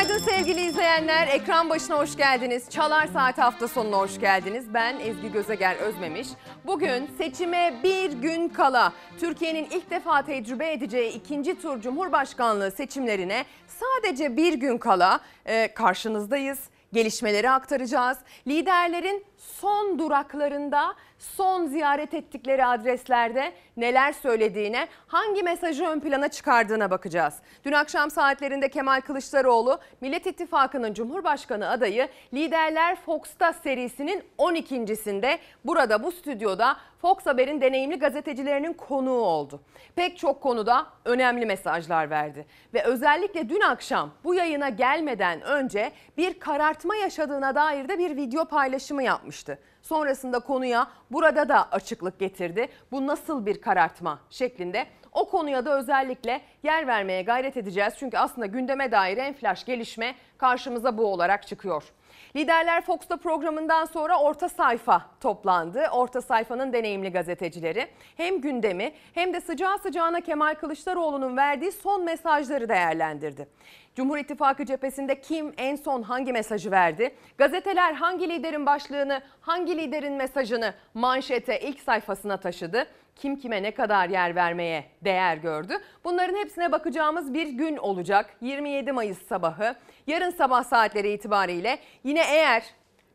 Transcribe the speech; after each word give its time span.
Günaydın 0.00 0.24
sevgili 0.24 0.60
izleyenler. 0.60 1.28
Ekran 1.28 1.70
başına 1.70 1.98
hoş 1.98 2.16
geldiniz. 2.16 2.70
Çalar 2.70 3.06
Saat 3.06 3.38
hafta 3.38 3.68
sonuna 3.68 3.98
hoş 3.98 4.20
geldiniz. 4.20 4.74
Ben 4.74 5.00
Ezgi 5.00 5.32
Gözeger 5.32 5.76
Özmemiş. 5.76 6.28
Bugün 6.66 7.10
seçime 7.18 7.80
bir 7.82 8.12
gün 8.12 8.48
kala 8.48 8.92
Türkiye'nin 9.20 9.64
ilk 9.64 9.90
defa 9.90 10.22
tecrübe 10.22 10.72
edeceği 10.72 11.12
ikinci 11.12 11.60
tur 11.60 11.80
Cumhurbaşkanlığı 11.80 12.70
seçimlerine 12.70 13.44
sadece 13.66 14.36
bir 14.36 14.54
gün 14.54 14.78
kala 14.78 15.20
e, 15.46 15.74
karşınızdayız. 15.74 16.58
Gelişmeleri 16.92 17.50
aktaracağız. 17.50 18.18
Liderlerin 18.46 19.24
son 19.40 19.98
duraklarında, 19.98 20.94
son 21.18 21.66
ziyaret 21.66 22.14
ettikleri 22.14 22.64
adreslerde 22.64 23.52
neler 23.76 24.12
söylediğine, 24.12 24.88
hangi 25.06 25.42
mesajı 25.42 25.84
ön 25.84 26.00
plana 26.00 26.28
çıkardığına 26.28 26.90
bakacağız. 26.90 27.34
Dün 27.64 27.72
akşam 27.72 28.10
saatlerinde 28.10 28.68
Kemal 28.68 29.00
Kılıçdaroğlu, 29.00 29.78
Millet 30.00 30.26
İttifakı'nın 30.26 30.94
Cumhurbaşkanı 30.94 31.68
adayı 31.68 32.08
Liderler 32.34 32.96
Fox'ta 32.96 33.52
serisinin 33.52 34.24
12.sinde 34.38 35.38
burada 35.64 36.04
bu 36.04 36.12
stüdyoda 36.12 36.76
Fox 37.00 37.26
Haber'in 37.26 37.60
deneyimli 37.60 37.98
gazetecilerinin 37.98 38.72
konuğu 38.72 39.20
oldu. 39.20 39.60
Pek 39.96 40.18
çok 40.18 40.40
konuda 40.40 40.86
önemli 41.04 41.46
mesajlar 41.46 42.10
verdi 42.10 42.46
ve 42.74 42.82
özellikle 42.82 43.48
dün 43.48 43.60
akşam 43.60 44.10
bu 44.24 44.34
yayına 44.34 44.68
gelmeden 44.68 45.42
önce 45.42 45.92
bir 46.16 46.38
karartma 46.38 46.96
yaşadığına 46.96 47.54
dair 47.54 47.88
de 47.88 47.98
bir 47.98 48.16
video 48.16 48.44
paylaşımı 48.44 49.02
yapmıştı. 49.30 49.58
Sonrasında 49.82 50.38
konuya 50.38 50.86
burada 51.10 51.48
da 51.48 51.72
açıklık 51.72 52.18
getirdi. 52.18 52.68
Bu 52.92 53.06
nasıl 53.06 53.46
bir 53.46 53.60
karartma 53.60 54.20
şeklinde 54.30 54.86
o 55.12 55.30
konuya 55.30 55.64
da 55.64 55.78
özellikle 55.78 56.40
yer 56.62 56.86
vermeye 56.86 57.22
gayret 57.22 57.56
edeceğiz. 57.56 57.94
Çünkü 57.98 58.18
aslında 58.18 58.46
gündeme 58.46 58.92
dair 58.92 59.16
en 59.16 59.34
flash 59.34 59.64
gelişme 59.64 60.14
karşımıza 60.38 60.98
bu 60.98 61.06
olarak 61.06 61.46
çıkıyor. 61.46 61.92
Liderler 62.36 62.80
Fox'ta 62.80 63.16
programından 63.16 63.84
sonra 63.84 64.20
orta 64.20 64.48
sayfa 64.48 65.06
toplandı. 65.20 65.86
Orta 65.92 66.20
sayfanın 66.20 66.72
deneyimli 66.72 67.12
gazetecileri 67.12 67.88
hem 68.16 68.40
gündemi 68.40 68.92
hem 69.14 69.32
de 69.32 69.40
sıcağı 69.40 69.78
sıcağına 69.78 70.20
Kemal 70.20 70.54
Kılıçdaroğlu'nun 70.54 71.36
verdiği 71.36 71.72
son 71.72 72.04
mesajları 72.04 72.68
değerlendirdi. 72.68 73.48
Cumhur 73.96 74.18
İttifakı 74.18 74.64
cephesinde 74.64 75.20
kim 75.20 75.54
en 75.56 75.76
son 75.76 76.02
hangi 76.02 76.32
mesajı 76.32 76.70
verdi? 76.70 77.14
Gazeteler 77.38 77.92
hangi 77.92 78.28
liderin 78.28 78.66
başlığını, 78.66 79.22
hangi 79.40 79.76
liderin 79.76 80.12
mesajını 80.12 80.74
manşete 80.94 81.60
ilk 81.60 81.80
sayfasına 81.80 82.36
taşıdı? 82.36 82.86
Kim 83.20 83.36
kime 83.36 83.62
ne 83.62 83.70
kadar 83.70 84.08
yer 84.08 84.34
vermeye 84.34 84.84
değer 85.04 85.36
gördü? 85.36 85.74
Bunların 86.04 86.36
hepsine 86.36 86.72
bakacağımız 86.72 87.34
bir 87.34 87.48
gün 87.48 87.76
olacak. 87.76 88.36
27 88.40 88.92
Mayıs 88.92 89.26
sabahı. 89.26 89.74
Yarın 90.06 90.30
sabah 90.30 90.64
saatleri 90.64 91.12
itibariyle 91.12 91.78
yine 92.04 92.22
eğer 92.30 92.62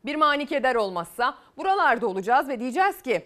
bir 0.04 0.16
mani 0.16 0.46
keder 0.46 0.74
olmazsa 0.74 1.34
buralarda 1.56 2.06
olacağız 2.06 2.48
ve 2.48 2.60
diyeceğiz 2.60 3.02
ki 3.02 3.22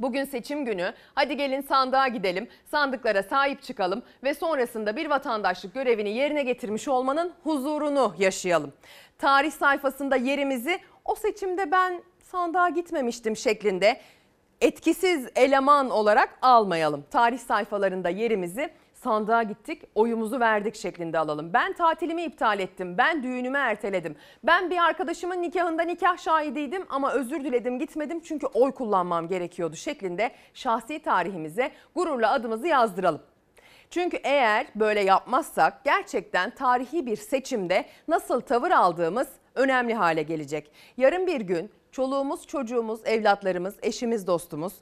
Bugün 0.00 0.24
seçim 0.24 0.64
günü. 0.64 0.92
Hadi 1.14 1.36
gelin 1.36 1.60
sandığa 1.60 2.08
gidelim, 2.08 2.48
sandıklara 2.70 3.22
sahip 3.22 3.62
çıkalım 3.62 4.02
ve 4.22 4.34
sonrasında 4.34 4.96
bir 4.96 5.10
vatandaşlık 5.10 5.74
görevini 5.74 6.10
yerine 6.10 6.42
getirmiş 6.42 6.88
olmanın 6.88 7.32
huzurunu 7.44 8.14
yaşayalım. 8.18 8.72
Tarih 9.18 9.52
sayfasında 9.52 10.16
yerimizi 10.16 10.78
o 11.04 11.14
seçimde 11.14 11.72
ben 11.72 12.02
sandığa 12.22 12.68
gitmemiştim 12.68 13.36
şeklinde 13.36 14.00
etkisiz 14.60 15.28
eleman 15.36 15.90
olarak 15.90 16.38
almayalım. 16.42 17.04
Tarih 17.10 17.38
sayfalarında 17.38 18.08
yerimizi 18.08 18.70
sandığa 18.94 19.42
gittik, 19.42 19.82
oyumuzu 19.94 20.40
verdik 20.40 20.74
şeklinde 20.74 21.18
alalım. 21.18 21.52
Ben 21.52 21.72
tatilimi 21.72 22.22
iptal 22.22 22.60
ettim, 22.60 22.98
ben 22.98 23.22
düğünümü 23.22 23.58
erteledim. 23.58 24.16
Ben 24.44 24.70
bir 24.70 24.78
arkadaşımın 24.78 25.42
nikahında 25.42 25.82
nikah 25.82 26.18
şahidiydim 26.18 26.86
ama 26.88 27.12
özür 27.12 27.44
diledim 27.44 27.78
gitmedim 27.78 28.20
çünkü 28.20 28.46
oy 28.46 28.72
kullanmam 28.72 29.28
gerekiyordu 29.28 29.76
şeklinde 29.76 30.30
şahsi 30.54 30.98
tarihimize 31.02 31.70
gururla 31.94 32.32
adımızı 32.32 32.66
yazdıralım. 32.66 33.22
Çünkü 33.90 34.16
eğer 34.16 34.66
böyle 34.74 35.00
yapmazsak 35.00 35.84
gerçekten 35.84 36.50
tarihi 36.50 37.06
bir 37.06 37.16
seçimde 37.16 37.84
nasıl 38.08 38.40
tavır 38.40 38.70
aldığımız 38.70 39.28
önemli 39.54 39.94
hale 39.94 40.22
gelecek. 40.22 40.72
Yarın 40.96 41.26
bir 41.26 41.40
gün 41.40 41.70
çoluğumuz, 41.92 42.46
çocuğumuz, 42.46 43.00
evlatlarımız, 43.04 43.74
eşimiz, 43.82 44.26
dostumuz 44.26 44.72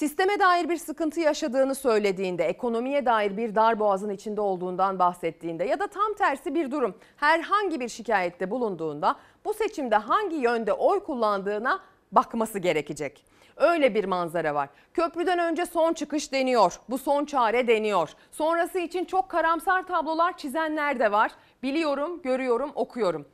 sisteme 0.00 0.38
dair 0.38 0.68
bir 0.68 0.76
sıkıntı 0.76 1.20
yaşadığını 1.20 1.74
söylediğinde, 1.74 2.44
ekonomiye 2.44 3.06
dair 3.06 3.36
bir 3.36 3.54
dar 3.54 3.78
boğazın 3.80 4.10
içinde 4.10 4.40
olduğundan 4.40 4.98
bahsettiğinde 4.98 5.64
ya 5.64 5.78
da 5.78 5.86
tam 5.86 6.14
tersi 6.14 6.54
bir 6.54 6.70
durum 6.70 6.94
herhangi 7.16 7.80
bir 7.80 7.88
şikayette 7.88 8.50
bulunduğunda 8.50 9.16
bu 9.44 9.54
seçimde 9.54 9.96
hangi 9.96 10.36
yönde 10.36 10.72
oy 10.72 11.04
kullandığına 11.04 11.80
bakması 12.12 12.58
gerekecek. 12.58 13.24
Öyle 13.56 13.94
bir 13.94 14.04
manzara 14.04 14.54
var. 14.54 14.68
Köprüden 14.94 15.38
önce 15.38 15.66
son 15.66 15.92
çıkış 15.92 16.32
deniyor. 16.32 16.80
Bu 16.90 16.98
son 16.98 17.24
çare 17.24 17.66
deniyor. 17.66 18.10
Sonrası 18.30 18.78
için 18.78 19.04
çok 19.04 19.28
karamsar 19.28 19.86
tablolar 19.86 20.36
çizenler 20.36 20.98
de 21.00 21.12
var. 21.12 21.32
Biliyorum, 21.62 22.22
görüyorum, 22.22 22.72
okuyorum. 22.74 23.26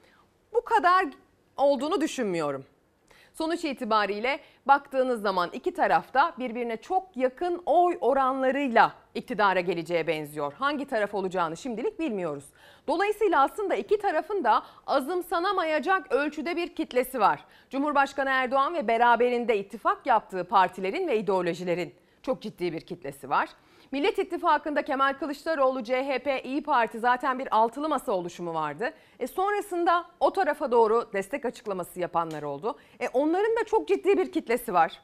Bu 0.55 0.61
kadar 0.61 1.07
olduğunu 1.57 2.01
düşünmüyorum. 2.01 2.65
Sonuç 3.39 3.65
itibariyle 3.65 4.41
baktığınız 4.67 5.23
zaman 5.23 5.51
iki 5.53 5.75
tarafta 5.75 6.35
birbirine 6.39 6.77
çok 6.77 7.17
yakın 7.17 7.63
oy 7.67 7.99
oranlarıyla 8.01 8.93
iktidara 9.15 9.61
geleceğe 9.61 10.07
benziyor. 10.07 10.53
Hangi 10.53 10.87
taraf 10.87 11.15
olacağını 11.15 11.57
şimdilik 11.57 11.99
bilmiyoruz. 11.99 12.45
Dolayısıyla 12.89 13.43
aslında 13.43 13.75
iki 13.75 13.99
tarafın 13.99 14.45
da 14.45 14.63
azımsanamayacak 14.87 16.13
ölçüde 16.13 16.57
bir 16.57 16.75
kitlesi 16.75 17.21
var. 17.21 17.45
Cumhurbaşkanı 17.71 18.31
Erdoğan 18.31 18.75
ve 18.75 18.89
beraberinde 18.89 19.59
ittifak 19.59 20.07
yaptığı 20.07 20.45
partilerin 20.45 21.09
ve 21.09 21.19
ideolojilerin 21.19 21.95
çok 22.23 22.43
ciddi 22.43 22.73
bir 22.73 22.81
kitlesi 22.81 23.31
var. 23.31 23.49
Millet 23.93 24.19
İttifakı'nda 24.19 24.83
Kemal 24.83 25.15
Kılıçdaroğlu, 25.15 25.85
CHP, 25.85 26.41
İyi 26.45 26.63
Parti 26.63 26.99
zaten 26.99 27.39
bir 27.39 27.57
altılı 27.57 27.89
masa 27.89 28.13
oluşumu 28.13 28.55
vardı. 28.55 28.93
E 29.19 29.27
sonrasında 29.27 30.05
o 30.21 30.33
tarafa 30.33 30.71
doğru 30.71 31.11
destek 31.13 31.45
açıklaması 31.45 32.01
yapanlar 32.01 32.43
oldu. 32.43 32.79
E 33.01 33.09
onların 33.09 33.57
da 33.57 33.65
çok 33.65 33.89
ciddi 33.89 34.19
bir 34.19 34.33
kitlesi 34.33 34.75
var. 34.75 35.01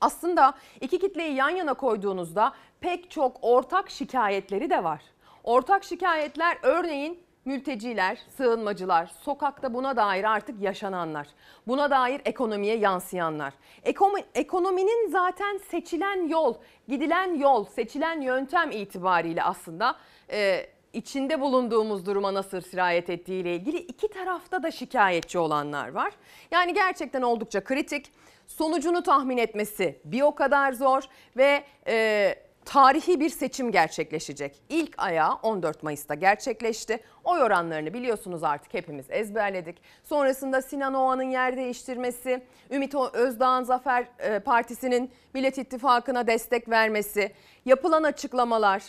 Aslında 0.00 0.54
iki 0.80 0.98
kitleyi 0.98 1.34
yan 1.34 1.50
yana 1.50 1.74
koyduğunuzda 1.74 2.52
pek 2.80 3.10
çok 3.10 3.36
ortak 3.42 3.90
şikayetleri 3.90 4.70
de 4.70 4.84
var. 4.84 5.02
Ortak 5.44 5.84
şikayetler 5.84 6.58
örneğin 6.62 7.22
mülteciler, 7.44 8.18
sığınmacılar, 8.36 9.06
sokakta 9.06 9.74
buna 9.74 9.96
dair 9.96 10.24
artık 10.24 10.62
yaşananlar, 10.62 11.28
buna 11.66 11.90
dair 11.90 12.20
ekonomiye 12.24 12.76
yansıyanlar. 12.76 13.54
Ekonomi, 13.82 14.24
ekonominin 14.34 15.08
zaten 15.10 15.58
seçilen 15.58 16.28
yol, 16.28 16.54
gidilen 16.88 17.34
yol, 17.34 17.64
seçilen 17.64 18.20
yöntem 18.20 18.70
itibariyle 18.70 19.42
aslında 19.42 19.96
e, 20.30 20.66
içinde 20.92 21.40
bulunduğumuz 21.40 22.06
duruma 22.06 22.34
nasıl 22.34 22.60
sirayet 22.60 23.10
ettiği 23.10 23.40
ile 23.40 23.54
ilgili 23.56 23.76
iki 23.78 24.08
tarafta 24.08 24.62
da 24.62 24.70
şikayetçi 24.70 25.38
olanlar 25.38 25.88
var. 25.88 26.12
Yani 26.50 26.74
gerçekten 26.74 27.22
oldukça 27.22 27.64
kritik. 27.64 28.12
Sonucunu 28.46 29.02
tahmin 29.02 29.36
etmesi 29.36 30.00
bir 30.04 30.22
o 30.22 30.34
kadar 30.34 30.72
zor 30.72 31.02
ve 31.36 31.64
e, 31.86 32.34
tarihi 32.64 33.20
bir 33.20 33.28
seçim 33.28 33.72
gerçekleşecek. 33.72 34.62
İlk 34.68 34.94
ayağı 34.98 35.34
14 35.34 35.82
Mayıs'ta 35.82 36.14
gerçekleşti. 36.14 37.00
Oy 37.24 37.42
oranlarını 37.42 37.94
biliyorsunuz 37.94 38.44
artık 38.44 38.74
hepimiz 38.74 39.06
ezberledik. 39.08 39.76
Sonrasında 40.04 40.62
Sinan 40.62 40.94
Oğan'ın 40.94 41.30
yer 41.30 41.56
değiştirmesi, 41.56 42.42
Ümit 42.70 42.94
Özdağ'ın 42.94 43.64
Zafer 43.64 44.06
e, 44.18 44.38
Partisi'nin 44.38 45.10
Millet 45.34 45.58
İttifakı'na 45.58 46.26
destek 46.26 46.68
vermesi, 46.68 47.32
yapılan 47.64 48.02
açıklamalar, 48.02 48.82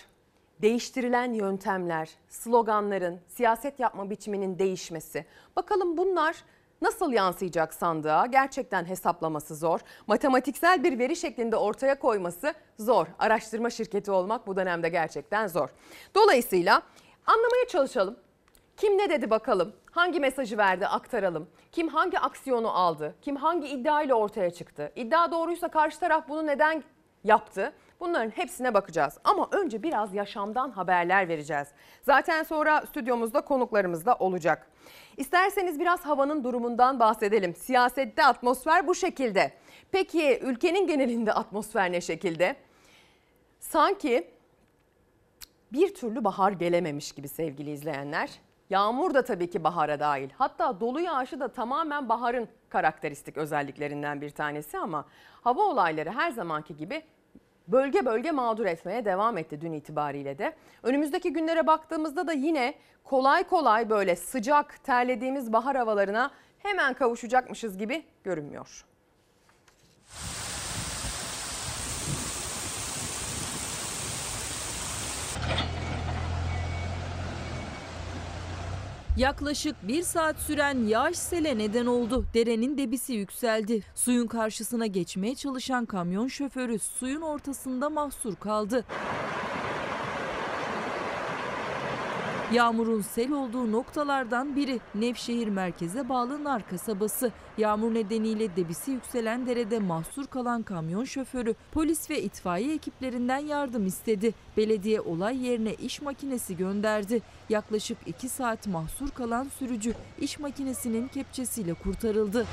değiştirilen 0.62 1.34
yöntemler, 1.34 2.10
sloganların, 2.30 3.20
siyaset 3.28 3.80
yapma 3.80 4.10
biçiminin 4.10 4.60
değişmesi. 4.60 5.26
Bakalım 5.56 5.98
bunlar 5.98 6.36
nasıl 6.84 7.12
yansıyacak 7.12 7.74
sandığa 7.74 8.26
gerçekten 8.26 8.86
hesaplaması 8.86 9.56
zor. 9.56 9.80
Matematiksel 10.08 10.84
bir 10.84 11.00
veri 11.00 11.16
şeklinde 11.16 11.56
ortaya 11.56 12.00
koyması 12.00 12.54
zor. 12.80 13.08
Araştırma 13.20 13.70
şirketi 13.70 14.12
olmak 14.12 14.48
bu 14.48 14.56
dönemde 14.56 14.90
gerçekten 14.90 15.48
zor. 15.48 15.70
Dolayısıyla 16.16 16.82
anlamaya 17.26 17.68
çalışalım. 17.68 18.16
Kim 18.78 18.98
ne 18.98 19.10
dedi 19.10 19.30
bakalım? 19.30 19.74
Hangi 19.92 20.20
mesajı 20.20 20.58
verdi 20.58 20.88
aktaralım? 20.88 21.50
Kim 21.72 21.88
hangi 21.88 22.20
aksiyonu 22.20 22.78
aldı? 22.78 23.16
Kim 23.22 23.36
hangi 23.36 23.68
iddia 23.68 24.02
ile 24.02 24.14
ortaya 24.14 24.52
çıktı? 24.52 24.92
İddia 24.96 25.32
doğruysa 25.32 25.68
karşı 25.68 26.00
taraf 26.00 26.30
bunu 26.30 26.48
neden 26.48 26.84
yaptı? 27.24 27.74
Bunların 28.04 28.30
hepsine 28.30 28.74
bakacağız. 28.74 29.18
Ama 29.24 29.48
önce 29.52 29.84
biraz 29.84 30.14
yaşamdan 30.14 30.72
haberler 30.72 31.28
vereceğiz. 31.28 31.68
Zaten 32.02 32.44
sonra 32.44 32.86
stüdyomuzda 32.86 33.42
konuklarımız 33.42 34.06
da 34.06 34.16
olacak. 34.16 34.68
İsterseniz 35.18 35.80
biraz 35.80 36.06
havanın 36.06 36.44
durumundan 36.44 37.00
bahsedelim. 37.00 37.56
Siyasette 37.56 38.26
atmosfer 38.26 38.88
bu 38.88 38.96
şekilde. 38.96 39.54
Peki 39.92 40.40
ülkenin 40.42 40.88
genelinde 40.88 41.34
atmosfer 41.34 41.92
ne 41.92 42.02
şekilde? 42.02 42.56
Sanki 43.60 44.32
bir 45.74 45.94
türlü 45.94 46.24
bahar 46.24 46.52
gelememiş 46.52 47.12
gibi 47.12 47.28
sevgili 47.28 47.72
izleyenler. 47.72 48.30
Yağmur 48.70 49.14
da 49.14 49.24
tabii 49.24 49.50
ki 49.50 49.64
bahara 49.64 50.00
dahil. 50.00 50.30
Hatta 50.38 50.80
dolu 50.80 51.00
yağışı 51.00 51.40
da 51.40 51.48
tamamen 51.48 52.10
baharın 52.10 52.48
karakteristik 52.70 53.38
özelliklerinden 53.38 54.22
bir 54.22 54.30
tanesi 54.30 54.78
ama 54.78 55.06
hava 55.42 55.62
olayları 55.62 56.12
her 56.12 56.32
zamanki 56.32 56.78
gibi 56.78 57.04
bölge 57.68 58.06
bölge 58.06 58.32
mağdur 58.32 58.66
etmeye 58.66 59.06
devam 59.06 59.38
etti 59.38 59.62
dün 59.62 59.74
itibariyle 59.74 60.38
de. 60.38 60.56
Önümüzdeki 60.84 61.34
günlere 61.34 61.68
baktığımızda 61.68 62.28
da 62.28 62.34
yine 62.34 62.74
kolay 63.04 63.44
kolay 63.44 63.90
böyle 63.90 64.16
sıcak 64.16 64.84
terlediğimiz 64.84 65.54
bahar 65.54 65.78
havalarına 65.78 66.32
hemen 66.60 66.94
kavuşacakmışız 66.94 67.78
gibi 67.78 68.04
görünmüyor. 68.24 68.86
Yaklaşık 79.18 79.76
bir 79.88 80.04
saat 80.04 80.40
süren 80.40 80.88
yağış 80.88 81.18
sele 81.18 81.58
neden 81.58 81.86
oldu. 81.86 82.26
Derenin 82.34 82.78
debisi 82.78 83.14
yükseldi. 83.14 83.84
Suyun 83.96 84.28
karşısına 84.28 84.86
geçmeye 84.86 85.36
çalışan 85.36 85.86
kamyon 85.86 86.28
şoförü 86.28 86.80
suyun 86.80 87.22
ortasında 87.22 87.90
mahsur 87.90 88.36
kaldı. 88.36 88.86
Yağmurun 92.54 93.02
sel 93.02 93.32
olduğu 93.32 93.72
noktalardan 93.72 94.56
biri 94.56 94.80
Nevşehir 94.96 95.48
merkeze 95.48 96.10
bağlı 96.10 96.44
Nar 96.44 96.70
kasabası. 96.70 97.32
Yağmur 97.58 97.94
nedeniyle 97.94 98.56
debisi 98.56 98.92
yükselen 98.92 99.48
derede 99.48 99.80
mahsur 99.80 100.28
kalan 100.28 100.64
kamyon 100.64 101.04
şoförü 101.04 101.56
polis 101.72 102.10
ve 102.10 102.22
itfaiye 102.22 102.74
ekiplerinden 102.74 103.38
yardım 103.38 103.86
istedi. 103.86 104.34
Belediye 104.58 105.02
olay 105.02 105.46
yerine 105.46 105.74
iş 105.74 106.02
makinesi 106.02 106.58
gönderdi. 106.58 107.22
Yaklaşık 107.50 107.98
2 108.06 108.30
saat 108.30 108.68
mahsur 108.68 109.10
kalan 109.10 109.48
sürücü 109.60 109.94
iş 110.20 110.40
makinesinin 110.40 111.08
kepçesiyle 111.08 111.74
kurtarıldı. 111.74 112.46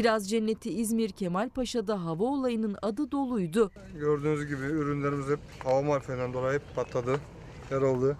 Kiraz 0.00 0.30
Cenneti 0.30 0.70
İzmir 0.70 1.10
Kemalpaşa'da 1.10 2.04
hava 2.04 2.24
olayının 2.24 2.76
adı 2.82 3.10
doluydu. 3.10 3.70
Gördüğünüz 3.98 4.46
gibi 4.46 4.62
ürünlerimiz 4.62 5.28
hep 5.28 5.38
hava 5.64 5.82
marifetinden 5.82 6.32
dolayı 6.32 6.58
hep 6.58 6.74
patladı, 6.76 7.20
yer 7.70 7.80
oldu. 7.80 8.16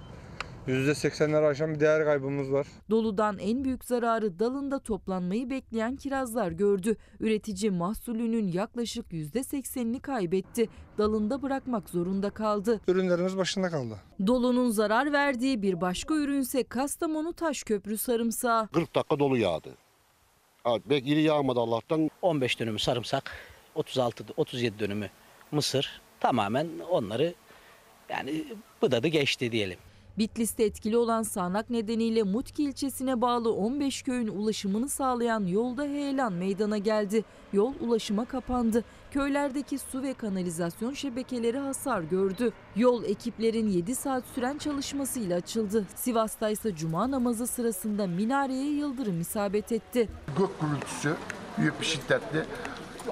%80'leri 0.69 1.47
aşan 1.47 1.75
bir 1.75 1.81
değer 1.81 2.05
kaybımız 2.05 2.53
var. 2.53 2.67
Doludan 2.91 3.39
en 3.39 3.65
büyük 3.65 3.85
zararı 3.85 4.39
dalında 4.39 4.79
toplanmayı 4.79 5.51
bekleyen 5.51 5.97
kirazlar 5.97 6.51
gördü. 6.51 6.97
Üretici 7.21 7.71
mahsulünün 7.71 8.49
yaklaşık 8.49 9.13
%80'ini 9.13 10.01
kaybetti. 10.01 10.69
Dalında 10.99 11.43
bırakmak 11.43 11.91
zorunda 11.91 12.31
kaldı. 12.31 12.81
Ürünlerimiz 12.89 13.37
başında 13.37 13.71
kaldı. 13.71 13.97
Dolunun 14.27 14.71
zarar 14.71 15.13
verdiği 15.13 15.63
bir 15.63 15.81
başka 15.81 16.15
ürünse 16.15 16.65
Kastamonu 16.65 17.33
Taşköprü 17.33 17.99
sarımsağı. 17.99 18.69
40 18.69 18.95
dakika 18.95 19.19
dolu 19.19 19.37
yağdı. 19.37 19.77
Belki 20.67 21.11
iri 21.11 21.23
yağmadı 21.23 21.61
Allah'tan. 21.61 22.11
15 22.23 22.61
dönümü 22.61 22.79
sarımsak, 22.79 23.33
36 23.75 24.25
37 24.37 24.79
dönümü 24.79 25.11
mısır 25.51 26.01
tamamen 26.21 26.69
onları 26.91 27.35
yani 28.09 28.45
bıdadı 28.83 29.09
geçti 29.09 29.53
diyelim. 29.53 29.79
Bitlis'te 30.19 30.65
etkili 30.65 30.97
olan 30.97 31.23
sağanak 31.23 31.71
nedeniyle 31.71 32.23
Mutki 32.23 32.65
ilçesine 32.65 33.21
bağlı 33.21 33.53
15 33.53 34.03
köyün 34.03 34.29
ulaşımını 34.29 34.89
sağlayan 34.89 35.47
yolda 35.47 35.85
heyelan 35.85 36.33
meydana 36.33 36.79
geldi. 36.79 37.25
Yol 37.53 37.73
ulaşıma 37.81 38.25
kapandı. 38.25 38.85
Köylerdeki 39.11 39.79
su 39.79 40.03
ve 40.03 40.15
kanalizasyon 40.15 40.93
şebekeleri 40.93 41.59
hasar 41.59 42.01
gördü. 42.01 42.53
Yol 42.77 43.05
ekiplerin 43.05 43.69
7 43.69 43.95
saat 43.95 44.25
süren 44.35 44.59
çalışmasıyla 44.59 45.37
açıldı. 45.37 45.85
Sivas'ta 45.95 46.49
ise 46.51 46.77
cuma 46.77 47.11
namazı 47.11 47.47
sırasında 47.47 48.07
minareye 48.07 48.71
yıldırım 48.71 49.21
isabet 49.21 49.73
etti. 49.73 50.09
gök 50.39 50.61
gürültüsü 50.61 51.15
büyük 51.59 51.81
bir 51.81 51.87
şiddetli. 51.87 52.45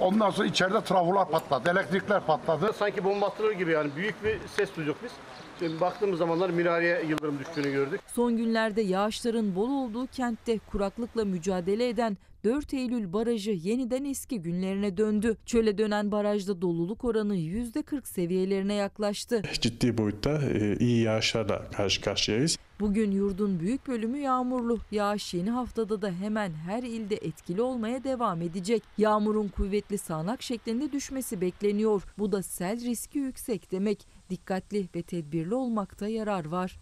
Ondan 0.01 0.31
sonra 0.31 0.47
içeride 0.49 0.81
trafolar 0.85 1.31
patladı, 1.31 1.71
elektrikler 1.71 2.27
patladı. 2.27 2.73
Sanki 2.73 3.05
bomba 3.05 3.27
atılır 3.27 3.53
gibi 3.53 3.71
yani 3.71 3.91
büyük 3.97 4.25
bir 4.25 4.39
ses 4.57 4.77
duyduk 4.77 4.97
biz. 5.03 5.13
Şimdi 5.59 5.81
baktığımız 5.81 6.19
zamanlar 6.19 6.51
minareye 6.51 7.03
yıldırım 7.09 7.39
düştüğünü 7.39 7.73
gördük. 7.73 8.01
Son 8.15 8.37
günlerde 8.37 8.81
yağışların 8.83 9.55
bol 9.57 9.71
olduğu 9.71 10.07
kentte 10.07 10.59
kuraklıkla 10.59 11.25
mücadele 11.25 11.89
eden 11.89 12.17
4 12.45 12.75
Eylül 12.75 13.13
Barajı 13.13 13.51
yeniden 13.51 14.05
eski 14.05 14.43
günlerine 14.43 14.97
döndü. 14.97 15.37
Çöle 15.47 15.79
dönen 15.79 16.13
barajda 16.13 16.63
doluluk 16.63 17.05
oranı 17.05 17.37
%40 17.37 18.07
seviyelerine 18.07 18.75
yaklaştı. 18.75 19.43
ciddi 19.61 19.99
boyutta 19.99 20.43
e, 20.43 20.77
iyi 20.77 21.03
yağışlarla 21.03 21.71
karşı 21.71 22.01
karşıyayız. 22.01 22.59
Bugün 22.81 23.11
yurdun 23.11 23.61
büyük 23.61 23.89
bölümü 23.89 24.19
yağmurlu. 24.19 24.79
Yağış 24.91 25.35
yeni 25.35 25.51
haftada 25.51 26.03
da 26.03 26.11
hemen 26.11 26.53
her 26.53 26.83
ilde 26.83 27.15
etkili 27.17 27.63
olmaya 27.63 28.05
devam 28.05 28.43
edecek. 28.43 28.83
Yağmurun 28.99 29.49
kuvvetli 29.49 29.99
sağanak 29.99 30.43
şeklinde 30.43 30.93
düşmesi 30.93 31.41
bekleniyor. 31.41 32.03
Bu 32.19 32.33
da 32.33 32.43
sel 32.43 32.85
riski 32.85 33.19
yüksek 33.19 33.73
demek. 33.73 34.07
Dikkatli 34.31 34.89
ve 34.95 35.03
tedbirli 35.03 35.55
olmakta 35.55 36.09
yarar 36.09 36.45
var. 36.45 36.79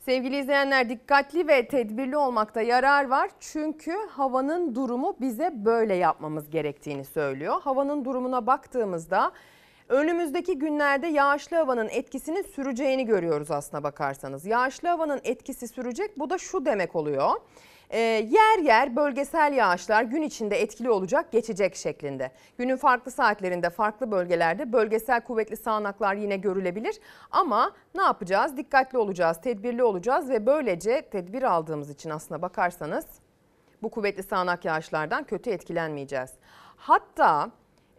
Sevgili 0.00 0.38
izleyenler 0.38 0.88
dikkatli 0.88 1.48
ve 1.48 1.68
tedbirli 1.68 2.16
olmakta 2.16 2.60
yarar 2.60 3.08
var. 3.08 3.30
Çünkü 3.40 3.96
havanın 4.10 4.74
durumu 4.74 5.16
bize 5.20 5.52
böyle 5.54 5.94
yapmamız 5.94 6.50
gerektiğini 6.50 7.04
söylüyor. 7.04 7.60
Havanın 7.62 8.04
durumuna 8.04 8.46
baktığımızda 8.46 9.32
önümüzdeki 9.88 10.58
günlerde 10.58 11.06
yağışlı 11.06 11.56
havanın 11.56 11.88
etkisinin 11.88 12.42
süreceğini 12.42 13.06
görüyoruz 13.06 13.50
aslına 13.50 13.82
bakarsanız. 13.82 14.46
Yağışlı 14.46 14.88
havanın 14.88 15.20
etkisi 15.24 15.68
sürecek 15.68 16.18
bu 16.18 16.30
da 16.30 16.38
şu 16.38 16.64
demek 16.64 16.96
oluyor. 16.96 17.30
Ee, 17.90 17.98
yer 18.30 18.58
yer 18.58 18.96
bölgesel 18.96 19.52
yağışlar 19.52 20.02
gün 20.02 20.22
içinde 20.22 20.62
etkili 20.62 20.90
olacak, 20.90 21.32
geçecek 21.32 21.76
şeklinde. 21.76 22.30
Günün 22.58 22.76
farklı 22.76 23.10
saatlerinde, 23.10 23.70
farklı 23.70 24.10
bölgelerde 24.10 24.72
bölgesel 24.72 25.20
kuvvetli 25.20 25.56
sağanaklar 25.56 26.14
yine 26.14 26.36
görülebilir. 26.36 27.00
Ama 27.30 27.72
ne 27.94 28.02
yapacağız? 28.02 28.56
Dikkatli 28.56 28.98
olacağız, 28.98 29.40
tedbirli 29.40 29.82
olacağız 29.82 30.30
ve 30.30 30.46
böylece 30.46 31.02
tedbir 31.02 31.42
aldığımız 31.42 31.90
için 31.90 32.10
aslına 32.10 32.42
bakarsanız 32.42 33.06
bu 33.82 33.90
kuvvetli 33.90 34.22
sağanak 34.22 34.64
yağışlardan 34.64 35.24
kötü 35.24 35.50
etkilenmeyeceğiz. 35.50 36.30
Hatta 36.76 37.50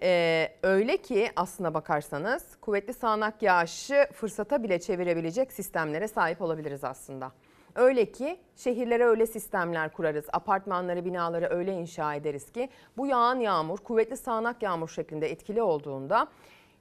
e, 0.03 0.47
öyle 0.63 0.97
ki 0.97 1.31
aslına 1.35 1.73
bakarsanız 1.73 2.43
kuvvetli 2.61 2.93
sağanak 2.93 3.41
yağışı 3.41 4.07
fırsata 4.13 4.63
bile 4.63 4.79
çevirebilecek 4.79 5.53
sistemlere 5.53 6.07
sahip 6.07 6.41
olabiliriz 6.41 6.83
aslında. 6.83 7.31
Öyle 7.75 8.11
ki 8.11 8.39
şehirlere 8.55 9.05
öyle 9.05 9.25
sistemler 9.25 9.93
kurarız, 9.93 10.25
apartmanları, 10.33 11.05
binaları 11.05 11.47
öyle 11.49 11.73
inşa 11.73 12.15
ederiz 12.15 12.51
ki 12.51 12.69
bu 12.97 13.07
yağan 13.07 13.39
yağmur 13.39 13.77
kuvvetli 13.77 14.17
sağanak 14.17 14.63
yağmur 14.63 14.89
şeklinde 14.89 15.31
etkili 15.31 15.61
olduğunda 15.61 16.27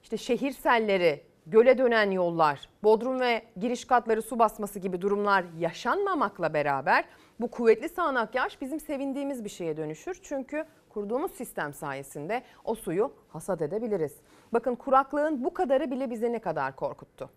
işte 0.03 0.17
şehir 0.17 0.51
selleri, 0.51 1.23
göle 1.45 1.77
dönen 1.77 2.11
yollar, 2.11 2.69
bodrum 2.83 3.19
ve 3.19 3.41
giriş 3.57 3.85
katları 3.85 4.21
su 4.21 4.39
basması 4.39 4.79
gibi 4.79 5.01
durumlar 5.01 5.45
yaşanmamakla 5.59 6.53
beraber 6.53 7.05
bu 7.39 7.51
kuvvetli 7.51 7.89
sağanak 7.89 8.35
yağış 8.35 8.61
bizim 8.61 8.79
sevindiğimiz 8.79 9.43
bir 9.43 9.49
şeye 9.49 9.77
dönüşür. 9.77 10.19
Çünkü 10.23 10.65
kurduğumuz 10.89 11.31
sistem 11.31 11.73
sayesinde 11.73 12.43
o 12.63 12.75
suyu 12.75 13.13
hasat 13.29 13.61
edebiliriz. 13.61 14.15
Bakın 14.53 14.75
kuraklığın 14.75 15.43
bu 15.43 15.53
kadarı 15.53 15.91
bile 15.91 16.09
bize 16.09 16.31
ne 16.31 16.39
kadar 16.39 16.75
korkuttu. 16.75 17.29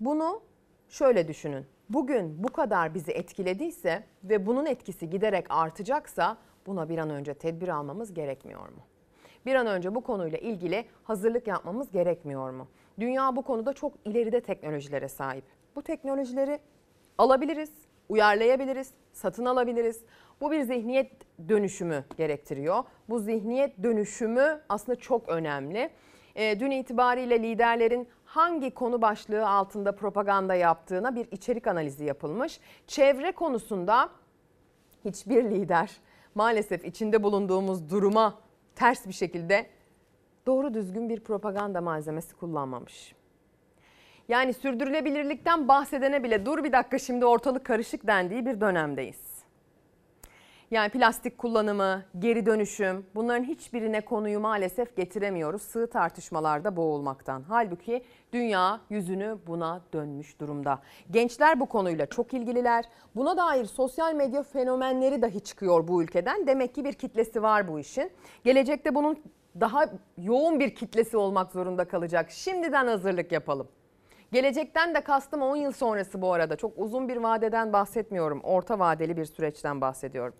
Bunu 0.00 0.40
şöyle 0.88 1.28
düşünün. 1.28 1.66
Bugün 1.90 2.44
bu 2.44 2.48
kadar 2.48 2.94
bizi 2.94 3.12
etkilediyse 3.12 4.02
ve 4.24 4.46
bunun 4.46 4.66
etkisi 4.66 5.10
giderek 5.10 5.46
artacaksa 5.48 6.36
buna 6.66 6.88
bir 6.88 6.98
an 6.98 7.10
önce 7.10 7.34
tedbir 7.34 7.68
almamız 7.68 8.14
gerekmiyor 8.14 8.68
mu? 8.68 8.82
Bir 9.46 9.54
an 9.54 9.66
önce 9.66 9.94
bu 9.94 10.00
konuyla 10.00 10.38
ilgili 10.38 10.84
hazırlık 11.04 11.46
yapmamız 11.46 11.90
gerekmiyor 11.90 12.50
mu? 12.50 12.68
Dünya 13.00 13.36
bu 13.36 13.42
konuda 13.42 13.72
çok 13.72 13.92
ileride 14.04 14.40
teknolojilere 14.40 15.08
sahip. 15.08 15.44
Bu 15.76 15.82
teknolojileri 15.82 16.58
alabiliriz, 17.18 17.72
uyarlayabiliriz, 18.08 18.90
satın 19.12 19.44
alabiliriz. 19.44 20.04
Bu 20.40 20.50
bir 20.50 20.62
zihniyet 20.62 21.12
dönüşümü 21.48 22.04
gerektiriyor. 22.16 22.84
Bu 23.08 23.18
zihniyet 23.18 23.82
dönüşümü 23.82 24.60
aslında 24.68 24.98
çok 24.98 25.28
önemli. 25.28 25.90
E, 26.34 26.60
dün 26.60 26.70
itibariyle 26.70 27.42
liderlerin 27.42 28.08
hangi 28.30 28.70
konu 28.70 29.02
başlığı 29.02 29.48
altında 29.48 29.92
propaganda 29.92 30.54
yaptığına 30.54 31.14
bir 31.14 31.28
içerik 31.30 31.66
analizi 31.66 32.04
yapılmış. 32.04 32.60
Çevre 32.86 33.32
konusunda 33.32 34.10
hiçbir 35.04 35.44
lider 35.44 35.90
maalesef 36.34 36.84
içinde 36.84 37.22
bulunduğumuz 37.22 37.90
duruma 37.90 38.38
ters 38.74 39.06
bir 39.06 39.12
şekilde 39.12 39.66
doğru 40.46 40.74
düzgün 40.74 41.08
bir 41.08 41.20
propaganda 41.20 41.80
malzemesi 41.80 42.36
kullanmamış. 42.36 43.14
Yani 44.28 44.54
sürdürülebilirlikten 44.54 45.68
bahsedene 45.68 46.22
bile 46.22 46.46
dur 46.46 46.64
bir 46.64 46.72
dakika 46.72 46.98
şimdi 46.98 47.26
ortalık 47.26 47.66
karışık 47.66 48.06
dendiği 48.06 48.46
bir 48.46 48.60
dönemdeyiz. 48.60 49.29
Yani 50.70 50.90
plastik 50.90 51.38
kullanımı, 51.38 52.04
geri 52.18 52.46
dönüşüm 52.46 53.06
bunların 53.14 53.44
hiçbirine 53.44 54.00
konuyu 54.00 54.40
maalesef 54.40 54.96
getiremiyoruz. 54.96 55.62
Sığ 55.62 55.86
tartışmalarda 55.90 56.76
boğulmaktan. 56.76 57.44
Halbuki 57.48 58.04
dünya 58.32 58.80
yüzünü 58.90 59.38
buna 59.46 59.80
dönmüş 59.92 60.40
durumda. 60.40 60.82
Gençler 61.10 61.60
bu 61.60 61.66
konuyla 61.66 62.06
çok 62.06 62.34
ilgililer. 62.34 62.84
Buna 63.16 63.36
dair 63.36 63.64
sosyal 63.64 64.14
medya 64.14 64.42
fenomenleri 64.42 65.22
dahi 65.22 65.40
çıkıyor 65.40 65.88
bu 65.88 66.02
ülkeden. 66.02 66.46
Demek 66.46 66.74
ki 66.74 66.84
bir 66.84 66.92
kitlesi 66.92 67.42
var 67.42 67.68
bu 67.68 67.78
işin. 67.78 68.10
Gelecekte 68.44 68.94
bunun 68.94 69.18
daha 69.60 69.84
yoğun 70.18 70.60
bir 70.60 70.74
kitlesi 70.74 71.16
olmak 71.16 71.52
zorunda 71.52 71.84
kalacak. 71.84 72.30
Şimdiden 72.30 72.86
hazırlık 72.86 73.32
yapalım. 73.32 73.68
Gelecekten 74.32 74.94
de 74.94 75.00
kastım 75.00 75.42
10 75.42 75.56
yıl 75.56 75.72
sonrası 75.72 76.22
bu 76.22 76.32
arada. 76.32 76.56
Çok 76.56 76.72
uzun 76.76 77.08
bir 77.08 77.16
vadeden 77.16 77.72
bahsetmiyorum. 77.72 78.40
Orta 78.40 78.78
vadeli 78.78 79.16
bir 79.16 79.24
süreçten 79.24 79.80
bahsediyorum. 79.80 80.34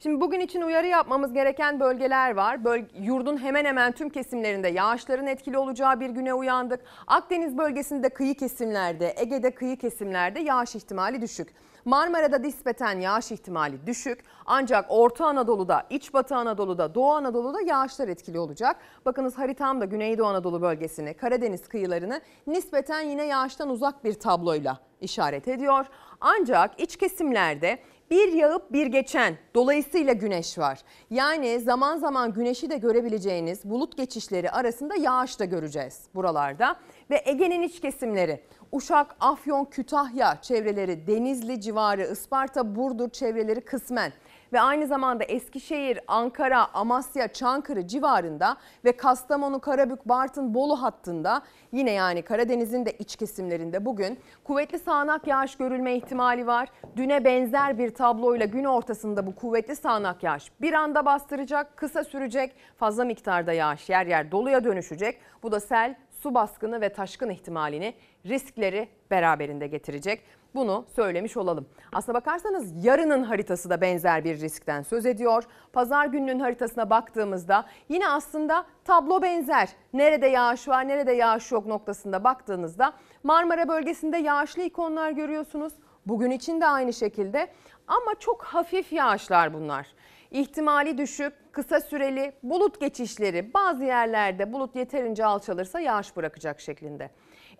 Şimdi 0.00 0.20
bugün 0.20 0.40
için 0.40 0.62
uyarı 0.62 0.86
yapmamız 0.86 1.32
gereken 1.32 1.80
bölgeler 1.80 2.34
var. 2.34 2.64
Böl 2.64 2.82
yurdun 2.98 3.36
hemen 3.36 3.64
hemen 3.64 3.92
tüm 3.92 4.10
kesimlerinde 4.10 4.68
yağışların 4.68 5.26
etkili 5.26 5.58
olacağı 5.58 6.00
bir 6.00 6.10
güne 6.10 6.34
uyandık. 6.34 6.80
Akdeniz 7.06 7.58
bölgesinde 7.58 8.08
kıyı 8.08 8.34
kesimlerde, 8.34 9.14
Ege'de 9.16 9.50
kıyı 9.50 9.76
kesimlerde 9.76 10.40
yağış 10.40 10.74
ihtimali 10.74 11.20
düşük. 11.20 11.48
Marmara'da 11.84 12.38
nispeten 12.38 13.00
yağış 13.00 13.32
ihtimali 13.32 13.86
düşük. 13.86 14.24
Ancak 14.46 14.86
Orta 14.88 15.26
Anadolu'da, 15.26 15.86
İç 15.90 16.14
Batı 16.14 16.36
Anadolu'da, 16.36 16.94
Doğu 16.94 17.10
Anadolu'da 17.10 17.60
yağışlar 17.60 18.08
etkili 18.08 18.38
olacak. 18.38 18.76
Bakınız 19.06 19.38
haritamda 19.38 19.84
Güneydoğu 19.84 20.26
Anadolu 20.26 20.62
bölgesini, 20.62 21.14
Karadeniz 21.14 21.68
kıyılarını 21.68 22.20
nispeten 22.46 23.00
yine 23.00 23.24
yağıştan 23.24 23.68
uzak 23.68 24.04
bir 24.04 24.14
tabloyla 24.14 24.78
işaret 25.00 25.48
ediyor. 25.48 25.86
Ancak 26.20 26.80
iç 26.80 26.96
kesimlerde 26.96 27.78
bir 28.10 28.32
yağıp 28.32 28.72
bir 28.72 28.86
geçen 28.86 29.34
dolayısıyla 29.54 30.12
güneş 30.12 30.58
var. 30.58 30.78
Yani 31.10 31.60
zaman 31.60 31.96
zaman 31.96 32.32
güneşi 32.32 32.70
de 32.70 32.76
görebileceğiniz 32.76 33.64
bulut 33.64 33.96
geçişleri 33.96 34.50
arasında 34.50 34.96
yağış 34.96 35.40
da 35.40 35.44
göreceğiz 35.44 36.00
buralarda. 36.14 36.76
Ve 37.10 37.22
Ege'nin 37.24 37.62
iç 37.62 37.80
kesimleri 37.80 38.40
Uşak, 38.72 39.16
Afyon, 39.20 39.64
Kütahya 39.64 40.38
çevreleri, 40.42 41.06
Denizli 41.06 41.60
civarı, 41.60 42.02
Isparta, 42.02 42.74
Burdur 42.74 43.10
çevreleri 43.10 43.60
kısmen 43.60 44.12
ve 44.52 44.60
aynı 44.60 44.86
zamanda 44.86 45.24
Eskişehir, 45.24 46.00
Ankara, 46.08 46.74
Amasya, 46.74 47.28
Çankırı 47.28 47.86
civarında 47.86 48.56
ve 48.84 48.96
Kastamonu, 48.96 49.60
Karabük, 49.60 50.08
Bartın, 50.08 50.54
Bolu 50.54 50.82
hattında 50.82 51.42
yine 51.72 51.90
yani 51.90 52.22
Karadeniz'in 52.22 52.86
de 52.86 52.92
iç 52.92 53.16
kesimlerinde 53.16 53.84
bugün 53.84 54.18
kuvvetli 54.44 54.78
sağanak 54.78 55.26
yağış 55.26 55.56
görülme 55.56 55.94
ihtimali 55.94 56.46
var. 56.46 56.68
Düne 56.96 57.24
benzer 57.24 57.78
bir 57.78 57.94
tabloyla 57.94 58.46
gün 58.46 58.64
ortasında 58.64 59.26
bu 59.26 59.34
kuvvetli 59.34 59.76
sağanak 59.76 60.22
yağış 60.22 60.52
bir 60.60 60.72
anda 60.72 61.04
bastıracak, 61.04 61.76
kısa 61.76 62.04
sürecek, 62.04 62.54
fazla 62.76 63.04
miktarda 63.04 63.52
yağış 63.52 63.88
yer 63.88 64.06
yer 64.06 64.30
doluya 64.30 64.64
dönüşecek. 64.64 65.20
Bu 65.42 65.52
da 65.52 65.60
sel, 65.60 65.94
su 66.22 66.34
baskını 66.34 66.80
ve 66.80 66.88
taşkın 66.88 67.30
ihtimalini, 67.30 67.94
riskleri 68.26 68.88
beraberinde 69.10 69.66
getirecek. 69.66 70.22
Bunu 70.54 70.84
söylemiş 70.96 71.36
olalım. 71.36 71.66
Aslına 71.92 72.14
bakarsanız 72.14 72.84
yarının 72.84 73.22
haritası 73.22 73.70
da 73.70 73.80
benzer 73.80 74.24
bir 74.24 74.40
riskten 74.40 74.82
söz 74.82 75.06
ediyor. 75.06 75.44
Pazar 75.72 76.06
gününün 76.06 76.40
haritasına 76.40 76.90
baktığımızda 76.90 77.66
yine 77.88 78.08
aslında 78.08 78.66
tablo 78.84 79.22
benzer. 79.22 79.68
Nerede 79.92 80.26
yağış 80.26 80.68
var, 80.68 80.88
nerede 80.88 81.12
yağış 81.12 81.52
yok 81.52 81.66
noktasında 81.66 82.24
baktığınızda 82.24 82.92
Marmara 83.22 83.68
bölgesinde 83.68 84.16
yağışlı 84.16 84.62
ikonlar 84.62 85.10
görüyorsunuz. 85.10 85.72
Bugün 86.06 86.30
için 86.30 86.60
de 86.60 86.66
aynı 86.66 86.92
şekilde 86.92 87.48
ama 87.86 88.14
çok 88.18 88.44
hafif 88.44 88.92
yağışlar 88.92 89.54
bunlar. 89.54 89.86
İhtimali 90.30 90.98
düşük, 90.98 91.32
kısa 91.52 91.80
süreli 91.80 92.32
bulut 92.42 92.80
geçişleri 92.80 93.54
bazı 93.54 93.84
yerlerde 93.84 94.52
bulut 94.52 94.76
yeterince 94.76 95.24
alçalırsa 95.24 95.80
yağış 95.80 96.16
bırakacak 96.16 96.60
şeklinde. 96.60 97.10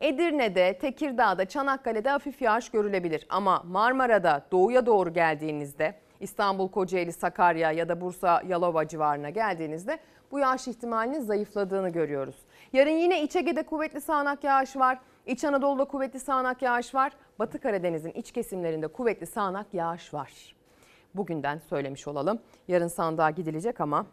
Edirne'de, 0.01 0.79
Tekirdağ'da, 0.79 1.45
Çanakkale'de 1.45 2.11
hafif 2.11 2.43
yağış 2.43 2.69
görülebilir 2.69 3.27
ama 3.29 3.63
Marmara'da 3.67 4.47
doğuya 4.53 4.87
doğru 4.87 5.13
geldiğinizde 5.13 5.95
İstanbul, 6.21 6.69
Kocaeli, 6.69 7.13
Sakarya 7.13 7.73
ya 7.73 7.89
da 7.89 8.01
Bursa, 8.01 8.43
Yalova 8.47 8.89
civarına 8.89 9.31
geldiğinizde 9.31 9.99
bu 10.31 10.39
yağış 10.39 10.69
ihtimalinin 10.69 11.21
zayıfladığını 11.21 11.89
görüyoruz. 11.89 12.37
Yarın 12.73 12.91
yine 12.91 13.23
İç 13.23 13.37
Ege'de 13.37 13.63
kuvvetli 13.63 14.01
sağanak 14.01 14.45
yağış 14.45 14.77
var. 14.77 14.99
İç 15.27 15.45
Anadolu'da 15.45 15.85
kuvvetli 15.85 16.21
sağanak 16.21 16.63
yağış 16.63 16.95
var. 16.95 17.13
Batı 17.39 17.59
Karadeniz'in 17.59 18.11
iç 18.11 18.33
kesimlerinde 18.33 18.89
kuvvetli 18.89 19.27
sağanak 19.27 19.75
yağış 19.75 20.15
var. 20.15 20.60
Bugünden 21.15 21.59
söylemiş 21.59 22.09
olalım. 22.09 22.41
Yarın 22.69 22.89
sandığa 22.89 23.31
gidilecek 23.31 23.81
ama 23.81 24.07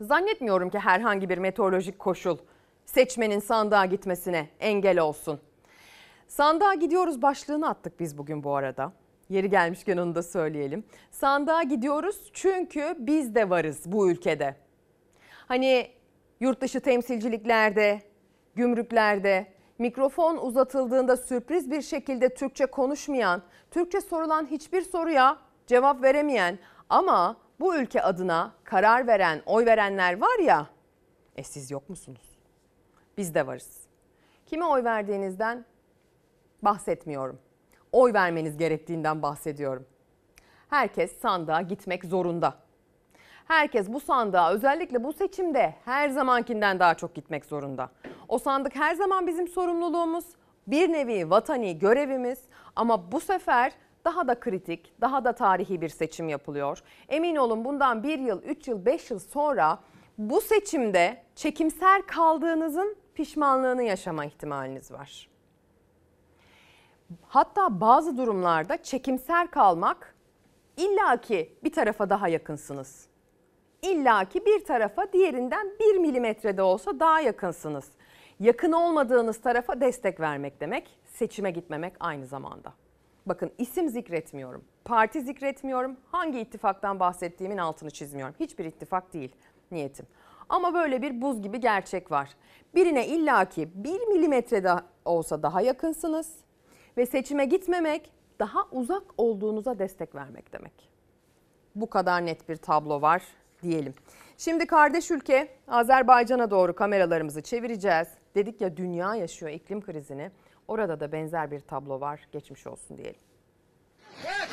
zannetmiyorum 0.00 0.70
ki 0.70 0.78
herhangi 0.78 1.28
bir 1.28 1.38
meteorolojik 1.38 1.98
koşul 1.98 2.38
seçmenin 2.86 3.38
sandığa 3.38 3.86
gitmesine 3.86 4.48
engel 4.60 4.98
olsun. 4.98 5.40
Sandığa 6.28 6.74
gidiyoruz 6.74 7.22
başlığını 7.22 7.68
attık 7.68 8.00
biz 8.00 8.18
bugün 8.18 8.44
bu 8.44 8.56
arada. 8.56 8.92
Yeri 9.28 9.50
gelmişken 9.50 9.96
onu 9.96 10.14
da 10.14 10.22
söyleyelim. 10.22 10.84
Sandığa 11.10 11.62
gidiyoruz 11.62 12.30
çünkü 12.32 12.96
biz 12.98 13.34
de 13.34 13.50
varız 13.50 13.82
bu 13.86 14.10
ülkede. 14.10 14.56
Hani 15.48 15.90
yurt 16.40 16.60
dışı 16.60 16.80
temsilciliklerde, 16.80 18.02
gümrüklerde 18.54 19.46
mikrofon 19.78 20.36
uzatıldığında 20.36 21.16
sürpriz 21.16 21.70
bir 21.70 21.82
şekilde 21.82 22.34
Türkçe 22.34 22.66
konuşmayan, 22.66 23.42
Türkçe 23.70 24.00
sorulan 24.00 24.46
hiçbir 24.46 24.82
soruya 24.82 25.38
cevap 25.72 26.02
veremeyen 26.02 26.58
ama 26.88 27.36
bu 27.60 27.76
ülke 27.76 28.02
adına 28.02 28.52
karar 28.64 29.06
veren, 29.06 29.42
oy 29.46 29.66
verenler 29.66 30.20
var 30.20 30.38
ya, 30.38 30.66
e 31.36 31.42
siz 31.42 31.70
yok 31.70 31.88
musunuz? 31.88 32.38
Biz 33.16 33.34
de 33.34 33.46
varız. 33.46 33.80
Kime 34.46 34.64
oy 34.64 34.84
verdiğinizden 34.84 35.64
bahsetmiyorum. 36.62 37.38
Oy 37.92 38.12
vermeniz 38.12 38.56
gerektiğinden 38.56 39.22
bahsediyorum. 39.22 39.86
Herkes 40.70 41.20
sandığa 41.20 41.60
gitmek 41.60 42.04
zorunda. 42.04 42.54
Herkes 43.48 43.88
bu 43.88 44.00
sandığa 44.00 44.52
özellikle 44.52 45.04
bu 45.04 45.12
seçimde 45.12 45.74
her 45.84 46.08
zamankinden 46.08 46.78
daha 46.78 46.94
çok 46.94 47.14
gitmek 47.14 47.44
zorunda. 47.44 47.90
O 48.28 48.38
sandık 48.38 48.76
her 48.76 48.94
zaman 48.94 49.26
bizim 49.26 49.48
sorumluluğumuz, 49.48 50.24
bir 50.66 50.92
nevi 50.92 51.30
vatani 51.30 51.78
görevimiz 51.78 52.38
ama 52.76 53.12
bu 53.12 53.20
sefer 53.20 53.72
daha 54.04 54.28
da 54.28 54.40
kritik, 54.40 55.00
daha 55.00 55.24
da 55.24 55.32
tarihi 55.32 55.80
bir 55.80 55.88
seçim 55.88 56.28
yapılıyor. 56.28 56.82
Emin 57.08 57.36
olun 57.36 57.64
bundan 57.64 58.02
bir 58.02 58.18
yıl, 58.18 58.42
üç 58.42 58.68
yıl, 58.68 58.86
beş 58.86 59.10
yıl 59.10 59.18
sonra 59.18 59.78
bu 60.18 60.40
seçimde 60.40 61.22
çekimser 61.34 62.06
kaldığınızın 62.06 62.96
pişmanlığını 63.14 63.82
yaşama 63.82 64.24
ihtimaliniz 64.24 64.92
var. 64.92 65.28
Hatta 67.28 67.80
bazı 67.80 68.16
durumlarda 68.16 68.82
çekimser 68.82 69.50
kalmak 69.50 70.14
illaki 70.76 71.52
bir 71.64 71.72
tarafa 71.72 72.10
daha 72.10 72.28
yakınsınız. 72.28 73.06
İllaki 73.82 74.46
bir 74.46 74.64
tarafa 74.64 75.12
diğerinden 75.12 75.70
bir 75.80 75.98
milimetrede 75.98 76.62
olsa 76.62 77.00
daha 77.00 77.20
yakınsınız. 77.20 77.88
Yakın 78.40 78.72
olmadığınız 78.72 79.40
tarafa 79.40 79.80
destek 79.80 80.20
vermek 80.20 80.60
demek, 80.60 80.98
seçime 81.04 81.50
gitmemek 81.50 81.92
aynı 82.00 82.26
zamanda. 82.26 82.72
Bakın 83.26 83.50
isim 83.58 83.88
zikretmiyorum, 83.88 84.64
parti 84.84 85.20
zikretmiyorum, 85.20 85.96
hangi 86.12 86.40
ittifaktan 86.40 87.00
bahsettiğimin 87.00 87.58
altını 87.58 87.90
çizmiyorum. 87.90 88.34
Hiçbir 88.40 88.64
ittifak 88.64 89.12
değil 89.12 89.36
niyetim. 89.70 90.06
Ama 90.48 90.74
böyle 90.74 91.02
bir 91.02 91.22
buz 91.22 91.42
gibi 91.42 91.60
gerçek 91.60 92.10
var. 92.10 92.30
Birine 92.74 93.06
illaki 93.06 93.84
bir 93.84 94.00
milimetre 94.00 94.64
de 94.64 94.72
olsa 95.04 95.42
daha 95.42 95.60
yakınsınız 95.60 96.34
ve 96.96 97.06
seçime 97.06 97.44
gitmemek 97.44 98.12
daha 98.38 98.64
uzak 98.70 99.02
olduğunuza 99.16 99.78
destek 99.78 100.14
vermek 100.14 100.52
demek. 100.52 100.72
Bu 101.74 101.90
kadar 101.90 102.26
net 102.26 102.48
bir 102.48 102.56
tablo 102.56 103.02
var 103.02 103.22
diyelim. 103.62 103.94
Şimdi 104.38 104.66
kardeş 104.66 105.10
ülke 105.10 105.48
Azerbaycan'a 105.68 106.50
doğru 106.50 106.74
kameralarımızı 106.74 107.42
çevireceğiz. 107.42 108.08
Dedik 108.34 108.60
ya 108.60 108.76
dünya 108.76 109.14
yaşıyor 109.14 109.52
iklim 109.52 109.80
krizini. 109.80 110.30
Orada 110.72 111.00
da 111.00 111.12
benzer 111.12 111.50
bir 111.50 111.60
tablo 111.60 112.00
var. 112.00 112.20
Geçmiş 112.32 112.66
olsun 112.66 112.98
diyelim. 112.98 113.20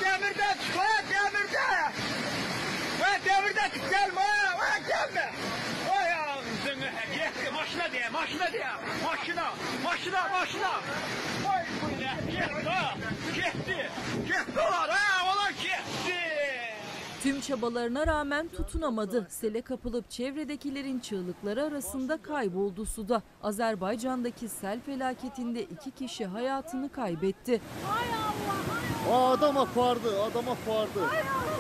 demirden 0.04 0.54
çık, 0.54 0.76
demirden! 1.10 1.92
demirden 3.26 3.70
çık, 3.70 3.90
gelme, 3.90 4.22
gelme! 4.88 5.32
Vay 5.90 6.14
ağzını, 6.14 6.90
yetti, 7.20 7.52
maşına 7.54 7.92
diye, 7.92 8.10
maşına 8.10 8.52
diye, 8.52 8.68
maşına, 9.04 9.54
maşına, 9.84 10.30
maşına! 10.30 10.72
Vay 11.46 11.66
bu 11.82 12.02
ne, 12.02 12.32
gitti 12.32 12.62
gitti, 13.36 13.90
gitti 14.28 14.60
ulan 14.60 14.90
ha! 14.90 15.19
Tüm 17.24 17.42
çabalarına 17.42 18.08
rağmen 18.08 18.48
tutunamadı. 18.48 19.28
Sele 19.30 19.62
kapılıp 19.62 20.10
çevredekilerin 20.10 21.00
çığlıkları 21.00 21.64
arasında 21.64 22.18
kayboldu 22.18 22.86
suda. 22.86 23.24
Azerbaycan'daki 23.44 24.50
sel 24.50 24.80
felaketinde 24.80 25.64
iki 25.64 25.92
kişi 25.92 26.26
hayatını 26.26 26.92
kaybetti. 26.92 27.62
Hay 27.86 28.08
Allah, 28.08 28.56
hay 29.08 29.14
O 29.14 29.28
adam 29.28 29.58
akvardı, 29.58 30.24
adam 30.24 30.50
akvardı. 30.50 31.00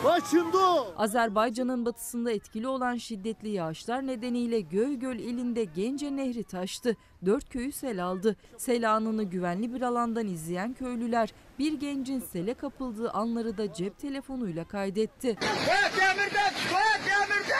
Kaçındı. 0.03 0.57
Azerbaycan'ın 0.97 1.85
batısında 1.85 2.31
etkili 2.31 2.67
olan 2.67 2.95
şiddetli 2.95 3.49
yağışlar 3.49 4.07
nedeniyle 4.07 4.59
Göygöl 4.59 5.15
ilinde 5.15 5.63
Gence 5.63 6.15
Nehri 6.15 6.43
taştı. 6.43 6.95
Dört 7.25 7.49
köyü 7.49 7.71
sel 7.71 8.03
aldı. 8.03 8.35
Sel 8.57 8.91
anını 8.91 9.23
güvenli 9.23 9.73
bir 9.73 9.81
alandan 9.81 10.27
izleyen 10.27 10.73
köylüler 10.73 11.33
bir 11.59 11.73
gencin 11.73 12.19
sele 12.19 12.53
kapıldığı 12.53 13.11
anları 13.11 13.57
da 13.57 13.73
cep 13.73 13.99
telefonuyla 13.99 14.63
kaydetti. 14.63 15.27
Ve 15.27 15.99
demirde 16.01 16.45
ve 16.69 17.09
demirde. 17.09 17.59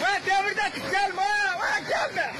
Ve 0.00 0.30
demirde 0.30 0.90
gelme, 0.92 1.22
ve 1.60 1.88
gelme. 1.88 2.34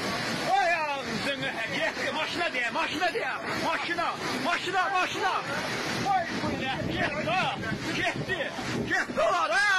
Maşına 2.15 2.53
diye, 2.53 2.71
maşına 2.71 3.13
diye. 3.13 3.29
Maşına, 3.65 4.15
maşına, 4.45 4.89
maşına. 4.89 5.33
Vay 6.07 6.27
bu 6.43 6.63
ne, 6.63 6.95
yetti 8.09 8.51
ha, 9.21 9.74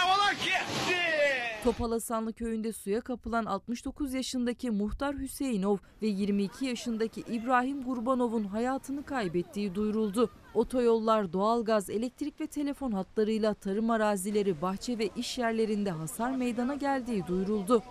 Topalasanlı 1.66 2.34
köyünde 2.34 2.74
suya 2.74 3.02
kapılan 3.02 3.46
69 3.46 4.14
yaşındaki 4.14 4.72
Muhtar 4.72 5.18
Hüseyinov 5.18 5.78
ve 6.02 6.08
22 6.08 6.66
yaşındaki 6.66 7.22
İbrahim 7.22 7.84
Gurbanov'un 7.84 8.44
hayatını 8.44 9.06
kaybettiği 9.06 9.76
duyuruldu. 9.76 10.30
Otoyollar, 10.54 11.34
doğalgaz, 11.34 11.90
elektrik 11.90 12.42
ve 12.42 12.48
telefon 12.48 12.92
hatlarıyla 12.92 13.54
tarım 13.54 13.90
arazileri, 13.90 14.62
bahçe 14.62 14.98
ve 14.98 15.10
iş 15.16 15.38
yerlerinde 15.38 15.92
hasar 15.92 16.32
meydana 16.32 16.76
geldiği 16.76 17.28
duyuruldu. 17.28 17.84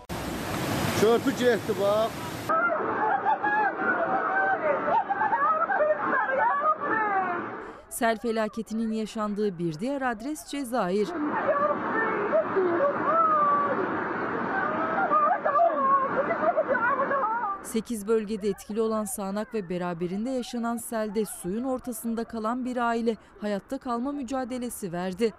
Çörpü 1.01 1.31
çekti 1.31 1.73
bak. 1.81 2.11
Sel 7.89 8.17
felaketinin 8.17 8.91
yaşandığı 8.91 9.59
bir 9.59 9.79
diğer 9.79 10.01
adres 10.01 10.47
Cezayir. 10.47 11.09
Sekiz 17.65 18.07
bölgede 18.07 18.49
etkili 18.49 18.81
olan 18.81 19.05
sağanak 19.05 19.53
ve 19.53 19.69
beraberinde 19.69 20.29
yaşanan 20.29 20.77
selde 20.77 21.25
suyun 21.25 21.63
ortasında 21.63 22.23
kalan 22.23 22.65
bir 22.65 22.77
aile 22.77 23.17
hayatta 23.41 23.77
kalma 23.77 24.11
mücadelesi 24.11 24.91
verdi. 24.91 25.33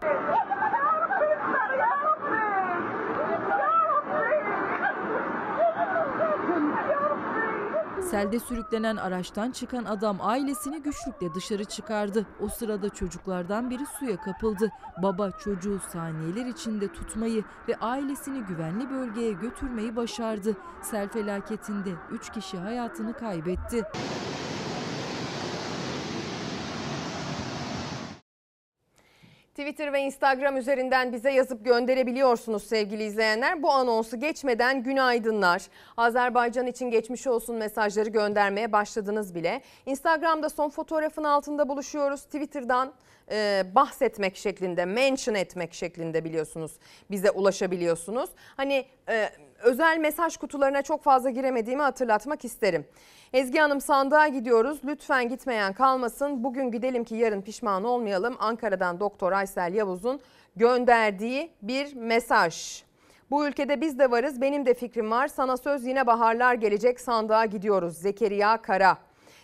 Selde 8.10 8.40
sürüklenen 8.40 8.96
araçtan 8.96 9.50
çıkan 9.50 9.84
adam 9.84 10.16
ailesini 10.20 10.82
güçlükle 10.82 11.34
dışarı 11.34 11.64
çıkardı. 11.64 12.26
O 12.40 12.48
sırada 12.48 12.88
çocuklardan 12.88 13.70
biri 13.70 13.86
suya 13.98 14.16
kapıldı. 14.16 14.70
Baba 15.02 15.30
çocuğu 15.30 15.80
saniyeler 15.92 16.46
içinde 16.46 16.88
tutmayı 16.92 17.44
ve 17.68 17.76
ailesini 17.76 18.40
güvenli 18.40 18.90
bölgeye 18.90 19.32
götürmeyi 19.32 19.96
başardı. 19.96 20.56
Sel 20.82 21.08
felaketinde 21.08 21.90
3 22.10 22.32
kişi 22.32 22.58
hayatını 22.58 23.12
kaybetti. 23.12 23.84
Twitter 29.56 29.92
ve 29.92 30.00
Instagram 30.00 30.56
üzerinden 30.56 31.12
bize 31.12 31.30
yazıp 31.30 31.64
gönderebiliyorsunuz 31.64 32.62
sevgili 32.62 33.04
izleyenler. 33.04 33.62
Bu 33.62 33.70
anonsu 33.70 34.20
geçmeden 34.20 34.82
günaydınlar. 34.82 35.62
Azerbaycan 35.96 36.66
için 36.66 36.90
geçmiş 36.90 37.26
olsun 37.26 37.56
mesajları 37.56 38.08
göndermeye 38.08 38.72
başladınız 38.72 39.34
bile. 39.34 39.62
Instagram'da 39.86 40.50
son 40.50 40.68
fotoğrafın 40.68 41.24
altında 41.24 41.68
buluşuyoruz. 41.68 42.24
Twitter'dan 42.24 42.92
e, 43.30 43.62
bahsetmek 43.74 44.36
şeklinde, 44.36 44.84
mention 44.84 45.34
etmek 45.34 45.74
şeklinde 45.74 46.24
biliyorsunuz 46.24 46.72
bize 47.10 47.30
ulaşabiliyorsunuz. 47.30 48.30
Hani 48.56 48.86
e, 49.08 49.30
özel 49.62 49.98
mesaj 49.98 50.36
kutularına 50.36 50.82
çok 50.82 51.02
fazla 51.02 51.30
giremediğimi 51.30 51.82
hatırlatmak 51.82 52.44
isterim. 52.44 52.86
Ezgi 53.32 53.58
Hanım 53.58 53.80
sandığa 53.80 54.28
gidiyoruz. 54.28 54.80
Lütfen 54.84 55.28
gitmeyen 55.28 55.72
kalmasın. 55.72 56.44
Bugün 56.44 56.70
gidelim 56.70 57.04
ki 57.04 57.14
yarın 57.14 57.42
pişman 57.42 57.84
olmayalım. 57.84 58.36
Ankara'dan 58.38 59.00
Doktor 59.00 59.32
Aysel 59.32 59.74
Yavuz'un 59.74 60.20
gönderdiği 60.56 61.50
bir 61.62 61.94
mesaj. 61.94 62.82
Bu 63.30 63.46
ülkede 63.46 63.80
biz 63.80 63.98
de 63.98 64.10
varız. 64.10 64.40
Benim 64.40 64.66
de 64.66 64.74
fikrim 64.74 65.10
var. 65.10 65.28
Sana 65.28 65.56
söz 65.56 65.84
yine 65.84 66.06
baharlar 66.06 66.54
gelecek. 66.54 67.00
Sandığa 67.00 67.44
gidiyoruz. 67.44 67.96
Zekeriya 67.96 68.62
Kara. 68.62 68.98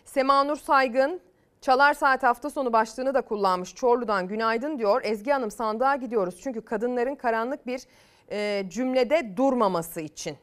Semanur 0.05 0.57
Saygın 0.57 1.21
Çalar 1.61 1.95
Saat 1.95 2.23
hafta 2.23 2.51
sonu 2.51 2.73
başlığını 2.73 3.15
da 3.15 3.21
kullanmış. 3.21 3.75
Çorlu'dan 3.75 4.29
günaydın 4.29 4.79
diyor. 4.79 5.01
Ezgi 5.05 5.31
Hanım 5.31 5.51
sandığa 5.51 5.97
gidiyoruz. 5.97 6.41
Çünkü 6.43 6.61
kadınların 6.61 7.15
karanlık 7.15 7.67
bir 7.67 7.83
e, 8.33 8.65
cümlede 8.69 9.37
durmaması 9.37 10.01
için 10.01 10.37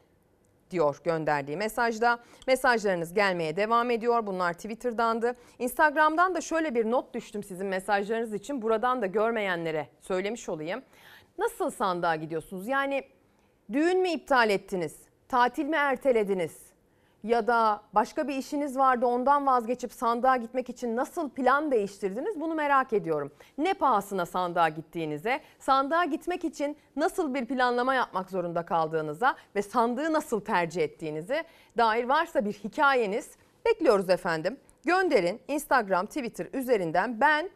diyor 0.70 1.00
gönderdiği 1.04 1.56
mesajda. 1.56 2.18
Mesajlarınız 2.46 3.14
gelmeye 3.14 3.56
devam 3.56 3.90
ediyor. 3.90 4.26
Bunlar 4.26 4.52
Twitter'dandı. 4.52 5.36
Instagram'dan 5.58 6.34
da 6.34 6.40
şöyle 6.40 6.74
bir 6.74 6.90
not 6.90 7.14
düştüm 7.14 7.42
sizin 7.42 7.66
mesajlarınız 7.66 8.34
için. 8.34 8.62
Buradan 8.62 9.02
da 9.02 9.06
görmeyenlere 9.06 9.88
söylemiş 10.00 10.48
olayım. 10.48 10.82
Nasıl 11.38 11.70
sandığa 11.70 12.16
gidiyorsunuz? 12.16 12.68
Yani 12.68 13.02
düğün 13.72 14.00
mü 14.00 14.08
iptal 14.08 14.50
ettiniz? 14.50 14.96
Tatil 15.28 15.64
mi 15.64 15.76
ertelediniz? 15.76 16.69
Ya 17.22 17.46
da 17.46 17.80
başka 17.92 18.28
bir 18.28 18.36
işiniz 18.36 18.78
vardı 18.78 19.06
ondan 19.06 19.46
vazgeçip 19.46 19.92
sandığa 19.92 20.36
gitmek 20.36 20.70
için 20.70 20.96
nasıl 20.96 21.30
plan 21.30 21.70
değiştirdiniz 21.70 22.40
bunu 22.40 22.54
merak 22.54 22.92
ediyorum. 22.92 23.32
Ne 23.58 23.74
pahasına 23.74 24.26
sandığa 24.26 24.68
gittiğinize, 24.68 25.40
sandığa 25.58 26.04
gitmek 26.04 26.44
için 26.44 26.76
nasıl 26.96 27.34
bir 27.34 27.46
planlama 27.46 27.94
yapmak 27.94 28.30
zorunda 28.30 28.62
kaldığınıza 28.62 29.36
ve 29.56 29.62
sandığı 29.62 30.12
nasıl 30.12 30.40
tercih 30.40 30.82
ettiğinize 30.82 31.44
dair 31.78 32.04
varsa 32.04 32.44
bir 32.44 32.52
hikayeniz 32.52 33.30
bekliyoruz 33.66 34.10
efendim. 34.10 34.56
Gönderin 34.84 35.40
Instagram, 35.48 36.06
Twitter 36.06 36.46
üzerinden 36.52 37.20
ben 37.20 37.50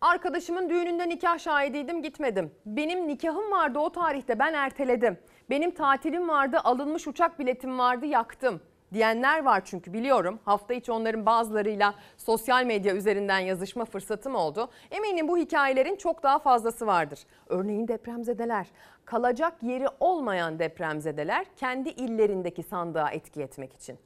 Arkadaşımın 0.00 0.70
düğününde 0.70 1.08
nikah 1.08 1.38
şahidiydim 1.38 2.02
gitmedim. 2.02 2.50
Benim 2.66 3.08
nikahım 3.08 3.50
vardı 3.50 3.78
o 3.78 3.92
tarihte 3.92 4.38
ben 4.38 4.54
erteledim. 4.54 5.18
Benim 5.50 5.70
tatilim 5.70 6.28
vardı 6.28 6.58
alınmış 6.64 7.08
uçak 7.08 7.38
biletim 7.38 7.78
vardı 7.78 8.06
yaktım 8.06 8.60
diyenler 8.94 9.44
var 9.44 9.62
çünkü 9.64 9.92
biliyorum. 9.92 10.38
Hafta 10.44 10.74
içi 10.74 10.92
onların 10.92 11.26
bazılarıyla 11.26 11.94
sosyal 12.16 12.64
medya 12.64 12.94
üzerinden 12.94 13.38
yazışma 13.38 13.84
fırsatım 13.84 14.34
oldu. 14.34 14.70
Eminim 14.90 15.28
bu 15.28 15.38
hikayelerin 15.38 15.96
çok 15.96 16.22
daha 16.22 16.38
fazlası 16.38 16.86
vardır. 16.86 17.20
Örneğin 17.48 17.88
depremzedeler, 17.88 18.66
kalacak 19.04 19.62
yeri 19.62 19.86
olmayan 20.00 20.58
depremzedeler 20.58 21.46
kendi 21.56 21.88
illerindeki 21.88 22.62
sandığa 22.62 23.10
etki 23.10 23.42
etmek 23.42 23.72
için. 23.72 23.98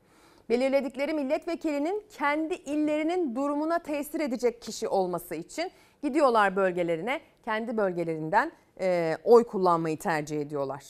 Belirledikleri 0.49 1.15
milletvekilinin 1.15 2.03
kendi 2.11 2.55
illerinin 2.55 3.37
durumuna 3.37 3.79
tesir 3.79 4.21
edecek 4.21 4.63
kişi 4.63 4.89
olması 4.89 5.35
için 5.35 5.71
gidiyorlar 6.03 6.57
bölgelerine, 6.57 7.21
kendi 7.45 7.77
bölgelerinden 7.77 8.53
e, 8.81 9.17
oy 9.25 9.45
kullanmayı 9.45 9.99
tercih 9.99 10.41
ediyorlar. 10.41 10.85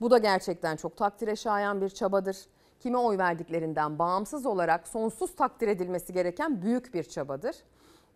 Bu 0.00 0.10
da 0.10 0.18
gerçekten 0.18 0.76
çok 0.76 0.96
takdire 0.96 1.36
şayan 1.36 1.80
bir 1.80 1.88
çabadır 1.88 2.36
kime 2.80 2.98
oy 2.98 3.18
verdiklerinden 3.18 3.98
bağımsız 3.98 4.46
olarak 4.46 4.88
sonsuz 4.88 5.36
takdir 5.36 5.68
edilmesi 5.68 6.12
gereken 6.12 6.62
büyük 6.62 6.94
bir 6.94 7.04
çabadır. 7.04 7.56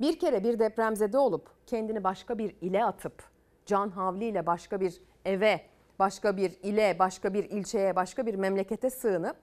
Bir 0.00 0.18
kere 0.18 0.44
bir 0.44 0.58
depremzede 0.58 1.18
olup 1.18 1.50
kendini 1.66 2.04
başka 2.04 2.38
bir 2.38 2.56
ile 2.60 2.84
atıp 2.84 3.22
can 3.66 3.90
havliyle 3.90 4.46
başka 4.46 4.80
bir 4.80 5.00
eve, 5.24 5.60
başka 5.98 6.36
bir 6.36 6.58
ile, 6.62 6.96
başka 6.98 7.34
bir 7.34 7.44
ilçeye, 7.44 7.96
başka 7.96 8.26
bir 8.26 8.34
memlekete 8.34 8.90
sığınıp 8.90 9.36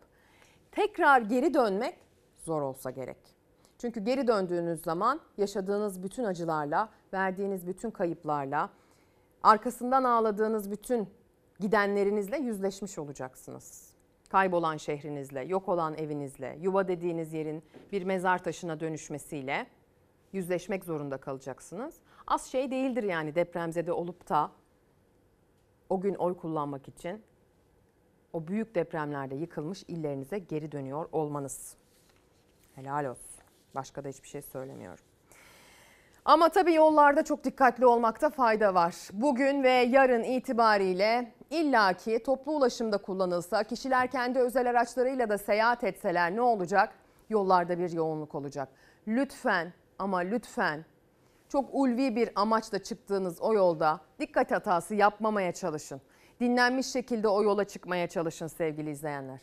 tekrar 0.71 1.21
geri 1.21 1.53
dönmek 1.53 1.97
zor 2.37 2.61
olsa 2.61 2.91
gerek. 2.91 3.39
Çünkü 3.77 3.99
geri 3.99 4.27
döndüğünüz 4.27 4.81
zaman 4.83 5.19
yaşadığınız 5.37 6.03
bütün 6.03 6.23
acılarla, 6.23 6.89
verdiğiniz 7.13 7.67
bütün 7.67 7.91
kayıplarla, 7.91 8.69
arkasından 9.43 10.03
ağladığınız 10.03 10.71
bütün 10.71 11.09
gidenlerinizle 11.59 12.37
yüzleşmiş 12.37 12.97
olacaksınız 12.97 13.88
kaybolan 14.29 14.77
şehrinizle, 14.77 15.41
yok 15.41 15.69
olan 15.69 15.97
evinizle, 15.97 16.57
yuva 16.61 16.87
dediğiniz 16.87 17.33
yerin 17.33 17.63
bir 17.91 18.03
mezar 18.03 18.43
taşına 18.43 18.79
dönüşmesiyle 18.79 19.67
yüzleşmek 20.33 20.85
zorunda 20.85 21.17
kalacaksınız. 21.17 21.95
Az 22.27 22.45
şey 22.45 22.71
değildir 22.71 23.03
yani 23.03 23.35
depremzede 23.35 23.91
olup 23.91 24.29
da 24.29 24.51
o 25.89 26.01
gün 26.01 26.15
oy 26.15 26.37
kullanmak 26.37 26.87
için 26.87 27.21
o 28.33 28.47
büyük 28.47 28.75
depremlerde 28.75 29.35
yıkılmış 29.35 29.83
illerinize 29.87 30.39
geri 30.39 30.71
dönüyor 30.71 31.09
olmanız. 31.11 31.75
Helal 32.75 33.05
olsun. 33.05 33.43
Başka 33.75 34.03
da 34.03 34.07
hiçbir 34.09 34.27
şey 34.27 34.41
söylemiyorum. 34.41 35.03
Ama 36.25 36.49
tabii 36.49 36.73
yollarda 36.73 37.23
çok 37.23 37.43
dikkatli 37.43 37.85
olmakta 37.85 38.29
fayda 38.29 38.73
var. 38.73 38.95
Bugün 39.13 39.63
ve 39.63 39.69
yarın 39.69 40.23
itibariyle 40.23 41.31
illaki 41.49 42.23
toplu 42.23 42.51
ulaşımda 42.51 42.97
kullanılsa, 42.97 43.63
kişiler 43.63 44.11
kendi 44.11 44.39
özel 44.39 44.69
araçlarıyla 44.69 45.29
da 45.29 45.37
seyahat 45.37 45.83
etseler 45.83 46.35
ne 46.35 46.41
olacak? 46.41 46.93
Yollarda 47.29 47.79
bir 47.79 47.91
yoğunluk 47.91 48.35
olacak. 48.35 48.69
Lütfen 49.07 49.73
ama 49.99 50.17
lütfen 50.17 50.85
çok 51.49 51.69
ulvi 51.73 52.15
bir 52.15 52.29
amaçla 52.35 52.83
çıktığınız 52.83 53.41
o 53.41 53.53
yolda 53.53 54.01
dikkat 54.19 54.51
hatası 54.51 54.95
yapmamaya 54.95 55.51
çalışın. 55.51 56.01
Dinlenmiş 56.39 56.87
şekilde 56.87 57.27
o 57.27 57.43
yola 57.43 57.63
çıkmaya 57.63 58.07
çalışın 58.07 58.47
sevgili 58.47 58.89
izleyenler. 58.89 59.41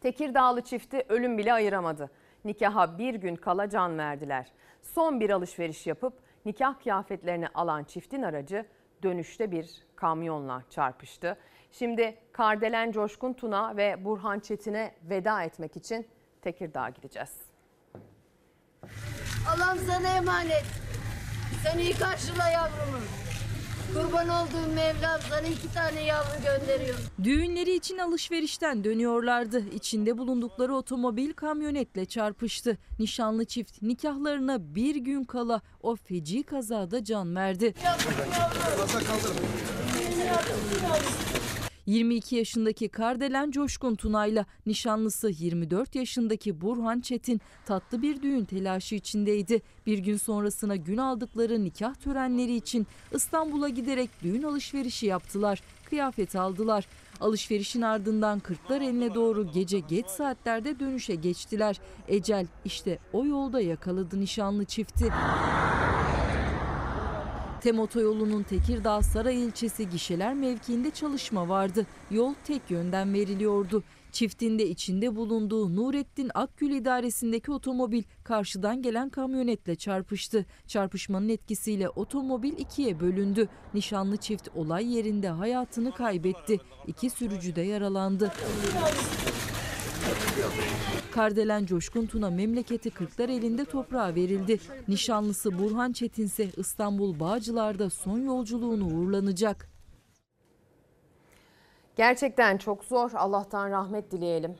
Tekirdağlı 0.00 0.60
çifti 0.60 1.04
ölüm 1.08 1.38
bile 1.38 1.52
ayıramadı. 1.52 2.10
Nikaha 2.44 2.98
bir 2.98 3.14
gün 3.14 3.36
kala 3.36 3.70
can 3.70 3.98
verdiler. 3.98 4.52
Son 4.82 5.20
bir 5.20 5.30
alışveriş 5.30 5.86
yapıp 5.86 6.14
nikah 6.44 6.80
kıyafetlerini 6.80 7.48
alan 7.48 7.84
çiftin 7.84 8.22
aracı 8.22 8.66
dönüşte 9.02 9.50
bir 9.50 9.82
kamyonla 10.02 10.62
çarpıştı. 10.70 11.36
Şimdi 11.72 12.18
Kardelen 12.32 12.92
Coşkun 12.92 13.32
Tuna 13.32 13.76
ve 13.76 14.04
Burhan 14.04 14.40
Çetin'e 14.40 14.94
veda 15.02 15.42
etmek 15.42 15.76
için 15.76 16.06
Tekirdağ'a 16.42 16.90
gideceğiz. 16.90 17.30
Allah'ım 19.48 19.78
sana 19.78 20.16
emanet. 20.16 20.64
Sen 21.64 21.78
iyi 21.78 21.94
karşıla 21.94 22.48
yavrumu. 22.48 22.98
Kurban 23.94 24.28
olduğum 24.28 24.74
Mevlam 24.74 25.20
sana 25.30 25.46
iki 25.46 25.74
tane 25.74 26.02
yavru 26.02 26.42
gönderiyor. 26.44 26.98
Düğünleri 27.24 27.74
için 27.74 27.98
alışverişten 27.98 28.84
dönüyorlardı. 28.84 29.68
İçinde 29.68 30.18
bulundukları 30.18 30.74
otomobil 30.74 31.32
kamyonetle 31.32 32.04
çarpıştı. 32.04 32.78
Nişanlı 32.98 33.44
çift 33.44 33.82
nikahlarına 33.82 34.74
bir 34.74 34.96
gün 34.96 35.24
kala 35.24 35.60
o 35.82 35.96
feci 35.96 36.42
kazada 36.42 37.04
can 37.04 37.36
verdi. 37.36 37.74
22 41.86 42.36
yaşındaki 42.36 42.88
Kardelen 42.88 43.50
Coşkun 43.50 43.94
Tunay'la 43.94 44.46
nişanlısı 44.66 45.30
24 45.30 45.94
yaşındaki 45.94 46.60
Burhan 46.60 47.00
Çetin 47.00 47.40
tatlı 47.66 48.02
bir 48.02 48.22
düğün 48.22 48.44
telaşı 48.44 48.94
içindeydi. 48.94 49.62
Bir 49.86 49.98
gün 49.98 50.16
sonrasına 50.16 50.76
gün 50.76 50.96
aldıkları 50.96 51.64
nikah 51.64 51.94
törenleri 51.94 52.54
için 52.54 52.86
İstanbul'a 53.12 53.68
giderek 53.68 54.10
düğün 54.22 54.42
alışverişi 54.42 55.06
yaptılar. 55.06 55.62
Kıyafet 55.84 56.36
aldılar. 56.36 56.86
Alışverişin 57.20 57.82
ardından 57.82 58.40
Kırklareli'ne 58.40 59.14
doğru 59.14 59.52
gece 59.52 59.78
geç 59.78 60.06
saatlerde 60.06 60.80
dönüşe 60.80 61.14
geçtiler. 61.14 61.80
Ecel 62.08 62.46
işte 62.64 62.98
o 63.12 63.26
yolda 63.26 63.60
yakaladı 63.60 64.20
nişanlı 64.20 64.64
çifti. 64.64 65.12
Tem 67.62 67.78
otoyolunun 67.78 68.42
Tekirdağ 68.42 69.02
Saray 69.02 69.44
ilçesi 69.44 69.90
gişeler 69.90 70.34
mevkiinde 70.34 70.90
çalışma 70.90 71.48
vardı. 71.48 71.86
Yol 72.10 72.34
tek 72.44 72.70
yönden 72.70 73.14
veriliyordu. 73.14 73.82
Çiftinde 74.12 74.68
içinde 74.68 75.16
bulunduğu 75.16 75.76
Nurettin 75.76 76.30
Akgül 76.34 76.70
idaresindeki 76.70 77.52
otomobil 77.52 78.02
karşıdan 78.24 78.82
gelen 78.82 79.08
kamyonetle 79.08 79.74
çarpıştı. 79.74 80.46
Çarpışmanın 80.66 81.28
etkisiyle 81.28 81.88
otomobil 81.88 82.52
ikiye 82.58 83.00
bölündü. 83.00 83.48
Nişanlı 83.74 84.16
çift 84.16 84.48
olay 84.54 84.94
yerinde 84.96 85.28
hayatını 85.28 85.92
kaybetti. 85.92 86.58
İki 86.86 87.10
sürücü 87.10 87.56
de 87.56 87.62
yaralandı. 87.62 88.32
Kardelen 91.12 91.66
Coşkun 91.66 92.06
Tuna 92.06 92.30
memleketi 92.30 92.90
Kırklar 92.90 93.28
elinde 93.28 93.64
toprağa 93.64 94.14
verildi. 94.14 94.60
Nişanlısı 94.88 95.58
Burhan 95.58 95.92
Çetin 95.92 96.24
ise 96.24 96.44
İstanbul 96.56 97.20
Bağcılar'da 97.20 97.90
son 97.90 98.18
yolculuğunu 98.18 98.86
uğurlanacak. 98.86 99.68
Gerçekten 101.96 102.58
çok 102.58 102.84
zor. 102.84 103.10
Allah'tan 103.14 103.70
rahmet 103.70 104.10
dileyelim. 104.10 104.54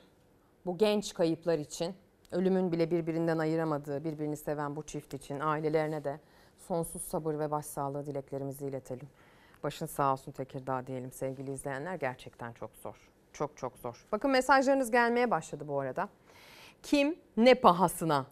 Bu 0.66 0.78
genç 0.78 1.14
kayıplar 1.14 1.58
için, 1.58 1.94
ölümün 2.32 2.72
bile 2.72 2.90
birbirinden 2.90 3.38
ayıramadığı, 3.38 4.04
birbirini 4.04 4.36
seven 4.36 4.76
bu 4.76 4.82
çift 4.82 5.14
için 5.14 5.40
ailelerine 5.40 6.04
de 6.04 6.20
sonsuz 6.58 7.02
sabır 7.02 7.38
ve 7.38 7.50
başsağlığı 7.50 8.06
dileklerimizi 8.06 8.66
iletelim. 8.66 9.08
Başın 9.62 9.86
sağ 9.86 10.12
olsun 10.12 10.32
Tekirdağ 10.32 10.86
diyelim 10.86 11.12
sevgili 11.12 11.52
izleyenler. 11.52 11.94
Gerçekten 11.94 12.52
çok 12.52 12.70
zor. 12.82 13.11
Çok 13.32 13.56
çok 13.56 13.78
zor. 13.78 14.06
Bakın 14.12 14.30
mesajlarınız 14.30 14.90
gelmeye 14.90 15.30
başladı 15.30 15.64
bu 15.68 15.80
arada. 15.80 16.08
Kim 16.82 17.16
ne 17.36 17.54
pahasına 17.54 18.26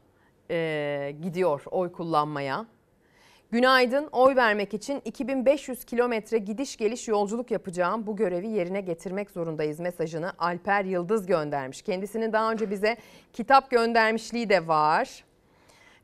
e, 0.51 1.15
gidiyor 1.23 1.63
oy 1.71 1.93
kullanmaya? 1.93 2.67
Günaydın. 3.51 4.09
Oy 4.13 4.37
vermek 4.37 4.75
için 4.75 5.03
2500 5.05 5.85
kilometre 5.85 6.39
gidiş 6.39 6.77
geliş 6.77 7.09
yolculuk 7.09 7.51
yapacağım. 7.51 8.07
Bu 8.07 8.17
görevi 8.17 8.49
yerine 8.49 8.81
getirmek 8.81 9.31
zorundayız 9.31 9.81
mesajını 9.81 10.33
Alper 10.39 10.85
Yıldız 10.85 11.27
göndermiş. 11.27 11.83
Kendisinin 11.83 12.33
daha 12.33 12.53
önce 12.53 12.71
bize 12.71 12.97
kitap 13.33 13.71
göndermişliği 13.71 14.49
de 14.49 14.69
var. 14.69 15.25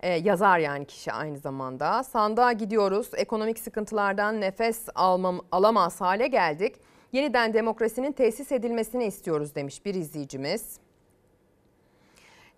Ee, 0.00 0.08
yazar 0.08 0.58
yani 0.58 0.84
kişi 0.84 1.12
aynı 1.12 1.38
zamanda. 1.38 2.02
Sandığa 2.02 2.52
gidiyoruz. 2.52 3.10
Ekonomik 3.16 3.58
sıkıntılardan 3.58 4.40
nefes 4.40 4.88
almam, 4.94 5.40
alamaz 5.52 6.00
hale 6.00 6.26
geldik. 6.26 6.76
Yeniden 7.12 7.54
demokrasinin 7.54 8.12
tesis 8.12 8.52
edilmesini 8.52 9.04
istiyoruz 9.04 9.54
demiş 9.54 9.84
bir 9.84 9.94
izleyicimiz. 9.94 10.78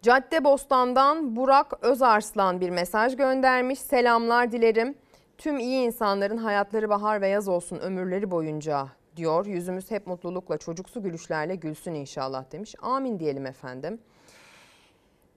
Caddebostan'dan 0.03 1.37
Burak 1.37 1.85
Özarslan 1.85 2.61
bir 2.61 2.71
mesaj 2.71 3.17
göndermiş. 3.17 3.79
Selamlar 3.79 4.53
dilerim. 4.53 4.95
Tüm 5.39 5.59
iyi 5.59 5.87
insanların 5.87 6.37
hayatları 6.37 6.89
bahar 6.89 7.21
ve 7.21 7.29
yaz 7.29 7.49
olsun 7.49 7.79
ömürleri 7.79 8.31
boyunca 8.31 8.89
diyor. 9.17 9.47
Yüzümüz 9.47 9.91
hep 9.91 10.07
mutlulukla, 10.07 10.59
çocuksu 10.59 11.03
gülüşlerle 11.03 11.55
gülsün 11.55 11.95
inşallah 11.95 12.53
demiş. 12.53 12.75
Amin 12.83 13.19
diyelim 13.19 13.47
efendim. 13.47 13.99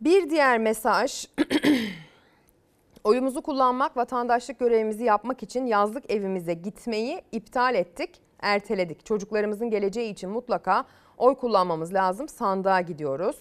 Bir 0.02 0.30
diğer 0.30 0.58
mesaj 0.58 1.28
Oyumuzu 3.04 3.42
kullanmak, 3.42 3.98
vatandaşlık 3.98 4.60
görevimizi 4.60 5.04
yapmak 5.04 5.44
için 5.44 5.66
yazlık 5.66 6.12
evimize 6.12 6.54
gitmeyi 6.54 7.22
iptal 7.32 7.76
ettik, 7.76 8.22
erteledik. 8.42 9.06
Çocuklarımızın 9.06 9.70
geleceği 9.70 10.12
için 10.12 10.30
mutlaka 10.30 10.86
oy 11.18 11.36
kullanmamız 11.36 11.94
lazım. 11.94 12.30
Sandığa 12.30 12.82
gidiyoruz. 12.82 13.38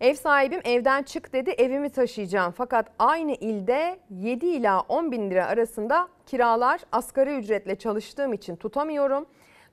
Ev 0.00 0.14
sahibim 0.14 0.60
evden 0.64 1.02
çık 1.02 1.32
dedi 1.32 1.50
evimi 1.50 1.90
taşıyacağım. 1.90 2.52
Fakat 2.52 2.86
aynı 2.98 3.32
ilde 3.32 3.98
7 4.10 4.46
ila 4.46 4.80
10 4.80 5.12
bin 5.12 5.30
lira 5.30 5.46
arasında 5.46 6.08
kiralar 6.26 6.80
asgari 6.92 7.36
ücretle 7.36 7.76
çalıştığım 7.76 8.32
için 8.32 8.56
tutamıyorum. 8.56 9.26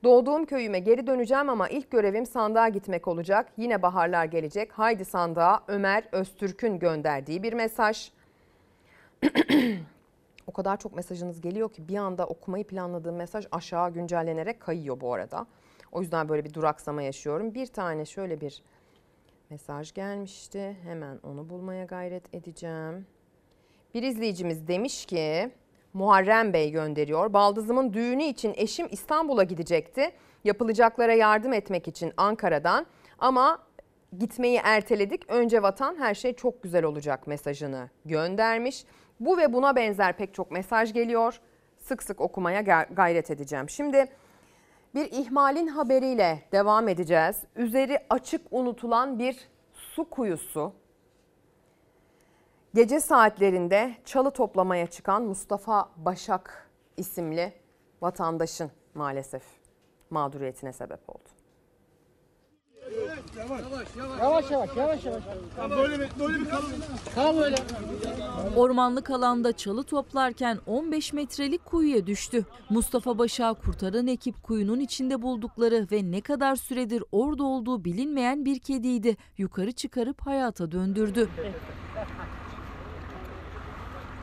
Doğduğum 0.04 0.44
köyüme 0.44 0.78
geri 0.78 1.06
döneceğim 1.06 1.48
ama 1.48 1.68
ilk 1.68 1.90
görevim 1.90 2.26
sandığa 2.26 2.68
gitmek 2.68 3.08
olacak. 3.08 3.52
Yine 3.56 3.82
baharlar 3.82 4.24
gelecek. 4.24 4.72
Haydi 4.72 5.04
sandığa 5.04 5.62
Ömer 5.68 6.04
Öztürk'ün 6.12 6.78
gönderdiği 6.78 7.42
bir 7.42 7.52
mesaj. 7.52 8.10
o 10.48 10.52
kadar 10.52 10.76
çok 10.76 10.96
mesajınız 10.96 11.40
geliyor 11.40 11.72
ki 11.72 11.88
bir 11.88 11.96
anda 11.96 12.26
okumayı 12.26 12.66
planladığım 12.66 13.16
mesaj 13.16 13.46
aşağı 13.52 13.90
güncellenerek 13.90 14.60
kayıyor 14.60 15.00
bu 15.00 15.14
arada. 15.14 15.46
O 15.92 16.00
yüzden 16.00 16.28
böyle 16.28 16.44
bir 16.44 16.54
duraksama 16.54 17.02
yaşıyorum. 17.02 17.54
Bir 17.54 17.66
tane 17.66 18.04
şöyle 18.04 18.40
bir 18.40 18.62
mesaj 19.50 19.92
gelmişti. 19.92 20.76
Hemen 20.82 21.18
onu 21.22 21.48
bulmaya 21.48 21.84
gayret 21.84 22.34
edeceğim. 22.34 23.06
Bir 23.94 24.02
izleyicimiz 24.02 24.68
demiş 24.68 25.06
ki 25.06 25.50
Muharrem 25.92 26.52
Bey 26.52 26.70
gönderiyor. 26.70 27.32
Baldızımın 27.32 27.92
düğünü 27.92 28.22
için 28.22 28.52
eşim 28.56 28.88
İstanbul'a 28.90 29.42
gidecekti. 29.42 30.10
Yapılacaklara 30.44 31.12
yardım 31.12 31.52
etmek 31.52 31.88
için 31.88 32.12
Ankara'dan 32.16 32.86
ama 33.18 33.62
gitmeyi 34.18 34.60
erteledik. 34.64 35.30
Önce 35.30 35.62
vatan 35.62 35.96
her 35.96 36.14
şey 36.14 36.36
çok 36.36 36.62
güzel 36.62 36.84
olacak 36.84 37.26
mesajını 37.26 37.90
göndermiş. 38.04 38.84
Bu 39.20 39.38
ve 39.38 39.52
buna 39.52 39.76
benzer 39.76 40.16
pek 40.16 40.34
çok 40.34 40.50
mesaj 40.50 40.92
geliyor. 40.92 41.40
Sık 41.78 42.02
sık 42.02 42.20
okumaya 42.20 42.60
gayret 42.90 43.30
edeceğim. 43.30 43.68
Şimdi 43.68 44.06
bir 44.94 45.12
ihmalin 45.12 45.66
haberiyle 45.66 46.42
devam 46.52 46.88
edeceğiz. 46.88 47.42
Üzeri 47.56 47.98
açık 48.10 48.46
unutulan 48.50 49.18
bir 49.18 49.48
su 49.72 50.10
kuyusu. 50.10 50.72
Gece 52.74 53.00
saatlerinde 53.00 53.94
çalı 54.04 54.30
toplamaya 54.30 54.86
çıkan 54.86 55.22
Mustafa 55.22 55.88
Başak 55.96 56.70
isimli 56.96 57.52
vatandaşın 58.02 58.70
maalesef 58.94 59.42
mağduriyetine 60.10 60.72
sebep 60.72 61.10
oldu. 61.10 61.37
Yavaş 64.20 64.50
yavaş 64.50 64.50
yavaş 64.50 64.76
yavaş 64.76 65.04
yavaş. 65.04 65.22
Böyle 65.70 66.00
bir 66.00 66.08
böyle 66.20 66.40
bir 66.40 66.48
kal. 66.50 66.62
Kal 67.14 67.36
böyle. 67.36 67.56
Ormanlık 68.56 69.10
alanda 69.10 69.52
çalı 69.52 69.82
toplarken 69.84 70.58
15 70.66 71.12
metrelik 71.12 71.64
kuyuya 71.64 72.06
düştü. 72.06 72.44
Mustafa 72.70 73.18
Başak'ı 73.18 73.62
kurtaran 73.62 74.06
ekip 74.06 74.42
kuyunun 74.42 74.80
içinde 74.80 75.22
buldukları 75.22 75.86
ve 75.92 76.10
ne 76.10 76.20
kadar 76.20 76.56
süredir 76.56 77.04
orada 77.12 77.44
olduğu 77.44 77.84
bilinmeyen 77.84 78.44
bir 78.44 78.58
kediydi. 78.58 79.16
Yukarı 79.38 79.72
çıkarıp 79.72 80.26
hayata 80.26 80.70
döndürdü. 80.72 81.28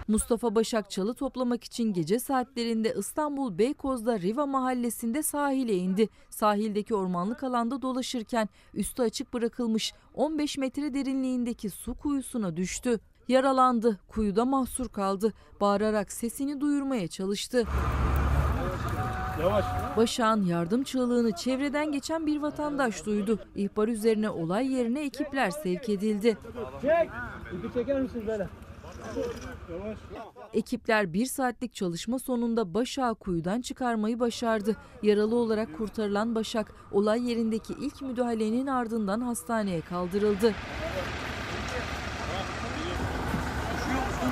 Mustafa 0.08 0.56
Başak 0.56 0.90
çalı 0.92 1.14
toplamak 1.14 1.64
için 1.64 1.94
gece 1.94 2.20
saatlerinde 2.20 2.94
İstanbul 3.00 3.58
Beykoz'da 3.58 4.20
Riva 4.20 4.46
mahallesinde 4.46 5.24
sahile 5.24 5.74
indi. 5.74 6.10
Sahildeki 6.30 6.96
ormanlık 6.96 7.44
alanda 7.44 7.82
dolaşırken 7.82 8.50
üstü 8.74 9.02
açık 9.04 9.34
bırakılmış 9.34 9.94
15 10.14 10.58
metre 10.58 10.94
derinliğindeki 10.94 11.70
su 11.70 11.96
kuyusuna 11.96 12.58
düştü. 12.58 13.00
Yaralandı, 13.28 14.00
kuyuda 14.08 14.46
mahsur 14.46 14.90
kaldı. 14.90 15.34
Bağırarak 15.62 16.12
sesini 16.12 16.62
duyurmaya 16.62 17.08
çalıştı. 17.08 17.64
Başak'ın 19.98 20.46
yardım 20.46 20.84
çığlığını 20.84 21.32
çevreden 21.32 21.92
geçen 21.92 22.28
bir 22.28 22.42
vatandaş 22.42 23.06
duydu. 23.06 23.40
İhbar 23.56 23.88
üzerine 23.88 24.30
olay 24.30 24.74
yerine 24.74 25.06
ekipler 25.06 25.52
sevk 25.52 25.90
edildi. 25.90 26.38
Çek. 26.82 27.10
İpi 27.54 27.74
çeker 27.74 28.02
misiniz 28.02 28.28
böyle? 28.28 28.50
Ekipler 30.54 31.14
bir 31.14 31.26
saatlik 31.26 31.74
çalışma 31.74 32.20
sonunda 32.20 32.74
Başak'ı 32.74 33.16
kuyudan 33.16 33.62
çıkarmayı 33.62 34.20
başardı. 34.20 34.76
Yaralı 35.04 35.36
olarak 35.36 35.78
kurtarılan 35.78 36.36
Başak, 36.36 36.72
olay 36.92 37.30
yerindeki 37.30 37.74
ilk 37.74 38.02
müdahalenin 38.02 38.68
ardından 38.68 39.22
hastaneye 39.22 39.82
kaldırıldı. 39.82 40.54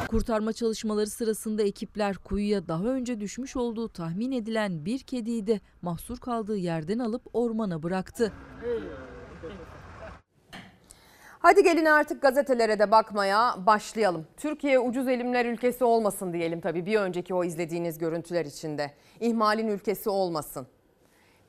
Kurtarma 0.08 0.54
çalışmaları 0.54 1.08
sırasında 1.08 1.64
ekipler 1.64 2.18
kuyuya 2.18 2.68
daha 2.68 2.84
önce 2.84 3.20
düşmüş 3.20 3.56
olduğu 3.56 3.90
tahmin 3.90 4.32
edilen 4.32 4.86
bir 4.86 5.00
kediyi 5.00 5.48
de 5.48 5.60
mahsur 5.82 6.18
kaldığı 6.18 6.58
yerden 6.58 7.00
alıp 7.00 7.22
ormana 7.34 7.84
bıraktı. 7.84 8.34
Hadi 11.44 11.64
gelin 11.64 11.86
artık 11.86 12.22
gazetelere 12.22 12.80
de 12.80 12.92
bakmaya 12.92 13.56
başlayalım. 13.66 14.28
Türkiye 14.38 14.80
ucuz 14.80 15.08
elimler 15.08 15.46
ülkesi 15.46 15.84
olmasın 15.84 16.34
diyelim 16.34 16.62
tabii 16.62 16.86
bir 16.86 16.96
önceki 16.96 17.34
o 17.34 17.44
izlediğiniz 17.44 17.98
görüntüler 17.98 18.46
içinde. 18.46 18.92
İhmalin 19.20 19.68
ülkesi 19.68 20.10
olmasın. 20.10 20.68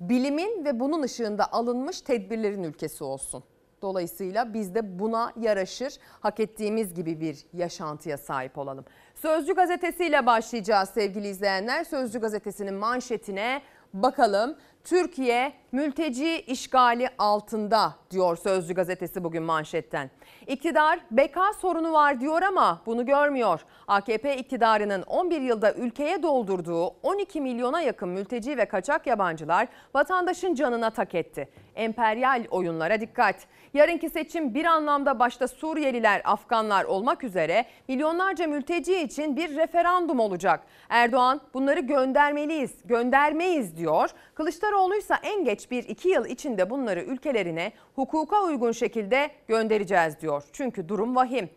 Bilimin 0.01 0.65
ve 0.65 0.81
bunun 0.81 1.03
ışığında 1.03 1.53
alınmış 1.53 2.01
tedbirlerin 2.01 2.63
ülkesi 2.63 3.05
olsun. 3.05 3.45
Dolayısıyla 3.83 4.55
biz 4.55 4.75
de 4.75 4.99
buna 4.99 5.33
yaraşır, 5.41 5.95
hak 6.21 6.41
ettiğimiz 6.41 6.95
gibi 6.95 7.21
bir 7.21 7.47
yaşantıya 7.53 8.19
sahip 8.19 8.59
olalım. 8.59 8.85
Sözcü 9.15 9.55
gazetesiyle 9.55 10.27
başlayacağız 10.27 10.89
sevgili 10.89 11.29
izleyenler. 11.29 11.85
Sözcü 11.85 12.21
gazetesinin 12.21 12.75
manşetine 12.75 13.63
bakalım. 13.93 14.57
Türkiye 14.85 15.53
mülteci 15.75 16.41
işgali 16.41 17.09
altında 17.19 17.95
diyor 18.11 18.37
Sözcü 18.37 18.75
gazetesi 18.75 19.25
bugün 19.25 19.43
manşetten. 19.43 20.11
İktidar 20.47 20.99
beka 21.11 21.53
sorunu 21.53 21.93
var 21.93 22.21
diyor 22.21 22.43
ama 22.43 22.83
bunu 22.87 23.07
görmüyor. 23.07 23.61
AKP 23.89 24.37
iktidarının 24.37 25.03
11 25.03 25.41
yılda 25.41 25.75
ülkeye 25.75 26.23
doldurduğu 26.23 26.87
12 26.87 27.41
milyona 27.41 27.81
yakın 27.81 28.09
mülteci 28.09 28.57
ve 28.57 28.65
kaçak 28.65 29.07
yabancılar 29.07 29.69
vatandaşın 29.95 30.55
canına 30.55 30.91
tak 30.91 31.15
etti. 31.15 31.49
Emperyal 31.75 32.45
oyunlara 32.51 33.01
dikkat. 33.01 33.37
Yarınki 33.75 34.11
seçim 34.11 34.55
bir 34.55 34.65
anlamda 34.65 35.19
başta 35.19 35.49
Suriyeliler, 35.49 36.23
Afganlar 36.25 36.85
olmak 36.85 37.25
üzere 37.25 37.65
milyonlarca 37.89 38.47
mülteci 38.47 39.01
için 39.01 39.37
bir 39.37 39.57
referandum 39.57 40.21
olacak. 40.21 40.61
Erdoğan 40.89 41.41
bunları 41.55 41.81
göndermeliyiz, 41.81 42.75
göndermeyiz 42.85 43.77
diyor. 43.77 44.11
Kılıçdaroğlu 44.35 44.97
ise 44.97 45.15
en 45.23 45.45
geç 45.45 45.63
bir 45.70 45.85
iki 45.85 46.09
yıl 46.09 46.27
içinde 46.27 46.70
bunları 46.70 47.03
ülkelerine 47.03 47.72
hukuka 47.94 48.42
uygun 48.42 48.72
şekilde 48.72 49.31
göndereceğiz 49.48 50.20
diyor. 50.20 50.42
Çünkü 50.53 50.88
durum 50.88 51.16
vahim. 51.16 51.50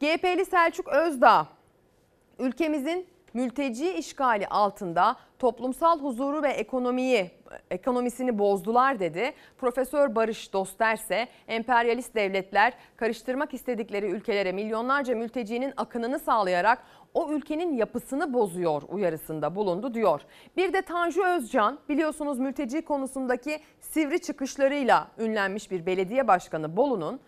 GHP'li 0.00 0.44
Selçuk 0.44 0.88
Özdağ 0.88 1.48
ülkemizin 2.38 3.06
mülteci 3.34 3.92
işgali 3.92 4.46
altında 4.46 5.16
toplumsal 5.38 6.00
huzuru 6.00 6.42
ve 6.42 6.48
ekonomiyi 6.48 7.30
ekonomisini 7.70 8.38
bozdular 8.38 9.00
dedi. 9.00 9.32
Profesör 9.58 10.14
Barış 10.14 10.52
Doster 10.52 10.94
ise 10.94 11.28
emperyalist 11.48 12.14
devletler 12.14 12.72
karıştırmak 12.96 13.54
istedikleri 13.54 14.06
ülkelere 14.06 14.52
milyonlarca 14.52 15.14
mültecinin 15.14 15.72
akınını 15.76 16.18
sağlayarak 16.18 16.78
o 17.14 17.32
ülkenin 17.32 17.76
yapısını 17.76 18.32
bozuyor 18.32 18.82
uyarısında 18.88 19.54
bulundu 19.54 19.94
diyor. 19.94 20.20
Bir 20.56 20.72
de 20.72 20.82
Tanju 20.82 21.24
Özcan 21.24 21.78
biliyorsunuz 21.88 22.38
mülteci 22.38 22.82
konusundaki 22.82 23.60
sivri 23.80 24.20
çıkışlarıyla 24.22 25.08
ünlenmiş 25.18 25.70
bir 25.70 25.86
belediye 25.86 26.28
başkanı 26.28 26.76
Bolu'nun 26.76 27.20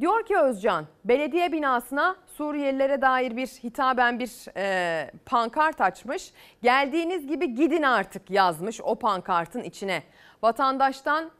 Diyor 0.00 0.26
ki 0.26 0.38
Özcan, 0.38 0.86
belediye 1.04 1.52
binasına 1.52 2.16
Suriyelilere 2.26 3.02
dair 3.02 3.36
bir 3.36 3.46
hitaben 3.46 4.18
bir 4.18 4.56
e, 4.56 5.10
pankart 5.26 5.80
açmış. 5.80 6.32
Geldiğiniz 6.62 7.26
gibi 7.26 7.54
gidin 7.54 7.82
artık 7.82 8.30
yazmış 8.30 8.80
o 8.80 8.94
pankartın 8.94 9.62
içine. 9.62 10.02
Vatandaştan, 10.42 11.30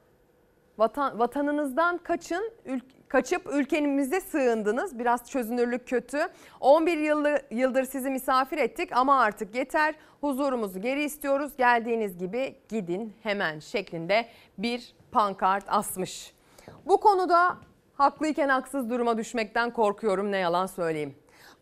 vatan, 0.79 1.19
vatanınızdan 1.19 1.99
kaçın, 1.99 2.53
ül, 2.67 2.81
kaçıp 3.09 3.47
ülkemize 3.53 4.21
sığındınız. 4.21 4.99
Biraz 4.99 5.31
çözünürlük 5.31 5.89
kötü. 5.89 6.19
11 6.61 6.99
yıllı, 6.99 7.39
yıldır 7.51 7.85
sizi 7.85 8.11
misafir 8.11 8.59
ettik 8.59 8.93
ama 8.93 9.21
artık 9.21 9.55
yeter. 9.55 9.95
Huzurumuzu 10.21 10.81
geri 10.81 11.05
istiyoruz. 11.05 11.53
Geldiğiniz 11.57 12.19
gibi 12.19 12.57
gidin 12.69 13.13
hemen 13.23 13.59
şeklinde 13.59 14.27
bir 14.59 14.95
pankart 15.13 15.65
asmış. 15.69 16.35
Bu 16.87 17.01
konuda 17.01 17.57
Haklıyken 17.95 18.49
haksız 18.49 18.91
duruma 18.91 19.19
düşmekten 19.19 19.71
korkuyorum 19.71 20.33
ne 20.33 20.37
yalan 20.39 20.67
söyleyeyim. 20.67 21.15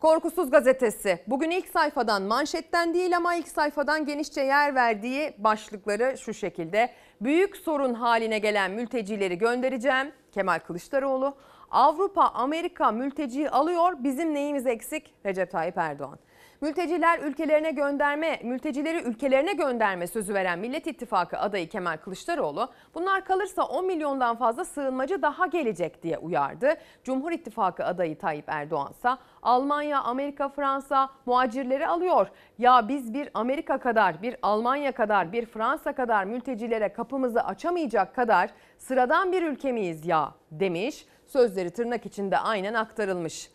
Korkusuz 0.03 0.51
gazetesi 0.51 1.19
bugün 1.27 1.51
ilk 1.51 1.67
sayfadan 1.67 2.21
manşetten 2.21 2.93
değil 2.93 3.17
ama 3.17 3.35
ilk 3.35 3.47
sayfadan 3.47 4.05
genişçe 4.05 4.41
yer 4.41 4.75
verdiği 4.75 5.33
başlıkları 5.37 6.17
şu 6.17 6.33
şekilde. 6.33 6.89
Büyük 7.21 7.57
sorun 7.57 7.93
haline 7.93 8.39
gelen 8.39 8.71
mültecileri 8.71 9.37
göndereceğim. 9.37 10.11
Kemal 10.31 10.59
Kılıçdaroğlu. 10.59 11.33
Avrupa, 11.71 12.23
Amerika 12.23 12.91
mülteciyi 12.91 13.49
alıyor. 13.49 13.93
Bizim 13.99 14.33
neyimiz 14.33 14.67
eksik? 14.67 15.13
Recep 15.25 15.51
Tayyip 15.51 15.77
Erdoğan. 15.77 16.19
Mülteciler 16.63 17.19
ülkelerine 17.19 17.71
gönderme, 17.71 18.39
mültecileri 18.43 19.01
ülkelerine 19.01 19.53
gönderme 19.53 20.07
sözü 20.07 20.33
veren 20.33 20.59
Millet 20.59 20.87
İttifakı 20.87 21.37
adayı 21.37 21.69
Kemal 21.69 21.97
Kılıçdaroğlu, 21.97 22.69
bunlar 22.95 23.25
kalırsa 23.25 23.63
10 23.63 23.85
milyondan 23.85 24.35
fazla 24.35 24.65
sığınmacı 24.65 25.21
daha 25.21 25.45
gelecek 25.45 26.03
diye 26.03 26.17
uyardı. 26.17 26.73
Cumhur 27.03 27.31
İttifakı 27.31 27.85
adayı 27.85 28.17
Tayyip 28.17 28.45
Erdoğan 28.47 28.91
ise 28.91 29.09
Almanya, 29.41 30.01
Amerika, 30.01 30.49
Fransa 30.49 31.09
muhacirleri 31.25 31.87
alıyor. 31.87 32.27
Ya 32.57 32.87
biz 32.87 33.13
bir 33.13 33.29
Amerika 33.33 33.77
kadar, 33.77 34.21
bir 34.21 34.35
Almanya 34.41 34.91
kadar, 34.91 35.31
bir 35.31 35.45
Fransa 35.45 35.93
kadar 35.95 36.23
mültecilere 36.23 36.93
kapımızı 36.93 37.43
açamayacak 37.43 38.15
kadar 38.15 38.49
sıradan 38.77 39.31
bir 39.31 39.43
ülke 39.43 39.71
miyiz 39.71 40.05
ya 40.05 40.33
demiş. 40.51 41.05
Sözleri 41.25 41.69
tırnak 41.69 42.05
içinde 42.05 42.37
aynen 42.37 42.73
aktarılmış. 42.73 43.49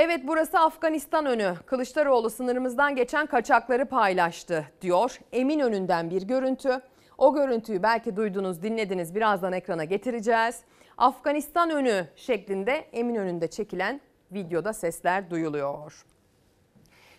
Evet 0.00 0.20
burası 0.24 0.58
Afganistan 0.58 1.26
önü. 1.26 1.54
Kılıçdaroğlu 1.66 2.30
sınırımızdan 2.30 2.96
geçen 2.96 3.26
kaçakları 3.26 3.86
paylaştı 3.86 4.64
diyor. 4.82 5.18
Emin 5.32 5.60
önünden 5.60 6.10
bir 6.10 6.22
görüntü. 6.22 6.80
O 7.18 7.34
görüntüyü 7.34 7.82
belki 7.82 8.16
duydunuz, 8.16 8.62
dinlediniz. 8.62 9.14
Birazdan 9.14 9.52
ekrana 9.52 9.84
getireceğiz. 9.84 10.60
Afganistan 10.98 11.70
önü 11.70 12.06
şeklinde 12.16 12.72
Emin 12.92 13.14
önünde 13.14 13.46
çekilen 13.46 14.00
videoda 14.32 14.72
sesler 14.72 15.30
duyuluyor. 15.30 16.04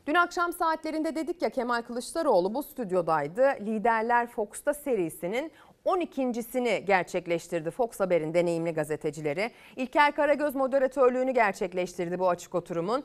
Dün 0.07 0.15
akşam 0.15 0.53
saatlerinde 0.53 1.15
dedik 1.15 1.41
ya 1.41 1.49
Kemal 1.49 1.81
Kılıçdaroğlu 1.81 2.53
bu 2.53 2.63
stüdyodaydı. 2.63 3.41
Liderler 3.61 4.27
Fox'ta 4.27 4.73
serisinin 4.73 5.51
12.sini 5.85 6.85
gerçekleştirdi 6.85 7.71
Fox 7.71 7.99
Haber'in 7.99 8.33
deneyimli 8.33 8.71
gazetecileri. 8.71 9.51
İlker 9.75 10.15
Karagöz 10.15 10.55
moderatörlüğünü 10.55 11.31
gerçekleştirdi 11.31 12.19
bu 12.19 12.29
açık 12.29 12.55
oturumun. 12.55 13.03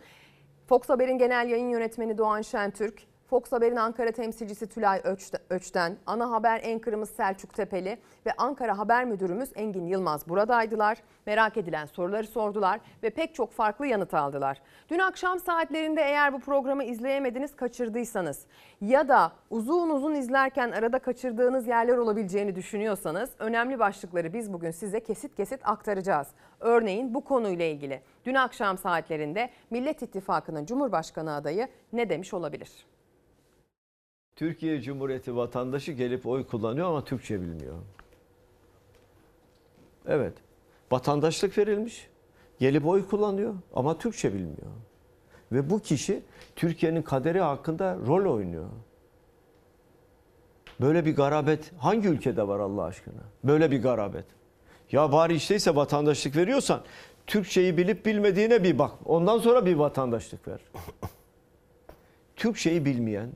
Fox 0.66 0.88
Haber'in 0.88 1.18
genel 1.18 1.48
yayın 1.48 1.68
yönetmeni 1.68 2.18
Doğan 2.18 2.42
Şentürk, 2.42 3.02
Fox 3.34 3.52
Haber'in 3.52 3.76
Ankara 3.76 4.12
temsilcisi 4.12 4.66
Tülay 4.66 5.02
Öç'ten, 5.50 5.96
ana 6.06 6.30
haber 6.30 6.60
enkrımız 6.62 7.10
Selçuk 7.10 7.54
Tepeli 7.54 7.98
ve 8.26 8.32
Ankara 8.38 8.78
Haber 8.78 9.04
Müdürümüz 9.04 9.50
Engin 9.54 9.86
Yılmaz 9.86 10.28
buradaydılar. 10.28 10.98
Merak 11.26 11.56
edilen 11.56 11.86
soruları 11.86 12.26
sordular 12.26 12.80
ve 13.02 13.10
pek 13.10 13.34
çok 13.34 13.52
farklı 13.52 13.86
yanıt 13.86 14.14
aldılar. 14.14 14.62
Dün 14.88 14.98
akşam 14.98 15.40
saatlerinde 15.40 16.02
eğer 16.02 16.32
bu 16.32 16.40
programı 16.40 16.84
izleyemediniz, 16.84 17.56
kaçırdıysanız 17.56 18.46
ya 18.80 19.08
da 19.08 19.32
uzun 19.50 19.90
uzun 19.90 20.14
izlerken 20.14 20.70
arada 20.70 20.98
kaçırdığınız 20.98 21.66
yerler 21.66 21.96
olabileceğini 21.96 22.56
düşünüyorsanız 22.56 23.30
önemli 23.38 23.78
başlıkları 23.78 24.32
biz 24.32 24.52
bugün 24.52 24.70
size 24.70 25.00
kesit 25.00 25.36
kesit 25.36 25.60
aktaracağız. 25.68 26.28
Örneğin 26.60 27.14
bu 27.14 27.24
konuyla 27.24 27.64
ilgili 27.64 28.00
dün 28.24 28.34
akşam 28.34 28.78
saatlerinde 28.78 29.50
Millet 29.70 30.02
İttifakı'nın 30.02 30.66
Cumhurbaşkanı 30.66 31.34
adayı 31.34 31.68
ne 31.92 32.10
demiş 32.10 32.34
olabilir? 32.34 32.93
Türkiye 34.36 34.80
Cumhuriyeti 34.82 35.36
vatandaşı 35.36 35.92
gelip 35.92 36.26
oy 36.26 36.46
kullanıyor 36.46 36.88
ama 36.88 37.04
Türkçe 37.04 37.40
bilmiyor. 37.40 37.76
Evet. 40.06 40.32
Vatandaşlık 40.92 41.58
verilmiş. 41.58 42.08
Gelip 42.58 42.86
oy 42.86 43.08
kullanıyor 43.08 43.54
ama 43.74 43.98
Türkçe 43.98 44.34
bilmiyor. 44.34 44.70
Ve 45.52 45.70
bu 45.70 45.80
kişi 45.80 46.22
Türkiye'nin 46.56 47.02
kaderi 47.02 47.40
hakkında 47.40 47.98
rol 48.06 48.34
oynuyor. 48.34 48.68
Böyle 50.80 51.04
bir 51.04 51.16
garabet 51.16 51.72
hangi 51.78 52.08
ülkede 52.08 52.48
var 52.48 52.60
Allah 52.60 52.82
aşkına? 52.82 53.22
Böyle 53.44 53.70
bir 53.70 53.82
garabet. 53.82 54.24
Ya 54.92 55.12
bari 55.12 55.34
işteyse 55.34 55.76
vatandaşlık 55.76 56.36
veriyorsan 56.36 56.82
Türkçeyi 57.26 57.76
bilip 57.76 58.06
bilmediğine 58.06 58.64
bir 58.64 58.78
bak. 58.78 58.92
Ondan 59.04 59.38
sonra 59.38 59.66
bir 59.66 59.74
vatandaşlık 59.74 60.48
ver. 60.48 60.60
Türkçeyi 62.36 62.84
bilmeyen, 62.84 63.30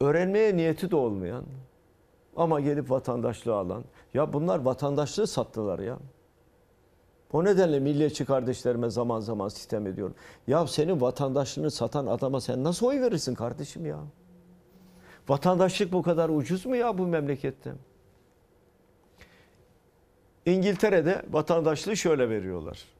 öğrenmeye 0.00 0.56
niyeti 0.56 0.90
de 0.90 0.96
olmayan 0.96 1.44
ama 2.36 2.60
gelip 2.60 2.90
vatandaşlığı 2.90 3.54
alan. 3.54 3.84
Ya 4.14 4.32
bunlar 4.32 4.58
vatandaşlığı 4.58 5.26
sattılar 5.26 5.78
ya. 5.78 5.98
O 7.32 7.44
nedenle 7.44 7.80
milliyetçi 7.80 8.24
kardeşlerime 8.24 8.90
zaman 8.90 9.20
zaman 9.20 9.48
sitem 9.48 9.86
ediyorum. 9.86 10.14
Ya 10.46 10.66
senin 10.66 11.00
vatandaşlığını 11.00 11.70
satan 11.70 12.06
adama 12.06 12.40
sen 12.40 12.64
nasıl 12.64 12.86
oy 12.86 13.00
verirsin 13.00 13.34
kardeşim 13.34 13.86
ya? 13.86 13.98
Vatandaşlık 15.28 15.92
bu 15.92 16.02
kadar 16.02 16.28
ucuz 16.28 16.66
mu 16.66 16.76
ya 16.76 16.98
bu 16.98 17.06
memlekette? 17.06 17.72
İngiltere'de 20.46 21.22
vatandaşlığı 21.30 21.96
şöyle 21.96 22.30
veriyorlar. 22.30 22.95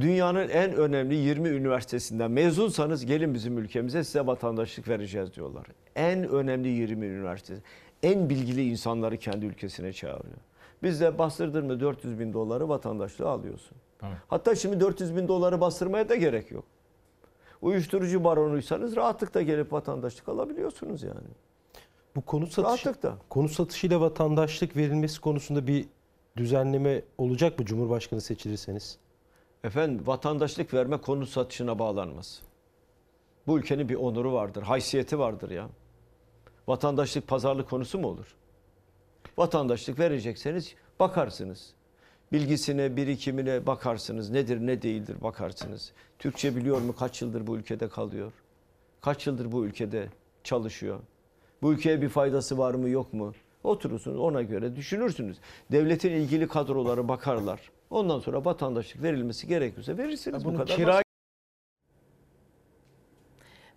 Dünyanın 0.00 0.48
en 0.48 0.72
önemli 0.72 1.14
20 1.14 1.48
üniversitesinden 1.48 2.30
mezunsanız 2.30 3.06
gelin 3.06 3.34
bizim 3.34 3.58
ülkemize 3.58 4.04
size 4.04 4.26
vatandaşlık 4.26 4.88
vereceğiz 4.88 5.34
diyorlar. 5.34 5.66
En 5.96 6.28
önemli 6.28 6.68
20 6.68 7.06
üniversitesi. 7.06 7.62
En 8.02 8.30
bilgili 8.30 8.68
insanları 8.70 9.16
kendi 9.16 9.46
ülkesine 9.46 9.92
çağırıyor. 9.92 10.36
Bizde 10.82 11.18
bastırdın 11.18 11.66
mı 11.66 11.80
400 11.80 12.18
bin 12.18 12.32
doları 12.32 12.68
vatandaşlığı 12.68 13.28
alıyorsun. 13.28 13.76
Hatta 14.28 14.54
şimdi 14.54 14.80
400 14.80 15.16
bin 15.16 15.28
doları 15.28 15.60
bastırmaya 15.60 16.08
da 16.08 16.14
gerek 16.14 16.50
yok. 16.50 16.64
Uyuşturucu 17.62 18.24
baronuysanız 18.24 18.96
rahatlıkla 18.96 19.42
gelip 19.42 19.72
vatandaşlık 19.72 20.28
alabiliyorsunuz 20.28 21.02
yani. 21.02 21.28
Bu 22.16 22.20
konu 22.20 22.46
satışı, 22.46 22.86
Rahatlıkla. 22.86 23.16
konu 23.28 23.48
satışıyla 23.48 24.00
vatandaşlık 24.00 24.76
verilmesi 24.76 25.20
konusunda 25.20 25.66
bir 25.66 25.86
düzenleme 26.36 27.02
olacak 27.18 27.58
mı 27.58 27.64
Cumhurbaşkanı 27.64 28.20
seçilirseniz? 28.20 28.98
Efendim 29.64 30.06
vatandaşlık 30.06 30.74
verme 30.74 30.96
konu 30.96 31.26
satışına 31.26 31.78
bağlanmaz. 31.78 32.42
Bu 33.46 33.58
ülkenin 33.58 33.88
bir 33.88 33.94
onuru 33.94 34.32
vardır, 34.32 34.62
haysiyeti 34.62 35.18
vardır 35.18 35.50
ya. 35.50 35.68
Vatandaşlık 36.68 37.28
pazarlık 37.28 37.70
konusu 37.70 37.98
mu 37.98 38.08
olur? 38.08 38.36
Vatandaşlık 39.38 39.98
verecekseniz 39.98 40.74
bakarsınız. 41.00 41.74
Bilgisine, 42.32 42.96
birikimine 42.96 43.66
bakarsınız. 43.66 44.30
Nedir, 44.30 44.66
ne 44.66 44.82
değildir 44.82 45.16
bakarsınız. 45.20 45.92
Türkçe 46.18 46.56
biliyor 46.56 46.80
mu? 46.80 46.96
Kaç 46.96 47.22
yıldır 47.22 47.46
bu 47.46 47.56
ülkede 47.56 47.88
kalıyor? 47.88 48.32
Kaç 49.00 49.26
yıldır 49.26 49.52
bu 49.52 49.64
ülkede 49.66 50.08
çalışıyor? 50.44 51.00
Bu 51.62 51.72
ülkeye 51.72 52.02
bir 52.02 52.08
faydası 52.08 52.58
var 52.58 52.74
mı, 52.74 52.88
yok 52.88 53.12
mu? 53.12 53.34
Oturursunuz 53.64 54.18
ona 54.18 54.42
göre 54.42 54.76
düşünürsünüz. 54.76 55.38
Devletin 55.72 56.10
ilgili 56.10 56.48
kadroları 56.48 57.08
bakarlar. 57.08 57.70
Ondan 57.90 58.18
sonra 58.18 58.44
vatandaşlık 58.44 59.02
verilmesi 59.02 59.46
gerekiyorsa 59.46 59.98
verirsiniz. 59.98 60.44
bu 60.44 60.48
bunun 60.48 60.58
kadar 60.58 60.76
kira-. 60.76 61.02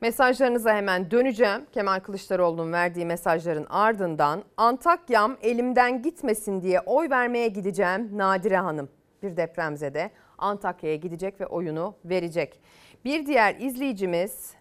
Mesajlarınıza 0.02 0.76
hemen 0.76 1.12
döneceğim. 1.12 1.66
Kemal 1.72 2.00
Kılıçdaroğlu'nun 2.00 2.74
verdiği 2.74 3.06
mesajların 3.06 3.68
ardından 3.70 4.44
Antakya'm 4.58 5.38
elimden 5.42 6.02
gitmesin 6.02 6.62
diye 6.62 6.80
oy 6.80 7.10
vermeye 7.10 7.48
gideceğim 7.48 8.10
Nadire 8.18 8.58
Hanım. 8.58 8.90
Bir 9.24 9.38
depremzede 9.38 10.12
Antakya'ya 10.38 10.96
gidecek 10.96 11.42
ve 11.42 11.46
oyunu 11.46 11.96
verecek. 12.06 12.62
Bir 13.06 13.26
diğer 13.26 13.56
izleyicimiz 13.56 14.54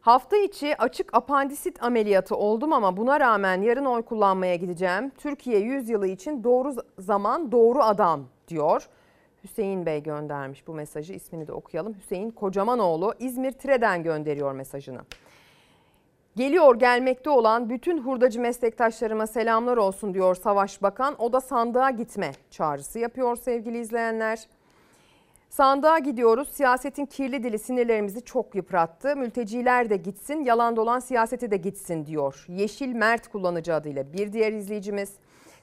Hafta 0.00 0.36
içi 0.36 0.82
açık 0.82 1.14
apandisit 1.14 1.82
ameliyatı 1.82 2.36
oldum 2.36 2.72
ama 2.72 2.96
buna 2.96 3.20
rağmen 3.20 3.62
yarın 3.62 3.84
oy 3.84 4.02
kullanmaya 4.02 4.56
gideceğim. 4.56 5.12
Türkiye 5.18 5.58
100 5.58 5.88
yılı 5.88 6.06
için 6.06 6.44
doğru 6.44 6.74
zaman 6.98 7.52
doğru 7.52 7.82
adam 7.82 8.28
diyor. 8.48 8.88
Hüseyin 9.44 9.86
Bey 9.86 10.02
göndermiş 10.02 10.66
bu 10.66 10.74
mesajı. 10.74 11.12
İsmini 11.12 11.46
de 11.46 11.52
okuyalım. 11.52 11.94
Hüseyin 11.94 12.30
Kocamanoğlu 12.30 13.14
İzmir 13.18 13.52
Tire'den 13.52 14.02
gönderiyor 14.02 14.52
mesajını. 14.52 15.00
Geliyor 16.36 16.78
gelmekte 16.78 17.30
olan 17.30 17.70
bütün 17.70 17.98
hurdacı 17.98 18.40
meslektaşlarıma 18.40 19.26
selamlar 19.26 19.76
olsun 19.76 20.14
diyor 20.14 20.34
Savaş 20.34 20.82
Bakan. 20.82 21.22
O 21.22 21.32
da 21.32 21.40
sandığa 21.40 21.90
gitme 21.90 22.32
çağrısı 22.50 22.98
yapıyor 22.98 23.36
sevgili 23.36 23.78
izleyenler. 23.78 24.46
Sandığa 25.50 25.98
gidiyoruz. 25.98 26.48
Siyasetin 26.48 27.06
kirli 27.06 27.42
dili 27.42 27.58
sinirlerimizi 27.58 28.24
çok 28.24 28.54
yıprattı. 28.54 29.16
Mülteciler 29.16 29.90
de 29.90 29.96
gitsin, 29.96 30.44
yalan 30.44 30.76
dolan 30.76 30.98
siyaseti 30.98 31.50
de 31.50 31.56
gitsin 31.56 32.06
diyor. 32.06 32.44
Yeşil 32.48 32.92
Mert 32.92 33.28
kullanıcı 33.28 33.74
adıyla 33.74 34.12
bir 34.12 34.32
diğer 34.32 34.52
izleyicimiz. 34.52 35.12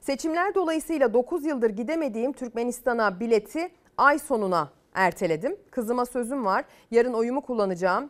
Seçimler 0.04 0.56
dolayısıyla 0.56 1.14
9 1.14 1.46
yıldır 1.46 1.70
gidemediğim 1.70 2.34
Türkmenistan'a 2.34 3.20
bileti 3.20 3.72
ay 3.98 4.20
sonuna 4.20 4.72
erteledim. 4.94 5.58
Kızıma 5.72 6.06
sözüm 6.06 6.46
var. 6.46 6.66
Yarın 6.92 7.14
oyumu 7.14 7.42
kullanacağım. 7.42 8.10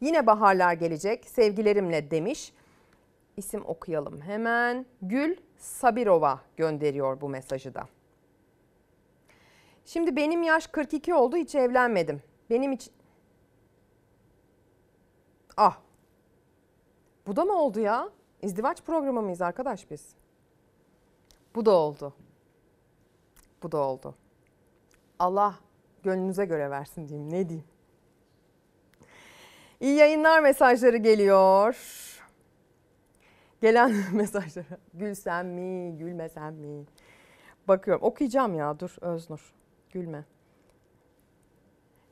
Yine 0.00 0.26
baharlar 0.26 0.72
gelecek. 0.72 1.24
Sevgilerimle 1.24 2.10
demiş. 2.10 2.52
İsim 3.36 3.66
okuyalım 3.66 4.20
hemen. 4.20 4.86
Gül 5.02 5.36
Sabirova 5.56 6.40
gönderiyor 6.56 7.20
bu 7.20 7.28
mesajı 7.28 7.74
da. 7.74 7.88
Şimdi 9.84 10.16
benim 10.16 10.42
yaş 10.42 10.66
42 10.66 11.14
oldu 11.14 11.36
hiç 11.36 11.54
evlenmedim. 11.54 12.22
Benim 12.50 12.72
için... 12.72 12.92
Ah. 15.56 15.78
Bu 17.26 17.36
da 17.36 17.44
mı 17.44 17.52
oldu 17.52 17.80
ya? 17.80 18.08
İzdivaç 18.42 18.82
programı 18.82 19.22
mıyız 19.22 19.42
arkadaş 19.42 19.90
biz? 19.90 20.23
Bu 21.54 21.66
da 21.66 21.70
oldu. 21.70 22.14
Bu 23.62 23.72
da 23.72 23.78
oldu. 23.78 24.14
Allah 25.18 25.54
gönlünüze 26.02 26.44
göre 26.44 26.70
versin 26.70 27.08
diyeyim. 27.08 27.32
Ne 27.32 27.48
diyeyim? 27.48 27.66
İyi 29.80 29.96
yayınlar 29.96 30.40
mesajları 30.40 30.96
geliyor. 30.96 31.76
Gelen 33.60 33.94
mesajlara 34.12 34.78
gülsem 34.94 35.48
mi, 35.48 35.98
gülmesem 35.98 36.54
mi? 36.54 36.84
Bakıyorum. 37.68 38.02
Okuyacağım 38.02 38.54
ya 38.54 38.80
dur 38.80 38.96
Öznur. 39.00 39.54
Gülme. 39.90 40.24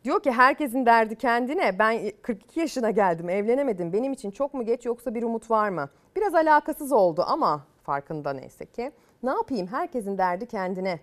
Diyor 0.05 0.23
ki 0.23 0.31
herkesin 0.33 0.87
derdi 0.87 1.17
kendine. 1.17 1.79
Ben 1.79 2.13
42 2.23 2.61
yaşına 2.61 2.91
geldim, 2.91 3.29
evlenemedim. 3.29 3.93
Benim 3.93 4.13
için 4.13 4.31
çok 4.31 4.55
mu 4.55 4.65
geç 4.65 4.87
yoksa 4.87 5.15
bir 5.15 5.23
umut 5.23 5.51
var 5.51 5.69
mı? 5.69 5.89
Biraz 6.17 6.35
alakasız 6.35 6.93
oldu 6.93 7.25
ama 7.27 7.67
farkında 7.83 8.33
neyse 8.33 8.67
ki. 8.67 8.93
Ne 9.23 9.31
yapayım? 9.31 9.67
Herkesin 9.67 10.19
derdi 10.19 10.47
kendine. 10.47 11.01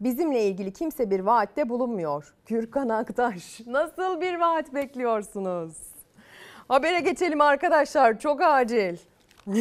Bizimle 0.00 0.44
ilgili 0.44 0.72
kimse 0.72 1.10
bir 1.10 1.20
vaatte 1.20 1.68
bulunmuyor. 1.68 2.34
Gürkan 2.46 2.88
Aktaş 2.88 3.60
nasıl 3.66 4.20
bir 4.20 4.34
vaat 4.34 4.74
bekliyorsunuz? 4.74 5.76
Habere 6.68 7.00
geçelim 7.00 7.40
arkadaşlar 7.40 8.18
çok 8.18 8.42
acil. 8.42 8.96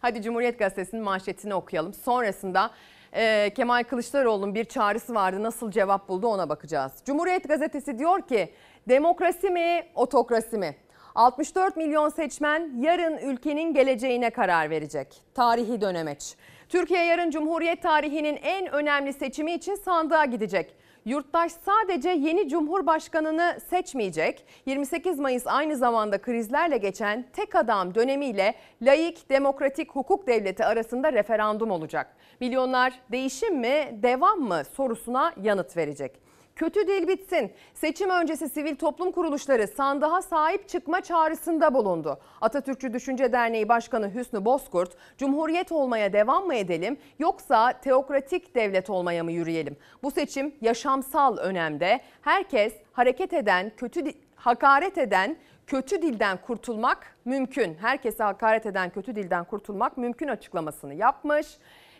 Hadi 0.00 0.22
Cumhuriyet 0.22 0.58
Gazetesi'nin 0.58 1.02
manşetini 1.02 1.54
okuyalım. 1.54 1.94
Sonrasında 1.94 2.70
e, 3.12 3.50
Kemal 3.54 3.84
Kılıçdaroğlu'nun 3.84 4.54
bir 4.54 4.64
çağrısı 4.64 5.14
vardı. 5.14 5.42
Nasıl 5.42 5.70
cevap 5.70 6.08
buldu 6.08 6.26
ona 6.26 6.48
bakacağız. 6.48 6.92
Cumhuriyet 7.04 7.48
Gazetesi 7.48 7.98
diyor 7.98 8.22
ki 8.22 8.52
demokrasi 8.88 9.50
mi 9.50 9.86
otokrasi 9.94 10.58
mi? 10.58 10.76
64 11.14 11.76
milyon 11.76 12.08
seçmen 12.08 12.72
yarın 12.80 13.16
ülkenin 13.16 13.74
geleceğine 13.74 14.30
karar 14.30 14.70
verecek. 14.70 15.22
Tarihi 15.34 15.80
dönemeç. 15.80 16.34
Türkiye 16.68 17.04
yarın 17.04 17.30
Cumhuriyet 17.30 17.82
tarihinin 17.82 18.36
en 18.42 18.72
önemli 18.72 19.12
seçimi 19.12 19.52
için 19.54 19.74
sandığa 19.74 20.24
gidecek. 20.24 20.74
Yurttaş 21.04 21.52
sadece 21.52 22.08
yeni 22.08 22.48
cumhurbaşkanını 22.48 23.58
seçmeyecek. 23.70 24.46
28 24.66 25.18
Mayıs 25.18 25.46
aynı 25.46 25.76
zamanda 25.76 26.18
krizlerle 26.18 26.76
geçen 26.76 27.24
tek 27.32 27.54
adam 27.54 27.94
dönemiyle 27.94 28.54
laik 28.82 29.30
demokratik 29.30 29.90
hukuk 29.90 30.26
devleti 30.26 30.64
arasında 30.64 31.12
referandum 31.12 31.70
olacak. 31.70 32.16
Milyonlar 32.40 32.92
değişim 33.10 33.56
mi, 33.58 33.98
devam 34.02 34.40
mı 34.40 34.62
sorusuna 34.76 35.32
yanıt 35.42 35.76
verecek. 35.76 36.21
Kötü 36.56 36.86
dil 36.86 37.08
bitsin. 37.08 37.52
Seçim 37.74 38.10
öncesi 38.10 38.48
sivil 38.48 38.76
toplum 38.76 39.12
kuruluşları 39.12 39.68
sandığa 39.68 40.22
sahip 40.22 40.68
çıkma 40.68 41.00
çağrısında 41.00 41.74
bulundu. 41.74 42.18
Atatürkçü 42.40 42.92
Düşünce 42.92 43.32
Derneği 43.32 43.68
Başkanı 43.68 44.14
Hüsnü 44.14 44.44
Bozkurt, 44.44 44.96
Cumhuriyet 45.18 45.72
olmaya 45.72 46.12
devam 46.12 46.46
mı 46.46 46.54
edelim 46.54 46.96
yoksa 47.18 47.72
teokratik 47.72 48.54
devlet 48.54 48.90
olmaya 48.90 49.24
mı 49.24 49.32
yürüyelim? 49.32 49.76
Bu 50.02 50.10
seçim 50.10 50.54
yaşamsal 50.60 51.36
önemde. 51.36 52.00
Herkes 52.22 52.74
hareket 52.92 53.32
eden, 53.32 53.72
kötü 53.76 54.04
hakaret 54.36 54.98
eden, 54.98 55.36
kötü 55.66 56.02
dilden 56.02 56.38
kurtulmak 56.46 57.16
mümkün. 57.24 57.74
Herkese 57.74 58.22
hakaret 58.22 58.66
eden 58.66 58.90
kötü 58.90 59.16
dilden 59.16 59.44
kurtulmak 59.44 59.96
mümkün 59.96 60.28
açıklamasını 60.28 60.94
yapmış. 60.94 61.46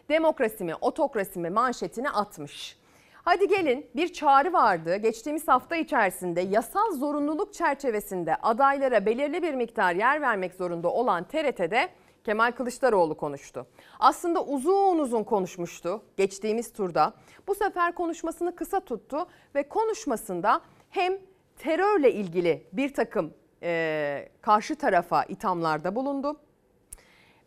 Demokrasi 0.08 0.64
mi, 0.64 0.74
otokrasi 0.80 1.38
mi 1.38 1.50
manşetini 1.50 2.10
atmış. 2.10 2.81
Hadi 3.24 3.48
gelin 3.48 3.86
bir 3.96 4.12
çağrı 4.12 4.52
vardı. 4.52 4.96
Geçtiğimiz 4.96 5.48
hafta 5.48 5.76
içerisinde 5.76 6.40
yasal 6.40 6.92
zorunluluk 6.92 7.54
çerçevesinde 7.54 8.36
adaylara 8.36 9.06
belirli 9.06 9.42
bir 9.42 9.54
miktar 9.54 9.94
yer 9.94 10.20
vermek 10.20 10.54
zorunda 10.54 10.88
olan 10.88 11.24
TRT'de 11.24 11.88
Kemal 12.24 12.52
Kılıçdaroğlu 12.52 13.16
konuştu. 13.16 13.66
Aslında 13.98 14.44
uzun 14.44 14.98
uzun 14.98 15.24
konuşmuştu 15.24 16.02
geçtiğimiz 16.16 16.72
turda. 16.72 17.14
Bu 17.48 17.54
sefer 17.54 17.94
konuşmasını 17.94 18.56
kısa 18.56 18.80
tuttu 18.80 19.26
ve 19.54 19.68
konuşmasında 19.68 20.60
hem 20.90 21.18
terörle 21.58 22.12
ilgili 22.12 22.66
bir 22.72 22.94
takım 22.94 23.34
e, 23.62 24.28
karşı 24.40 24.76
tarafa 24.76 25.24
ithamlarda 25.24 25.94
bulundu. 25.94 26.36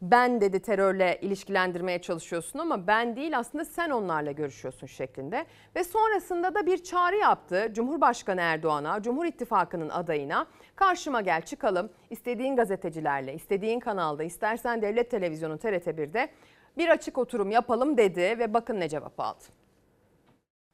Ben 0.01 0.41
dedi 0.41 0.59
terörle 0.59 1.19
ilişkilendirmeye 1.21 2.01
çalışıyorsun 2.01 2.59
ama 2.59 2.87
ben 2.87 3.15
değil 3.15 3.37
aslında 3.37 3.65
sen 3.65 3.89
onlarla 3.89 4.31
görüşüyorsun 4.31 4.87
şeklinde. 4.87 5.45
Ve 5.75 5.83
sonrasında 5.83 6.55
da 6.55 6.65
bir 6.65 6.83
çağrı 6.83 7.15
yaptı 7.15 7.69
Cumhurbaşkanı 7.73 8.41
Erdoğan'a, 8.41 9.01
Cumhur 9.01 9.25
İttifakı'nın 9.25 9.89
adayına. 9.89 10.47
Karşıma 10.75 11.21
gel 11.21 11.41
çıkalım 11.41 11.89
istediğin 12.09 12.55
gazetecilerle, 12.55 13.33
istediğin 13.33 13.79
kanalda, 13.79 14.23
istersen 14.23 14.81
devlet 14.81 15.11
televizyonu 15.11 15.55
TRT1'de 15.55 16.29
bir 16.77 16.89
açık 16.89 17.17
oturum 17.17 17.51
yapalım 17.51 17.97
dedi 17.97 18.21
ve 18.21 18.53
bakın 18.53 18.79
ne 18.79 18.89
cevap 18.89 19.19
aldı. 19.19 19.43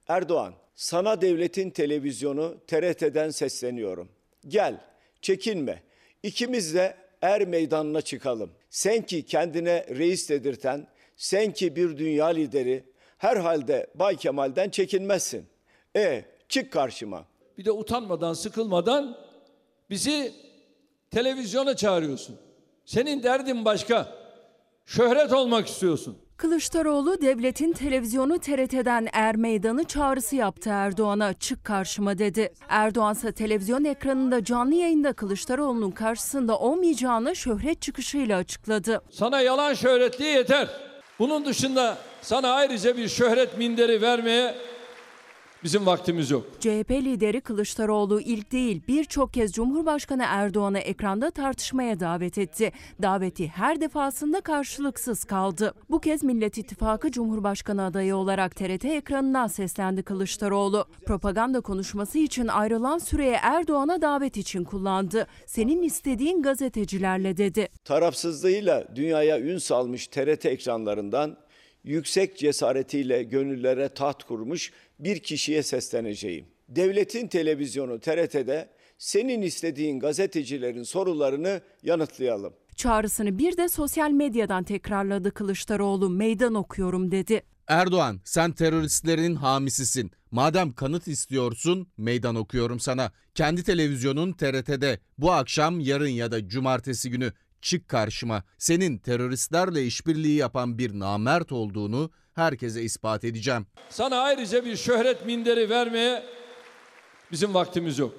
Erdoğan, 0.08 0.54
sana 0.76 1.22
devletin 1.22 1.70
televizyonu 1.70 2.58
TRT'den 2.68 3.30
sesleniyorum. 3.30 4.10
Gel, 4.48 4.82
çekinme. 5.22 5.84
İkimiz 6.24 6.76
de 6.76 6.96
er 7.22 7.48
meydanına 7.48 8.02
çıkalım. 8.02 8.52
Sen 8.72 9.06
ki 9.06 9.26
kendine 9.26 9.86
reis 9.90 10.30
dedirten, 10.30 10.88
sen 11.16 11.54
ki 11.54 11.76
bir 11.76 11.98
dünya 11.98 12.26
lideri, 12.26 12.84
herhalde 13.18 13.88
Bay 13.96 14.16
Kemal'den 14.16 14.70
çekinmezsin. 14.70 15.46
E, 15.96 16.26
çık 16.50 16.74
karşıma. 16.74 17.26
Bir 17.58 17.66
de 17.66 17.72
utanmadan, 17.72 18.34
sıkılmadan 18.34 19.18
bizi 19.90 20.34
televizyona 21.12 21.76
çağırıyorsun. 21.76 22.38
Senin 22.86 23.24
derdin 23.24 23.66
başka. 23.66 24.16
Şöhret 24.86 25.34
olmak 25.34 25.68
istiyorsun. 25.68 26.18
Kılıçdaroğlu 26.42 27.22
devletin 27.22 27.74
televizyonu 27.74 28.40
TRT'den 28.40 29.08
er 29.14 29.36
meydanı 29.36 29.84
çağrısı 29.84 30.36
yaptı 30.36 30.70
Erdoğan'a 30.70 31.34
çık 31.34 31.66
karşıma 31.66 32.18
dedi. 32.18 32.54
Erdoğan 32.70 33.14
ise 33.14 33.32
televizyon 33.32 33.84
ekranında 33.84 34.44
canlı 34.44 34.76
yayında 34.76 35.14
Kılıçdaroğlu'nun 35.14 35.92
karşısında 35.92 36.60
olmayacağını 36.60 37.36
şöhret 37.36 37.82
çıkışıyla 37.82 38.38
açıkladı. 38.38 39.02
Sana 39.12 39.42
yalan 39.42 39.74
şöhretliği 39.74 40.34
yeter. 40.34 40.68
Bunun 41.20 41.46
dışında 41.46 41.98
sana 42.22 42.54
ayrıca 42.54 42.98
bir 42.98 43.08
şöhret 43.08 43.58
minderi 43.58 44.02
vermeye 44.02 44.56
bizim 45.64 45.86
vaktimiz 45.86 46.32
yok. 46.32 46.46
CHP 46.60 46.92
lideri 46.92 47.42
Kılıçdaroğlu 47.42 48.22
ilk 48.22 48.52
değil 48.52 48.82
birçok 48.88 49.34
kez 49.34 49.54
Cumhurbaşkanı 49.54 50.24
Erdoğan'ı 50.28 50.80
ekranda 50.80 51.32
tartışmaya 51.32 52.00
davet 52.00 52.38
etti. 52.38 52.72
Daveti 53.02 53.48
her 53.48 53.82
defasında 53.82 54.42
karşılıksız 54.42 55.24
kaldı. 55.24 55.74
Bu 55.90 56.00
kez 56.00 56.24
Millet 56.24 56.58
İttifakı 56.58 57.12
Cumhurbaşkanı 57.12 57.86
adayı 57.86 58.16
olarak 58.16 58.56
TRT 58.56 58.86
ekranından 58.86 59.48
seslendi 59.48 60.04
Kılıçdaroğlu. 60.04 60.86
Propaganda 61.06 61.62
konuşması 61.62 62.18
için 62.18 62.48
ayrılan 62.48 62.98
süreyi 62.98 63.36
Erdoğan'a 63.42 64.02
davet 64.02 64.38
için 64.38 64.64
kullandı. 64.64 65.28
Senin 65.46 65.84
istediğin 65.84 66.42
gazetecilerle 66.42 67.38
dedi. 67.38 67.68
Tarafsızlığıyla 67.86 68.88
dünyaya 68.96 69.40
ün 69.40 69.58
salmış 69.58 70.08
TRT 70.08 70.46
ekranlarından 70.46 71.38
yüksek 71.84 72.38
cesaretiyle 72.38 73.24
gönüllere 73.24 73.90
taht 73.90 74.24
kurmuş 74.24 74.72
bir 75.02 75.20
kişiye 75.20 75.64
sesleneceğim. 75.64 76.46
Devletin 76.70 77.28
televizyonu 77.28 78.00
TRT'de 78.00 78.70
senin 78.98 79.42
istediğin 79.42 80.00
gazetecilerin 80.00 80.84
sorularını 80.84 81.62
yanıtlayalım. 81.84 82.54
Çağrısını 82.76 83.38
bir 83.38 83.58
de 83.58 83.70
sosyal 83.70 84.12
medyadan 84.12 84.64
tekrarladı 84.64 85.32
Kılıçdaroğlu. 85.32 86.10
Meydan 86.10 86.56
okuyorum 86.56 87.12
dedi. 87.12 87.44
Erdoğan 87.68 88.22
sen 88.24 88.52
teröristlerin 88.52 89.36
hamisisin. 89.36 90.12
Madem 90.32 90.74
kanıt 90.74 91.08
istiyorsun 91.08 91.88
meydan 91.98 92.36
okuyorum 92.36 92.80
sana. 92.80 93.12
Kendi 93.36 93.64
televizyonun 93.64 94.34
TRT'de 94.34 95.00
bu 95.18 95.32
akşam 95.32 95.80
yarın 95.80 96.08
ya 96.08 96.32
da 96.32 96.48
cumartesi 96.48 97.10
günü 97.10 97.34
çık 97.62 97.88
karşıma. 97.88 98.44
Senin 98.58 98.98
teröristlerle 98.98 99.86
işbirliği 99.86 100.36
yapan 100.36 100.78
bir 100.78 101.00
namert 101.00 101.52
olduğunu 101.52 102.12
herkese 102.36 102.82
ispat 102.82 103.24
edeceğim. 103.24 103.66
Sana 103.90 104.20
ayrıca 104.22 104.66
bir 104.66 104.76
şöhret 104.76 105.26
minderi 105.26 105.70
vermeye 105.70 106.24
bizim 107.32 107.54
vaktimiz 107.54 108.00
yok. 108.00 108.14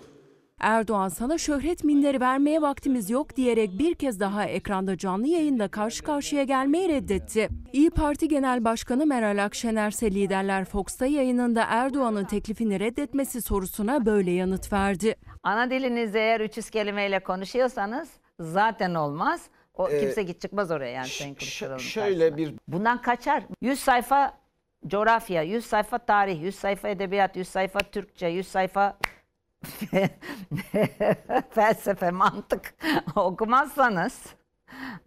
Erdoğan 0.60 1.08
sana 1.08 1.38
şöhret 1.38 1.84
minderi 1.84 2.20
vermeye 2.20 2.62
vaktimiz 2.62 3.10
yok 3.10 3.36
diyerek 3.36 3.78
bir 3.78 3.94
kez 3.94 4.20
daha 4.20 4.44
ekranda 4.44 4.98
canlı 4.98 5.26
yayında 5.26 5.68
karşı 5.68 6.04
karşıya 6.04 6.44
gelmeyi 6.44 6.88
reddetti. 6.88 7.48
İyi 7.72 7.90
Parti 7.90 8.28
Genel 8.28 8.64
Başkanı 8.64 9.06
Meral 9.06 9.44
Akşener 9.44 9.90
ise 9.90 10.10
liderler 10.10 10.64
Fox'ta 10.64 11.06
yayınında 11.06 11.64
Erdoğan'ın 11.68 12.24
teklifini 12.24 12.80
reddetmesi 12.80 13.42
sorusuna 13.42 14.06
böyle 14.06 14.30
yanıt 14.30 14.72
verdi. 14.72 15.14
Ana 15.42 15.70
dilinizde 15.70 16.20
eğer 16.20 16.40
300 16.40 16.70
kelimeyle 16.70 17.20
konuşuyorsanız 17.20 18.08
zaten 18.40 18.94
olmaz. 18.94 19.40
O 19.74 19.88
Ee, 19.90 20.00
kimse 20.00 20.22
git 20.22 20.40
çıkmaz 20.42 20.70
oraya 20.70 20.90
yani 20.92 21.08
Sayın 21.08 21.34
Kılıçdaroğlu'nun 21.34 21.78
şöyle 21.78 22.30
karşısına. 22.30 22.36
bir- 22.36 22.58
Bundan 22.68 23.02
kaçar. 23.02 23.44
100 23.60 23.80
sayfa 23.80 24.38
coğrafya, 24.86 25.42
100 25.42 25.66
sayfa 25.66 25.98
tarih, 25.98 26.42
100 26.42 26.54
sayfa 26.54 26.88
edebiyat, 26.88 27.36
100 27.36 27.48
sayfa 27.48 27.78
Türkçe, 27.78 28.26
100 28.26 28.48
sayfa 28.48 28.98
felsefe, 31.50 32.10
mantık 32.10 32.74
okumazsanız 33.16 34.20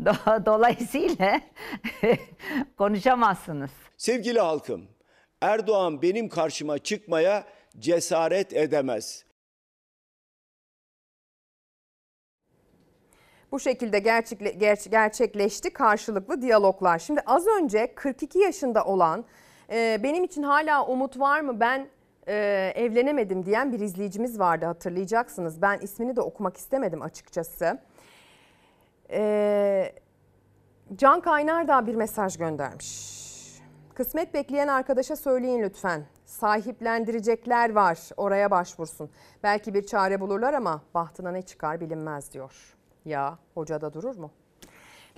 do- 0.03 0.45
dolayısıyla 0.45 1.41
konuşamazsınız. 2.77 3.71
Sevgili 3.97 4.39
halkım, 4.39 4.87
Erdoğan 5.41 6.01
benim 6.01 6.29
karşıma 6.29 6.77
çıkmaya 6.77 7.43
cesaret 7.79 8.53
edemez. 8.53 9.25
Bu 13.55 13.59
şekilde 13.59 13.99
gerçekle, 13.99 14.49
ger- 14.49 14.89
gerçekleşti 14.89 15.73
karşılıklı 15.73 16.41
diyaloglar. 16.41 16.99
Şimdi 16.99 17.21
az 17.25 17.47
önce 17.47 17.95
42 17.95 18.39
yaşında 18.39 18.85
olan 18.85 19.25
e, 19.71 19.99
benim 20.03 20.23
için 20.23 20.43
hala 20.43 20.85
umut 20.85 21.19
var 21.19 21.41
mı 21.41 21.59
ben 21.59 21.87
e, 22.27 22.33
evlenemedim 22.75 23.45
diyen 23.45 23.71
bir 23.71 23.79
izleyicimiz 23.79 24.39
vardı 24.39 24.65
hatırlayacaksınız. 24.65 25.61
Ben 25.61 25.79
ismini 25.79 26.15
de 26.15 26.21
okumak 26.21 26.57
istemedim 26.57 27.01
açıkçası. 27.01 27.79
E, 29.11 29.93
Can 30.95 31.21
Kaynar 31.21 31.67
da 31.67 31.87
bir 31.87 31.95
mesaj 31.95 32.37
göndermiş. 32.37 33.15
Kısmet 33.93 34.33
bekleyen 34.33 34.67
arkadaşa 34.67 35.15
söyleyin 35.15 35.63
lütfen. 35.63 36.05
Sahiplendirecekler 36.25 37.71
var 37.71 37.99
oraya 38.17 38.51
başvursun. 38.51 39.09
Belki 39.43 39.73
bir 39.73 39.85
çare 39.85 40.21
bulurlar 40.21 40.53
ama 40.53 40.81
bahtına 40.93 41.31
ne 41.31 41.41
çıkar 41.41 41.81
bilinmez 41.81 42.33
diyor. 42.33 42.74
Ya 43.05 43.37
hocada 43.53 43.93
durur 43.93 44.15
mu? 44.15 44.31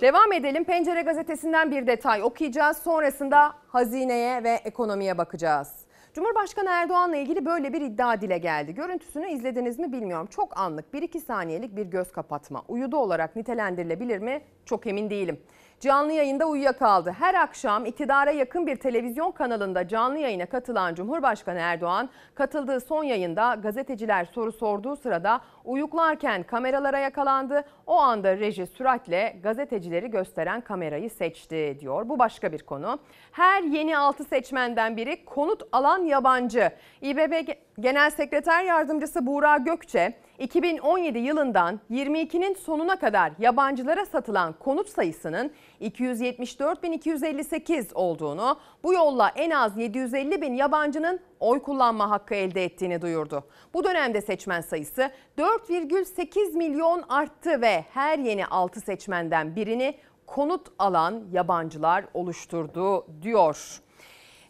Devam 0.01 0.31
edelim. 0.33 0.63
Pencere 0.63 1.01
gazetesinden 1.01 1.71
bir 1.71 1.87
detay 1.87 2.23
okuyacağız. 2.23 2.77
Sonrasında 2.77 3.53
hazineye 3.67 4.43
ve 4.43 4.49
ekonomiye 4.49 5.17
bakacağız. 5.17 5.87
Cumhurbaşkanı 6.13 6.69
Erdoğan'la 6.69 7.15
ilgili 7.15 7.45
böyle 7.45 7.73
bir 7.73 7.81
iddia 7.81 8.21
dile 8.21 8.37
geldi. 8.37 8.75
Görüntüsünü 8.75 9.29
izlediniz 9.29 9.79
mi 9.79 9.91
bilmiyorum. 9.91 10.27
Çok 10.27 10.57
anlık 10.57 10.93
1-2 10.93 11.19
saniyelik 11.19 11.75
bir 11.75 11.85
göz 11.85 12.11
kapatma. 12.11 12.63
Uyudu 12.67 12.97
olarak 12.97 13.35
nitelendirilebilir 13.35 14.19
mi? 14.19 14.41
Çok 14.65 14.87
emin 14.87 15.09
değilim. 15.09 15.39
Canlı 15.79 16.11
yayında 16.11 16.45
uyuyakaldı. 16.45 17.11
Her 17.11 17.33
akşam 17.33 17.85
iktidara 17.85 18.31
yakın 18.31 18.67
bir 18.67 18.75
televizyon 18.75 19.31
kanalında 19.31 19.87
canlı 19.87 20.17
yayına 20.17 20.45
katılan 20.45 20.95
Cumhurbaşkanı 20.95 21.59
Erdoğan 21.59 22.09
katıldığı 22.35 22.79
son 22.79 23.03
yayında 23.03 23.55
gazeteciler 23.63 24.25
soru 24.25 24.51
sorduğu 24.51 24.95
sırada 24.95 25.41
uyuklarken 25.65 26.43
kameralara 26.43 26.99
yakalandı. 26.99 27.63
O 27.87 27.97
anda 27.97 28.37
reji 28.37 28.67
süratle 28.67 29.39
gazetecileri 29.43 30.11
gösteren 30.11 30.61
kamerayı 30.61 31.09
seçti 31.09 31.77
diyor. 31.79 32.09
Bu 32.09 32.19
başka 32.19 32.51
bir 32.51 32.63
konu. 32.63 32.99
Her 33.31 33.63
yeni 33.63 33.97
6 33.97 34.23
seçmenden 34.23 34.97
biri 34.97 35.25
konut 35.25 35.63
alan 35.71 36.03
yabancı. 36.03 36.71
İBB 37.01 37.49
Genel 37.79 38.09
Sekreter 38.09 38.63
Yardımcısı 38.63 39.25
Buğra 39.25 39.57
Gökçe 39.57 40.13
2017 40.39 41.19
yılından 41.19 41.79
22'nin 41.91 42.53
sonuna 42.53 42.99
kadar 42.99 43.31
yabancılara 43.39 44.05
satılan 44.05 44.53
konut 44.53 44.89
sayısının 44.89 45.51
274.258 45.81 47.93
olduğunu, 47.93 48.59
bu 48.83 48.93
yolla 48.93 49.31
en 49.35 49.49
az 49.49 49.77
750 49.77 50.41
bin 50.41 50.53
yabancının 50.53 51.19
oy 51.39 51.61
kullanma 51.61 52.09
hakkı 52.09 52.35
elde 52.35 52.63
ettiğini 52.63 53.01
duyurdu. 53.01 53.43
Bu 53.73 53.83
dönemde 53.83 54.21
seçmen 54.21 54.61
sayısı 54.61 55.11
4,8 55.37 56.57
milyon 56.57 57.03
arttı 57.09 57.61
ve 57.61 57.85
her 57.93 58.19
yeni 58.19 58.45
6 58.45 58.81
seçmenden 58.81 59.55
birini 59.55 59.95
konut 60.25 60.67
alan 60.79 61.23
yabancılar 61.31 62.05
oluşturdu 62.13 63.05
diyor. 63.21 63.81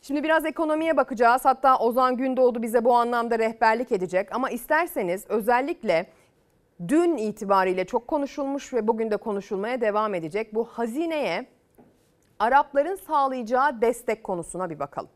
Şimdi 0.07 0.23
biraz 0.23 0.45
ekonomiye 0.45 0.97
bakacağız. 0.97 1.45
Hatta 1.45 1.77
Ozan 1.77 2.17
Gündoğdu 2.17 2.61
bize 2.61 2.85
bu 2.85 2.95
anlamda 2.95 3.39
rehberlik 3.39 3.91
edecek. 3.91 4.35
Ama 4.35 4.49
isterseniz 4.49 5.25
özellikle 5.29 6.07
dün 6.87 7.17
itibariyle 7.17 7.85
çok 7.85 8.07
konuşulmuş 8.07 8.73
ve 8.73 8.87
bugün 8.87 9.11
de 9.11 9.17
konuşulmaya 9.17 9.81
devam 9.81 10.13
edecek. 10.13 10.55
Bu 10.55 10.65
hazineye 10.65 11.47
Arapların 12.39 12.95
sağlayacağı 12.95 13.81
destek 13.81 14.23
konusuna 14.23 14.69
bir 14.69 14.79
bakalım. 14.79 15.09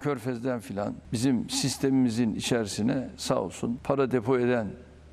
Körfez'den 0.00 0.60
filan 0.60 0.94
bizim 1.12 1.50
sistemimizin 1.50 2.34
içerisine 2.34 3.08
sağ 3.16 3.42
olsun 3.42 3.80
para 3.84 4.10
depo 4.10 4.38
eden 4.38 4.66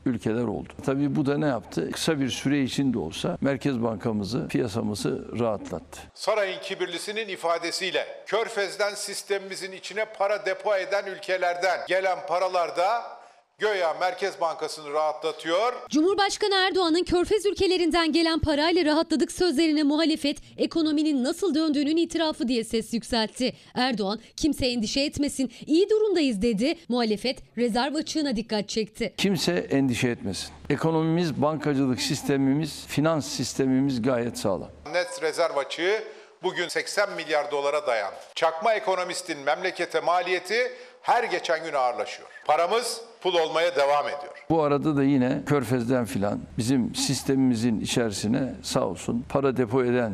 ülkeler 0.06 0.43
oldu. 0.43 0.74
Tabii 0.86 1.16
bu 1.16 1.26
da 1.26 1.38
ne 1.38 1.47
yaptı? 1.47 1.91
Kısa 1.91 2.20
bir 2.20 2.30
süre 2.30 2.62
için 2.62 2.93
de 2.93 2.99
olsa 2.99 3.38
Merkez 3.41 3.84
Bankamızı, 3.84 4.47
piyasamızı 4.47 5.39
rahatlattı. 5.39 5.99
Sarayın 6.14 6.60
kibirlisinin 6.60 7.28
ifadesiyle 7.28 8.08
Körfez'den 8.26 8.95
sistemimizin 8.95 9.72
içine 9.72 10.06
para 10.06 10.45
depo 10.45 10.76
eden 10.76 11.06
ülkelerden 11.06 11.80
gelen 11.88 12.18
paralar 12.28 12.78
da 12.78 13.21
göya 13.62 13.93
Merkez 13.99 14.41
Bankası'nı 14.41 14.93
rahatlatıyor. 14.93 15.74
Cumhurbaşkanı 15.89 16.55
Erdoğan'ın 16.55 17.03
körfez 17.03 17.45
ülkelerinden 17.45 18.12
gelen 18.12 18.39
parayla 18.39 18.86
rahatladık 18.86 19.32
sözlerine 19.32 19.84
muhalefet 19.84 20.38
ekonominin 20.57 21.24
nasıl 21.24 21.55
döndüğünün 21.55 21.97
itirafı 21.97 22.47
diye 22.47 22.64
ses 22.64 22.93
yükseltti. 22.93 23.53
Erdoğan 23.76 24.20
kimse 24.38 24.68
endişe 24.68 25.01
etmesin 25.01 25.51
iyi 25.66 25.89
durumdayız 25.89 26.41
dedi. 26.41 26.76
Muhalefet 26.89 27.57
rezerv 27.57 27.95
açığına 27.95 28.36
dikkat 28.36 28.70
çekti. 28.70 29.14
Kimse 29.18 29.53
endişe 29.53 30.07
etmesin. 30.07 30.49
Ekonomimiz, 30.70 31.41
bankacılık 31.41 32.01
sistemimiz, 32.01 32.86
finans 32.88 33.28
sistemimiz 33.28 34.01
gayet 34.01 34.38
sağlam. 34.38 34.70
Net 34.93 35.22
rezerv 35.24 35.57
açığı 35.57 36.03
bugün 36.43 36.68
80 36.68 37.12
milyar 37.12 37.51
dolara 37.51 37.88
dayandı. 37.88 38.18
Çakma 38.36 38.74
ekonomistin 38.74 39.39
memlekete 39.39 39.99
maliyeti 39.99 40.72
her 41.01 41.24
geçen 41.24 41.64
gün 41.64 41.74
ağırlaşıyor. 41.74 42.30
Paramız 42.45 43.11
pul 43.22 43.34
olmaya 43.34 43.76
devam 43.76 44.06
ediyor. 44.08 44.34
Bu 44.50 44.64
arada 44.64 44.96
da 44.98 45.04
yine 45.04 45.42
Körfez'den 45.46 46.06
filan 46.06 46.40
bizim 46.58 46.96
sistemimizin 46.96 47.80
içerisine 47.80 48.54
sağ 48.62 48.88
olsun 48.88 49.26
para 49.30 49.58
depo 49.58 49.84
eden 49.84 50.14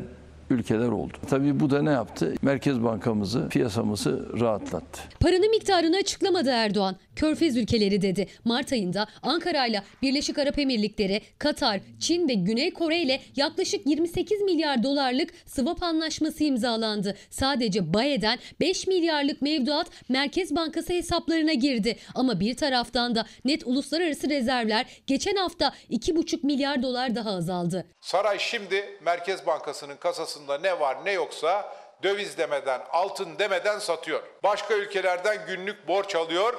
ülkeler 0.49 0.87
oldu. 0.87 1.17
Tabii 1.29 1.59
bu 1.59 1.69
da 1.69 1.81
ne 1.81 1.91
yaptı? 1.91 2.33
Merkez 2.41 2.83
Bankamızı, 2.83 3.49
piyasamızı 3.49 4.39
rahatlattı. 4.39 5.01
Paranın 5.19 5.49
miktarını 5.49 5.97
açıklamadı 5.97 6.49
Erdoğan. 6.49 6.95
Körfez 7.15 7.57
ülkeleri 7.57 8.01
dedi. 8.01 8.27
Mart 8.45 8.71
ayında 8.73 9.07
Ankara 9.21 9.65
ile 9.67 9.83
Birleşik 10.01 10.39
Arap 10.39 10.59
Emirlikleri, 10.59 11.21
Katar, 11.39 11.79
Çin 11.99 12.27
ve 12.27 12.33
Güney 12.33 12.73
Kore 12.73 12.97
ile 12.97 13.21
yaklaşık 13.35 13.87
28 13.87 14.41
milyar 14.41 14.83
dolarlık 14.83 15.29
swap 15.45 15.83
anlaşması 15.83 16.43
imzalandı. 16.43 17.15
Sadece 17.29 17.93
Baye'den 17.93 18.39
5 18.59 18.87
milyarlık 18.87 19.41
mevduat 19.41 19.87
Merkez 20.09 20.55
Bankası 20.55 20.93
hesaplarına 20.93 21.53
girdi. 21.53 21.97
Ama 22.15 22.39
bir 22.39 22.57
taraftan 22.57 23.15
da 23.15 23.25
net 23.45 23.67
uluslararası 23.67 24.29
rezervler 24.29 24.85
geçen 25.07 25.35
hafta 25.35 25.73
2,5 25.89 26.45
milyar 26.45 26.83
dolar 26.83 27.15
daha 27.15 27.31
azaldı. 27.31 27.85
Saray 28.01 28.39
şimdi 28.39 28.85
Merkez 29.05 29.45
Bankası'nın 29.45 29.95
kasasında 30.37 30.57
ne 30.57 30.79
var 30.79 30.97
ne 31.05 31.11
yoksa 31.11 31.73
döviz 32.03 32.37
demeden, 32.37 32.81
altın 32.91 33.39
demeden 33.39 33.79
satıyor. 33.79 34.21
Başka 34.43 34.73
ülkelerden 34.73 35.37
günlük 35.47 35.87
borç 35.87 36.15
alıyor, 36.15 36.53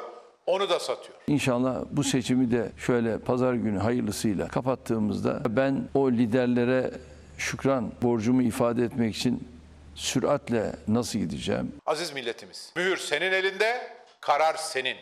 onu 0.46 0.70
da 0.70 0.80
satıyor. 0.80 1.18
İnşallah 1.26 1.84
bu 1.90 2.04
seçimi 2.04 2.50
de 2.50 2.72
şöyle 2.78 3.18
pazar 3.18 3.54
günü 3.54 3.78
hayırlısıyla 3.78 4.48
kapattığımızda 4.48 5.42
ben 5.48 5.88
o 5.94 6.10
liderlere 6.10 6.90
şükran 7.38 7.92
borcumu 8.02 8.42
ifade 8.42 8.84
etmek 8.84 9.16
için 9.16 9.48
süratle 9.94 10.72
nasıl 10.88 11.18
gideceğim? 11.18 11.72
Aziz 11.86 12.12
milletimiz, 12.12 12.72
mühür 12.76 12.96
senin 12.96 13.32
elinde, 13.32 13.90
karar 14.20 14.54
senin. 14.54 14.96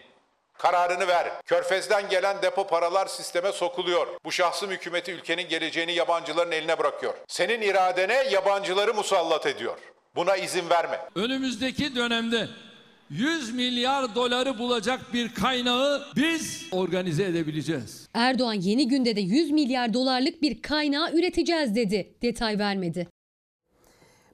Kararını 0.59 1.09
ver. 1.09 1.33
Körfez'den 1.47 2.09
gelen 2.09 2.43
depo 2.43 2.67
paralar 2.67 3.07
sisteme 3.07 3.53
sokuluyor. 3.53 4.07
Bu 4.25 4.33
şahsım 4.33 4.71
hükümeti 4.71 5.13
ülkenin 5.13 5.49
geleceğini 5.49 5.93
yabancıların 5.93 6.53
eline 6.53 6.79
bırakıyor. 6.79 7.15
Senin 7.29 7.61
iradene 7.63 8.15
yabancıları 8.33 8.95
musallat 8.95 9.47
ediyor. 9.47 9.79
Buna 10.17 10.37
izin 10.37 10.71
verme. 10.71 11.01
Önümüzdeki 11.15 11.95
dönemde 11.97 12.49
100 13.11 13.55
milyar 13.55 14.15
doları 14.15 14.59
bulacak 14.59 15.01
bir 15.13 15.35
kaynağı 15.35 16.07
biz 16.17 16.67
organize 16.73 17.25
edebileceğiz. 17.25 18.09
Erdoğan 18.15 18.53
yeni 18.55 18.89
günde 18.89 19.17
de 19.17 19.21
100 19.21 19.51
milyar 19.51 19.95
dolarlık 19.95 20.43
bir 20.43 20.63
kaynağı 20.63 21.13
üreteceğiz 21.13 21.75
dedi. 21.75 22.15
Detay 22.23 22.59
vermedi. 22.59 23.09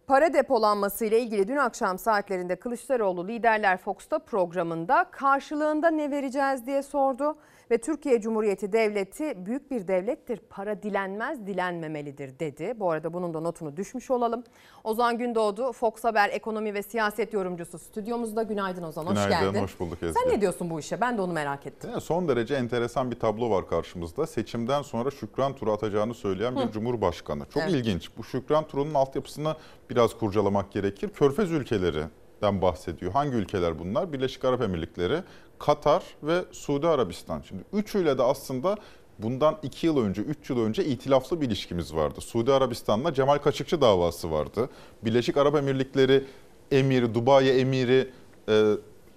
Para 0.06 0.34
depolanması 0.34 1.04
ile 1.04 1.20
ilgili 1.20 1.48
dün 1.48 1.56
akşam 1.56 1.98
saatlerinde 1.98 2.56
Kılıçdaroğlu 2.56 3.28
Liderler 3.28 3.76
Fox'ta 3.76 4.18
programında 4.18 5.04
karşılığında 5.10 5.90
ne 5.90 6.10
vereceğiz 6.10 6.66
diye 6.66 6.82
sordu 6.82 7.36
ve 7.72 7.78
Türkiye 7.78 8.20
Cumhuriyeti 8.20 8.72
Devleti 8.72 9.46
büyük 9.46 9.70
bir 9.70 9.88
devlettir. 9.88 10.40
Para 10.50 10.82
dilenmez, 10.82 11.46
dilenmemelidir 11.46 12.38
dedi. 12.38 12.74
Bu 12.76 12.90
arada 12.90 13.12
bunun 13.12 13.34
da 13.34 13.40
notunu 13.40 13.76
düşmüş 13.76 14.10
olalım. 14.10 14.44
Ozan 14.84 15.18
Gündoğdu, 15.18 15.72
Fox 15.72 16.04
Haber 16.04 16.28
ekonomi 16.28 16.74
ve 16.74 16.82
siyaset 16.82 17.32
yorumcusu 17.32 17.78
stüdyomuzda. 17.78 18.42
Günaydın 18.42 18.82
Ozan, 18.82 19.06
hoş 19.06 19.10
Günaydın, 19.24 19.52
geldin. 19.52 19.62
hoş 19.62 19.80
bulduk 19.80 20.02
Ezgi. 20.02 20.20
Sen 20.20 20.32
ne 20.32 20.40
diyorsun 20.40 20.70
bu 20.70 20.80
işe? 20.80 21.00
Ben 21.00 21.18
de 21.18 21.22
onu 21.22 21.32
merak 21.32 21.66
ettim. 21.66 21.90
Yani 21.90 22.00
son 22.00 22.28
derece 22.28 22.54
enteresan 22.54 23.10
bir 23.10 23.18
tablo 23.18 23.50
var 23.50 23.68
karşımızda. 23.68 24.26
Seçimden 24.26 24.82
sonra 24.82 25.10
Şükran 25.10 25.54
turu 25.56 25.72
atacağını 25.72 26.14
söyleyen 26.14 26.56
bir 26.56 26.60
Hı. 26.60 26.72
cumhurbaşkanı. 26.72 27.44
Çok 27.54 27.62
Evet. 27.62 27.72
ilginç. 27.72 28.10
Bu 28.18 28.24
Şükran 28.24 28.66
turunun 28.66 28.94
altyapısını 28.94 29.56
biraz 29.90 30.18
kurcalamak 30.18 30.72
gerekir. 30.72 31.08
Körfez 31.08 31.50
ülkelerinden 31.50 32.62
bahsediyor. 32.62 33.12
Hangi 33.12 33.36
ülkeler 33.36 33.78
bunlar? 33.78 34.12
Birleşik 34.12 34.44
Arap 34.44 34.62
Emirlikleri, 34.62 35.22
Katar 35.62 36.02
ve 36.22 36.44
Suudi 36.52 36.88
Arabistan. 36.88 37.42
Şimdi 37.48 37.62
üçüyle 37.72 38.18
de 38.18 38.22
aslında 38.22 38.76
bundan 39.18 39.58
iki 39.62 39.86
yıl 39.86 39.98
önce, 39.98 40.22
üç 40.22 40.50
yıl 40.50 40.60
önce 40.60 40.84
itilaflı 40.84 41.40
bir 41.40 41.46
ilişkimiz 41.46 41.94
vardı. 41.94 42.20
Suudi 42.20 42.52
Arabistan'la 42.52 43.14
Cemal 43.14 43.38
Kaşıkçı 43.38 43.80
davası 43.80 44.30
vardı. 44.30 44.68
Birleşik 45.04 45.36
Arap 45.36 45.56
Emirlikleri 45.56 46.24
emiri, 46.70 47.14
Dubai 47.14 47.48
emiri 47.48 48.10
e, 48.48 48.72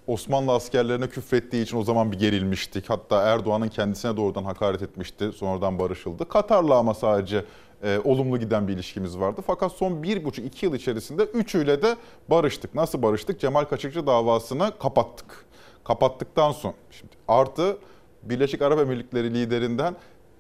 Osmanlı 0.08 0.52
askerlerine 0.52 1.10
küfrettiği 1.10 1.64
için 1.64 1.78
o 1.78 1.84
zaman 1.84 2.12
bir 2.12 2.20
gerilmiştik. 2.20 2.90
Hatta 2.90 3.22
Erdoğan'ın 3.22 3.68
kendisine 3.68 4.18
doğrudan 4.18 4.44
hakaret 4.44 4.82
etmişti. 4.82 5.32
Sonradan 5.32 5.80
barışıldı. 5.80 6.30
Katar'la 6.30 6.78
ama 6.78 6.94
sadece 6.94 7.46
e, 7.84 8.00
olumlu 8.04 8.40
giden 8.40 8.68
bir 8.68 8.74
ilişkimiz 8.74 9.20
vardı. 9.20 9.42
Fakat 9.48 9.72
son 9.72 10.04
bir 10.04 10.26
buçuk 10.26 10.46
iki 10.46 10.66
yıl 10.66 10.74
içerisinde 10.74 11.24
üçüyle 11.24 11.82
de 11.82 11.96
barıştık. 12.28 12.76
Nasıl 12.76 13.02
barıştık? 13.02 13.40
Cemal 13.40 13.66
Kaşıkçı 13.66 14.08
davasını 14.08 14.72
kapattık. 14.80 15.45
Kapattıktan 15.86 16.52
sonra 16.52 16.74
şimdi 16.92 17.14
artı 17.28 17.78
Birleşik 18.24 18.62
Arap 18.62 18.80
Emirlikleri 18.80 19.34
liderinden 19.34 19.96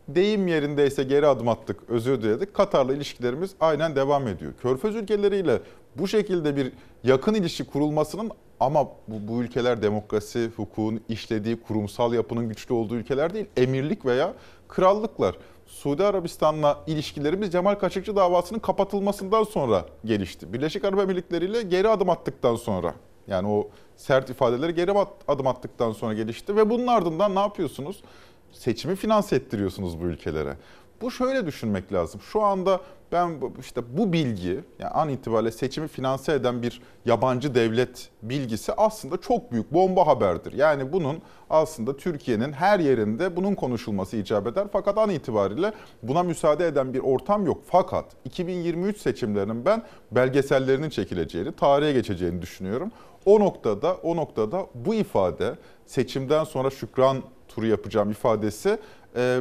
deyim 0.07 0.47
yerindeyse 0.47 1.03
geri 1.03 1.27
adım 1.27 1.47
attık, 1.47 1.89
özür 1.89 2.21
diledik. 2.21 2.53
Katar'la 2.53 2.93
ilişkilerimiz 2.93 3.51
aynen 3.59 3.95
devam 3.95 4.27
ediyor. 4.27 4.53
Körfez 4.61 4.95
ülkeleriyle 4.95 5.61
bu 5.95 6.07
şekilde 6.07 6.55
bir 6.55 6.71
yakın 7.03 7.33
ilişki 7.33 7.63
kurulmasının 7.63 8.31
ama 8.59 8.85
bu, 8.85 9.27
bu 9.27 9.43
ülkeler 9.43 9.81
demokrasi, 9.81 10.51
hukukun 10.55 11.01
işlediği 11.09 11.61
kurumsal 11.61 12.13
yapının 12.13 12.49
güçlü 12.49 12.73
olduğu 12.73 12.95
ülkeler 12.95 13.33
değil. 13.33 13.45
Emirlik 13.57 14.05
veya 14.05 14.33
krallıklar. 14.67 15.35
Suudi 15.65 16.03
Arabistan'la 16.03 16.83
ilişkilerimiz 16.87 17.51
Cemal 17.51 17.75
Kaşıkçı 17.75 18.15
davasının 18.15 18.59
kapatılmasından 18.59 19.43
sonra 19.43 19.85
gelişti. 20.05 20.53
Birleşik 20.53 20.85
Arap 20.85 20.99
Emirlikleri 20.99 21.45
ile 21.45 21.61
geri 21.61 21.89
adım 21.89 22.09
attıktan 22.09 22.55
sonra 22.55 22.93
yani 23.27 23.47
o 23.47 23.69
sert 23.95 24.29
ifadeleri 24.29 24.75
geri 24.75 24.91
adım 25.27 25.47
attıktan 25.47 25.91
sonra 25.91 26.13
gelişti 26.13 26.55
ve 26.55 26.69
bunun 26.69 26.87
ardından 26.87 27.35
ne 27.35 27.39
yapıyorsunuz? 27.39 28.03
Seçimi 28.51 28.95
finanse 28.95 29.35
ettiriyorsunuz 29.35 30.01
bu 30.01 30.05
ülkelere. 30.05 30.57
Bu 31.01 31.11
şöyle 31.11 31.45
düşünmek 31.45 31.93
lazım. 31.93 32.21
Şu 32.21 32.41
anda 32.41 32.81
ben 33.11 33.39
işte 33.59 33.81
bu 33.97 34.13
bilgi 34.13 34.63
yani 34.79 34.91
an 34.91 35.09
itibariyle 35.09 35.51
seçimi 35.51 35.87
finanse 35.87 36.33
eden 36.33 36.61
bir 36.61 36.81
yabancı 37.05 37.55
devlet 37.55 38.09
bilgisi 38.21 38.73
aslında 38.73 39.17
çok 39.17 39.51
büyük 39.51 39.73
bomba 39.73 40.07
haberdir. 40.07 40.53
Yani 40.53 40.93
bunun 40.93 41.21
aslında 41.49 41.97
Türkiye'nin 41.97 42.51
her 42.51 42.79
yerinde 42.79 43.35
bunun 43.35 43.55
konuşulması 43.55 44.17
icap 44.17 44.47
eder. 44.47 44.67
Fakat 44.73 44.97
an 44.97 45.09
itibariyle 45.09 45.73
buna 46.03 46.23
müsaade 46.23 46.67
eden 46.67 46.93
bir 46.93 46.99
ortam 46.99 47.45
yok. 47.45 47.61
Fakat 47.67 48.05
2023 48.25 48.97
seçimlerinin 48.97 49.65
ben 49.65 49.83
belgesellerinin 50.11 50.89
çekileceğini, 50.89 51.51
tarihe 51.51 51.93
geçeceğini 51.93 52.41
düşünüyorum. 52.41 52.91
O 53.25 53.39
noktada 53.39 53.93
o 53.93 54.15
noktada 54.15 54.67
bu 54.75 54.95
ifade 54.95 55.55
seçimden 55.85 56.43
sonra 56.43 56.69
şükran 56.69 57.23
turu 57.47 57.65
yapacağım 57.65 58.11
ifadesi 58.11 58.77
e, 59.15 59.39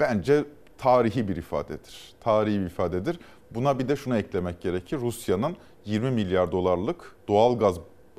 bence 0.00 0.44
tarihi 0.78 1.28
bir 1.28 1.36
ifadedir. 1.36 2.14
Tarihi 2.20 2.60
bir 2.60 2.66
ifadedir. 2.66 3.18
Buna 3.50 3.78
bir 3.78 3.88
de 3.88 3.96
şunu 3.96 4.16
eklemek 4.16 4.60
gerekir. 4.60 4.98
Rusya'nın 5.00 5.56
20 5.84 6.10
milyar 6.10 6.52
dolarlık 6.52 7.16
doğal 7.28 7.58
gaz 7.58 7.76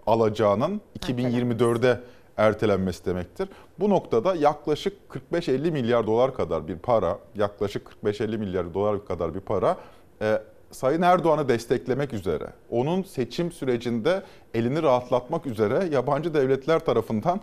alacağının 0.08 0.82
2024'e 1.00 2.00
ertelenmesi 2.38 3.06
demektir. 3.06 3.50
Bu 3.80 3.90
noktada 3.90 4.36
yaklaşık 4.36 4.94
45-50 5.32 5.72
milyar 5.72 6.08
dolar 6.08 6.36
kadar 6.36 6.68
bir 6.68 6.78
para, 6.78 7.20
yaklaşık 7.36 7.88
45-50 8.04 8.38
milyar 8.38 8.74
dolar 8.74 9.06
kadar 9.06 9.36
bir 9.36 9.40
para 9.40 9.78
e, 10.22 10.42
Sayın 10.74 11.02
Erdoğan'ı 11.02 11.50
desteklemek 11.50 12.14
üzere, 12.14 12.48
onun 12.70 13.04
seçim 13.04 13.52
sürecinde 13.52 14.24
elini 14.54 14.84
rahatlatmak 14.84 15.46
üzere 15.46 15.90
yabancı 15.92 16.34
devletler 16.34 16.80
tarafından 16.80 17.42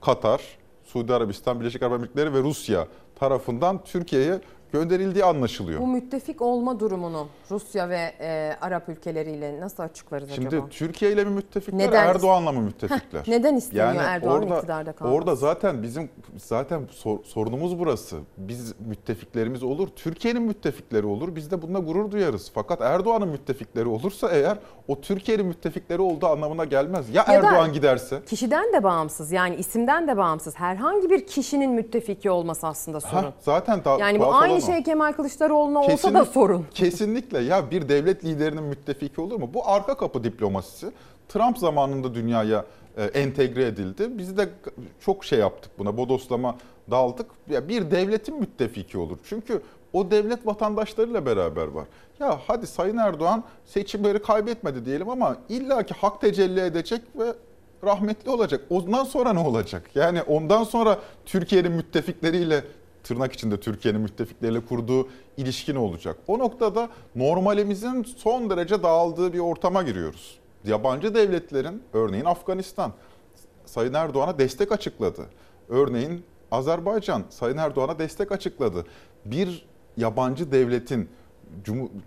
Katar, 0.00 0.42
Suudi 0.84 1.14
Arabistan, 1.14 1.60
Birleşik 1.60 1.82
Arap 1.82 1.94
Emirlikleri 1.94 2.34
ve 2.34 2.38
Rusya 2.38 2.86
tarafından 3.14 3.84
Türkiye'ye 3.84 4.40
gönderildiği 4.72 5.24
anlaşılıyor. 5.24 5.80
Bu 5.80 5.86
müttefik 5.86 6.42
olma 6.42 6.80
durumunu 6.80 7.26
Rusya 7.50 7.88
ve 7.88 8.12
e, 8.20 8.56
Arap 8.60 8.88
ülkeleriyle 8.88 9.60
nasıl 9.60 9.82
açıklarız 9.82 10.30
Şimdi 10.30 10.48
acaba? 10.48 10.68
Türkiye 10.68 11.12
ile 11.12 11.24
mi 11.24 11.30
müttefikler, 11.30 11.78
Neden? 11.88 12.06
Erdoğan'la 12.06 12.52
mı 12.52 12.60
müttefikler? 12.60 13.22
Neden 13.28 13.56
istemiyor 13.56 13.86
Yani 13.86 13.98
Erdoğan'ın 14.08 14.42
orada- 14.42 14.56
iktidarda 14.56 14.92
kalması? 14.92 15.16
Orada 15.18 15.34
zaten 15.34 15.82
bizim 15.82 16.10
zaten 16.36 16.80
sor- 16.90 17.24
sorunumuz 17.24 17.78
burası. 17.78 18.16
Biz 18.36 18.74
müttefiklerimiz 18.86 19.62
olur, 19.62 19.88
Türkiye'nin 19.96 20.42
müttefikleri 20.42 21.06
olur. 21.06 21.36
Biz 21.36 21.50
de 21.50 21.62
bununla 21.62 21.78
gurur 21.78 22.10
duyarız. 22.10 22.50
Fakat 22.54 22.80
Erdoğan'ın 22.80 23.28
müttefikleri 23.28 23.88
olursa 23.88 24.28
eğer 24.30 24.58
o 24.88 25.00
Türkiye'nin 25.00 25.46
müttefikleri 25.46 26.02
olduğu 26.02 26.26
anlamına 26.26 26.64
gelmez. 26.64 27.08
Ya, 27.08 27.24
Ya 27.28 27.34
Erdoğan 27.34 27.72
giderse? 27.72 28.20
Kişiden 28.26 28.72
de 28.72 28.82
bağımsız 28.82 29.32
yani 29.32 29.56
isimden 29.56 30.08
de 30.08 30.16
bağımsız 30.16 30.54
herhangi 30.58 31.10
bir 31.10 31.26
kişinin 31.26 31.70
müttefiki 31.70 32.30
olması 32.30 32.66
aslında 32.66 33.00
sorun. 33.00 33.22
Ha, 33.22 33.32
zaten 33.40 33.84
da, 33.84 33.96
yani 33.98 34.20
bu 34.20 34.34
aynı. 34.34 34.61
Şey 34.66 34.82
Kemal 34.82 35.12
Kılıçdaroğlu'na 35.12 35.78
olsa 35.78 35.92
Kesinlik- 35.92 36.14
da 36.14 36.24
sorun. 36.24 36.66
Kesinlikle 36.74 37.38
ya 37.38 37.70
bir 37.70 37.88
devlet 37.88 38.24
liderinin 38.24 38.62
müttefiki 38.64 39.20
olur 39.20 39.40
mu? 39.40 39.50
Bu 39.54 39.68
arka 39.68 39.96
kapı 39.96 40.24
diplomasisi. 40.24 40.90
Trump 41.28 41.58
zamanında 41.58 42.14
dünyaya 42.14 42.64
e, 42.96 43.04
entegre 43.04 43.66
edildi. 43.66 44.18
Biz 44.18 44.36
de 44.36 44.48
çok 45.00 45.24
şey 45.24 45.38
yaptık 45.38 45.72
buna. 45.78 45.96
Bodoslama 45.96 46.56
daldık. 46.90 47.26
Ya 47.50 47.68
bir 47.68 47.90
devletin 47.90 48.40
müttefiki 48.40 48.98
olur. 48.98 49.18
Çünkü 49.24 49.62
o 49.92 50.10
devlet 50.10 50.46
vatandaşlarıyla 50.46 51.26
beraber 51.26 51.66
var. 51.66 51.84
Ya 52.20 52.38
hadi 52.46 52.66
Sayın 52.66 52.96
Erdoğan 52.96 53.44
seçimleri 53.64 54.22
kaybetmedi 54.22 54.84
diyelim 54.84 55.08
ama 55.08 55.36
illaki 55.48 55.94
hak 55.94 56.20
tecelli 56.20 56.60
edecek 56.60 57.00
ve 57.18 57.34
rahmetli 57.84 58.30
olacak. 58.30 58.60
Ondan 58.70 59.04
sonra 59.04 59.32
ne 59.32 59.38
olacak? 59.38 59.90
Yani 59.94 60.22
ondan 60.22 60.64
sonra 60.64 60.98
Türkiye'nin 61.26 61.72
müttefikleriyle 61.72 62.64
tırnak 63.04 63.32
içinde 63.32 63.60
Türkiye'nin 63.60 64.00
müttefikleriyle 64.00 64.60
kurduğu 64.60 65.08
ilişki 65.36 65.74
ne 65.74 65.78
olacak? 65.78 66.16
O 66.26 66.38
noktada 66.38 66.88
normalimizin 67.16 68.02
son 68.16 68.50
derece 68.50 68.82
dağıldığı 68.82 69.32
bir 69.32 69.38
ortama 69.38 69.82
giriyoruz. 69.82 70.38
Yabancı 70.64 71.14
devletlerin 71.14 71.82
örneğin 71.92 72.24
Afganistan 72.24 72.92
Sayın 73.66 73.94
Erdoğan'a 73.94 74.38
destek 74.38 74.72
açıkladı. 74.72 75.26
Örneğin 75.68 76.24
Azerbaycan 76.50 77.22
Sayın 77.30 77.56
Erdoğan'a 77.56 77.98
destek 77.98 78.32
açıkladı. 78.32 78.86
Bir 79.24 79.66
yabancı 79.96 80.52
devletin 80.52 81.08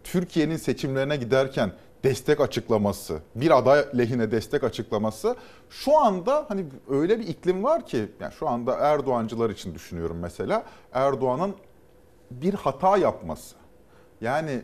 Türkiye'nin 0.04 0.58
seçimlerine 0.58 1.16
giderken 1.16 1.72
destek 2.06 2.41
açıklaması, 2.41 3.20
bir 3.36 3.58
aday 3.58 3.86
lehine 3.97 4.32
destek 4.32 4.64
açıklaması 4.64 5.36
şu 5.70 5.97
anda 5.97 6.45
hani 6.47 6.66
öyle 6.89 7.20
bir 7.20 7.28
iklim 7.28 7.64
var 7.64 7.86
ki 7.86 8.08
yani 8.20 8.34
şu 8.34 8.47
anda 8.49 8.76
Erdoğancılar 8.76 9.49
için 9.49 9.76
düşünüyorum 9.76 10.18
mesela 10.22 10.64
Erdoğan'ın 10.93 11.56
bir 12.32 12.53
hata 12.53 12.97
yapması. 12.97 13.56
Yani 14.22 14.62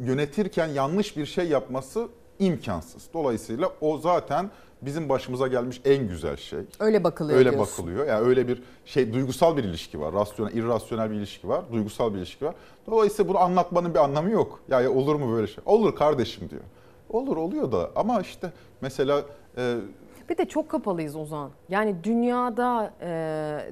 yönetirken 0.00 0.66
yanlış 0.66 1.16
bir 1.16 1.26
şey 1.26 1.48
yapması 1.48 2.08
imkansız. 2.38 3.08
Dolayısıyla 3.14 3.72
o 3.80 3.98
zaten 3.98 4.50
bizim 4.82 5.08
başımıza 5.08 5.46
gelmiş 5.46 5.80
en 5.84 6.08
güzel 6.08 6.36
şey. 6.36 6.58
Öyle 6.80 7.04
bakılıyor 7.04 7.38
Öyle 7.38 7.52
diyorsun. 7.52 7.84
bakılıyor. 7.86 8.06
Yani 8.06 8.26
öyle 8.26 8.48
bir 8.48 8.62
şey 8.84 9.12
duygusal 9.12 9.56
bir 9.56 9.64
ilişki 9.64 10.00
var. 10.00 10.14
Rasyonel, 10.14 10.52
irrasyonel 10.52 11.10
bir 11.10 11.14
ilişki 11.16 11.48
var. 11.48 11.64
Duygusal 11.72 12.12
bir 12.14 12.18
ilişki 12.18 12.44
var. 12.44 12.54
Dolayısıyla 12.86 13.28
bunu 13.28 13.38
anlatmanın 13.38 13.94
bir 13.94 13.98
anlamı 13.98 14.30
yok. 14.30 14.60
Ya, 14.68 14.80
ya 14.80 14.90
olur 14.90 15.14
mu 15.14 15.32
böyle 15.32 15.46
şey? 15.46 15.64
Olur 15.66 15.96
kardeşim 15.96 16.50
diyor. 16.50 16.62
Olur 17.12 17.36
oluyor 17.36 17.72
da 17.72 17.90
ama 17.96 18.20
işte 18.20 18.52
mesela 18.80 19.22
e, 19.58 19.76
Bir 20.28 20.38
de 20.38 20.44
çok 20.44 20.68
kapalıyız 20.68 21.16
Ozan. 21.16 21.50
Yani 21.68 21.96
dünyada 22.04 22.94
e, 23.00 23.08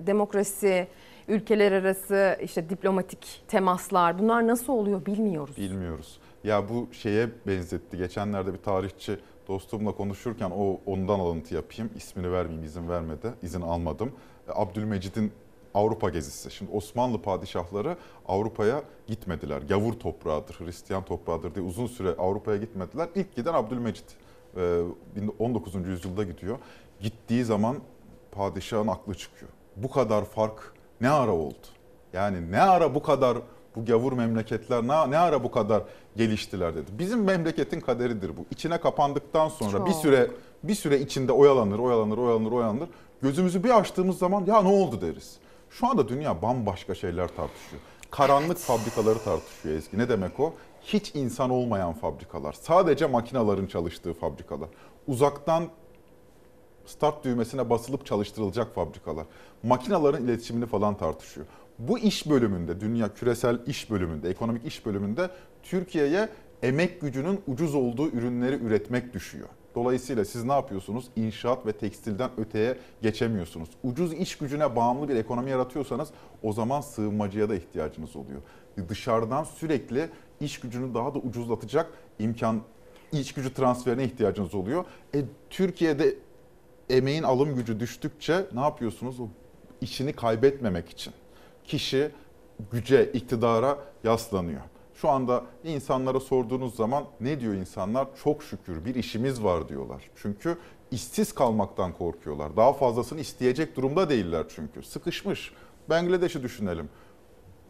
demokrasi, 0.06 0.88
ülkeler 1.28 1.72
arası 1.72 2.36
işte 2.42 2.70
diplomatik 2.70 3.42
temaslar 3.48 4.18
bunlar 4.18 4.46
nasıl 4.46 4.72
oluyor 4.72 5.06
bilmiyoruz. 5.06 5.56
Bilmiyoruz. 5.56 6.18
Ya 6.44 6.68
bu 6.68 6.88
şeye 6.92 7.28
benzetti. 7.46 7.96
Geçenlerde 7.96 8.52
bir 8.52 8.58
tarihçi 8.58 9.18
dostumla 9.48 9.92
konuşurken 9.92 10.50
o 10.58 10.80
ondan 10.86 11.18
alıntı 11.18 11.54
yapayım. 11.54 11.90
İsmini 11.96 12.32
vermeyeyim 12.32 12.64
izin 12.64 12.88
vermedi. 12.88 13.32
İzin 13.42 13.60
almadım. 13.60 14.12
E, 14.48 14.52
Abdülmecid'in 14.54 15.32
Avrupa 15.74 16.08
gezisi. 16.08 16.50
Şimdi 16.50 16.70
Osmanlı 16.72 17.22
padişahları 17.22 17.96
Avrupa'ya 18.28 18.82
gitmediler. 19.06 19.62
Gavur 19.62 19.92
toprağıdır, 19.92 20.54
Hristiyan 20.54 21.04
toprağıdır 21.04 21.54
diye 21.54 21.64
uzun 21.64 21.86
süre 21.86 22.14
Avrupa'ya 22.18 22.56
gitmediler. 22.56 23.08
İlk 23.14 23.36
giden 23.36 23.54
Abdülmecid. 23.54 24.04
E, 24.56 24.82
19. 25.38 25.74
yüzyılda 25.74 26.24
gidiyor. 26.24 26.58
Gittiği 27.00 27.44
zaman 27.44 27.76
padişahın 28.32 28.88
aklı 28.88 29.14
çıkıyor. 29.14 29.50
Bu 29.76 29.90
kadar 29.90 30.24
fark 30.24 30.74
ne 31.00 31.10
ara 31.10 31.32
oldu? 31.32 31.66
Yani 32.12 32.52
ne 32.52 32.60
ara 32.60 32.94
bu 32.94 33.02
kadar 33.02 33.38
bu 33.76 33.84
gavur 33.84 34.12
memleketler 34.12 34.82
ne, 34.82 35.10
ne 35.10 35.18
ara 35.18 35.44
bu 35.44 35.50
kadar 35.50 35.82
geliştiler 36.16 36.74
dedi. 36.74 36.90
Bizim 36.98 37.24
memleketin 37.24 37.80
kaderidir 37.80 38.36
bu. 38.36 38.44
İçine 38.50 38.78
kapandıktan 38.80 39.48
sonra 39.48 39.70
Çok. 39.78 39.86
bir 39.86 39.92
süre 39.92 40.30
bir 40.62 40.74
süre 40.74 41.00
içinde 41.00 41.32
oyalanır, 41.32 41.78
oyalanır, 41.78 42.18
oyalanır, 42.18 42.52
oyalanır. 42.52 42.88
Gözümüzü 43.22 43.64
bir 43.64 43.78
açtığımız 43.78 44.18
zaman 44.18 44.44
ya 44.44 44.62
ne 44.62 44.68
oldu 44.68 45.00
deriz. 45.00 45.36
Şu 45.70 45.86
anda 45.86 46.08
dünya 46.08 46.42
bambaşka 46.42 46.94
şeyler 46.94 47.28
tartışıyor. 47.28 47.82
Karanlık 48.10 48.58
fabrikaları 48.58 49.18
tartışıyor 49.18 49.74
Ezgi. 49.74 49.98
Ne 49.98 50.08
demek 50.08 50.40
o? 50.40 50.54
Hiç 50.82 51.14
insan 51.14 51.50
olmayan 51.50 51.92
fabrikalar. 51.92 52.52
Sadece 52.52 53.06
makinaların 53.06 53.66
çalıştığı 53.66 54.12
fabrikalar. 54.12 54.68
Uzaktan 55.06 55.68
start 56.86 57.24
düğmesine 57.24 57.70
basılıp 57.70 58.06
çalıştırılacak 58.06 58.74
fabrikalar. 58.74 59.26
Makinaların 59.62 60.24
iletişimini 60.24 60.66
falan 60.66 60.96
tartışıyor. 60.96 61.46
Bu 61.78 61.98
iş 61.98 62.30
bölümünde, 62.30 62.80
dünya 62.80 63.14
küresel 63.14 63.58
iş 63.66 63.90
bölümünde, 63.90 64.30
ekonomik 64.30 64.66
iş 64.66 64.86
bölümünde 64.86 65.30
Türkiye'ye 65.62 66.28
emek 66.62 67.00
gücünün 67.00 67.40
ucuz 67.46 67.74
olduğu 67.74 68.08
ürünleri 68.08 68.56
üretmek 68.56 69.14
düşüyor. 69.14 69.48
Dolayısıyla 69.74 70.24
siz 70.24 70.44
ne 70.44 70.52
yapıyorsunuz? 70.52 71.04
İnşaat 71.16 71.66
ve 71.66 71.72
tekstilden 71.72 72.30
öteye 72.36 72.78
geçemiyorsunuz. 73.02 73.68
Ucuz 73.82 74.12
iş 74.12 74.38
gücüne 74.38 74.76
bağımlı 74.76 75.08
bir 75.08 75.16
ekonomi 75.16 75.50
yaratıyorsanız 75.50 76.08
o 76.42 76.52
zaman 76.52 76.80
sığınmacıya 76.80 77.48
da 77.48 77.54
ihtiyacınız 77.54 78.16
oluyor. 78.16 78.42
Dışarıdan 78.88 79.44
sürekli 79.44 80.08
iş 80.40 80.60
gücünü 80.60 80.94
daha 80.94 81.14
da 81.14 81.18
ucuzlatacak 81.18 81.90
imkan, 82.18 82.60
iş 83.12 83.34
gücü 83.34 83.54
transferine 83.54 84.04
ihtiyacınız 84.04 84.54
oluyor. 84.54 84.84
E, 85.14 85.24
Türkiye'de 85.50 86.14
emeğin 86.90 87.22
alım 87.22 87.54
gücü 87.54 87.80
düştükçe 87.80 88.46
ne 88.54 88.60
yapıyorsunuz? 88.60 89.20
O 89.20 89.28
işini 89.80 90.12
kaybetmemek 90.12 90.88
için. 90.88 91.12
Kişi 91.64 92.10
güce, 92.72 93.12
iktidara 93.12 93.78
yaslanıyor. 94.04 94.60
Şu 95.00 95.08
anda 95.08 95.42
insanlara 95.64 96.20
sorduğunuz 96.20 96.74
zaman 96.74 97.04
ne 97.20 97.40
diyor 97.40 97.54
insanlar? 97.54 98.08
Çok 98.24 98.42
şükür 98.42 98.84
bir 98.84 98.94
işimiz 98.94 99.44
var 99.44 99.68
diyorlar. 99.68 100.10
Çünkü 100.16 100.58
işsiz 100.90 101.32
kalmaktan 101.32 101.92
korkuyorlar. 101.92 102.56
Daha 102.56 102.72
fazlasını 102.72 103.20
isteyecek 103.20 103.76
durumda 103.76 104.10
değiller 104.10 104.44
çünkü. 104.48 104.82
Sıkışmış. 104.82 105.52
Bangladeş'i 105.90 106.42
düşünelim. 106.42 106.88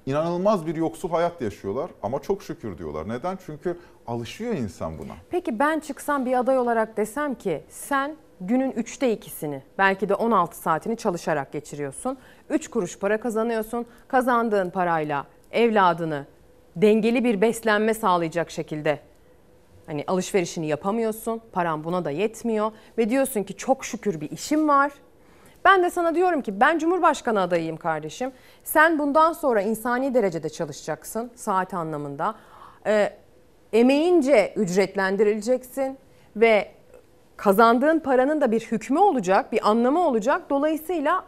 İnanılmaz 0.07 0.66
bir 0.66 0.76
yoksul 0.76 1.11
hayat 1.11 1.41
yaşıyorlar 1.43 1.91
ama 2.03 2.22
çok 2.22 2.43
şükür 2.43 2.78
diyorlar. 2.78 3.09
Neden? 3.09 3.39
Çünkü 3.47 3.78
alışıyor 4.07 4.55
insan 4.55 4.99
buna. 4.99 5.12
Peki 5.31 5.59
ben 5.59 5.81
çıksam 5.81 6.26
bir 6.26 6.39
aday 6.39 6.59
olarak 6.59 6.97
desem 6.97 7.35
ki 7.35 7.62
sen 7.68 8.16
günün 8.41 8.70
üçte 8.70 9.12
ikisini 9.12 9.62
belki 9.78 10.09
de 10.09 10.14
16 10.14 10.59
saatini 10.59 10.97
çalışarak 10.97 11.53
geçiriyorsun. 11.53 12.18
3 12.49 12.68
kuruş 12.68 12.99
para 12.99 13.20
kazanıyorsun. 13.20 13.87
Kazandığın 14.09 14.70
parayla 14.70 15.26
evladını 15.51 16.26
dengeli 16.77 17.25
bir 17.25 17.41
beslenme 17.41 17.95
sağlayacak 17.95 18.51
şekilde 18.51 18.99
hani 19.87 20.05
alışverişini 20.07 20.66
yapamıyorsun. 20.66 21.41
Paran 21.53 21.85
buna 21.85 22.05
da 22.05 22.11
yetmiyor 22.11 22.73
ve 22.99 23.11
diyorsun 23.11 23.43
ki 23.43 23.57
çok 23.57 23.85
şükür 23.85 24.21
bir 24.21 24.31
işim 24.31 24.68
var. 24.68 24.93
Ben 25.64 25.83
de 25.83 25.91
sana 25.91 26.14
diyorum 26.14 26.43
ki 26.43 26.61
ben 26.61 26.79
Cumhurbaşkanı 26.79 27.41
adayıyım 27.41 27.77
kardeşim. 27.77 28.33
Sen 28.64 28.99
bundan 28.99 29.33
sonra 29.33 29.62
insani 29.62 30.14
derecede 30.14 30.49
çalışacaksın 30.49 31.31
saat 31.35 31.75
anlamında. 31.75 32.35
Ee, 32.87 33.12
emeğince 33.73 34.53
ücretlendirileceksin 34.57 35.99
ve 36.37 36.71
kazandığın 37.37 37.99
paranın 37.99 38.41
da 38.41 38.51
bir 38.51 38.61
hükmü 38.61 38.99
olacak, 38.99 39.53
bir 39.53 39.71
anlamı 39.71 40.07
olacak. 40.07 40.51
Dolayısıyla 40.51 41.25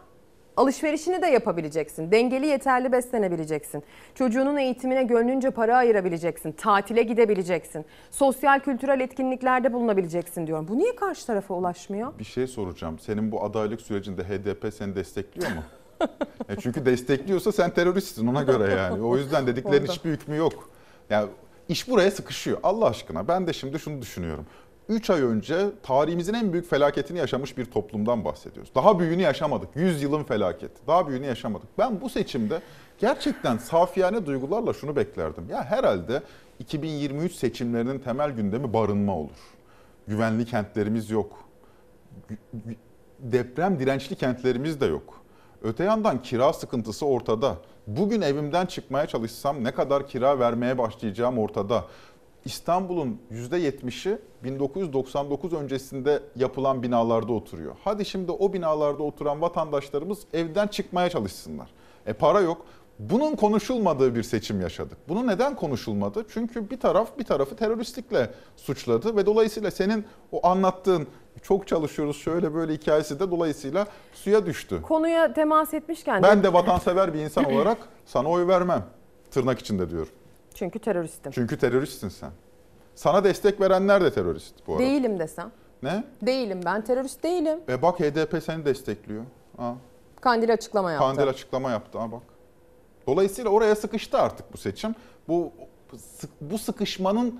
alışverişini 0.57 1.21
de 1.21 1.27
yapabileceksin. 1.27 2.11
Dengeli 2.11 2.47
yeterli 2.47 2.91
beslenebileceksin. 2.91 3.83
Çocuğunun 4.15 4.57
eğitimine 4.57 5.03
gönlünce 5.03 5.51
para 5.51 5.77
ayırabileceksin. 5.77 6.51
Tatile 6.51 7.03
gidebileceksin. 7.03 7.85
Sosyal 8.11 8.59
kültürel 8.59 8.99
etkinliklerde 8.99 9.73
bulunabileceksin 9.73 10.47
diyorum. 10.47 10.67
Bu 10.67 10.77
niye 10.77 10.95
karşı 10.95 11.25
tarafa 11.27 11.53
ulaşmıyor? 11.53 12.19
Bir 12.19 12.23
şey 12.23 12.47
soracağım. 12.47 12.99
Senin 12.99 13.31
bu 13.31 13.43
adaylık 13.43 13.81
sürecinde 13.81 14.23
HDP 14.23 14.73
seni 14.73 14.95
destekliyor 14.95 15.51
mu? 15.51 15.63
E 16.49 16.55
çünkü 16.61 16.85
destekliyorsa 16.85 17.51
sen 17.51 17.69
teröristsin 17.73 18.27
ona 18.27 18.43
göre 18.43 18.73
yani. 18.73 19.01
O 19.03 19.17
yüzden 19.17 19.47
dediklerin 19.47 19.85
hiçbir 19.87 20.09
hükmü 20.09 20.35
yok. 20.37 20.69
Yani 21.09 21.29
iş 21.69 21.89
buraya 21.89 22.11
sıkışıyor 22.11 22.57
Allah 22.63 22.85
aşkına. 22.85 23.27
Ben 23.27 23.47
de 23.47 23.53
şimdi 23.53 23.79
şunu 23.79 24.01
düşünüyorum. 24.01 24.45
3 24.89 25.09
ay 25.09 25.21
önce 25.21 25.69
tarihimizin 25.83 26.33
en 26.33 26.53
büyük 26.53 26.69
felaketini 26.69 27.17
yaşamış 27.17 27.57
bir 27.57 27.65
toplumdan 27.65 28.25
bahsediyoruz. 28.25 28.71
Daha 28.75 28.99
büyüğünü 28.99 29.21
yaşamadık. 29.21 29.69
100 29.75 30.03
yılın 30.03 30.23
felaketi. 30.23 30.87
Daha 30.87 31.07
büyüğünü 31.07 31.25
yaşamadık. 31.25 31.67
Ben 31.77 32.01
bu 32.01 32.09
seçimde 32.09 32.61
gerçekten 32.97 33.57
safiyane 33.57 34.25
duygularla 34.25 34.73
şunu 34.73 34.95
beklerdim. 34.95 35.49
Ya 35.49 35.63
herhalde 35.63 36.23
2023 36.59 37.33
seçimlerinin 37.33 37.99
temel 37.99 38.31
gündemi 38.31 38.73
barınma 38.73 39.17
olur. 39.17 39.53
Güvenli 40.07 40.45
kentlerimiz 40.45 41.09
yok. 41.09 41.45
Deprem 43.19 43.79
dirençli 43.79 44.15
kentlerimiz 44.15 44.81
de 44.81 44.85
yok. 44.85 45.23
Öte 45.61 45.83
yandan 45.83 46.21
kira 46.21 46.53
sıkıntısı 46.53 47.05
ortada. 47.05 47.57
Bugün 47.87 48.21
evimden 48.21 48.65
çıkmaya 48.65 49.07
çalışsam 49.07 49.63
ne 49.63 49.71
kadar 49.71 50.07
kira 50.07 50.39
vermeye 50.39 50.77
başlayacağım 50.77 51.37
ortada. 51.39 51.85
İstanbul'un 52.45 53.19
%70'i 53.31 54.17
1999 54.43 55.53
öncesinde 55.53 56.23
yapılan 56.35 56.83
binalarda 56.83 57.33
oturuyor. 57.33 57.75
Hadi 57.83 58.05
şimdi 58.05 58.31
o 58.31 58.53
binalarda 58.53 59.03
oturan 59.03 59.41
vatandaşlarımız 59.41 60.19
evden 60.33 60.67
çıkmaya 60.67 61.09
çalışsınlar. 61.09 61.69
E 62.05 62.13
para 62.13 62.41
yok. 62.41 62.65
Bunun 62.99 63.35
konuşulmadığı 63.35 64.15
bir 64.15 64.23
seçim 64.23 64.61
yaşadık. 64.61 64.97
Bunu 65.07 65.27
neden 65.27 65.55
konuşulmadı? 65.55 66.25
Çünkü 66.33 66.69
bir 66.69 66.79
taraf 66.79 67.17
bir 67.19 67.23
tarafı 67.23 67.55
teröristlikle 67.55 68.31
suçladı 68.55 69.15
ve 69.15 69.25
dolayısıyla 69.25 69.71
senin 69.71 70.05
o 70.31 70.47
anlattığın 70.47 71.07
çok 71.41 71.67
çalışıyoruz 71.67 72.17
şöyle 72.17 72.53
böyle 72.53 72.73
hikayesi 72.73 73.19
de 73.19 73.31
dolayısıyla 73.31 73.87
suya 74.13 74.45
düştü. 74.45 74.81
Konuya 74.81 75.33
temas 75.33 75.73
etmişken 75.73 76.23
Ben 76.23 76.43
de 76.43 76.53
vatansever 76.53 77.13
bir 77.13 77.19
insan 77.19 77.43
olarak 77.53 77.77
sana 78.05 78.29
oy 78.29 78.47
vermem. 78.47 78.85
Tırnak 79.31 79.59
içinde 79.59 79.89
diyorum. 79.89 80.13
Çünkü 80.53 80.79
teröristim. 80.79 81.31
Çünkü 81.31 81.57
teröristsin 81.57 82.09
sen. 82.09 82.31
Sana 82.95 83.23
destek 83.23 83.61
verenler 83.61 84.03
de 84.03 84.13
terörist 84.13 84.53
bu 84.67 84.73
arada. 84.73 84.83
Değilim 84.83 85.19
desem. 85.19 85.51
Ne? 85.83 86.03
Değilim 86.21 86.59
ben 86.65 86.83
terörist 86.83 87.23
değilim. 87.23 87.59
E 87.69 87.81
bak 87.81 87.99
HDP 87.99 88.43
seni 88.43 88.65
destekliyor. 88.65 89.23
Ha. 89.57 89.75
Kandil 90.21 90.53
açıklama 90.53 90.91
yaptı. 90.91 91.07
Kandil 91.07 91.29
açıklama 91.29 91.71
yaptı 91.71 91.99
ha 91.99 92.11
bak. 92.11 92.23
Dolayısıyla 93.07 93.51
oraya 93.51 93.75
sıkıştı 93.75 94.17
artık 94.17 94.53
bu 94.53 94.57
seçim. 94.57 94.95
Bu 95.27 95.51
bu 96.41 96.57
sıkışmanın 96.57 97.39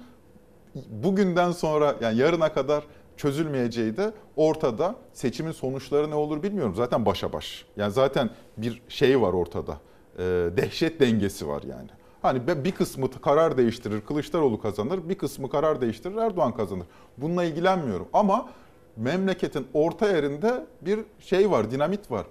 bugünden 0.89 1.51
sonra 1.51 1.95
yani 2.01 2.18
yarına 2.18 2.53
kadar 2.53 2.84
çözülmeyeceği 3.18 3.97
de 3.97 4.11
ortada. 4.36 4.95
Seçimin 5.14 5.51
sonuçları 5.51 6.09
ne 6.09 6.16
olur 6.16 6.43
bilmiyorum. 6.43 6.76
Zaten 6.76 7.05
başa 7.05 7.34
baş. 7.34 7.66
Yani 7.78 7.91
zaten 7.91 8.30
bir 8.57 8.82
şey 8.89 9.22
var 9.22 9.34
ortada. 9.34 9.78
Ee, 10.18 10.22
dehşet 10.57 10.99
dengesi 10.99 11.47
var 11.47 11.64
yani. 11.64 11.89
Hani 12.24 12.47
bir 12.65 12.71
kısmı 12.71 13.11
karar 13.21 13.57
değiştirir, 13.57 14.01
Kılıçdaroğlu 14.01 14.61
kazanır, 14.61 15.09
bir 15.09 15.15
kısmı 15.15 15.49
karar 15.49 15.82
değiştirir, 15.82 16.17
Erdoğan 16.17 16.51
kazanır. 16.55 16.86
Bununla 17.17 17.43
ilgilenmiyorum 17.43 18.07
ama 18.13 18.49
memleketin 18.97 19.67
orta 19.74 20.07
yerinde 20.07 20.65
bir 20.82 20.99
şey 21.19 21.51
var, 21.51 21.71
dinamit 21.71 22.11
var. 22.11 22.26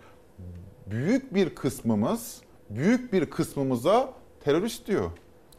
Büyük 0.86 1.34
bir 1.34 1.55
kısmımız, 1.55 2.40
büyük 2.70 3.12
bir 3.12 3.30
kısmımıza 3.30 4.09
terörist 4.45 4.86
diyor. 4.86 5.11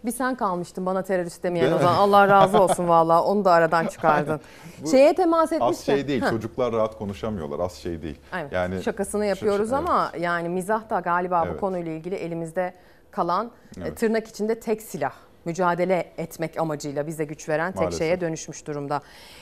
Bir 0.06 0.12
sen 0.12 0.36
kalmıştın 0.36 0.86
bana 0.86 1.02
terörist 1.04 1.44
demeyen 1.44 1.72
o 1.72 1.78
zaman. 1.78 1.96
Allah 1.96 2.28
razı 2.28 2.62
olsun 2.64 2.88
valla 2.88 3.24
onu 3.24 3.46
da 3.46 3.52
aradan 3.52 3.88
çıkardın. 3.88 4.40
Bu 4.84 4.90
Şeye 4.90 5.14
temas 5.16 5.52
etmişken. 5.52 5.68
Az 5.70 5.80
şey 5.86 6.08
değil, 6.08 6.22
Heh. 6.22 6.30
çocuklar 6.30 6.74
rahat 6.74 6.98
konuşamıyorlar, 6.98 7.60
az 7.60 7.74
şey 7.74 8.02
değil. 8.02 8.20
Evet, 8.34 8.52
Yani 8.52 8.84
şakasını 8.84 9.26
yapıyoruz 9.26 9.70
Şaka- 9.70 9.76
ama 9.78 10.12
yani 10.20 10.50
mizah 10.50 10.90
da 10.90 11.00
galiba 11.00 11.44
bu 11.46 11.50
Evet. 11.50 11.60
konuyla 11.60 11.92
ilgili 11.92 12.16
elimizde 12.16 12.74
kalan 13.14 13.46
e, 13.78 13.82
Evet. 13.82 13.98
tırnak 13.98 14.28
içinde 14.28 14.60
tek 14.60 14.82
silah 14.82 15.14
mücadele 15.46 16.14
etmek 16.18 16.60
amacıyla 16.60 17.08
bize 17.08 17.24
güç 17.26 17.50
veren 17.50 17.72
tek 17.72 17.82
Maalesef. 17.82 18.00
şeye 18.00 18.22
dönüşmüş 18.22 18.68
durumda. 18.68 19.02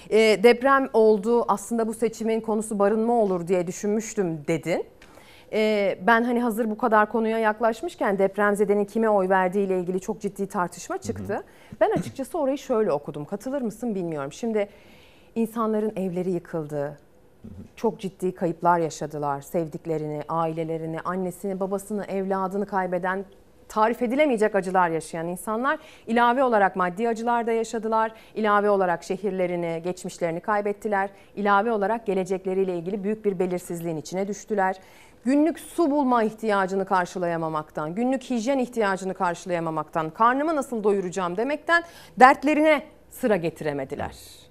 E, 0.09 0.17
deprem 0.43 0.89
oldu 0.93 1.45
aslında 1.47 1.87
bu 1.87 1.93
seçimin 1.93 2.41
konusu 2.41 2.79
barınma 2.79 3.13
olur 3.13 3.47
diye 3.47 3.67
düşünmüştüm 3.67 4.47
dedin. 4.47 4.85
E, 5.53 5.97
ben 6.07 6.23
hani 6.23 6.39
hazır 6.41 6.69
bu 6.69 6.77
kadar 6.77 7.11
konuya 7.11 7.37
yaklaşmışken 7.39 8.19
depremzedenin 8.19 8.85
kime 8.85 9.09
oy 9.09 9.29
verdiği 9.29 9.65
ile 9.65 9.79
ilgili 9.79 9.99
çok 9.99 10.21
ciddi 10.21 10.47
tartışma 10.47 10.97
çıktı. 10.97 11.43
Ben 11.81 11.91
açıkçası 11.91 12.37
orayı 12.39 12.57
şöyle 12.57 12.91
okudum. 12.91 13.25
Katılır 13.25 13.61
mısın 13.61 13.95
bilmiyorum. 13.95 14.31
Şimdi 14.33 14.69
insanların 15.35 15.93
evleri 15.95 16.31
yıkıldı. 16.31 16.97
Çok 17.75 17.99
ciddi 17.99 18.35
kayıplar 18.35 18.79
yaşadılar. 18.79 19.41
Sevdiklerini, 19.41 20.21
ailelerini, 20.29 20.99
annesini, 20.99 21.59
babasını, 21.59 22.05
evladını 22.05 22.65
kaybeden 22.65 23.25
tarif 23.71 24.01
edilemeyecek 24.01 24.55
acılar 24.55 24.89
yaşayan 24.89 25.27
insanlar 25.27 25.79
ilave 26.07 26.43
olarak 26.43 26.75
maddi 26.75 27.09
acılar 27.09 27.47
da 27.47 27.51
yaşadılar. 27.51 28.11
İlave 28.35 28.69
olarak 28.69 29.03
şehirlerini, 29.03 29.81
geçmişlerini 29.83 30.39
kaybettiler. 30.39 31.09
İlave 31.35 31.71
olarak 31.71 32.05
gelecekleriyle 32.05 32.77
ilgili 32.77 33.03
büyük 33.03 33.25
bir 33.25 33.39
belirsizliğin 33.39 33.97
içine 33.97 34.27
düştüler. 34.27 34.75
Günlük 35.25 35.59
su 35.59 35.91
bulma 35.91 36.23
ihtiyacını 36.23 36.85
karşılayamamaktan, 36.85 37.95
günlük 37.95 38.23
hijyen 38.23 38.59
ihtiyacını 38.59 39.13
karşılayamamaktan, 39.13 40.09
karnımı 40.09 40.55
nasıl 40.55 40.83
doyuracağım 40.83 41.37
demekten 41.37 41.83
dertlerine 42.19 42.83
sıra 43.09 43.35
getiremediler. 43.35 44.50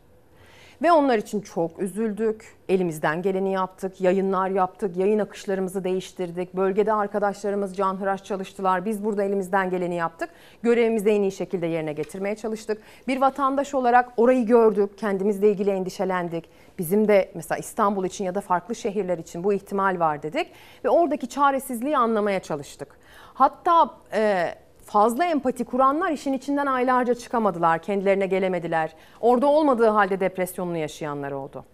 Ve 0.83 0.93
onlar 0.93 1.19
için 1.19 1.41
çok 1.41 1.79
üzüldük. 1.79 2.57
Elimizden 2.69 3.23
geleni 3.23 3.53
yaptık, 3.53 4.01
yayınlar 4.01 4.51
yaptık, 4.51 4.97
yayın 4.97 5.19
akışlarımızı 5.19 5.85
değiştirdik. 5.85 6.55
Bölgede 6.55 6.93
arkadaşlarımız 6.93 7.77
canhıraş 7.77 8.25
çalıştılar. 8.25 8.85
Biz 8.85 9.05
burada 9.05 9.23
elimizden 9.23 9.71
geleni 9.71 9.95
yaptık. 9.95 10.31
Görevimizi 10.63 11.11
en 11.11 11.23
iyi 11.23 11.33
şekilde 11.33 11.67
yerine 11.67 11.93
getirmeye 11.93 12.37
çalıştık. 12.37 12.83
Bir 13.09 13.21
vatandaş 13.21 13.75
olarak 13.75 14.13
orayı 14.17 14.47
gördük, 14.47 14.99
kendimizle 14.99 15.51
ilgili 15.51 15.71
endişelendik. 15.71 16.45
Bizim 16.79 17.09
de 17.09 17.31
mesela 17.35 17.59
İstanbul 17.59 18.05
için 18.05 18.25
ya 18.25 18.35
da 18.35 18.41
farklı 18.41 18.75
şehirler 18.75 19.19
için 19.19 19.45
bu 19.45 19.53
ihtimal 19.53 20.01
var 20.01 20.23
dedik. 20.23 20.47
Ve 20.85 20.89
oradaki 20.89 21.29
çaresizliği 21.29 21.97
anlamaya 21.97 22.41
çalıştık. 22.41 22.89
Hatta... 23.35 23.91
E, 24.13 24.55
fazla 24.91 25.25
empati 25.25 25.65
kuranlar 25.65 26.11
işin 26.11 26.33
içinden 26.33 26.67
aylarca 26.67 27.15
çıkamadılar, 27.15 27.83
kendilerine 27.83 28.27
gelemediler. 28.27 28.95
Orada 29.21 29.47
olmadığı 29.47 29.89
halde 29.89 30.21
depresyonunu 30.21 30.77
yaşayanlar 30.77 31.33
oldu. 31.33 31.65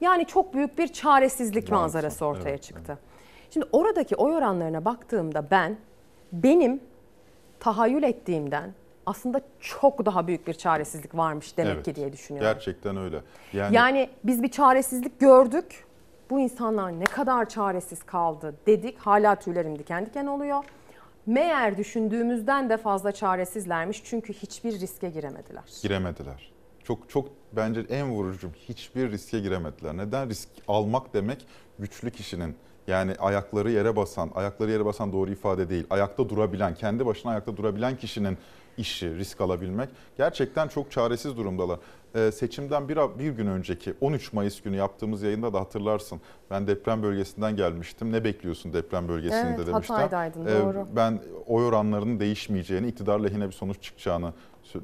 Yani 0.00 0.26
çok 0.26 0.54
büyük 0.54 0.78
bir 0.78 0.88
çaresizlik 0.88 1.70
manzarası 1.70 2.26
ortaya 2.26 2.58
çıktı. 2.58 2.98
Şimdi 3.50 3.66
oradaki 3.72 4.16
oy 4.16 4.34
oranlarına 4.34 4.84
baktığımda 4.84 5.50
ben 5.50 5.76
benim 6.32 6.80
tahayyül 7.60 8.02
ettiğimden 8.02 8.74
aslında 9.06 9.40
çok 9.60 10.06
daha 10.06 10.26
büyük 10.26 10.46
bir 10.46 10.54
çaresizlik 10.54 11.16
varmış 11.16 11.56
demek 11.56 11.74
Evet, 11.74 11.84
ki 11.84 11.94
diye 11.94 12.12
düşünüyorum. 12.12 12.52
Gerçekten 12.54 12.96
öyle. 12.96 13.20
Yani, 13.52 13.76
Yani 13.76 14.10
biz 14.24 14.42
bir 14.42 14.48
çaresizlik 14.48 15.20
gördük. 15.20 15.84
Bu 16.30 16.40
insanlar 16.40 17.00
ne 17.00 17.04
kadar 17.04 17.48
çaresiz 17.48 18.02
kaldı 18.02 18.54
dedik. 18.66 18.98
Hala 18.98 19.34
tüylerim 19.34 19.78
diken 19.78 20.06
diken 20.06 20.26
oluyor. 20.26 20.64
Meğer 21.26 21.76
düşündüğümüzden 21.76 22.70
de 22.70 22.76
fazla 22.76 23.12
çaresizlermiş 23.12 24.02
çünkü 24.04 24.32
hiçbir 24.32 24.80
riske 24.80 25.10
giremediler. 25.10 25.62
giremediler. 25.82 26.52
Çok 26.84 27.10
çok 27.10 27.28
bence 27.52 27.80
en 27.80 28.10
vurucum 28.10 28.52
hiçbir 28.68 29.10
riske 29.10 29.40
giremediler. 29.40 29.96
Neden 29.96 30.28
risk 30.28 30.48
almak 30.68 31.14
demek 31.14 31.46
güçlü 31.78 32.10
kişinin 32.10 32.56
yani 32.86 33.14
ayakları 33.18 33.70
yere 33.70 33.96
basan, 33.96 34.30
ayakları 34.34 34.70
yere 34.70 34.84
basan 34.84 35.12
doğru 35.12 35.30
ifade 35.30 35.70
değil. 35.70 35.86
Ayakta 35.90 36.28
durabilen, 36.28 36.74
kendi 36.74 37.06
başına 37.06 37.30
ayakta 37.32 37.56
durabilen 37.56 37.96
kişinin 37.96 38.38
işi, 38.76 39.16
risk 39.16 39.40
alabilmek. 39.40 39.88
Gerçekten 40.16 40.68
çok 40.68 40.92
çaresiz 40.92 41.36
durumdalar. 41.36 41.78
Ee, 42.16 42.32
seçimden 42.32 42.88
bir, 42.88 42.96
bir 43.18 43.30
gün 43.30 43.46
önceki 43.46 43.94
13 44.00 44.32
Mayıs 44.32 44.60
günü 44.60 44.76
yaptığımız 44.76 45.22
yayında 45.22 45.52
da 45.52 45.60
hatırlarsın. 45.60 46.20
Ben 46.50 46.66
deprem 46.66 47.02
bölgesinden 47.02 47.56
gelmiştim. 47.56 48.12
Ne 48.12 48.24
bekliyorsun 48.24 48.72
deprem 48.72 49.08
bölgesinde 49.08 49.54
Evet, 49.56 49.66
demiştim. 49.66 49.96
Hatay'daydın, 49.96 50.46
Ee, 50.46 50.60
doğru. 50.64 50.86
ben 50.96 51.20
oy 51.46 51.66
oranlarının 51.66 52.20
değişmeyeceğini, 52.20 52.88
iktidar 52.88 53.20
lehine 53.20 53.46
bir 53.46 53.52
sonuç 53.52 53.82
çıkacağını 53.82 54.32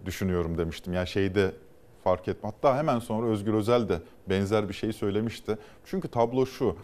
düşünüyorum 0.07 0.59
demiştim. 0.59 0.93
Yani 0.93 1.07
şeyde 1.09 1.53
fark 2.05 2.29
etme. 2.29 2.51
Hatta 2.51 2.77
hemen 2.77 2.99
sonra 2.99 3.27
Özgür 3.27 3.55
Özel 3.55 3.89
de 3.89 3.99
benzer 4.29 4.69
bir 4.69 4.75
şey 4.75 4.93
söylemişti. 4.93 5.59
Çünkü 5.85 6.09
tablo 6.09 6.47
şu. 6.47 6.77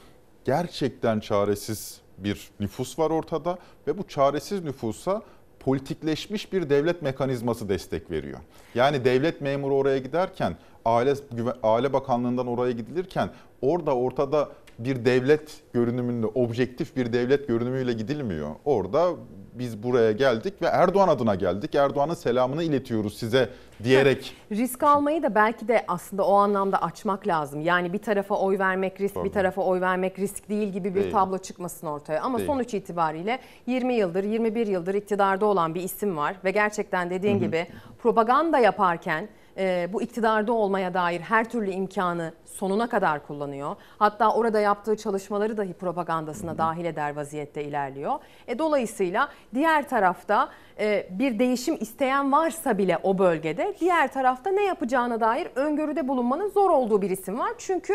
Gerçekten 0.45 1.21
çaresiz 1.21 2.01
bir 2.19 2.51
nüfus 2.61 2.99
var 2.99 3.11
ortada 3.11 3.59
ve 3.87 3.99
bu 3.99 4.09
çaresiz 4.09 4.65
nüfusa 4.65 5.23
politikleşmiş 5.69 6.53
bir 6.53 6.71
devlet 6.71 7.03
mekanizması 7.03 7.69
destek 7.69 8.11
veriyor. 8.11 8.39
Yani 8.75 9.05
devlet 9.05 9.41
memuru 9.41 9.77
oraya 9.77 9.99
giderken, 9.99 10.57
aile 10.85 11.15
aile 11.63 11.93
bakanlığından 11.93 12.47
oraya 12.47 12.73
gidilirken 12.73 13.31
orada 13.63 13.97
ortada 13.97 14.49
bir 14.79 15.05
devlet 15.05 15.61
görünümünde, 15.73 16.27
objektif 16.27 16.97
bir 16.97 17.13
devlet 17.13 17.49
görünümüyle 17.49 17.93
gidilmiyor. 17.93 18.51
Orada 18.65 19.11
biz 19.59 19.83
buraya 19.83 20.13
geldik 20.13 20.63
ve 20.63 20.67
Erdoğan 20.67 21.09
adına 21.09 21.35
geldik. 21.35 21.75
Erdoğan'ın 21.75 22.15
selamını 22.15 22.63
iletiyoruz 22.63 23.19
size 23.19 23.49
diyerek 23.85 24.35
Risk 24.53 24.83
almayı 24.83 25.23
da 25.23 25.35
belki 25.35 25.69
de 25.69 25.85
aslında 25.89 26.27
o 26.27 26.35
anlamda 26.35 26.83
açmak 26.83 27.27
lazım. 27.27 27.61
Yani 27.61 27.93
bir 27.93 27.99
tarafa 27.99 28.35
oy 28.35 28.59
vermek 28.59 29.01
risk, 29.01 29.25
bir 29.25 29.33
tarafa 29.33 29.63
oy 29.63 29.81
vermek 29.81 30.19
risk 30.19 30.49
değil 30.49 30.69
gibi 30.69 30.95
bir 30.95 31.01
Değil. 31.01 31.13
tablo 31.13 31.39
çıkmasın 31.39 31.87
ortaya. 31.87 32.21
Ama 32.23 32.39
Değil. 32.39 32.51
sonuç 32.51 32.75
itibariyle 32.75 33.39
20 33.67 33.95
yıldır, 33.95 34.25
21 34.25 34.67
yıldır 34.67 34.95
iktidarda 34.95 35.47
olan 35.47 35.75
bir 35.75 35.83
isim 35.83 36.17
var 36.17 36.37
ve 36.45 36.51
gerçekten 36.51 37.11
dediğin 37.11 37.35
Hı 37.35 37.39
hı. 37.39 37.45
gibi 37.45 37.67
propaganda 38.03 38.59
yaparken 38.59 39.29
e, 39.59 39.89
bu 39.93 40.03
iktidarda 40.03 40.53
olmaya 40.53 40.95
dair 40.95 41.21
her 41.21 41.51
türlü 41.51 41.71
imkanı 41.71 42.33
sonuna 42.45 42.89
kadar 42.89 43.27
kullanıyor. 43.27 43.77
Hatta 43.99 44.35
orada 44.35 44.61
yaptığı 44.61 44.97
çalışmaları 44.97 45.57
dahi 45.57 45.73
propagandasına 45.73 46.59
dahil 46.59 46.85
eder 46.85 47.17
vaziyette 47.17 47.65
ilerliyor. 47.65 48.13
E, 48.47 48.59
dolayısıyla 48.59 49.29
diğer 49.55 49.89
tarafta 49.89 50.49
e, 50.79 51.09
bir 51.11 51.39
değişim 51.39 51.77
isteyen 51.81 52.33
varsa 52.33 52.79
bile 52.79 52.99
o 53.03 53.19
bölgede 53.19 53.75
diğer 53.81 54.13
tarafta 54.13 54.51
ne 54.51 54.65
yapacağına 54.65 55.21
dair 55.21 55.49
öngörüde 55.55 56.09
bulunmanın 56.09 56.49
zor 56.51 56.71
olduğu 56.71 57.03
bir 57.03 57.11
isim 57.11 57.39
var. 57.39 57.53
Çünkü 57.59 57.95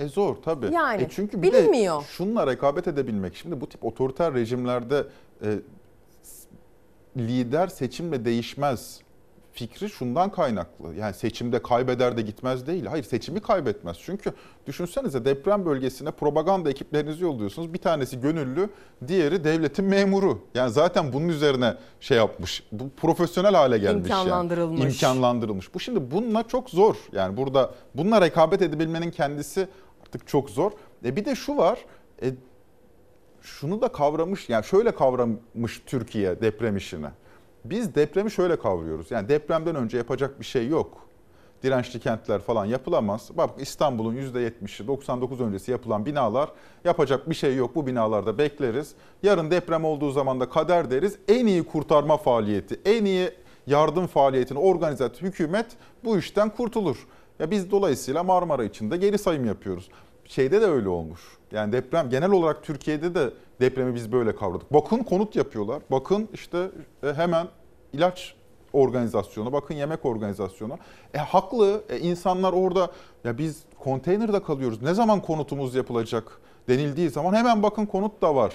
E 0.00 0.08
zor 0.08 0.36
tabii. 0.36 0.74
Yani, 0.74 1.02
e 1.02 1.08
çünkü 1.08 1.42
bir 1.42 1.52
bilinmiyor. 1.52 2.00
de 2.02 2.06
şununla 2.06 2.46
rekabet 2.46 2.88
edebilmek. 2.88 3.36
Şimdi 3.36 3.60
bu 3.60 3.68
tip 3.68 3.84
otoriter 3.84 4.34
rejimlerde 4.34 5.04
e, 5.44 5.48
lider 7.16 7.66
seçimle 7.66 8.24
değişmez 8.24 9.01
fikri 9.52 9.90
şundan 9.90 10.30
kaynaklı. 10.30 10.94
Yani 10.94 11.14
seçimde 11.14 11.62
kaybeder 11.62 12.16
de 12.16 12.22
gitmez 12.22 12.66
değil. 12.66 12.86
Hayır 12.86 13.04
seçimi 13.04 13.40
kaybetmez. 13.40 13.96
Çünkü 14.00 14.32
düşünsenize 14.66 15.24
deprem 15.24 15.64
bölgesine 15.66 16.10
propaganda 16.10 16.70
ekiplerinizi 16.70 17.24
yolluyorsunuz. 17.24 17.74
Bir 17.74 17.78
tanesi 17.78 18.20
gönüllü, 18.20 18.68
diğeri 19.08 19.44
devletin 19.44 19.84
memuru. 19.84 20.38
Yani 20.54 20.70
zaten 20.70 21.12
bunun 21.12 21.28
üzerine 21.28 21.74
şey 22.00 22.16
yapmış. 22.16 22.62
Bu 22.72 22.90
profesyonel 22.96 23.54
hale 23.54 23.78
gelmiş. 23.78 24.10
yani. 24.10 24.20
İmkanlandırılmış. 24.20 24.94
İmkanlandırılmış. 24.94 25.74
Bu 25.74 25.80
şimdi 25.80 26.10
bununla 26.10 26.42
çok 26.42 26.70
zor. 26.70 26.96
Yani 27.12 27.36
burada 27.36 27.74
bununla 27.94 28.20
rekabet 28.20 28.62
edebilmenin 28.62 29.10
kendisi 29.10 29.68
artık 30.02 30.28
çok 30.28 30.50
zor. 30.50 30.72
E 31.04 31.16
bir 31.16 31.24
de 31.24 31.34
şu 31.34 31.56
var. 31.56 31.78
E, 32.22 32.26
şunu 33.42 33.80
da 33.80 33.88
kavramış 33.88 34.48
yani 34.48 34.64
şöyle 34.64 34.94
kavramış 34.94 35.82
Türkiye 35.86 36.40
deprem 36.40 36.76
işini. 36.76 37.06
Biz 37.64 37.94
depremi 37.94 38.30
şöyle 38.30 38.58
kavruyoruz. 38.58 39.10
Yani 39.10 39.28
depremden 39.28 39.76
önce 39.76 39.96
yapacak 39.96 40.40
bir 40.40 40.44
şey 40.44 40.68
yok. 40.68 40.98
Dirençli 41.62 42.00
kentler 42.00 42.40
falan 42.40 42.64
yapılamaz. 42.64 43.30
Bak 43.36 43.50
İstanbul'un 43.58 44.16
%70'i 44.16 44.86
99 44.86 45.40
öncesi 45.40 45.70
yapılan 45.70 46.06
binalar 46.06 46.48
yapacak 46.84 47.30
bir 47.30 47.34
şey 47.34 47.56
yok. 47.56 47.74
Bu 47.74 47.86
binalarda 47.86 48.38
bekleriz. 48.38 48.94
Yarın 49.22 49.50
deprem 49.50 49.84
olduğu 49.84 50.10
zaman 50.10 50.40
da 50.40 50.48
kader 50.48 50.90
deriz. 50.90 51.16
En 51.28 51.46
iyi 51.46 51.64
kurtarma 51.64 52.16
faaliyeti, 52.16 52.80
en 52.84 53.04
iyi 53.04 53.30
yardım 53.66 54.06
faaliyetini 54.06 54.58
organize 54.58 55.04
et 55.04 55.22
hükümet 55.22 55.66
bu 56.04 56.18
işten 56.18 56.50
kurtulur. 56.50 57.06
Ya 57.38 57.50
biz 57.50 57.70
dolayısıyla 57.70 58.22
Marmara 58.22 58.64
için 58.64 58.90
de 58.90 58.96
geri 58.96 59.18
sayım 59.18 59.44
yapıyoruz. 59.44 59.88
Şeyde 60.24 60.60
de 60.60 60.66
öyle 60.66 60.88
olmuş. 60.88 61.20
Yani 61.52 61.72
deprem 61.72 62.10
genel 62.10 62.30
olarak 62.30 62.62
Türkiye'de 62.62 63.14
de 63.14 63.30
depremi 63.60 63.94
biz 63.94 64.12
böyle 64.12 64.36
kavradık. 64.36 64.72
Bakın 64.72 64.98
konut 64.98 65.36
yapıyorlar. 65.36 65.82
Bakın 65.90 66.28
işte 66.32 66.70
e, 67.02 67.12
hemen 67.12 67.46
ilaç 67.92 68.34
organizasyonu, 68.72 69.52
bakın 69.52 69.74
yemek 69.74 70.04
organizasyonu. 70.04 70.78
E 71.14 71.18
haklı 71.18 71.84
e, 71.88 71.98
insanlar 71.98 72.52
orada 72.52 72.90
ya 73.24 73.38
biz 73.38 73.62
konteynerde 73.78 74.42
kalıyoruz. 74.42 74.82
Ne 74.82 74.94
zaman 74.94 75.22
konutumuz 75.22 75.74
yapılacak 75.74 76.40
denildiği 76.68 77.10
zaman 77.10 77.34
hemen 77.34 77.62
bakın 77.62 77.86
konut 77.86 78.22
da 78.22 78.34
var 78.34 78.54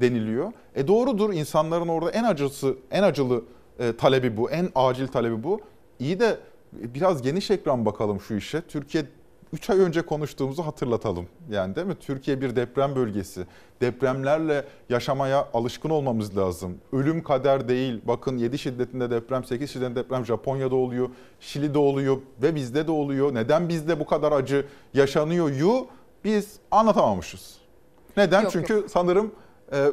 deniliyor. 0.00 0.52
E 0.74 0.88
doğrudur 0.88 1.32
insanların 1.32 1.88
orada 1.88 2.10
en 2.10 2.24
acısı, 2.24 2.76
en 2.90 3.02
acılı 3.02 3.44
e, 3.78 3.96
talebi 3.96 4.36
bu, 4.36 4.50
en 4.50 4.68
acil 4.74 5.08
talebi 5.08 5.42
bu. 5.42 5.60
İyi 5.98 6.20
de 6.20 6.38
biraz 6.72 7.22
geniş 7.22 7.50
ekran 7.50 7.86
bakalım 7.86 8.20
şu 8.20 8.34
işe. 8.34 8.60
Türkiye 8.60 9.04
3 9.52 9.70
ay 9.70 9.78
önce 9.78 10.02
konuştuğumuzu 10.02 10.62
hatırlatalım. 10.62 11.26
Yani 11.50 11.76
değil 11.76 11.86
mi? 11.86 11.94
Türkiye 11.94 12.40
bir 12.40 12.56
deprem 12.56 12.96
bölgesi. 12.96 13.46
Depremlerle 13.80 14.64
yaşamaya 14.88 15.48
alışkın 15.54 15.90
olmamız 15.90 16.36
lazım. 16.36 16.78
Ölüm 16.92 17.22
kader 17.22 17.68
değil. 17.68 18.00
Bakın 18.04 18.38
7 18.38 18.58
şiddetinde 18.58 19.10
deprem, 19.10 19.44
8 19.44 19.70
şiddetinde 19.70 20.00
deprem 20.04 20.26
Japonya'da 20.26 20.76
oluyor, 20.76 21.08
Şili'de 21.40 21.78
oluyor 21.78 22.16
ve 22.42 22.54
bizde 22.54 22.86
de 22.86 22.90
oluyor. 22.90 23.34
Neden 23.34 23.68
bizde 23.68 24.00
bu 24.00 24.06
kadar 24.06 24.32
acı 24.32 24.66
yaşanıyor 24.94 25.50
yu 25.50 25.86
biz 26.24 26.56
anlatamamışız. 26.70 27.58
Neden? 28.16 28.42
Yok, 28.42 28.52
Çünkü 28.52 28.86
sanırım 28.88 29.32
e, 29.72 29.86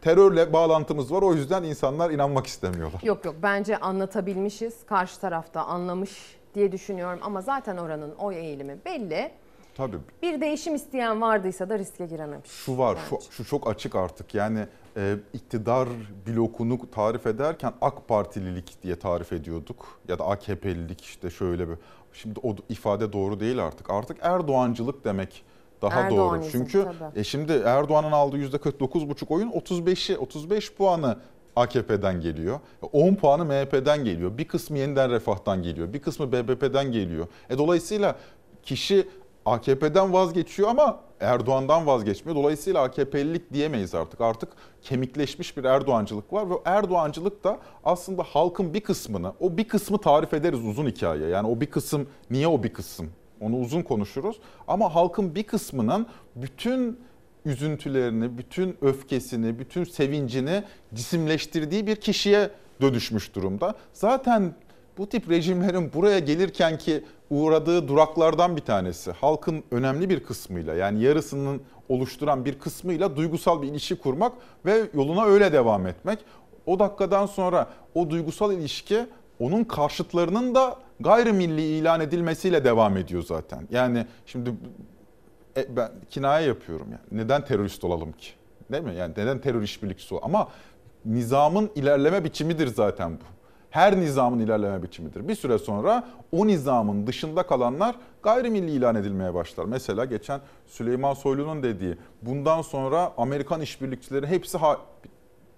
terörle 0.00 0.52
bağlantımız 0.52 1.12
var. 1.12 1.22
O 1.22 1.34
yüzden 1.34 1.62
insanlar 1.62 2.10
inanmak 2.10 2.46
istemiyorlar. 2.46 3.00
Yok 3.02 3.24
yok 3.24 3.34
bence 3.42 3.76
anlatabilmişiz. 3.76 4.74
Karşı 4.86 5.20
tarafta 5.20 5.64
anlamış 5.64 6.36
diye 6.56 6.72
düşünüyorum 6.72 7.18
ama 7.22 7.40
zaten 7.40 7.76
oranın 7.76 8.14
oy 8.14 8.36
eğilimi 8.36 8.78
belli. 8.84 9.30
Tabii. 9.76 9.96
Bir 10.22 10.40
değişim 10.40 10.74
isteyen 10.74 11.20
vardıysa 11.20 11.68
da 11.68 11.78
riske 11.78 12.06
girememiş. 12.06 12.50
Şu 12.50 12.78
var, 12.78 12.98
şu, 13.10 13.18
şu 13.30 13.44
çok 13.44 13.68
açık 13.70 13.94
artık. 13.94 14.34
Yani 14.34 14.66
e, 14.96 15.16
iktidar 15.32 15.88
blokunu 16.26 16.90
tarif 16.90 17.26
ederken 17.26 17.72
AK 17.80 18.08
Partililik 18.08 18.82
diye 18.82 18.98
tarif 18.98 19.32
ediyorduk. 19.32 20.00
Ya 20.08 20.18
da 20.18 20.26
AKP'lilik 20.26 21.00
işte 21.00 21.30
şöyle 21.30 21.68
bir. 21.68 21.76
Şimdi 22.12 22.40
o 22.42 22.56
ifade 22.68 23.12
doğru 23.12 23.40
değil 23.40 23.64
artık. 23.66 23.90
Artık 23.90 24.16
Erdoğancılık 24.20 25.04
demek 25.04 25.44
daha 25.82 26.10
doğru. 26.10 26.20
Erdoğanizm, 26.20 26.50
Çünkü 26.52 26.88
tabii. 26.98 27.20
e, 27.20 27.24
şimdi 27.24 27.52
Erdoğan'ın 27.52 28.12
aldığı 28.12 28.38
%49,5 28.38 29.34
oyun 29.34 29.50
35'i 29.50 30.18
35 30.18 30.72
puanı 30.74 31.18
AKP'den 31.56 32.20
geliyor. 32.20 32.60
10 32.92 33.14
puanı 33.14 33.44
MHP'den 33.44 34.04
geliyor. 34.04 34.38
Bir 34.38 34.48
kısmı 34.48 34.78
yeniden 34.78 35.10
refahtan 35.10 35.62
geliyor. 35.62 35.92
Bir 35.92 36.02
kısmı 36.02 36.32
BBP'den 36.32 36.92
geliyor. 36.92 37.26
E, 37.50 37.58
dolayısıyla 37.58 38.16
kişi 38.62 39.08
AKP'den 39.46 40.12
vazgeçiyor 40.12 40.68
ama 40.68 41.00
Erdoğan'dan 41.20 41.86
vazgeçmiyor. 41.86 42.36
Dolayısıyla 42.36 42.82
AKP'lilik 42.82 43.52
diyemeyiz 43.52 43.94
artık. 43.94 44.20
Artık 44.20 44.48
kemikleşmiş 44.82 45.56
bir 45.56 45.64
Erdoğancılık 45.64 46.32
var 46.32 46.50
ve 46.50 46.54
Erdoğancılık 46.64 47.44
da 47.44 47.58
aslında 47.84 48.22
halkın 48.22 48.74
bir 48.74 48.80
kısmını, 48.80 49.32
o 49.40 49.56
bir 49.56 49.68
kısmı 49.68 49.98
tarif 49.98 50.34
ederiz 50.34 50.64
uzun 50.64 50.86
hikaye. 50.86 51.26
Yani 51.28 51.48
o 51.48 51.60
bir 51.60 51.66
kısım, 51.66 52.08
niye 52.30 52.48
o 52.48 52.62
bir 52.62 52.72
kısım? 52.72 53.10
Onu 53.40 53.56
uzun 53.56 53.82
konuşuruz. 53.82 54.40
Ama 54.68 54.94
halkın 54.94 55.34
bir 55.34 55.42
kısmının 55.42 56.06
bütün 56.36 57.00
üzüntülerini, 57.46 58.38
bütün 58.38 58.76
öfkesini, 58.80 59.58
bütün 59.58 59.84
sevincini 59.84 60.62
cisimleştirdiği 60.94 61.86
bir 61.86 61.96
kişiye 61.96 62.50
dönüşmüş 62.80 63.34
durumda. 63.34 63.74
Zaten 63.92 64.54
bu 64.98 65.08
tip 65.08 65.30
rejimlerin 65.30 65.92
buraya 65.92 66.18
gelirken 66.18 66.78
ki 66.78 67.04
uğradığı 67.30 67.88
duraklardan 67.88 68.56
bir 68.56 68.62
tanesi 68.62 69.10
halkın 69.10 69.64
önemli 69.70 70.10
bir 70.10 70.20
kısmıyla 70.20 70.74
yani 70.74 71.02
yarısının 71.02 71.60
oluşturan 71.88 72.44
bir 72.44 72.58
kısmıyla 72.58 73.16
duygusal 73.16 73.62
bir 73.62 73.68
ilişki 73.68 73.96
kurmak 73.96 74.32
ve 74.64 74.82
yoluna 74.94 75.24
öyle 75.24 75.52
devam 75.52 75.86
etmek. 75.86 76.18
O 76.66 76.78
dakikadan 76.78 77.26
sonra 77.26 77.68
o 77.94 78.10
duygusal 78.10 78.52
ilişki 78.52 79.06
onun 79.40 79.64
karşıtlarının 79.64 80.54
da 80.54 80.76
gayrimilli 81.00 81.62
ilan 81.62 82.00
edilmesiyle 82.00 82.64
devam 82.64 82.96
ediyor 82.96 83.22
zaten. 83.22 83.68
Yani 83.70 84.06
şimdi 84.26 84.50
e, 85.56 85.76
ben 85.76 85.90
kinaye 86.10 86.46
yapıyorum 86.46 86.86
yani. 86.90 87.22
Neden 87.24 87.44
terörist 87.44 87.84
olalım 87.84 88.12
ki? 88.12 88.30
Değil 88.72 88.84
mi? 88.84 88.94
Yani 88.94 89.14
neden 89.16 89.38
terör 89.38 89.62
işbirlikçisi 89.62 90.14
olalım? 90.14 90.34
Ama 90.34 90.48
nizamın 91.04 91.70
ilerleme 91.74 92.24
biçimidir 92.24 92.66
zaten 92.66 93.12
bu. 93.12 93.24
Her 93.70 93.96
nizamın 94.00 94.38
ilerleme 94.38 94.82
biçimidir. 94.82 95.28
Bir 95.28 95.34
süre 95.34 95.58
sonra 95.58 96.08
o 96.32 96.46
nizamın 96.46 97.06
dışında 97.06 97.42
kalanlar 97.42 97.96
gayrimilli 98.22 98.70
ilan 98.70 98.94
edilmeye 98.96 99.34
başlar. 99.34 99.64
Mesela 99.64 100.04
geçen 100.04 100.40
Süleyman 100.66 101.14
Soylu'nun 101.14 101.62
dediği 101.62 101.96
bundan 102.22 102.62
sonra 102.62 103.12
Amerikan 103.16 103.60
işbirlikçileri 103.60 104.26
hepsi 104.26 104.58
ha- 104.58 104.80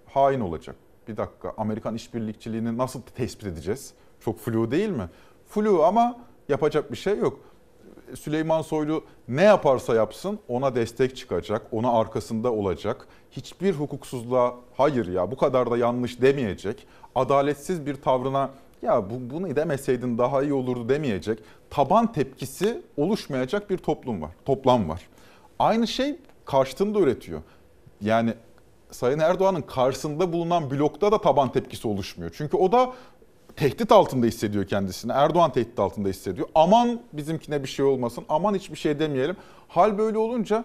hain 0.07 0.41
olacak. 0.41 0.77
Bir 1.09 1.17
dakika 1.17 1.53
Amerikan 1.59 1.95
işbirlikçiliğini 1.95 2.79
nasıl 2.79 3.01
tespit 3.03 3.47
edeceğiz? 3.47 3.93
Çok 4.21 4.39
flu 4.39 4.71
değil 4.71 4.89
mi? 4.91 5.09
Flu 5.49 5.85
ama 5.85 6.17
yapacak 6.49 6.93
bir 6.93 6.97
şey 6.97 7.19
yok. 7.19 7.41
Süleyman 8.17 8.63
Soylu 8.63 9.05
ne 9.29 9.43
yaparsa 9.43 9.95
yapsın 9.95 10.39
ona 10.49 10.75
destek 10.75 11.17
çıkacak, 11.17 11.67
ona 11.73 11.93
arkasında 11.93 12.53
olacak. 12.53 13.09
Hiçbir 13.31 13.75
hukuksuzluğa 13.75 14.55
hayır 14.77 15.07
ya 15.07 15.31
bu 15.31 15.37
kadar 15.37 15.71
da 15.71 15.77
yanlış 15.77 16.21
demeyecek. 16.21 16.87
Adaletsiz 17.15 17.87
bir 17.87 17.95
tavrına 17.95 18.51
ya 18.83 19.11
bu, 19.11 19.35
bunu 19.35 19.57
demeseydin 19.57 20.19
daha 20.19 20.43
iyi 20.43 20.53
olurdu 20.53 20.89
demeyecek. 20.89 21.39
Taban 21.71 22.13
tepkisi 22.13 22.83
oluşmayacak 22.97 23.71
bir 23.71 23.79
toplum 23.79 24.23
var, 24.23 24.31
toplam 24.45 24.89
var. 24.89 25.09
Aynı 25.59 25.87
şey 25.87 26.17
karşıtını 26.45 26.95
da 26.95 26.99
üretiyor. 26.99 27.41
Yani 28.01 28.35
Sayın 28.91 29.19
Erdoğan'ın 29.19 29.63
karşısında 29.63 30.33
bulunan 30.33 30.71
blokta 30.71 31.13
da 31.13 31.21
taban 31.21 31.53
tepkisi 31.53 31.89
oluşmuyor. 31.89 32.31
Çünkü 32.37 32.57
o 32.57 32.73
da 32.73 32.93
tehdit 33.59 33.93
altında 33.93 34.27
hissediyor 34.27 34.67
kendisini. 34.67 35.13
Erdoğan 35.13 35.53
tehdit 35.53 35.79
altında 35.79 36.09
hissediyor. 36.09 36.49
Aman 36.55 37.01
bizimkine 37.13 37.63
bir 37.63 37.69
şey 37.69 37.85
olmasın, 37.85 38.25
aman 38.29 38.55
hiçbir 38.55 38.77
şey 38.77 38.99
demeyelim. 38.99 39.37
Hal 39.69 39.99
böyle 39.99 40.19
olunca 40.19 40.65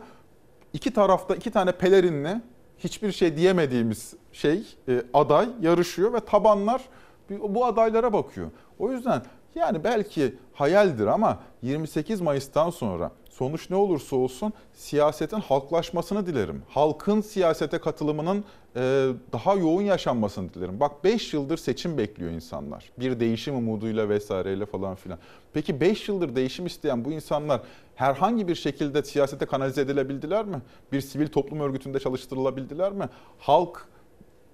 iki 0.74 0.92
tarafta 0.92 1.36
iki 1.36 1.52
tane 1.52 1.72
pelerinli 1.72 2.42
hiçbir 2.78 3.12
şey 3.12 3.38
diyemediğimiz 3.38 4.14
şey 4.32 4.64
e, 4.88 5.04
aday 5.14 5.50
yarışıyor 5.62 6.14
ve 6.14 6.20
tabanlar 6.20 6.82
bu 7.30 7.66
adaylara 7.66 8.14
bakıyor. 8.14 8.52
O 8.80 8.92
yüzden 8.92 9.22
yani 9.56 9.84
belki 9.84 10.36
hayaldir 10.54 11.08
ama 11.08 11.40
28 11.62 12.22
Mayıs'tan 12.22 12.70
sonra 12.70 13.12
sonuç 13.34 13.70
ne 13.70 13.76
olursa 13.76 14.16
olsun 14.16 14.54
siyasetin 14.74 15.40
halklaşmasını 15.40 16.26
dilerim. 16.26 16.64
Halkın 16.70 17.22
siyasete 17.22 17.78
katılımının 17.78 18.44
e, 18.76 19.08
daha 19.34 19.54
yoğun 19.54 19.82
yaşanmasını 19.82 20.54
dilerim. 20.54 20.80
Bak 20.80 21.04
5 21.04 21.34
yıldır 21.34 21.58
seçim 21.58 21.98
bekliyor 21.98 22.32
insanlar. 22.32 22.92
Bir 23.00 23.20
değişim 23.20 23.56
umuduyla 23.56 24.10
vesaireyle 24.10 24.66
falan 24.66 24.96
filan. 24.96 25.20
Peki 25.54 25.82
5 25.82 26.10
yıldır 26.10 26.36
değişim 26.36 26.66
isteyen 26.66 27.06
bu 27.06 27.12
insanlar 27.12 27.62
herhangi 27.96 28.48
bir 28.48 28.56
şekilde 28.56 29.04
siyasete 29.04 29.46
kanalize 29.46 29.82
edilebildiler 29.82 30.46
mi? 30.46 30.62
Bir 30.92 31.02
sivil 31.02 31.28
toplum 31.28 31.60
örgütünde 31.60 32.00
çalıştırılabildiler 32.00 32.92
mi? 32.92 33.10
Halk 33.40 33.88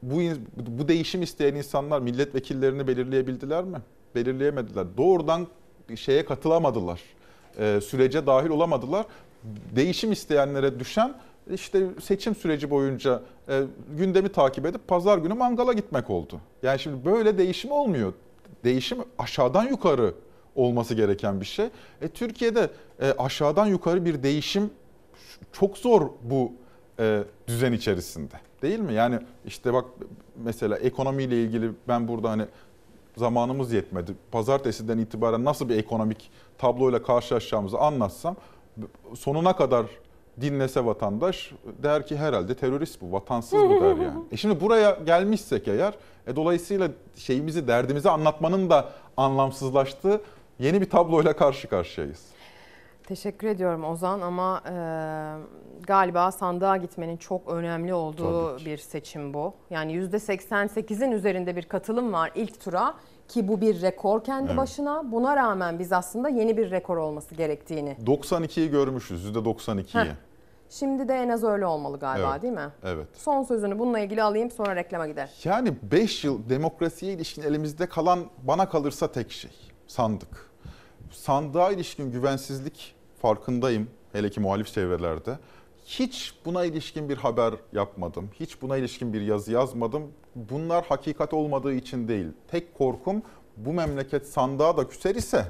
bu 0.03 0.19
bu 0.57 0.88
değişim 0.88 1.21
isteyen 1.21 1.55
insanlar 1.55 1.99
milletvekillerini 1.99 2.88
belirleyebildiler 2.88 3.63
mi? 3.63 3.77
Belirleyemediler. 4.15 4.86
Doğrudan 4.97 5.47
şeye 5.95 6.25
katılamadılar. 6.25 7.01
Ee, 7.59 7.79
sürece 7.81 8.27
dahil 8.27 8.49
olamadılar. 8.49 9.05
Değişim 9.75 10.11
isteyenlere 10.11 10.79
düşen 10.79 11.13
işte 11.53 11.87
seçim 12.01 12.35
süreci 12.35 12.69
boyunca 12.69 13.21
e, 13.49 13.63
gündemi 13.97 14.29
takip 14.29 14.65
edip 14.65 14.87
pazar 14.87 15.17
günü 15.17 15.33
mangala 15.33 15.73
gitmek 15.73 16.09
oldu. 16.09 16.39
Yani 16.63 16.79
şimdi 16.79 17.05
böyle 17.05 17.37
değişim 17.37 17.71
olmuyor. 17.71 18.13
Değişim 18.63 18.97
aşağıdan 19.17 19.67
yukarı 19.67 20.13
olması 20.55 20.95
gereken 20.95 21.41
bir 21.41 21.45
şey. 21.45 21.65
E, 22.01 22.07
Türkiye'de 22.07 22.69
e, 23.01 23.11
aşağıdan 23.11 23.65
yukarı 23.65 24.05
bir 24.05 24.23
değişim 24.23 24.69
çok 25.51 25.77
zor 25.77 26.09
bu 26.21 26.51
e, 26.99 27.23
düzen 27.47 27.73
içerisinde. 27.73 28.35
Değil 28.61 28.79
mi? 28.79 28.93
Yani 28.93 29.19
işte 29.45 29.73
bak 29.73 29.85
mesela 30.43 30.77
ekonomiyle 30.77 31.43
ilgili 31.43 31.71
ben 31.87 32.07
burada 32.07 32.29
hani 32.29 32.43
zamanımız 33.20 33.74
yetmedi. 33.74 34.11
Pazartesiden 34.32 34.97
itibaren 34.97 35.45
nasıl 35.45 35.70
bir 35.70 35.78
ekonomik 35.78 36.32
tabloyla 36.57 37.03
karşılaşacağımızı 37.03 37.78
anlatsam 37.78 38.36
sonuna 39.15 39.55
kadar 39.55 39.86
dinlese 40.41 40.86
vatandaş 40.86 41.51
der 41.84 42.07
ki 42.07 42.17
herhalde 42.17 42.55
terörist 42.55 43.01
bu, 43.01 43.11
vatansız 43.11 43.59
bu 43.59 43.82
der 43.82 43.95
yani. 43.95 44.24
E 44.32 44.38
şimdi 44.38 44.61
buraya 44.61 44.99
gelmişsek 45.05 45.67
eğer 45.67 45.93
e 46.28 46.36
dolayısıyla 46.36 46.89
şeyimizi, 47.15 47.67
derdimizi 47.67 48.09
anlatmanın 48.09 48.70
da 48.70 48.89
anlamsızlaştığı 49.17 50.22
yeni 50.59 50.82
bir 50.82 50.89
tabloyla 50.89 51.36
karşı 51.36 51.67
karşıyayız. 51.67 52.26
Teşekkür 53.10 53.47
ediyorum 53.47 53.84
Ozan 53.84 54.22
ama 54.22 54.62
e, 54.70 54.74
galiba 55.88 56.32
sandığa 56.32 56.78
gitmenin 56.78 57.18
çok 57.18 57.47
önemli 57.47 57.93
olduğu 57.93 58.57
bir 58.66 58.78
seçim 58.78 59.34
bu. 59.34 59.53
Yani 59.70 59.93
%88'in 59.93 61.12
üzerinde 61.12 61.55
bir 61.55 61.64
katılım 61.64 62.14
var 62.14 62.32
ilk 62.36 62.62
tura 62.62 62.93
ki 63.28 63.47
bu 63.47 63.62
bir 63.62 63.82
rekor 63.82 64.24
kendi 64.24 64.47
evet. 64.47 64.57
başına. 64.57 65.12
Buna 65.12 65.36
rağmen 65.36 65.80
biz 65.80 65.93
aslında 65.93 66.30
yeni 66.30 66.57
bir 66.57 66.72
rekor 66.72 66.97
olması 66.97 67.36
gerektiğini. 67.36 67.97
92'yi 68.05 68.70
görmüşüz 68.70 69.26
%92'yi. 69.26 70.12
Şimdi 70.70 71.07
de 71.07 71.14
en 71.14 71.30
az 71.30 71.43
öyle 71.43 71.66
olmalı 71.66 71.99
galiba 71.99 72.32
evet. 72.32 72.41
değil 72.41 72.53
mi? 72.53 72.70
Evet. 72.84 73.07
Son 73.14 73.43
sözünü 73.43 73.80
bununla 73.80 73.99
ilgili 73.99 74.24
alayım 74.24 74.51
sonra 74.51 74.76
reklama 74.76 75.07
gider. 75.07 75.30
Yani 75.43 75.74
5 75.91 76.24
yıl 76.24 76.49
demokrasiye 76.49 77.14
ilişkin 77.14 77.41
elimizde 77.41 77.86
kalan 77.86 78.20
bana 78.43 78.70
kalırsa 78.70 79.12
tek 79.12 79.32
şey 79.32 79.51
sandık. 79.88 80.49
Sandığa 81.12 81.72
ilişkin 81.72 82.12
güvensizlik 82.12 82.98
farkındayım 83.20 83.88
hele 84.11 84.30
ki 84.30 84.39
muhalif 84.39 84.74
çevrelerde. 84.74 85.38
Hiç 85.86 86.34
buna 86.45 86.65
ilişkin 86.65 87.09
bir 87.09 87.17
haber 87.17 87.53
yapmadım. 87.74 88.30
Hiç 88.39 88.61
buna 88.61 88.78
ilişkin 88.78 89.13
bir 89.13 89.22
yazı 89.22 89.51
yazmadım. 89.51 90.03
Bunlar 90.36 90.86
hakikat 90.86 91.34
olmadığı 91.34 91.74
için 91.74 92.07
değil. 92.07 92.28
Tek 92.47 92.78
korkum 92.78 93.22
bu 93.57 93.74
memleket 93.74 94.28
sandığa 94.28 94.78
da 94.78 94.88
küser 94.88 95.15
ise, 95.15 95.45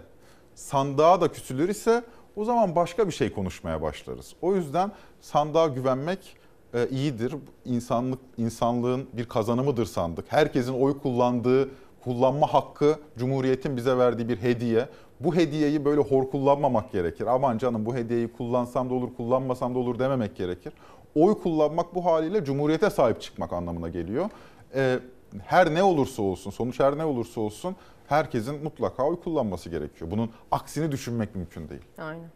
sandığa 0.55 1.21
da 1.21 1.31
küsülür 1.31 1.69
ise 1.69 2.03
o 2.35 2.45
zaman 2.45 2.75
başka 2.75 3.07
bir 3.07 3.11
şey 3.11 3.33
konuşmaya 3.33 3.81
başlarız. 3.81 4.33
O 4.41 4.55
yüzden 4.55 4.91
sandığa 5.21 5.67
güvenmek 5.67 6.37
e, 6.73 6.87
iyidir. 6.87 7.35
İnsanlık 7.65 8.19
insanlığın 8.37 9.07
bir 9.13 9.25
kazanımıdır 9.25 9.85
sandık. 9.85 10.25
Herkesin 10.27 10.73
oy 10.73 10.99
kullandığı 10.99 11.69
kullanma 12.03 12.53
hakkı 12.53 12.99
Cumhuriyet'in 13.17 13.77
bize 13.77 13.97
verdiği 13.97 14.29
bir 14.29 14.37
hediye. 14.37 14.89
Bu 15.19 15.35
hediyeyi 15.35 15.85
böyle 15.85 16.01
hor 16.01 16.29
kullanmamak 16.29 16.91
gerekir. 16.91 17.27
Aman 17.27 17.57
canım 17.57 17.85
bu 17.85 17.95
hediyeyi 17.95 18.33
kullansam 18.33 18.89
da 18.89 18.93
olur, 18.93 19.09
kullanmasam 19.17 19.75
da 19.75 19.79
olur 19.79 19.99
dememek 19.99 20.35
gerekir. 20.35 20.73
Oy 21.15 21.41
kullanmak 21.41 21.95
bu 21.95 22.05
haliyle 22.05 22.45
Cumhuriyet'e 22.45 22.89
sahip 22.89 23.21
çıkmak 23.21 23.53
anlamına 23.53 23.89
geliyor. 23.89 24.29
Ee, 24.75 24.99
her 25.45 25.73
ne 25.73 25.83
olursa 25.83 26.21
olsun, 26.21 26.51
sonuç 26.51 26.79
her 26.79 26.97
ne 26.97 27.05
olursa 27.05 27.41
olsun 27.41 27.75
herkesin 28.07 28.63
mutlaka 28.63 29.03
oy 29.03 29.21
kullanması 29.21 29.69
gerekiyor. 29.69 30.11
Bunun 30.11 30.29
aksini 30.51 30.91
düşünmek 30.91 31.35
mümkün 31.35 31.69
değil. 31.69 31.81
Aynen. 31.97 32.29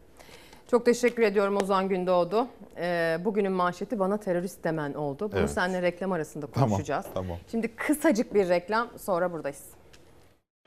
Çok 0.71 0.85
teşekkür 0.85 1.23
ediyorum 1.23 1.57
Ozan 1.57 1.89
Gündoğdu. 1.89 2.47
Ee, 2.77 3.17
bugünün 3.25 3.51
manşeti 3.51 3.99
bana 3.99 4.17
terörist 4.17 4.63
demen 4.63 4.93
oldu. 4.93 5.29
Bunu 5.31 5.39
evet. 5.39 5.49
seninle 5.49 5.81
reklam 5.81 6.11
arasında 6.11 6.45
konuşacağız. 6.45 7.05
Tamam, 7.13 7.27
tamam. 7.27 7.37
Şimdi 7.51 7.75
kısacık 7.75 8.33
bir 8.33 8.49
reklam 8.49 8.87
sonra 8.97 9.31
buradayız. 9.33 9.63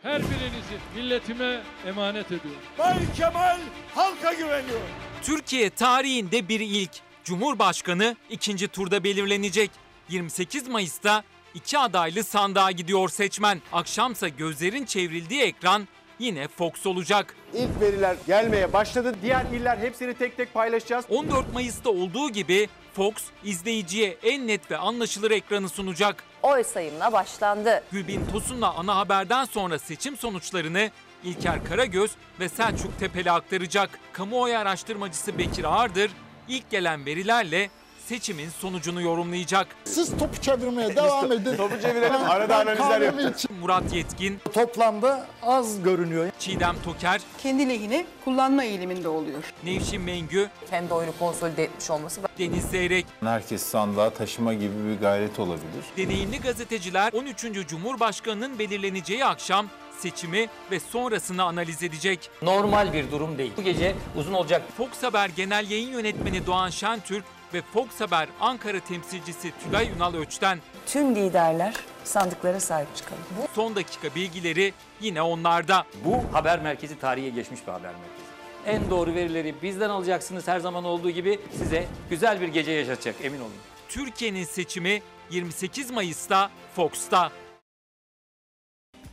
Her 0.06 0.22
birinizi 0.22 0.76
milletime 0.96 1.60
emanet 1.86 2.26
ediyorum. 2.26 2.60
Bay 2.78 2.96
Kemal 3.16 3.58
halka 3.94 4.32
güveniyor. 4.32 4.80
Türkiye 5.22 5.70
tarihinde 5.70 6.48
bir 6.48 6.60
ilk. 6.60 6.90
Cumhurbaşkanı 7.24 8.16
ikinci 8.30 8.68
turda 8.68 9.04
belirlenecek. 9.04 9.70
28 10.08 10.68
Mayıs'ta 10.68 11.24
iki 11.54 11.78
adaylı 11.78 12.24
sandığa 12.24 12.70
gidiyor 12.70 13.08
seçmen. 13.08 13.62
Akşamsa 13.72 14.28
gözlerin 14.28 14.84
çevrildiği 14.84 15.42
ekran 15.42 15.88
yine 16.18 16.48
Fox 16.48 16.86
olacak. 16.86 17.36
İlk 17.54 17.80
veriler 17.80 18.16
gelmeye 18.26 18.72
başladı. 18.72 19.14
Diğer 19.22 19.44
iller 19.44 19.78
hepsini 19.78 20.14
tek 20.14 20.36
tek 20.36 20.54
paylaşacağız. 20.54 21.04
14 21.08 21.52
Mayıs'ta 21.54 21.90
olduğu 21.90 22.30
gibi 22.30 22.68
Fox 22.96 23.14
izleyiciye 23.44 24.16
en 24.22 24.46
net 24.46 24.70
ve 24.70 24.76
anlaşılır 24.76 25.30
ekranı 25.30 25.68
sunacak. 25.68 26.24
Oy 26.42 26.64
sayımına 26.64 27.12
başlandı. 27.12 27.82
Gülbin 27.92 28.26
Tosun'la 28.32 28.74
ana 28.74 28.96
haberden 28.96 29.44
sonra 29.44 29.78
seçim 29.78 30.16
sonuçlarını 30.16 30.90
İlker 31.24 31.64
Karagöz 31.64 32.10
ve 32.40 32.48
Selçuk 32.48 32.98
Tepeli 32.98 33.30
aktaracak. 33.30 33.90
Kamuoyu 34.12 34.58
araştırmacısı 34.58 35.38
Bekir 35.38 35.64
Ağırdır 35.64 36.10
ilk 36.48 36.70
gelen 36.70 37.06
verilerle 37.06 37.70
seçimin 38.08 38.48
sonucunu 38.50 39.02
yorumlayacak. 39.02 39.66
Siz 39.84 40.18
topu 40.18 40.40
çevirmeye 40.42 40.96
devam 40.96 41.32
edin. 41.32 41.56
topu 41.56 41.80
çevirelim, 41.82 42.20
arada 42.28 42.56
analizler 42.56 43.00
yapacağız. 43.00 43.46
Murat 43.60 43.92
Yetkin. 43.92 44.38
Toplamda 44.54 45.26
az 45.42 45.82
görünüyor. 45.82 46.30
Çiğdem 46.38 46.76
Toker. 46.84 47.20
Kendi 47.42 47.68
lehine 47.68 48.06
kullanma 48.24 48.64
eğiliminde 48.64 49.08
oluyor. 49.08 49.52
Nevşin 49.64 50.00
Mengü. 50.02 50.50
Kendi 50.70 50.94
oyunu 50.94 51.12
konsolide 51.18 51.62
etmiş 51.64 51.90
olması. 51.90 52.20
Deniz 52.38 52.64
Zeyrek. 52.64 53.06
Herkes 53.20 53.62
sandığa 53.62 54.10
taşıma 54.10 54.54
gibi 54.54 54.74
bir 54.88 55.00
gayret 55.00 55.38
olabilir. 55.38 55.84
Deneyimli 55.96 56.40
gazeteciler 56.40 57.12
13. 57.12 57.66
Cumhurbaşkanı'nın 57.68 58.58
belirleneceği 58.58 59.24
akşam 59.24 59.66
seçimi 59.98 60.48
ve 60.70 60.80
sonrasını 60.80 61.42
analiz 61.42 61.82
edecek. 61.82 62.30
Normal 62.42 62.92
bir 62.92 63.10
durum 63.10 63.38
değil. 63.38 63.52
Bu 63.56 63.62
gece 63.62 63.94
uzun 64.16 64.32
olacak. 64.32 64.62
Fox 64.76 65.02
Haber 65.02 65.28
Genel 65.36 65.70
Yayın 65.70 65.90
Yönetmeni 65.90 66.46
Doğan 66.46 66.70
Şentürk 66.70 67.24
ve 67.56 67.62
Fox 67.62 68.00
Haber 68.00 68.28
Ankara 68.40 68.80
temsilcisi 68.80 69.52
Tülay 69.64 69.88
Ünal 69.96 70.14
Öç'ten 70.14 70.58
tüm 70.86 71.14
liderler 71.14 71.74
sandıklara 72.04 72.60
sahip 72.60 72.96
çıkalım. 72.96 73.22
Bu 73.42 73.54
son 73.54 73.76
dakika 73.76 74.14
bilgileri 74.14 74.72
yine 75.00 75.22
onlarda. 75.22 75.84
Bu 76.04 76.34
haber 76.36 76.60
merkezi 76.60 76.98
tarihe 76.98 77.28
geçmiş 77.28 77.66
bir 77.66 77.72
haber 77.72 77.90
merkezi. 77.90 78.26
En 78.66 78.90
doğru 78.90 79.14
verileri 79.14 79.54
bizden 79.62 79.90
alacaksınız 79.90 80.48
her 80.48 80.58
zaman 80.58 80.84
olduğu 80.84 81.10
gibi 81.10 81.38
size 81.58 81.84
güzel 82.10 82.40
bir 82.40 82.48
gece 82.48 82.72
yaşatacak 82.72 83.14
emin 83.22 83.40
olun. 83.40 83.52
Türkiye'nin 83.88 84.44
seçimi 84.44 85.02
28 85.30 85.90
Mayıs'ta 85.90 86.50
Fox'ta. 86.74 87.30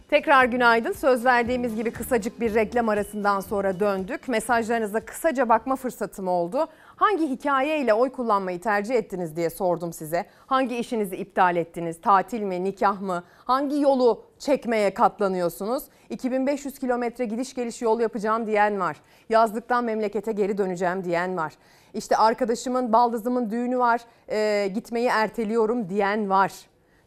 Tekrar 0.10 0.46
günaydın. 0.46 0.91
Söz 0.91 1.26
verdiğimiz 1.26 1.76
gibi 1.76 1.91
kısacık 1.91 2.39
bir 2.39 2.54
reklam 2.54 2.89
arasından 2.89 3.39
sonra 3.39 3.80
döndük. 3.80 4.28
Mesajlarınıza 4.28 5.00
kısaca 5.06 5.50
bakma 5.50 5.76
fırsatım 5.76 6.28
oldu. 6.28 6.68
Hangi 6.96 7.30
hikayeyle 7.30 7.94
oy 7.94 8.12
kullanmayı 8.12 8.62
tercih 8.62 8.96
ettiniz 8.96 9.36
diye 9.36 9.50
sordum 9.50 9.94
size. 9.94 10.26
Hangi 10.46 10.78
işinizi 10.78 11.16
iptal 11.16 11.56
ettiniz? 11.56 12.02
Tatil 12.02 12.41
mi, 12.41 12.64
nikah 12.64 13.02
mı? 13.02 13.24
Hangi 13.46 13.82
yolu 13.82 14.24
çekmeye 14.39 14.94
katlanıyorsunuz? 14.94 15.84
2500 16.10 16.80
kilometre 16.80 17.26
gidiş 17.26 17.54
geliş 17.54 17.82
yol 17.82 18.00
yapacağım 18.00 18.48
diyen 18.48 18.80
var. 18.80 18.98
Yazlıktan 19.30 19.84
memlekete 19.84 20.32
geri 20.32 20.58
döneceğim 20.58 21.04
diyen 21.04 21.38
var. 21.38 21.54
İşte 21.94 22.18
arkadaşımın, 22.18 22.94
baldızımın 22.94 23.50
düğünü 23.50 23.78
var, 23.78 24.02
e, 24.30 24.68
gitmeyi 24.68 25.08
erteliyorum 25.08 25.89
diyen 25.89 26.30
var 26.30 26.52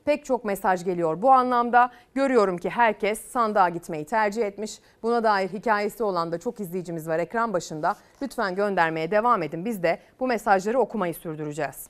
pek 0.07 0.25
çok 0.25 0.45
mesaj 0.45 0.85
geliyor. 0.85 1.23
Bu 1.23 1.33
anlamda 1.33 1.91
görüyorum 2.15 2.59
ki 2.59 2.71
herkes 2.71 3.21
sandığa 3.21 3.69
gitmeyi 3.69 4.05
tercih 4.05 4.43
etmiş. 4.43 4.79
Buna 5.03 5.25
dair 5.25 5.49
hikayesi 5.49 6.03
olan 6.05 6.33
da 6.33 6.39
çok 6.39 6.61
izleyicimiz 6.61 7.09
var 7.09 7.19
ekran 7.19 7.53
başında. 7.53 7.97
Lütfen 8.23 8.55
göndermeye 8.55 9.11
devam 9.11 9.43
edin. 9.43 9.65
Biz 9.65 9.83
de 9.83 9.99
bu 10.21 10.27
mesajları 10.27 10.79
okumayı 10.79 11.15
sürdüreceğiz. 11.15 11.87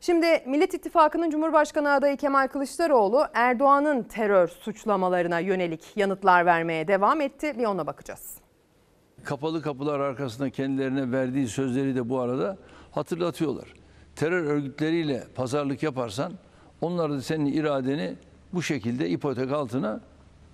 Şimdi 0.00 0.26
Millet 0.46 0.74
İttifakı'nın 0.74 1.30
Cumhurbaşkanı 1.30 1.92
adayı 1.92 2.16
Kemal 2.16 2.48
Kılıçdaroğlu 2.48 3.26
Erdoğan'ın 3.34 4.02
terör 4.02 4.48
suçlamalarına 4.48 5.38
yönelik 5.38 5.96
yanıtlar 5.96 6.46
vermeye 6.46 6.88
devam 6.88 7.20
etti. 7.20 7.58
Bir 7.58 7.64
ona 7.64 7.86
bakacağız. 7.86 8.34
kapalı 9.24 9.62
kapılar 9.62 10.00
arkasında 10.00 10.50
kendilerine 10.50 11.12
verdiği 11.12 11.48
sözleri 11.48 11.96
de 11.96 12.08
bu 12.08 12.18
arada 12.20 12.56
hatırlatıyorlar. 12.90 13.74
Terör 14.16 14.44
örgütleriyle 14.44 15.24
pazarlık 15.34 15.82
yaparsan 15.82 16.32
onlar 16.80 17.10
da 17.10 17.22
senin 17.22 17.52
iradeni 17.52 18.14
bu 18.52 18.62
şekilde 18.62 19.08
ipotek 19.08 19.52
altına 19.52 20.00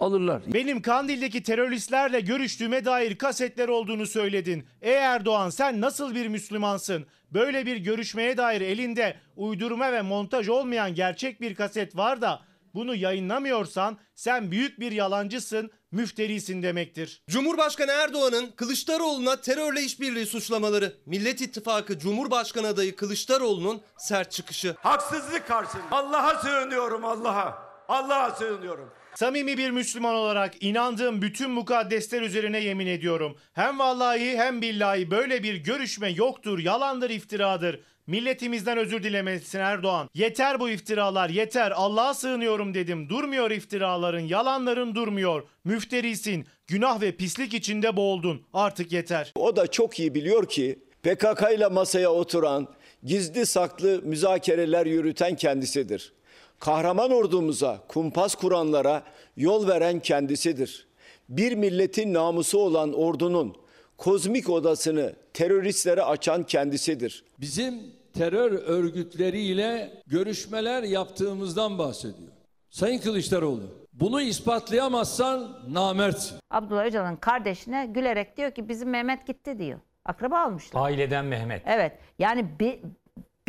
alırlar. 0.00 0.42
Benim 0.54 0.82
Kandil'deki 0.82 1.42
teröristlerle 1.42 2.20
görüştüğüme 2.20 2.84
dair 2.84 3.14
kasetler 3.14 3.68
olduğunu 3.68 4.06
söyledin. 4.06 4.64
Ey 4.82 4.94
Erdoğan 4.94 5.50
sen 5.50 5.80
nasıl 5.80 6.14
bir 6.14 6.28
Müslümansın? 6.28 7.06
Böyle 7.30 7.66
bir 7.66 7.76
görüşmeye 7.76 8.36
dair 8.36 8.60
elinde 8.60 9.16
uydurma 9.36 9.92
ve 9.92 10.02
montaj 10.02 10.48
olmayan 10.48 10.94
gerçek 10.94 11.40
bir 11.40 11.54
kaset 11.54 11.96
var 11.96 12.20
da 12.20 12.40
bunu 12.74 12.94
yayınlamıyorsan 12.94 13.98
sen 14.14 14.50
büyük 14.50 14.80
bir 14.80 14.92
yalancısın, 14.92 15.70
müfterisin 15.92 16.62
demektir. 16.62 17.22
Cumhurbaşkanı 17.28 17.90
Erdoğan'ın 17.90 18.50
Kılıçdaroğlu'na 18.56 19.40
terörle 19.40 19.82
işbirliği 19.82 20.26
suçlamaları. 20.26 20.92
Millet 21.06 21.40
İttifakı 21.40 21.98
Cumhurbaşkanı 21.98 22.66
adayı 22.66 22.96
Kılıçdaroğlu'nun 22.96 23.80
sert 23.96 24.32
çıkışı. 24.32 24.74
Haksızlık 24.78 25.48
karşısında. 25.48 25.82
Allah'a 25.90 26.42
sığınıyorum 26.42 27.04
Allah'a. 27.04 27.72
Allah'a 27.88 28.30
sığınıyorum. 28.30 28.90
Samimi 29.14 29.58
bir 29.58 29.70
Müslüman 29.70 30.14
olarak 30.14 30.62
inandığım 30.62 31.22
bütün 31.22 31.50
mukaddesler 31.50 32.22
üzerine 32.22 32.60
yemin 32.60 32.86
ediyorum. 32.86 33.36
Hem 33.52 33.78
vallahi 33.78 34.36
hem 34.36 34.62
billahi 34.62 35.10
böyle 35.10 35.42
bir 35.42 35.54
görüşme 35.54 36.08
yoktur, 36.08 36.58
yalandır, 36.58 37.10
iftiradır. 37.10 37.80
Milletimizden 38.06 38.78
özür 38.78 39.02
dilemelisin 39.02 39.58
Erdoğan. 39.58 40.08
Yeter 40.14 40.60
bu 40.60 40.70
iftiralar 40.70 41.28
yeter. 41.30 41.70
Allah'a 41.70 42.14
sığınıyorum 42.14 42.74
dedim. 42.74 43.08
Durmuyor 43.08 43.50
iftiraların, 43.50 44.20
yalanların 44.20 44.94
durmuyor. 44.94 45.42
Müfterisin. 45.64 46.46
Günah 46.66 47.00
ve 47.00 47.12
pislik 47.12 47.54
içinde 47.54 47.96
boğuldun. 47.96 48.42
Artık 48.52 48.92
yeter. 48.92 49.32
O 49.36 49.56
da 49.56 49.66
çok 49.66 49.98
iyi 49.98 50.14
biliyor 50.14 50.48
ki 50.48 50.78
PKK 51.02 51.42
ile 51.54 51.66
masaya 51.68 52.12
oturan, 52.12 52.68
gizli 53.04 53.46
saklı 53.46 54.00
müzakereler 54.04 54.86
yürüten 54.86 55.36
kendisidir. 55.36 56.12
Kahraman 56.58 57.10
ordumuza, 57.10 57.84
kumpas 57.88 58.34
kuranlara 58.34 59.02
yol 59.36 59.68
veren 59.68 60.00
kendisidir. 60.00 60.86
Bir 61.28 61.52
milletin 61.52 62.14
namusu 62.14 62.58
olan 62.58 62.92
ordunun 62.92 63.61
kozmik 64.06 64.48
odasını 64.50 65.12
teröristlere 65.34 66.02
açan 66.02 66.42
kendisidir. 66.42 67.24
Bizim 67.40 67.74
terör 68.14 68.52
örgütleriyle 68.52 69.90
görüşmeler 70.06 70.82
yaptığımızdan 70.82 71.78
bahsediyor. 71.78 72.28
Sayın 72.70 72.98
Kılıçdaroğlu, 72.98 73.62
bunu 73.92 74.22
ispatlayamazsan 74.22 75.58
namertsin. 75.68 76.38
Abdullah 76.50 76.84
Öcalan'ın 76.84 77.16
kardeşine 77.16 77.86
gülerek 77.86 78.36
diyor 78.36 78.50
ki 78.50 78.68
bizim 78.68 78.90
Mehmet 78.90 79.26
gitti 79.26 79.58
diyor. 79.58 79.78
Akraba 80.04 80.38
almışlar. 80.38 80.80
Aileden 80.84 81.24
Mehmet. 81.24 81.62
Evet. 81.66 81.92
Yani 82.18 82.46
bi- 82.60 82.82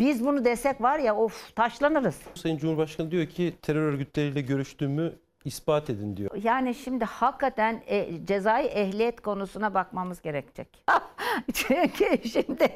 biz 0.00 0.24
bunu 0.26 0.44
desek 0.44 0.80
var 0.80 0.98
ya 0.98 1.16
of 1.16 1.56
taşlanırız. 1.56 2.16
Sayın 2.34 2.58
Cumhurbaşkanı 2.58 3.10
diyor 3.10 3.26
ki 3.26 3.54
terör 3.62 3.92
örgütleriyle 3.92 4.40
görüştüğümü 4.40 5.12
ispat 5.44 5.90
edin 5.90 6.16
diyor. 6.16 6.30
Yani 6.42 6.74
şimdi 6.74 7.04
hakikaten 7.04 7.82
e, 7.86 8.26
cezai 8.26 8.66
ehliyet 8.66 9.20
konusuna 9.20 9.74
bakmamız 9.74 10.22
gerekecek. 10.22 10.84
Çünkü 11.52 12.28
şimdi 12.28 12.64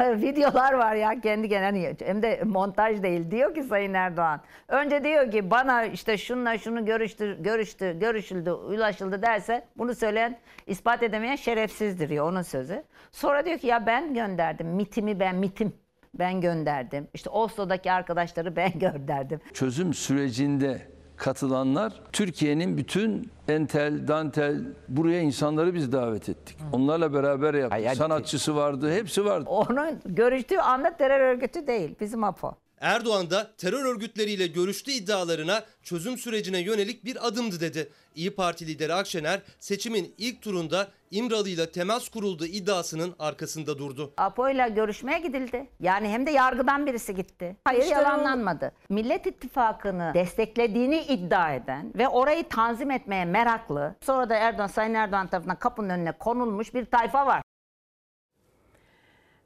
videolar 0.00 0.72
var 0.72 0.94
ya 0.94 1.20
kendi 1.20 1.48
kendine 1.48 1.94
hem 2.04 2.22
de 2.22 2.42
montaj 2.44 3.02
değil 3.02 3.30
diyor 3.30 3.54
ki 3.54 3.62
Sayın 3.62 3.94
Erdoğan. 3.94 4.40
Önce 4.68 5.04
diyor 5.04 5.30
ki 5.30 5.50
bana 5.50 5.84
işte 5.84 6.18
şunla 6.18 6.58
şunu 6.58 6.84
görüştü, 6.84 7.42
görüştü, 7.42 7.98
görüşüldü, 7.98 8.50
ulaşıldı 8.50 9.22
derse 9.22 9.66
bunu 9.76 9.94
söyleyen 9.94 10.38
ispat 10.66 11.02
edemeyen 11.02 11.36
şerefsizdir 11.36 12.08
diyor 12.08 12.30
onun 12.30 12.42
sözü. 12.42 12.82
Sonra 13.12 13.44
diyor 13.44 13.58
ki 13.58 13.66
ya 13.66 13.86
ben 13.86 14.14
gönderdim 14.14 14.66
mitimi 14.66 15.20
ben 15.20 15.36
mitim 15.36 15.72
ben 16.18 16.40
gönderdim. 16.40 17.08
İşte 17.14 17.30
Oslo'daki 17.30 17.92
arkadaşları 17.92 18.56
ben 18.56 18.72
gönderdim. 18.78 19.40
Çözüm 19.52 19.94
sürecinde 19.94 20.93
katılanlar 21.16 21.92
Türkiye'nin 22.12 22.76
bütün 22.76 23.30
entel, 23.48 24.08
dantel 24.08 24.60
buraya 24.88 25.20
insanları 25.20 25.74
biz 25.74 25.92
davet 25.92 26.28
ettik. 26.28 26.58
Onlarla 26.72 27.14
beraber 27.14 27.54
yaptık. 27.54 27.96
Sanatçısı 27.96 28.56
vardı, 28.56 28.92
hepsi 28.92 29.24
vardı. 29.24 29.44
Onun 29.50 30.00
görüştüğü 30.06 30.58
anda 30.58 30.96
terör 30.96 31.20
örgütü 31.20 31.66
değil 31.66 31.94
bizim 32.00 32.24
APO. 32.24 32.54
Erdoğan 32.88 33.30
da 33.30 33.50
terör 33.58 33.84
örgütleriyle 33.84 34.46
görüştü 34.46 34.90
iddialarına 34.92 35.62
çözüm 35.82 36.18
sürecine 36.18 36.58
yönelik 36.58 37.04
bir 37.04 37.26
adımdı 37.28 37.60
dedi. 37.60 37.88
İyi 38.14 38.34
Parti 38.34 38.66
lideri 38.66 38.94
Akşener 38.94 39.40
seçimin 39.58 40.14
ilk 40.18 40.42
turunda 40.42 40.88
İmralı 41.10 41.48
ile 41.48 41.70
temas 41.70 42.08
kuruldu 42.08 42.46
iddiasının 42.46 43.14
arkasında 43.18 43.78
durdu. 43.78 44.12
APO'yla 44.16 44.68
görüşmeye 44.68 45.18
gidildi. 45.18 45.66
Yani 45.80 46.08
hem 46.08 46.26
de 46.26 46.30
yargıdan 46.30 46.86
birisi 46.86 47.14
gitti. 47.14 47.56
Hayır 47.64 47.80
Kılıçdaroğlu- 47.82 47.90
yalanlanmadı. 47.92 48.72
Millet 48.88 49.26
İttifakı'nı 49.26 50.10
desteklediğini 50.14 51.00
iddia 51.02 51.54
eden 51.54 51.92
ve 51.94 52.08
orayı 52.08 52.48
tanzim 52.48 52.90
etmeye 52.90 53.24
meraklı. 53.24 53.94
Sonra 54.02 54.28
da 54.30 54.34
Erdoğan, 54.34 54.66
Sayın 54.66 54.94
Erdoğan 54.94 55.26
tarafından 55.28 55.58
kapının 55.58 55.88
önüne 55.88 56.12
konulmuş 56.12 56.74
bir 56.74 56.84
tayfa 56.84 57.26
var. 57.26 57.42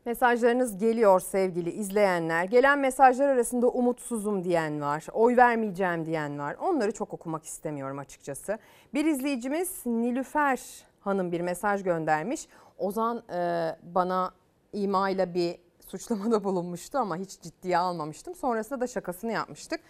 Mesajlarınız 0.08 0.78
geliyor 0.78 1.20
sevgili 1.20 1.70
izleyenler. 1.70 2.44
Gelen 2.44 2.78
mesajlar 2.78 3.28
arasında 3.28 3.68
umutsuzum 3.68 4.44
diyen 4.44 4.80
var, 4.80 5.06
oy 5.12 5.36
vermeyeceğim 5.36 6.06
diyen 6.06 6.38
var. 6.38 6.56
Onları 6.60 6.92
çok 6.92 7.14
okumak 7.14 7.44
istemiyorum 7.44 7.98
açıkçası. 7.98 8.58
Bir 8.94 9.04
izleyicimiz 9.04 9.86
Nilüfer 9.86 10.60
Hanım 11.00 11.32
bir 11.32 11.40
mesaj 11.40 11.82
göndermiş. 11.82 12.48
Ozan 12.78 13.22
e, 13.32 13.76
bana 13.82 14.32
imayla 14.72 15.34
bir 15.34 15.58
suçlamada 15.86 16.44
bulunmuştu 16.44 16.98
ama 16.98 17.16
hiç 17.16 17.40
ciddiye 17.40 17.78
almamıştım. 17.78 18.34
Sonrasında 18.34 18.80
da 18.80 18.86
şakasını 18.86 19.32
yapmıştık. 19.32 19.80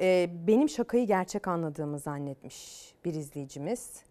E, 0.00 0.30
benim 0.46 0.68
şakayı 0.68 1.06
gerçek 1.06 1.48
anladığımı 1.48 1.98
zannetmiş 1.98 2.94
bir 3.04 3.14
izleyicimiz. 3.14 4.02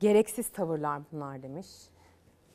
Gereksiz 0.00 0.48
tavırlar 0.48 1.02
bunlar 1.12 1.42
demiş. 1.42 1.68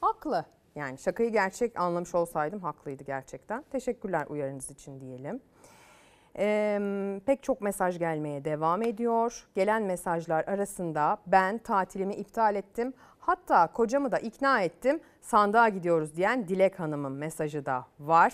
Haklı. 0.02 0.46
Yani 0.76 0.98
şakayı 0.98 1.32
gerçek 1.32 1.80
anlamış 1.80 2.16
olsaydım 2.16 2.60
haklıydı 2.60 3.04
gerçekten. 3.04 3.64
Teşekkürler 3.72 4.26
uyarınız 4.30 4.72
için 4.72 5.02
diyelim. 5.02 5.42
Ee, 6.38 7.20
pek 7.26 7.44
çok 7.44 7.62
mesaj 7.62 8.00
gelmeye 8.00 8.46
devam 8.46 8.82
ediyor. 8.82 9.48
Gelen 9.56 9.84
mesajlar 9.84 10.44
arasında 10.48 11.18
ben 11.28 11.58
tatilimi 11.58 12.14
iptal 12.14 12.56
ettim. 12.56 12.94
Hatta 13.20 13.68
kocamı 13.68 14.12
da 14.12 14.20
ikna 14.20 14.62
ettim. 14.62 15.00
Sandığa 15.22 15.70
gidiyoruz 15.70 16.16
diyen 16.16 16.48
Dilek 16.48 16.80
Hanım'ın 16.80 17.12
mesajı 17.12 17.66
da 17.66 17.86
var. 18.00 18.34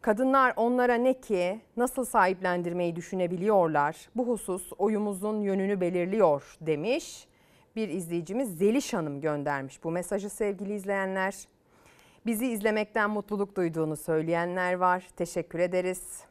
Kadınlar 0.00 0.52
onlara 0.56 0.94
ne 0.94 1.20
ki 1.20 1.60
nasıl 1.76 2.04
sahiplendirmeyi 2.04 2.96
düşünebiliyorlar. 2.96 4.08
Bu 4.16 4.28
husus 4.28 4.72
oyumuzun 4.78 5.40
yönünü 5.40 5.80
belirliyor 5.80 6.56
demiş. 6.60 7.28
Bir 7.76 7.88
izleyicimiz 7.88 8.58
Zeliş 8.58 8.94
Hanım 8.94 9.20
göndermiş 9.20 9.84
bu 9.84 9.90
mesajı 9.90 10.30
sevgili 10.30 10.74
izleyenler. 10.74 11.48
Bizi 12.26 12.46
izlemekten 12.46 13.10
mutluluk 13.10 13.56
duyduğunu 13.56 13.96
söyleyenler 13.96 14.74
var. 14.74 15.08
Teşekkür 15.16 15.58
ederiz. 15.58 16.24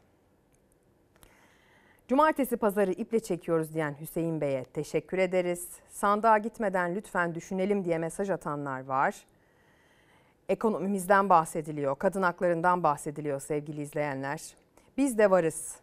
Cumartesi 2.08 2.56
pazarı 2.56 2.92
iple 2.92 3.20
çekiyoruz 3.20 3.74
diyen 3.74 3.96
Hüseyin 4.00 4.40
Bey'e 4.40 4.64
teşekkür 4.64 5.18
ederiz. 5.18 5.68
Sandığa 5.88 6.38
gitmeden 6.38 6.94
lütfen 6.94 7.34
düşünelim 7.34 7.84
diye 7.84 7.98
mesaj 7.98 8.30
atanlar 8.30 8.84
var. 8.84 9.16
Ekonomimizden 10.48 11.28
bahsediliyor, 11.28 11.96
kadın 11.98 12.22
haklarından 12.22 12.82
bahsediliyor 12.82 13.40
sevgili 13.40 13.82
izleyenler. 13.82 14.42
Biz 14.96 15.18
de 15.18 15.30
varız. 15.30 15.76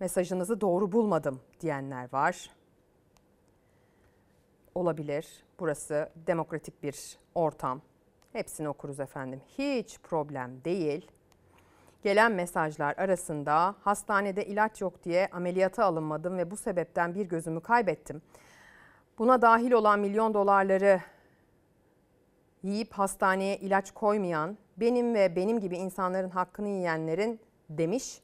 Mesajınızı 0.00 0.60
doğru 0.60 0.92
bulmadım 0.92 1.40
diyenler 1.60 2.08
var. 2.12 2.50
Olabilir. 4.74 5.44
Burası 5.60 6.08
demokratik 6.26 6.82
bir 6.82 7.18
ortam. 7.34 7.80
Hepsini 8.32 8.68
okuruz 8.68 9.00
efendim. 9.00 9.40
Hiç 9.58 9.98
problem 9.98 10.64
değil. 10.64 11.10
Gelen 12.02 12.32
mesajlar 12.32 12.94
arasında 12.96 13.74
hastanede 13.80 14.46
ilaç 14.46 14.80
yok 14.80 15.04
diye 15.04 15.28
ameliyata 15.32 15.84
alınmadım 15.84 16.38
ve 16.38 16.50
bu 16.50 16.56
sebepten 16.56 17.14
bir 17.14 17.26
gözümü 17.26 17.60
kaybettim. 17.60 18.22
Buna 19.18 19.42
dahil 19.42 19.72
olan 19.72 20.00
milyon 20.00 20.34
dolarları 20.34 21.00
yiyip 22.62 22.92
hastaneye 22.92 23.56
ilaç 23.56 23.90
koymayan, 23.90 24.58
benim 24.76 25.14
ve 25.14 25.36
benim 25.36 25.60
gibi 25.60 25.76
insanların 25.76 26.30
hakkını 26.30 26.68
yiyenlerin 26.68 27.40
demiş. 27.70 28.20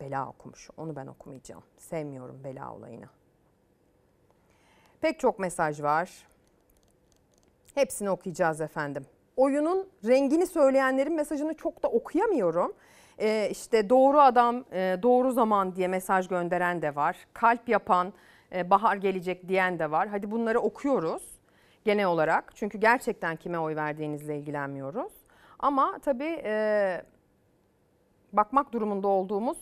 Bela 0.00 0.28
okumuş. 0.28 0.70
Onu 0.76 0.96
ben 0.96 1.06
okumayacağım. 1.06 1.62
Sevmiyorum 1.76 2.44
bela 2.44 2.74
olayını. 2.74 3.17
Pek 5.00 5.20
çok 5.20 5.38
mesaj 5.38 5.82
var. 5.82 6.10
Hepsini 7.74 8.10
okuyacağız 8.10 8.60
efendim. 8.60 9.06
Oyunun 9.36 9.88
rengini 10.06 10.46
söyleyenlerin 10.46 11.14
mesajını 11.14 11.54
çok 11.54 11.82
da 11.82 11.88
okuyamıyorum. 11.88 12.72
Ee, 13.18 13.48
işte 13.50 13.90
doğru 13.90 14.20
adam, 14.20 14.64
e, 14.72 14.96
doğru 15.02 15.32
zaman 15.32 15.76
diye 15.76 15.88
mesaj 15.88 16.28
gönderen 16.28 16.82
de 16.82 16.94
var. 16.94 17.16
Kalp 17.32 17.68
yapan, 17.68 18.12
e, 18.54 18.70
bahar 18.70 18.96
gelecek 18.96 19.48
diyen 19.48 19.78
de 19.78 19.90
var. 19.90 20.08
Hadi 20.08 20.30
bunları 20.30 20.60
okuyoruz 20.60 21.22
genel 21.84 22.06
olarak. 22.06 22.52
Çünkü 22.54 22.78
gerçekten 22.78 23.36
kime 23.36 23.58
oy 23.58 23.76
verdiğinizle 23.76 24.38
ilgilenmiyoruz. 24.38 25.12
Ama 25.58 25.98
tabii 25.98 26.42
e, 26.44 27.02
bakmak 28.32 28.72
durumunda 28.72 29.08
olduğumuz 29.08 29.58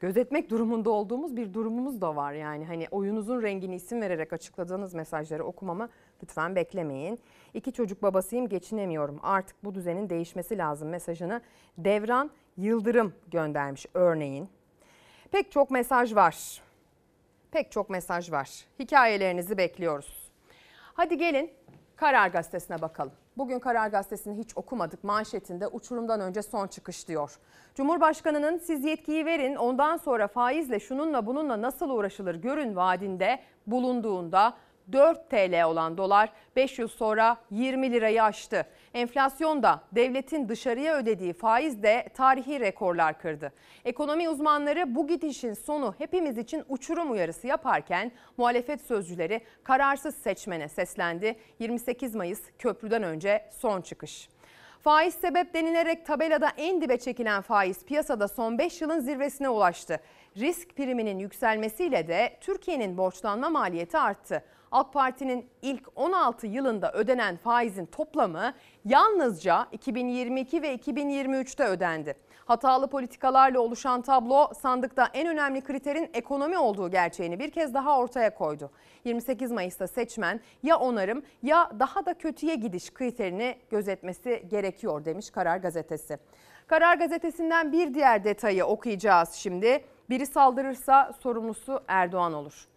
gözetmek 0.00 0.50
durumunda 0.50 0.90
olduğumuz 0.90 1.36
bir 1.36 1.54
durumumuz 1.54 2.00
da 2.00 2.16
var. 2.16 2.32
Yani 2.32 2.64
hani 2.64 2.86
oyunuzun 2.90 3.42
rengini 3.42 3.74
isim 3.74 4.00
vererek 4.00 4.32
açıkladığınız 4.32 4.94
mesajları 4.94 5.44
okumamı 5.44 5.88
lütfen 6.22 6.56
beklemeyin. 6.56 7.18
İki 7.54 7.72
çocuk 7.72 8.02
babasıyım 8.02 8.48
geçinemiyorum 8.48 9.20
artık 9.22 9.64
bu 9.64 9.74
düzenin 9.74 10.10
değişmesi 10.10 10.58
lazım 10.58 10.88
mesajını 10.88 11.40
Devran 11.78 12.30
Yıldırım 12.56 13.14
göndermiş 13.30 13.86
örneğin. 13.94 14.48
Pek 15.30 15.52
çok 15.52 15.70
mesaj 15.70 16.14
var. 16.14 16.62
Pek 17.50 17.72
çok 17.72 17.90
mesaj 17.90 18.32
var. 18.32 18.50
Hikayelerinizi 18.78 19.58
bekliyoruz. 19.58 20.30
Hadi 20.94 21.18
gelin 21.18 21.50
Karar 21.96 22.28
Gazetesi'ne 22.28 22.82
bakalım. 22.82 23.12
Bugün 23.38 23.58
Karar 23.58 23.88
Gazetesi'ni 23.88 24.38
hiç 24.38 24.56
okumadık. 24.56 25.04
Manşetinde 25.04 25.66
uçurumdan 25.66 26.20
önce 26.20 26.42
son 26.42 26.66
çıkış 26.66 27.08
diyor. 27.08 27.38
Cumhurbaşkanının 27.74 28.58
siz 28.58 28.84
yetkiyi 28.84 29.26
verin 29.26 29.56
ondan 29.56 29.96
sonra 29.96 30.28
faizle 30.28 30.80
şununla 30.80 31.26
bununla 31.26 31.62
nasıl 31.62 31.90
uğraşılır 31.90 32.34
görün 32.34 32.76
vaadinde 32.76 33.40
bulunduğunda 33.66 34.54
4 34.92 35.30
TL 35.30 35.64
olan 35.64 35.98
dolar 35.98 36.32
5 36.56 36.78
yıl 36.78 36.88
sonra 36.88 37.36
20 37.50 37.92
lirayı 37.92 38.22
aştı. 38.22 38.66
Enflasyon 38.94 39.62
da 39.62 39.80
devletin 39.92 40.48
dışarıya 40.48 40.96
ödediği 40.96 41.32
faiz 41.32 41.82
de 41.82 42.08
tarihi 42.14 42.60
rekorlar 42.60 43.18
kırdı. 43.18 43.52
Ekonomi 43.84 44.28
uzmanları 44.28 44.94
bu 44.94 45.06
gidişin 45.06 45.54
sonu 45.54 45.94
hepimiz 45.98 46.38
için 46.38 46.64
uçurum 46.68 47.12
uyarısı 47.12 47.46
yaparken 47.46 48.12
muhalefet 48.36 48.80
sözcüleri 48.80 49.40
kararsız 49.64 50.14
seçmene 50.14 50.68
seslendi. 50.68 51.36
28 51.58 52.14
Mayıs 52.14 52.40
köprüden 52.58 53.02
önce 53.02 53.44
son 53.50 53.80
çıkış. 53.80 54.28
Faiz 54.80 55.14
sebep 55.14 55.54
denilerek 55.54 56.06
tabelada 56.06 56.48
en 56.56 56.80
dibe 56.80 56.98
çekilen 56.98 57.42
faiz 57.42 57.84
piyasada 57.84 58.28
son 58.28 58.58
5 58.58 58.80
yılın 58.80 59.00
zirvesine 59.00 59.48
ulaştı. 59.48 60.00
Risk 60.36 60.76
priminin 60.76 61.18
yükselmesiyle 61.18 62.08
de 62.08 62.36
Türkiye'nin 62.40 62.98
borçlanma 62.98 63.50
maliyeti 63.50 63.98
arttı. 63.98 64.44
AK 64.72 64.92
Parti'nin 64.92 65.46
ilk 65.62 65.88
16 65.96 66.46
yılında 66.46 66.92
ödenen 66.92 67.36
faizin 67.36 67.86
toplamı 67.86 68.54
yalnızca 68.84 69.66
2022 69.72 70.62
ve 70.62 70.74
2023'te 70.74 71.64
ödendi. 71.64 72.14
Hatalı 72.46 72.88
politikalarla 72.88 73.60
oluşan 73.60 74.02
tablo 74.02 74.54
sandıkta 74.60 75.08
en 75.14 75.28
önemli 75.28 75.60
kriterin 75.60 76.10
ekonomi 76.14 76.58
olduğu 76.58 76.90
gerçeğini 76.90 77.38
bir 77.38 77.50
kez 77.50 77.74
daha 77.74 77.98
ortaya 77.98 78.34
koydu. 78.34 78.70
28 79.04 79.50
Mayıs'ta 79.50 79.86
seçmen 79.86 80.40
ya 80.62 80.78
onarım 80.78 81.22
ya 81.42 81.70
daha 81.78 82.06
da 82.06 82.14
kötüye 82.14 82.54
gidiş 82.54 82.90
kriterini 82.90 83.56
gözetmesi 83.70 84.44
gerekiyor 84.50 85.04
demiş 85.04 85.30
Karar 85.30 85.56
Gazetesi. 85.56 86.18
Karar 86.66 86.96
Gazetesi'nden 86.96 87.72
bir 87.72 87.94
diğer 87.94 88.24
detayı 88.24 88.64
okuyacağız 88.64 89.32
şimdi. 89.32 89.84
Biri 90.10 90.26
saldırırsa 90.26 91.12
sorumlusu 91.20 91.80
Erdoğan 91.88 92.34
olur. 92.34 92.68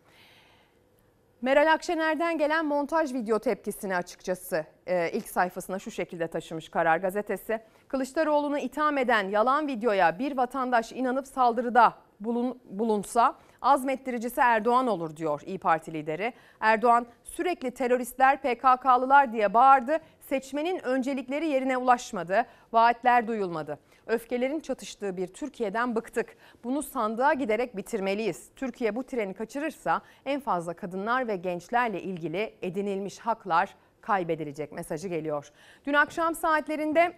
Meral 1.41 1.73
Akşener'den 1.73 2.38
gelen 2.38 2.65
montaj 2.65 3.13
video 3.13 3.39
tepkisini 3.39 3.95
açıkçası 3.95 4.65
e, 4.88 5.11
ilk 5.11 5.30
sayfasına 5.30 5.80
şu 5.80 5.91
şekilde 5.91 6.27
taşımış 6.27 6.69
Karar 6.69 6.97
Gazetesi. 6.97 7.59
Kılıçdaroğlu'nu 7.88 8.57
itham 8.57 8.97
eden 8.97 9.30
yalan 9.30 9.68
videoya 9.68 10.19
bir 10.19 10.38
vatandaş 10.38 10.91
inanıp 10.91 11.27
saldırıda 11.27 11.93
bulun, 12.19 12.59
bulunsa 12.65 13.35
azmettiricisi 13.61 14.41
Erdoğan 14.41 14.88
olur 14.88 15.15
diyor 15.15 15.41
İyi 15.45 15.59
Parti 15.59 15.93
lideri. 15.93 16.34
Erdoğan 16.59 17.05
sürekli 17.23 17.72
teröristler 17.72 18.41
PKK'lılar 18.41 19.34
diye 19.34 19.53
bağırdı. 19.53 19.97
Seçmenin 20.19 20.85
öncelikleri 20.85 21.47
yerine 21.47 21.77
ulaşmadı. 21.77 22.45
Vaatler 22.72 23.27
duyulmadı. 23.27 23.80
Öfkelerin 24.07 24.60
çatıştığı 24.60 25.18
bir 25.18 25.28
Türkiye'den 25.28 25.95
bıktık. 25.95 26.38
Bunu 26.64 26.84
sandığa 26.84 27.34
giderek 27.34 27.78
bitirmeliyiz. 27.78 28.49
Türkiye 28.56 28.95
bu 28.95 29.03
treni 29.03 29.34
kaçırırsa 29.34 30.02
en 30.26 30.40
fazla 30.40 30.73
kadınlar 30.73 31.28
ve 31.28 31.36
gençlerle 31.36 32.02
ilgili 32.02 32.53
edinilmiş 32.61 33.19
haklar 33.19 33.76
kaybedilecek 34.02 34.72
mesajı 34.72 35.07
geliyor. 35.07 35.52
Dün 35.86 35.94
akşam 35.94 36.36
saatlerinde 36.36 37.14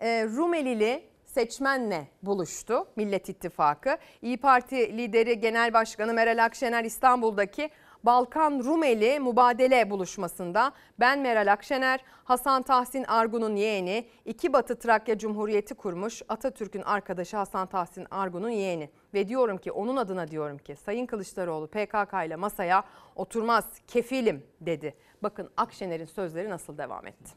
e, 0.00 0.24
Rumelili 0.24 1.02
seçmenle 1.24 2.08
buluştu 2.22 2.86
Millet 2.96 3.28
İttifakı. 3.28 3.96
İyi 4.22 4.36
Parti 4.36 4.96
lideri 4.98 5.40
Genel 5.40 5.72
Başkanı 5.72 6.14
Meral 6.14 6.44
Akşener 6.44 6.84
İstanbul'daki 6.84 7.70
Balkan 8.04 8.64
Rumeli 8.64 9.20
Mübadele 9.20 9.90
buluşmasında 9.90 10.72
ben 11.00 11.18
Meral 11.18 11.52
Akşener, 11.52 12.00
Hasan 12.24 12.62
Tahsin 12.62 13.04
Argun'un 13.04 13.56
yeğeni, 13.56 14.08
iki 14.24 14.52
Batı 14.52 14.78
Trakya 14.78 15.18
Cumhuriyeti 15.18 15.74
kurmuş 15.74 16.22
Atatürk'ün 16.28 16.82
arkadaşı 16.82 17.36
Hasan 17.36 17.66
Tahsin 17.66 18.06
Argun'un 18.10 18.50
yeğeni. 18.50 18.90
Ve 19.14 19.28
diyorum 19.28 19.58
ki 19.58 19.72
onun 19.72 19.96
adına 19.96 20.28
diyorum 20.28 20.58
ki 20.58 20.76
Sayın 20.76 21.06
Kılıçdaroğlu 21.06 21.66
PKK 21.66 22.26
ile 22.26 22.36
masaya 22.36 22.84
oturmaz 23.16 23.64
kefilim 23.88 24.46
dedi. 24.60 24.94
Bakın 25.22 25.50
Akşener'in 25.56 26.04
sözleri 26.04 26.50
nasıl 26.50 26.78
devam 26.78 27.06
etti. 27.06 27.30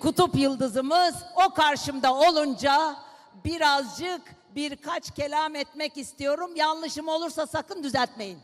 Kutup 0.00 0.34
yıldızımız 0.34 1.14
o 1.46 1.54
karşımda 1.54 2.14
olunca 2.14 2.96
birazcık 3.44 4.22
birkaç 4.54 5.14
kelam 5.14 5.56
etmek 5.56 5.96
istiyorum. 5.96 6.50
Yanlışım 6.56 7.08
olursa 7.08 7.46
sakın 7.46 7.82
düzeltmeyin. 7.82 8.38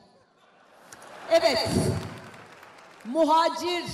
Evet. 1.30 1.68
Muhacir, 3.04 3.84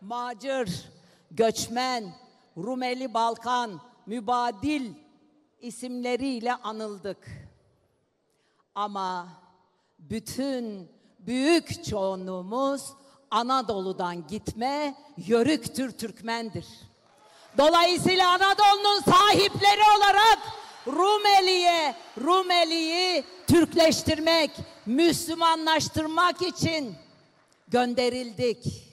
macir, 0.00 0.88
göçmen, 1.30 2.14
Rumeli 2.56 3.14
Balkan, 3.14 3.80
mübadil 4.06 4.92
isimleriyle 5.60 6.54
anıldık. 6.54 7.26
Ama 8.74 9.28
bütün 9.98 10.90
büyük 11.18 11.84
çoğunluğumuz 11.84 12.82
Anadolu'dan 13.30 14.26
gitme 14.26 14.94
yörüktür 15.16 15.90
Türkmendir. 15.92 16.66
Dolayısıyla 17.58 18.28
Anadolu'nun 18.28 19.00
sahipleri 19.00 19.80
olarak 19.96 20.38
Rumeli'ye, 20.86 21.94
Rumeli'yi 22.20 23.24
Türkleştirmek, 23.46 24.50
Müslümanlaştırmak 24.86 26.42
için 26.42 26.94
gönderildik. 27.68 28.92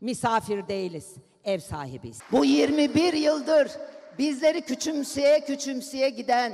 Misafir 0.00 0.68
değiliz, 0.68 1.14
ev 1.44 1.58
sahibiyiz. 1.58 2.18
Bu 2.32 2.44
21 2.44 3.12
yıldır 3.12 3.70
bizleri 4.18 4.60
küçümseye 4.60 5.44
küçümseye 5.44 6.10
giden, 6.10 6.52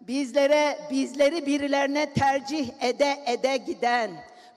bizlere 0.00 0.78
bizleri 0.90 1.46
birilerine 1.46 2.12
tercih 2.12 2.70
ede 2.80 3.24
ede 3.26 3.56
giden, 3.56 4.10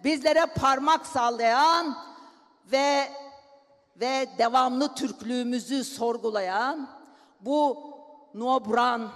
bizlere 0.04 0.46
parmak 0.46 1.08
sallayan 1.08 1.98
ve 2.72 3.08
ve 4.00 4.28
devamlı 4.38 4.96
Türklüğümüzü 4.96 5.84
sorgulayan 5.84 6.90
bu 7.42 7.84
nobran, 8.34 9.12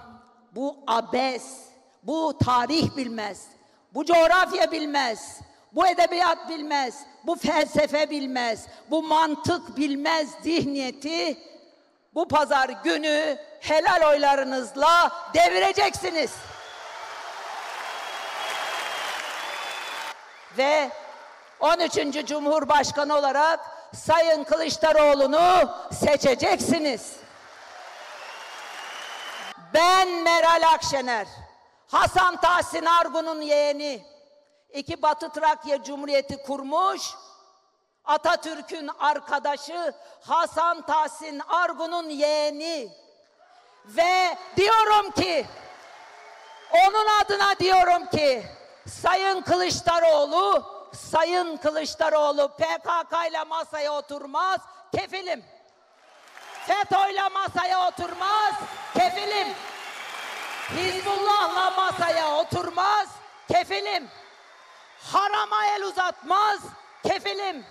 bu 0.54 0.76
abes, 0.86 1.42
bu 2.02 2.38
tarih 2.44 2.96
bilmez, 2.96 3.46
bu 3.94 4.04
coğrafya 4.04 4.72
bilmez, 4.72 5.40
bu 5.72 5.86
edebiyat 5.86 6.48
bilmez, 6.48 6.94
bu 7.26 7.36
felsefe 7.36 8.10
bilmez, 8.10 8.66
bu 8.90 9.02
mantık 9.02 9.76
bilmez 9.76 10.28
zihniyeti 10.42 11.38
bu 12.14 12.28
pazar 12.28 12.68
günü 12.68 13.38
helal 13.60 14.10
oylarınızla 14.10 15.12
devireceksiniz. 15.34 16.32
Ve 20.58 20.90
13. 21.60 22.26
Cumhurbaşkanı 22.26 23.16
olarak 23.16 23.60
Sayın 23.94 24.44
Kılıçdaroğlu'nu 24.44 25.70
seçeceksiniz. 25.92 27.19
Ben 29.74 30.08
Meral 30.08 30.62
Akşener, 30.74 31.26
Hasan 31.86 32.40
Tahsin 32.40 32.84
Argun'un 32.84 33.40
yeğeni, 33.40 34.04
iki 34.72 35.02
Batı 35.02 35.32
Trakya 35.32 35.82
Cumhuriyeti 35.84 36.42
kurmuş, 36.42 37.14
Atatürk'ün 38.04 38.90
arkadaşı 38.98 39.94
Hasan 40.20 40.82
Tahsin 40.82 41.42
Argun'un 41.48 42.08
yeğeni 42.08 42.88
ve 43.84 44.36
diyorum 44.56 45.10
ki 45.10 45.46
onun 46.86 47.06
adına 47.20 47.58
diyorum 47.58 48.06
ki 48.06 48.46
Sayın 48.88 49.42
Kılıçdaroğlu 49.42 50.64
Sayın 50.94 51.56
Kılıçdaroğlu 51.56 52.48
PKK 52.48 53.28
ile 53.30 53.44
masaya 53.44 53.92
oturmaz 53.92 54.60
kefilim. 54.96 55.44
FETÖ'yle 56.66 57.28
masaya 57.28 57.88
oturmaz 57.88 58.54
kefilim. 58.94 59.48
Hizbullah'la 60.76 61.70
masaya 61.70 62.36
oturmaz 62.36 63.08
kefilim. 63.52 64.08
harama 65.12 65.66
el 65.66 65.82
uzatmaz. 65.82 66.60
Kefilim. 67.02 67.64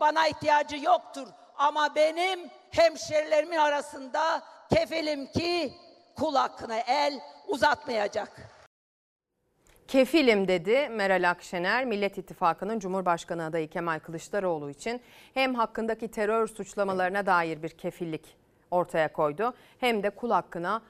Bana 0.00 0.28
ihtiyacı 0.28 0.76
yoktur. 0.76 1.28
Ama 1.58 1.94
benim 1.94 2.50
hemşerilerimin 2.70 3.56
arasında 3.56 4.42
kefilim 4.74 5.32
ki 5.32 5.74
kul 6.16 6.34
hakkına 6.34 6.78
el 6.78 7.20
uzatmayacak. 7.46 8.57
Kefilim 9.88 10.48
dedi 10.48 10.88
Meral 10.88 11.30
Akşener, 11.30 11.84
Millet 11.84 12.18
İttifakı'nın 12.18 12.78
Cumhurbaşkanı 12.78 13.44
adayı 13.44 13.68
Kemal 13.68 13.98
Kılıçdaroğlu 13.98 14.70
için 14.70 15.00
hem 15.34 15.54
hakkındaki 15.54 16.08
terör 16.08 16.46
suçlamalarına 16.46 17.26
dair 17.26 17.62
bir 17.62 17.68
kefillik 17.68 18.36
ortaya 18.70 19.12
koydu 19.12 19.54
hem 19.78 20.02
de 20.02 20.10
kul 20.10 20.30
hakkına 20.30 20.82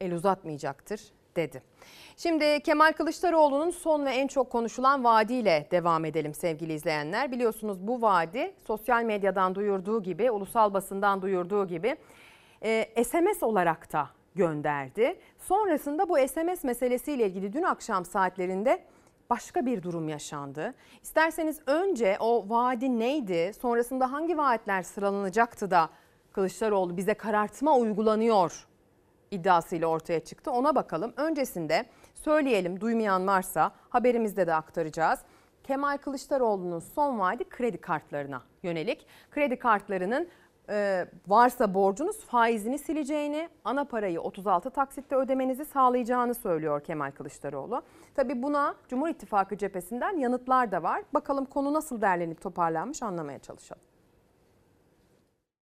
el 0.00 0.12
uzatmayacaktır 0.12 1.00
dedi. 1.36 1.62
Şimdi 2.16 2.60
Kemal 2.60 2.92
Kılıçdaroğlu'nun 2.92 3.70
son 3.70 4.06
ve 4.06 4.10
en 4.10 4.26
çok 4.26 4.50
konuşulan 4.50 5.04
vaadiyle 5.04 5.68
devam 5.70 6.04
edelim 6.04 6.34
sevgili 6.34 6.72
izleyenler. 6.72 7.32
Biliyorsunuz 7.32 7.78
bu 7.80 8.02
vaadi 8.02 8.54
sosyal 8.66 9.02
medyadan 9.02 9.54
duyurduğu 9.54 10.02
gibi, 10.02 10.30
ulusal 10.30 10.74
basından 10.74 11.22
duyurduğu 11.22 11.66
gibi 11.66 11.96
e, 12.62 13.04
SMS 13.04 13.42
olarak 13.42 13.92
da 13.92 14.08
gönderdi. 14.34 15.18
Sonrasında 15.38 16.08
bu 16.08 16.18
SMS 16.28 16.64
meselesiyle 16.64 17.26
ilgili 17.26 17.52
dün 17.52 17.62
akşam 17.62 18.04
saatlerinde 18.04 18.84
başka 19.30 19.66
bir 19.66 19.82
durum 19.82 20.08
yaşandı. 20.08 20.74
İsterseniz 21.02 21.60
önce 21.66 22.16
o 22.20 22.48
vaadi 22.48 22.98
neydi? 22.98 23.52
Sonrasında 23.60 24.12
hangi 24.12 24.38
vaatler 24.38 24.82
sıralanacaktı 24.82 25.70
da 25.70 25.90
Kılıçdaroğlu 26.32 26.96
bize 26.96 27.14
karartma 27.14 27.76
uygulanıyor 27.76 28.66
iddiasıyla 29.32 29.86
ortaya 29.86 30.20
çıktı. 30.20 30.50
Ona 30.50 30.74
bakalım. 30.74 31.12
Öncesinde 31.16 31.86
söyleyelim 32.14 32.80
duymayan 32.80 33.26
varsa 33.26 33.72
haberimizde 33.88 34.46
de 34.46 34.54
aktaracağız. 34.54 35.20
Kemal 35.64 35.96
Kılıçdaroğlu'nun 35.96 36.78
son 36.78 37.18
vaadi 37.18 37.48
kredi 37.48 37.78
kartlarına 37.78 38.42
yönelik. 38.62 39.06
Kredi 39.30 39.58
kartlarının 39.58 40.28
e, 40.68 41.06
varsa 41.28 41.74
borcunuz 41.74 42.20
faizini 42.20 42.78
sileceğini, 42.78 43.48
ana 43.64 43.84
parayı 43.84 44.20
36 44.20 44.70
taksitte 44.70 45.16
ödemenizi 45.16 45.64
sağlayacağını 45.64 46.34
söylüyor 46.34 46.80
Kemal 46.80 47.10
Kılıçdaroğlu. 47.10 47.82
Tabii 48.14 48.42
buna 48.42 48.74
Cumhur 48.88 49.08
İttifakı 49.08 49.56
cephesinden 49.58 50.16
yanıtlar 50.18 50.72
da 50.72 50.82
var. 50.82 51.02
Bakalım 51.14 51.44
konu 51.44 51.72
nasıl 51.72 52.00
derlenip 52.00 52.42
toparlanmış 52.42 53.02
anlamaya 53.02 53.38
çalışalım. 53.38 53.82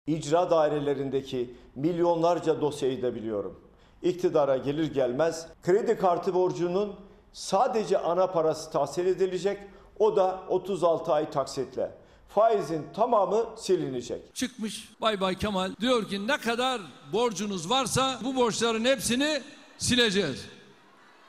İcra 0.06 0.50
dairelerindeki 0.50 1.54
milyonlarca 1.74 2.60
dosyayı 2.60 3.02
da 3.02 3.14
biliyorum. 3.14 3.60
İktidara 4.02 4.56
gelir 4.56 4.94
gelmez 4.94 5.46
kredi 5.62 5.98
kartı 5.98 6.34
borcunun 6.34 6.94
sadece 7.32 7.98
ana 7.98 8.26
parası 8.26 8.70
tahsil 8.70 9.06
edilecek. 9.06 9.58
O 9.98 10.16
da 10.16 10.42
36 10.48 11.12
ay 11.12 11.30
taksitle. 11.30 12.01
Faizin 12.34 12.86
tamamı 12.96 13.46
silinecek. 13.56 14.34
Çıkmış 14.34 14.88
Bay 15.00 15.20
Bay 15.20 15.38
Kemal 15.38 15.70
diyor 15.80 16.08
ki 16.08 16.26
ne 16.26 16.36
kadar 16.36 16.80
borcunuz 17.12 17.70
varsa 17.70 18.18
bu 18.24 18.36
borçların 18.36 18.84
hepsini 18.84 19.42
sileceğiz. 19.78 20.44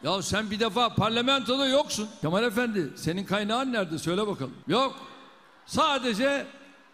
Ya 0.03 0.21
sen 0.21 0.51
bir 0.51 0.59
defa 0.59 0.95
parlamentoda 0.95 1.67
yoksun. 1.67 2.09
Kemal 2.21 2.43
Efendi 2.43 2.89
senin 2.95 3.25
kaynağın 3.25 3.73
nerede 3.73 3.97
söyle 3.97 4.27
bakalım. 4.27 4.53
Yok. 4.67 4.95
Sadece 5.65 6.45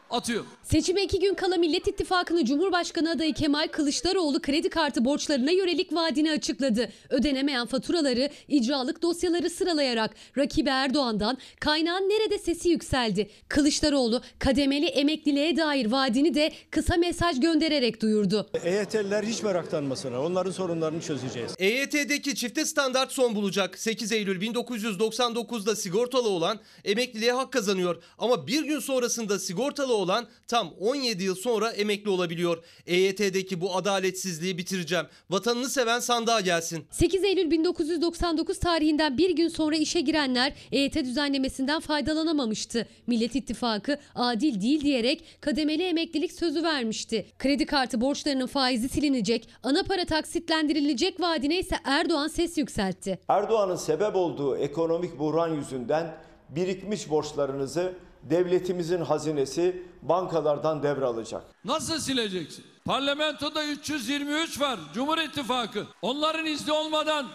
atıyor. 0.09 0.45
Seçime 0.63 1.03
iki 1.03 1.19
gün 1.19 1.33
kala 1.33 1.57
Millet 1.57 1.87
İttifakı'nın 1.87 2.45
Cumhurbaşkanı 2.45 3.11
adayı 3.11 3.33
Kemal 3.33 3.67
Kılıçdaroğlu 3.67 4.41
kredi 4.41 4.69
kartı 4.69 5.05
borçlarına 5.05 5.51
yönelik 5.51 5.93
vaadini 5.93 6.31
açıkladı. 6.31 6.89
Ödenemeyen 7.09 7.65
faturaları, 7.67 8.29
icralık 8.47 9.01
dosyaları 9.01 9.49
sıralayarak 9.49 10.15
rakibi 10.37 10.69
Erdoğan'dan 10.69 11.37
kaynağın 11.59 12.09
nerede 12.09 12.37
sesi 12.37 12.69
yükseldi. 12.69 13.29
Kılıçdaroğlu 13.47 14.21
kademeli 14.39 14.85
emekliliğe 14.85 15.57
dair 15.57 15.91
vaadini 15.91 16.35
de 16.35 16.51
kısa 16.71 16.97
mesaj 16.97 17.39
göndererek 17.39 18.01
duyurdu. 18.01 18.49
EYT'liler 18.63 19.23
hiç 19.23 19.43
meraklanmasınlar. 19.43 20.17
Onların 20.17 20.51
sorunlarını 20.51 21.01
çözeceğiz. 21.01 21.51
EYT'deki 21.59 22.35
çifte 22.35 22.65
standart 22.65 23.11
son 23.11 23.35
bulacak. 23.35 23.77
8 23.79 24.11
Eylül 24.11 24.41
1999'da 24.41 25.75
sigortalı 25.75 26.29
olan 26.29 26.59
emekliliğe 26.85 27.31
hak 27.31 27.53
kazanıyor. 27.53 28.03
Ama 28.17 28.47
bir 28.47 28.63
gün 28.63 28.79
sonrasında 28.79 29.39
sigortalı 29.39 29.93
olan 29.99 30.27
tam 30.47 30.73
17 30.79 31.23
yıl 31.23 31.35
sonra 31.35 31.69
emekli 31.69 32.09
olabiliyor. 32.09 32.63
EYT'deki 32.87 33.61
bu 33.61 33.75
adaletsizliği 33.75 34.57
bitireceğim. 34.57 35.05
Vatanını 35.29 35.69
seven 35.69 35.99
sandığa 35.99 36.41
gelsin. 36.41 36.85
8 36.91 37.23
Eylül 37.23 37.51
1999 37.51 38.59
tarihinden 38.59 39.17
bir 39.17 39.29
gün 39.35 39.47
sonra 39.47 39.75
işe 39.75 40.01
girenler 40.01 40.53
EYT 40.71 40.95
düzenlemesinden 40.95 41.79
faydalanamamıştı. 41.79 42.87
Millet 43.07 43.35
İttifakı 43.35 43.97
adil 44.15 44.61
değil 44.61 44.81
diyerek 44.81 45.23
kademeli 45.41 45.83
emeklilik 45.83 46.31
sözü 46.31 46.63
vermişti. 46.63 47.25
Kredi 47.39 47.65
kartı 47.65 48.01
borçlarının 48.01 48.47
faizi 48.47 48.89
silinecek, 48.89 49.49
ana 49.63 49.83
para 49.83 50.05
taksitlendirilecek 50.05 51.19
vaadine 51.19 51.59
ise 51.59 51.75
Erdoğan 51.83 52.27
ses 52.27 52.57
yükseltti. 52.57 53.19
Erdoğan'ın 53.27 53.75
sebep 53.75 54.15
olduğu 54.15 54.57
ekonomik 54.57 55.19
buhran 55.19 55.55
yüzünden 55.55 56.17
birikmiş 56.49 57.09
borçlarınızı 57.09 57.93
devletimizin 58.23 59.01
hazinesi 59.01 59.83
bankalardan 60.01 60.83
devralacak. 60.83 61.43
Nasıl 61.65 61.99
sileceksin? 61.99 62.65
Parlamentoda 62.85 63.63
323 63.65 64.61
var 64.61 64.79
Cumhur 64.93 65.17
İttifakı. 65.17 65.83
Onların 66.01 66.45
izni 66.45 66.73
olmadan 66.73 67.25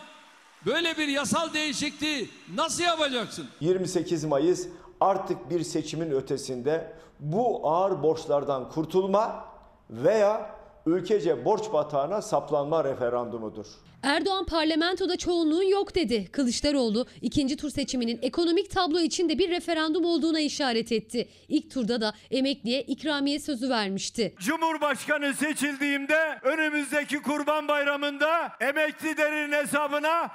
böyle 0.66 0.96
bir 0.98 1.08
yasal 1.08 1.52
değişikliği 1.54 2.30
nasıl 2.54 2.82
yapacaksın? 2.82 3.48
28 3.60 4.24
Mayıs 4.24 4.68
artık 5.00 5.50
bir 5.50 5.62
seçimin 5.62 6.10
ötesinde 6.10 6.92
bu 7.20 7.68
ağır 7.68 8.02
borçlardan 8.02 8.68
kurtulma 8.70 9.44
veya 9.90 10.50
ülkece 10.86 11.44
borç 11.44 11.72
batağına 11.72 12.22
saplanma 12.22 12.84
referandumudur. 12.84 13.66
Erdoğan 14.04 14.44
parlamentoda 14.44 15.16
çoğunluğun 15.16 15.62
yok 15.62 15.94
dedi. 15.94 16.28
Kılıçdaroğlu 16.32 17.06
ikinci 17.22 17.56
tur 17.56 17.70
seçiminin 17.70 18.18
ekonomik 18.22 18.70
tablo 18.70 19.00
için 19.00 19.28
de 19.28 19.38
bir 19.38 19.50
referandum 19.50 20.04
olduğuna 20.04 20.40
işaret 20.40 20.92
etti. 20.92 21.28
İlk 21.48 21.70
turda 21.70 22.00
da 22.00 22.14
emekliye 22.30 22.82
ikramiye 22.82 23.38
sözü 23.38 23.70
vermişti. 23.70 24.34
Cumhurbaşkanı 24.38 25.34
seçildiğimde 25.34 26.38
önümüzdeki 26.42 27.22
kurban 27.22 27.68
bayramında 27.68 28.52
emeklilerin 28.60 29.52
hesabına 29.52 30.30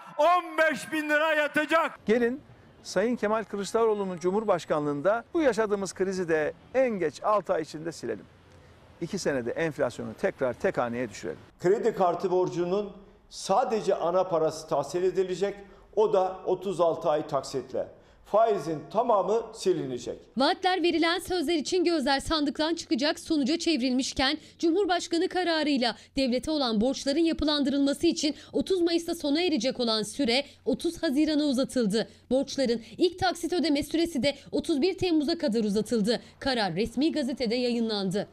15 0.62 0.91
bin 0.91 1.10
lira 1.10 1.34
yatacak. 1.34 2.06
Gelin 2.06 2.41
Sayın 2.84 3.16
Kemal 3.16 3.44
Kılıçdaroğlu'nun 3.44 4.18
Cumhurbaşkanlığında 4.18 5.24
bu 5.34 5.41
yaşadığımız 5.41 5.94
krizi 5.94 6.30
de 6.30 6.54
en 6.74 6.90
geç 6.90 7.24
6 7.24 7.54
ay 7.54 7.62
içinde 7.62 7.91
silelim. 7.91 8.26
2 9.02 9.20
senede 9.20 9.52
enflasyonu 9.52 10.14
tekrar 10.22 10.54
tek 10.54 10.78
haneye 10.78 11.10
düşürelim. 11.10 11.40
Kredi 11.60 11.96
kartı 11.96 12.32
borcunun 12.32 12.91
sadece 13.30 13.96
ana 13.96 14.24
parası 14.24 14.68
tahsil 14.68 15.04
edilecek. 15.04 15.56
O 15.96 16.14
da 16.14 16.40
36 16.46 17.10
ay 17.10 17.28
taksitle. 17.28 17.88
Faizin 18.26 18.80
tamamı 18.92 19.44
silinecek. 19.54 20.20
Vaatler 20.38 20.84
verilen 20.84 21.20
sözler 21.20 21.56
için 21.56 21.84
gözler 21.84 22.20
sandıktan 22.20 22.76
çıkacak 22.76 23.20
sonuca 23.20 23.60
çevrilmişken 23.60 24.38
Cumhurbaşkanı 24.60 25.28
kararıyla 25.28 25.96
devlete 26.16 26.52
olan 26.52 26.82
borçların 26.82 27.20
yapılandırılması 27.20 28.08
için 28.08 28.36
30 28.54 28.82
Mayıs'ta 28.82 29.16
sona 29.16 29.42
erecek 29.42 29.80
olan 29.80 30.04
süre 30.04 30.46
30 30.66 31.04
Haziran'a 31.04 31.44
uzatıldı. 31.44 32.08
Borçların 32.30 32.82
ilk 32.98 33.20
taksit 33.20 33.54
ödeme 33.54 33.84
süresi 33.84 34.24
de 34.24 34.36
31 34.52 34.98
Temmuz'a 34.98 35.38
kadar 35.38 35.64
uzatıldı. 35.64 36.20
Karar 36.40 36.76
resmi 36.76 37.12
gazetede 37.12 37.56
yayınlandı. 37.56 38.28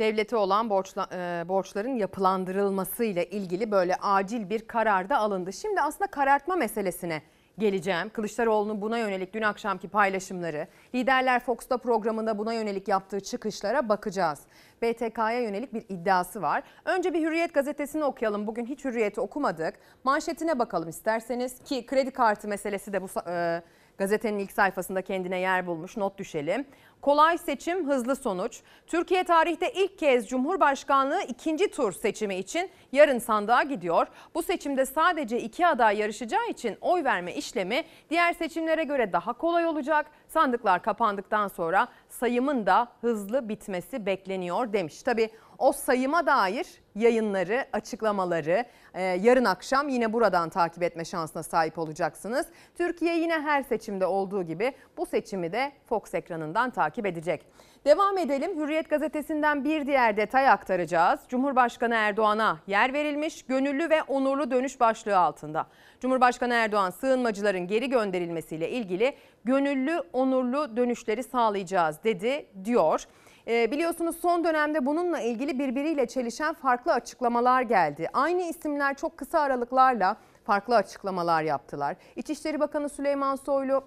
Devlete 0.00 0.36
olan 0.36 0.70
borçla, 0.70 1.08
e, 1.12 1.48
borçların 1.48 1.94
yapılandırılması 1.94 3.04
ile 3.04 3.26
ilgili 3.26 3.70
böyle 3.70 3.96
acil 3.96 4.50
bir 4.50 4.60
karar 4.60 5.08
da 5.08 5.18
alındı. 5.18 5.52
Şimdi 5.52 5.80
aslında 5.80 6.10
karartma 6.10 6.56
meselesine 6.56 7.22
geleceğim. 7.58 8.08
Kılıçdaroğlu'nun 8.08 8.82
buna 8.82 8.98
yönelik 8.98 9.34
dün 9.34 9.42
akşamki 9.42 9.88
paylaşımları, 9.88 10.66
Liderler 10.94 11.40
Fox'ta 11.40 11.76
programında 11.76 12.38
buna 12.38 12.52
yönelik 12.52 12.88
yaptığı 12.88 13.20
çıkışlara 13.20 13.88
bakacağız. 13.88 14.40
BTK'ya 14.82 15.40
yönelik 15.40 15.74
bir 15.74 15.84
iddiası 15.88 16.42
var. 16.42 16.62
Önce 16.84 17.14
bir 17.14 17.20
Hürriyet 17.20 17.54
gazetesini 17.54 18.04
okuyalım. 18.04 18.46
Bugün 18.46 18.66
hiç 18.66 18.84
Hürriyet'i 18.84 19.20
okumadık. 19.20 19.74
Manşetine 20.04 20.58
bakalım 20.58 20.88
isterseniz 20.88 21.58
ki 21.64 21.86
kredi 21.86 22.10
kartı 22.10 22.48
meselesi 22.48 22.92
de 22.92 23.02
bu 23.02 23.06
e, 23.30 23.62
gazetenin 24.00 24.38
ilk 24.38 24.52
sayfasında 24.52 25.02
kendine 25.02 25.38
yer 25.38 25.66
bulmuş. 25.66 25.96
Not 25.96 26.18
düşelim. 26.18 26.66
Kolay 27.02 27.38
seçim, 27.38 27.88
hızlı 27.88 28.16
sonuç. 28.16 28.60
Türkiye 28.86 29.24
tarihte 29.24 29.72
ilk 29.72 29.98
kez 29.98 30.28
Cumhurbaşkanlığı 30.28 31.22
ikinci 31.22 31.70
tur 31.70 31.92
seçimi 31.92 32.36
için 32.36 32.70
yarın 32.92 33.18
sandığa 33.18 33.62
gidiyor. 33.62 34.06
Bu 34.34 34.42
seçimde 34.42 34.86
sadece 34.86 35.40
iki 35.40 35.66
aday 35.66 35.98
yarışacağı 35.98 36.48
için 36.48 36.76
oy 36.80 37.04
verme 37.04 37.34
işlemi 37.34 37.84
diğer 38.10 38.32
seçimlere 38.32 38.84
göre 38.84 39.12
daha 39.12 39.32
kolay 39.32 39.66
olacak. 39.66 40.06
Sandıklar 40.32 40.82
kapandıktan 40.82 41.48
sonra 41.48 41.88
sayımın 42.08 42.66
da 42.66 42.88
hızlı 43.00 43.48
bitmesi 43.48 44.06
bekleniyor 44.06 44.72
demiş. 44.72 45.02
Tabii 45.02 45.30
o 45.58 45.72
sayıma 45.72 46.26
dair 46.26 46.66
yayınları, 46.94 47.66
açıklamaları 47.72 48.64
e, 48.94 49.02
yarın 49.02 49.44
akşam 49.44 49.88
yine 49.88 50.12
buradan 50.12 50.48
takip 50.48 50.82
etme 50.82 51.04
şansına 51.04 51.42
sahip 51.42 51.78
olacaksınız. 51.78 52.46
Türkiye 52.78 53.16
yine 53.18 53.40
her 53.40 53.62
seçimde 53.62 54.06
olduğu 54.06 54.42
gibi 54.42 54.72
bu 54.96 55.06
seçimi 55.06 55.52
de 55.52 55.72
Fox 55.86 56.14
ekranından 56.14 56.70
takip 56.70 57.06
edecek. 57.06 57.46
Devam 57.84 58.18
edelim. 58.18 58.56
Hürriyet 58.56 58.90
gazetesinden 58.90 59.64
bir 59.64 59.86
diğer 59.86 60.16
detay 60.16 60.48
aktaracağız. 60.48 61.20
Cumhurbaşkanı 61.28 61.94
Erdoğan'a 61.94 62.58
yer 62.66 62.92
verilmiş 62.92 63.42
gönüllü 63.42 63.90
ve 63.90 64.02
onurlu 64.02 64.50
dönüş 64.50 64.80
başlığı 64.80 65.18
altında. 65.18 65.66
Cumhurbaşkanı 66.00 66.54
Erdoğan 66.54 66.90
sığınmacıların 66.90 67.66
geri 67.66 67.90
gönderilmesiyle 67.90 68.70
ilgili 68.70 69.14
gönüllü 69.44 70.02
onurlu 70.12 70.76
dönüşleri 70.76 71.22
sağlayacağız 71.22 72.04
dedi 72.04 72.46
diyor. 72.64 73.04
Ee, 73.48 73.70
biliyorsunuz 73.70 74.16
son 74.16 74.44
dönemde 74.44 74.86
bununla 74.86 75.20
ilgili 75.20 75.58
birbiriyle 75.58 76.06
çelişen 76.06 76.54
farklı 76.54 76.92
açıklamalar 76.92 77.62
geldi. 77.62 78.08
Aynı 78.12 78.42
isimler 78.42 78.96
çok 78.96 79.16
kısa 79.16 79.40
aralıklarla 79.40 80.16
farklı 80.44 80.76
açıklamalar 80.76 81.42
yaptılar. 81.42 81.96
İçişleri 82.16 82.60
Bakanı 82.60 82.88
Süleyman 82.88 83.36
Soylu 83.36 83.84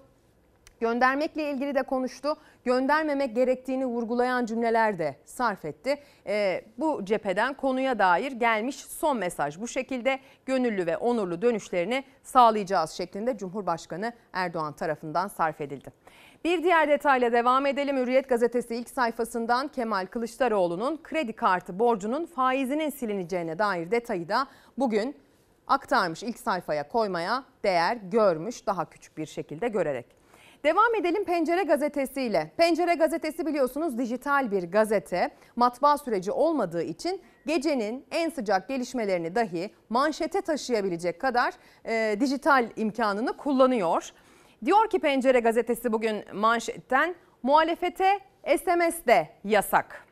Göndermekle 0.80 1.50
ilgili 1.50 1.74
de 1.74 1.82
konuştu. 1.82 2.36
Göndermemek 2.64 3.36
gerektiğini 3.36 3.86
vurgulayan 3.86 4.46
cümleler 4.46 4.98
de 4.98 5.16
sarf 5.24 5.64
etti. 5.64 5.98
Ee, 6.26 6.64
bu 6.78 7.04
cepheden 7.04 7.54
konuya 7.54 7.98
dair 7.98 8.32
gelmiş 8.32 8.76
son 8.76 9.16
mesaj 9.16 9.60
bu 9.60 9.68
şekilde 9.68 10.18
gönüllü 10.46 10.86
ve 10.86 10.96
onurlu 10.96 11.42
dönüşlerini 11.42 12.04
sağlayacağız 12.22 12.90
şeklinde 12.90 13.36
Cumhurbaşkanı 13.36 14.12
Erdoğan 14.32 14.72
tarafından 14.72 15.28
sarf 15.28 15.60
edildi. 15.60 15.92
Bir 16.44 16.62
diğer 16.62 16.88
detayla 16.88 17.32
devam 17.32 17.66
edelim. 17.66 17.96
Hürriyet 17.96 18.28
gazetesi 18.28 18.76
ilk 18.76 18.90
sayfasından 18.90 19.68
Kemal 19.68 20.06
Kılıçdaroğlu'nun 20.06 21.00
kredi 21.02 21.32
kartı 21.32 21.78
borcunun 21.78 22.26
faizinin 22.26 22.90
silineceğine 22.90 23.58
dair 23.58 23.90
detayı 23.90 24.28
da 24.28 24.46
bugün 24.78 25.16
aktarmış 25.66 26.22
ilk 26.22 26.38
sayfaya 26.38 26.88
koymaya 26.88 27.44
değer 27.64 27.96
görmüş 27.96 28.66
daha 28.66 28.84
küçük 28.84 29.18
bir 29.18 29.26
şekilde 29.26 29.68
görerek. 29.68 30.23
Devam 30.64 30.94
edelim 30.94 31.24
Pencere 31.24 31.62
gazetesiyle. 31.62 32.50
Pencere 32.56 32.94
gazetesi 32.94 33.46
biliyorsunuz 33.46 33.98
dijital 33.98 34.50
bir 34.50 34.62
gazete. 34.62 35.30
Matbaa 35.56 35.98
süreci 35.98 36.32
olmadığı 36.32 36.82
için 36.82 37.20
gecenin 37.46 38.06
en 38.10 38.30
sıcak 38.30 38.68
gelişmelerini 38.68 39.34
dahi 39.34 39.70
manşete 39.88 40.40
taşıyabilecek 40.40 41.20
kadar 41.20 41.54
e, 41.86 42.20
dijital 42.20 42.70
imkanını 42.76 43.36
kullanıyor. 43.36 44.10
Diyor 44.64 44.90
ki 44.90 44.98
Pencere 44.98 45.40
gazetesi 45.40 45.92
bugün 45.92 46.24
manşetten 46.34 47.14
muhalefete 47.42 48.18
SMS 48.46 49.06
de 49.06 49.28
yasak. 49.44 50.03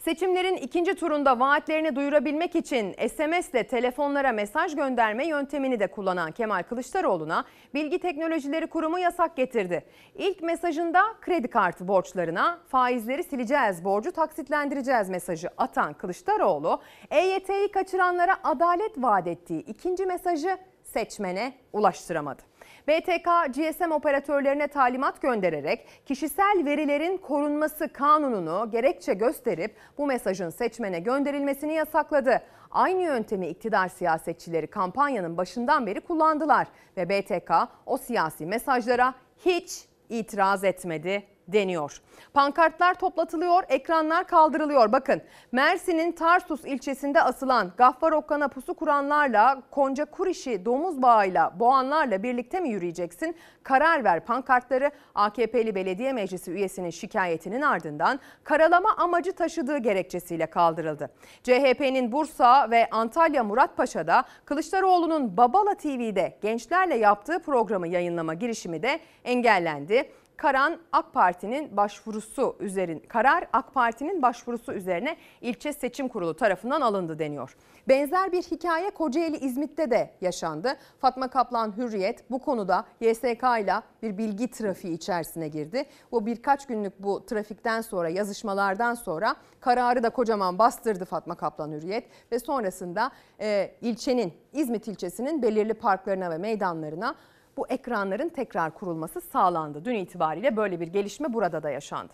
Seçimlerin 0.00 0.56
ikinci 0.56 0.94
turunda 0.94 1.40
vaatlerini 1.40 1.96
duyurabilmek 1.96 2.56
için 2.56 2.92
SMS 3.08 3.50
ile 3.50 3.66
telefonlara 3.66 4.32
mesaj 4.32 4.74
gönderme 4.74 5.26
yöntemini 5.26 5.80
de 5.80 5.86
kullanan 5.86 6.32
Kemal 6.32 6.62
Kılıçdaroğlu'na 6.62 7.44
Bilgi 7.74 7.98
Teknolojileri 7.98 8.66
Kurumu 8.66 8.98
yasak 8.98 9.36
getirdi. 9.36 9.84
İlk 10.14 10.42
mesajında 10.42 11.00
kredi 11.20 11.48
kartı 11.48 11.88
borçlarına 11.88 12.58
faizleri 12.68 13.24
sileceğiz, 13.24 13.84
borcu 13.84 14.12
taksitlendireceğiz 14.12 15.08
mesajı 15.08 15.48
atan 15.58 15.92
Kılıçdaroğlu, 15.92 16.80
EYT'yi 17.10 17.70
kaçıranlara 17.70 18.36
adalet 18.44 18.92
vaat 18.98 19.26
ettiği 19.26 19.60
ikinci 19.60 20.06
mesajı 20.06 20.58
seçmene 20.82 21.52
ulaştıramadı. 21.72 22.49
BTK 22.90 23.54
GSM 23.54 23.90
operatörlerine 23.90 24.68
talimat 24.68 25.22
göndererek 25.22 25.86
kişisel 26.06 26.62
verilerin 26.64 27.16
korunması 27.16 27.92
kanununu 27.92 28.70
gerekçe 28.70 29.14
gösterip 29.14 29.76
bu 29.98 30.06
mesajın 30.06 30.50
seçmene 30.50 31.00
gönderilmesini 31.00 31.74
yasakladı. 31.74 32.42
Aynı 32.70 33.02
yöntemi 33.02 33.48
iktidar 33.48 33.88
siyasetçileri 33.88 34.66
kampanyanın 34.66 35.36
başından 35.36 35.86
beri 35.86 36.00
kullandılar 36.00 36.66
ve 36.96 37.08
BTK 37.08 37.50
o 37.86 37.98
siyasi 37.98 38.46
mesajlara 38.46 39.14
hiç 39.44 39.84
itiraz 40.08 40.64
etmedi 40.64 41.22
deniyor. 41.48 42.00
Pankartlar 42.34 42.94
toplatılıyor, 42.94 43.62
ekranlar 43.68 44.26
kaldırılıyor. 44.26 44.92
Bakın 44.92 45.22
Mersin'in 45.52 46.12
Tarsus 46.12 46.64
ilçesinde 46.64 47.22
asılan 47.22 47.72
Gaffar 47.76 48.12
Okkan'a 48.12 48.48
pusu 48.48 48.74
kuranlarla 48.74 49.62
Konca 49.70 50.04
Kuriş'i 50.04 50.64
domuz 50.64 51.02
bağıyla 51.02 51.60
boğanlarla 51.60 52.22
birlikte 52.22 52.60
mi 52.60 52.68
yürüyeceksin? 52.68 53.36
Karar 53.62 54.04
ver 54.04 54.24
pankartları 54.24 54.90
AKP'li 55.14 55.74
belediye 55.74 56.12
meclisi 56.12 56.50
üyesinin 56.50 56.90
şikayetinin 56.90 57.62
ardından 57.62 58.20
karalama 58.44 58.96
amacı 58.96 59.32
taşıdığı 59.32 59.78
gerekçesiyle 59.78 60.46
kaldırıldı. 60.46 61.10
CHP'nin 61.42 62.12
Bursa 62.12 62.70
ve 62.70 62.88
Antalya 62.90 63.44
Muratpaşa'da 63.44 64.24
Kılıçdaroğlu'nun 64.44 65.36
Babala 65.36 65.74
TV'de 65.74 66.38
gençlerle 66.42 66.96
yaptığı 66.96 67.38
programı 67.38 67.88
yayınlama 67.88 68.34
girişimi 68.34 68.82
de 68.82 69.00
engellendi. 69.24 70.12
Karan 70.40 70.78
AK 70.92 71.12
Parti'nin 71.12 71.76
başvurusu 71.76 72.56
üzerin 72.60 72.98
karar 72.98 73.48
AK 73.52 73.74
Parti'nin 73.74 74.22
başvurusu 74.22 74.72
üzerine 74.72 75.16
ilçe 75.40 75.72
seçim 75.72 76.08
kurulu 76.08 76.36
tarafından 76.36 76.80
alındı 76.80 77.18
deniyor. 77.18 77.56
Benzer 77.88 78.32
bir 78.32 78.42
hikaye 78.42 78.90
Kocaeli 78.90 79.36
İzmit'te 79.36 79.90
de 79.90 80.10
yaşandı. 80.20 80.76
Fatma 80.98 81.28
Kaplan 81.28 81.76
Hürriyet 81.76 82.30
bu 82.30 82.38
konuda 82.38 82.84
YSK 83.00 83.42
ile 83.62 83.74
bir 84.02 84.18
bilgi 84.18 84.50
trafiği 84.50 84.94
içerisine 84.94 85.48
girdi. 85.48 85.84
Bu 86.12 86.26
birkaç 86.26 86.66
günlük 86.66 87.02
bu 87.02 87.26
trafikten 87.26 87.80
sonra 87.80 88.08
yazışmalardan 88.08 88.94
sonra 88.94 89.36
kararı 89.60 90.02
da 90.02 90.10
kocaman 90.10 90.58
bastırdı 90.58 91.04
Fatma 91.04 91.34
Kaplan 91.34 91.72
Hürriyet 91.72 92.04
ve 92.32 92.38
sonrasında 92.38 93.10
e, 93.40 93.74
ilçenin 93.80 94.32
İzmit 94.52 94.88
ilçesinin 94.88 95.42
belirli 95.42 95.74
parklarına 95.74 96.30
ve 96.30 96.38
meydanlarına 96.38 97.14
bu 97.56 97.68
ekranların 97.68 98.28
tekrar 98.28 98.74
kurulması 98.74 99.20
sağlandı. 99.20 99.84
Dün 99.84 99.94
itibariyle 99.94 100.56
böyle 100.56 100.80
bir 100.80 100.86
gelişme 100.86 101.32
burada 101.32 101.62
da 101.62 101.70
yaşandı. 101.70 102.12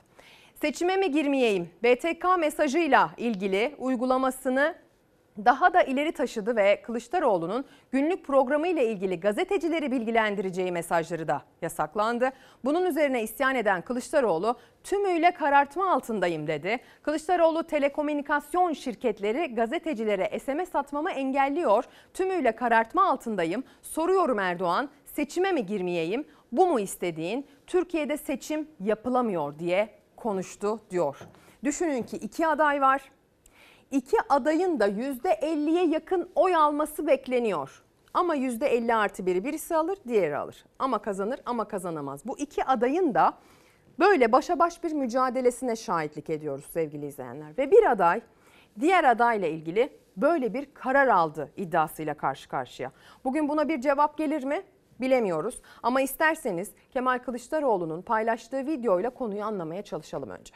Seçime 0.54 0.96
mi 0.96 1.10
girmeyeyim? 1.10 1.70
BTK 1.82 2.24
mesajıyla 2.38 3.10
ilgili 3.16 3.74
uygulamasını 3.78 4.74
daha 5.44 5.74
da 5.74 5.82
ileri 5.82 6.12
taşıdı 6.12 6.56
ve 6.56 6.82
Kılıçdaroğlu'nun 6.82 7.64
günlük 7.92 8.24
programı 8.24 8.68
ile 8.68 8.86
ilgili 8.86 9.20
gazetecileri 9.20 9.90
bilgilendireceği 9.90 10.72
mesajları 10.72 11.28
da 11.28 11.42
yasaklandı. 11.62 12.30
Bunun 12.64 12.86
üzerine 12.86 13.22
isyan 13.22 13.54
eden 13.54 13.82
Kılıçdaroğlu 13.82 14.56
tümüyle 14.84 15.30
karartma 15.30 15.92
altındayım 15.92 16.46
dedi. 16.46 16.78
Kılıçdaroğlu 17.02 17.62
telekomünikasyon 17.62 18.72
şirketleri 18.72 19.54
gazetecilere 19.54 20.38
SMS 20.38 20.74
atmamı 20.74 21.10
engelliyor. 21.10 21.84
Tümüyle 22.14 22.52
karartma 22.52 23.10
altındayım. 23.10 23.64
Soruyorum 23.82 24.38
Erdoğan 24.38 24.90
seçime 25.16 25.52
mi 25.52 25.66
girmeyeyim? 25.66 26.24
Bu 26.52 26.66
mu 26.66 26.80
istediğin? 26.80 27.46
Türkiye'de 27.66 28.16
seçim 28.16 28.68
yapılamıyor 28.80 29.58
diye 29.58 29.88
konuştu 30.16 30.80
diyor. 30.90 31.18
Düşünün 31.64 32.02
ki 32.02 32.16
iki 32.16 32.46
aday 32.46 32.80
var. 32.80 33.02
İki 33.90 34.16
adayın 34.28 34.80
da 34.80 34.88
%50'ye 34.88 35.86
yakın 35.86 36.30
oy 36.34 36.56
alması 36.56 37.06
bekleniyor. 37.06 37.82
Ama 38.14 38.36
%50 38.36 38.94
artı 38.94 39.26
biri 39.26 39.44
birisi 39.44 39.76
alır, 39.76 39.98
diğeri 40.08 40.36
alır. 40.36 40.64
Ama 40.78 40.98
kazanır 40.98 41.40
ama 41.46 41.68
kazanamaz. 41.68 42.26
Bu 42.26 42.38
iki 42.38 42.64
adayın 42.64 43.14
da 43.14 43.32
böyle 43.98 44.32
başa 44.32 44.58
baş 44.58 44.84
bir 44.84 44.92
mücadelesine 44.92 45.76
şahitlik 45.76 46.30
ediyoruz 46.30 46.64
sevgili 46.72 47.06
izleyenler. 47.06 47.58
Ve 47.58 47.70
bir 47.70 47.90
aday 47.90 48.20
diğer 48.80 49.04
adayla 49.04 49.48
ilgili 49.48 49.90
böyle 50.16 50.54
bir 50.54 50.74
karar 50.74 51.08
aldı 51.08 51.50
iddiasıyla 51.56 52.14
karşı 52.14 52.48
karşıya. 52.48 52.92
Bugün 53.24 53.48
buna 53.48 53.68
bir 53.68 53.80
cevap 53.80 54.18
gelir 54.18 54.44
mi? 54.44 54.62
Bilemiyoruz. 55.00 55.62
Ama 55.82 56.00
isterseniz 56.00 56.70
Kemal 56.90 57.18
Kılıçdaroğlu'nun 57.18 58.02
paylaştığı 58.02 58.66
videoyla 58.66 59.10
konuyu 59.10 59.44
anlamaya 59.44 59.82
çalışalım 59.82 60.30
önce. 60.30 60.54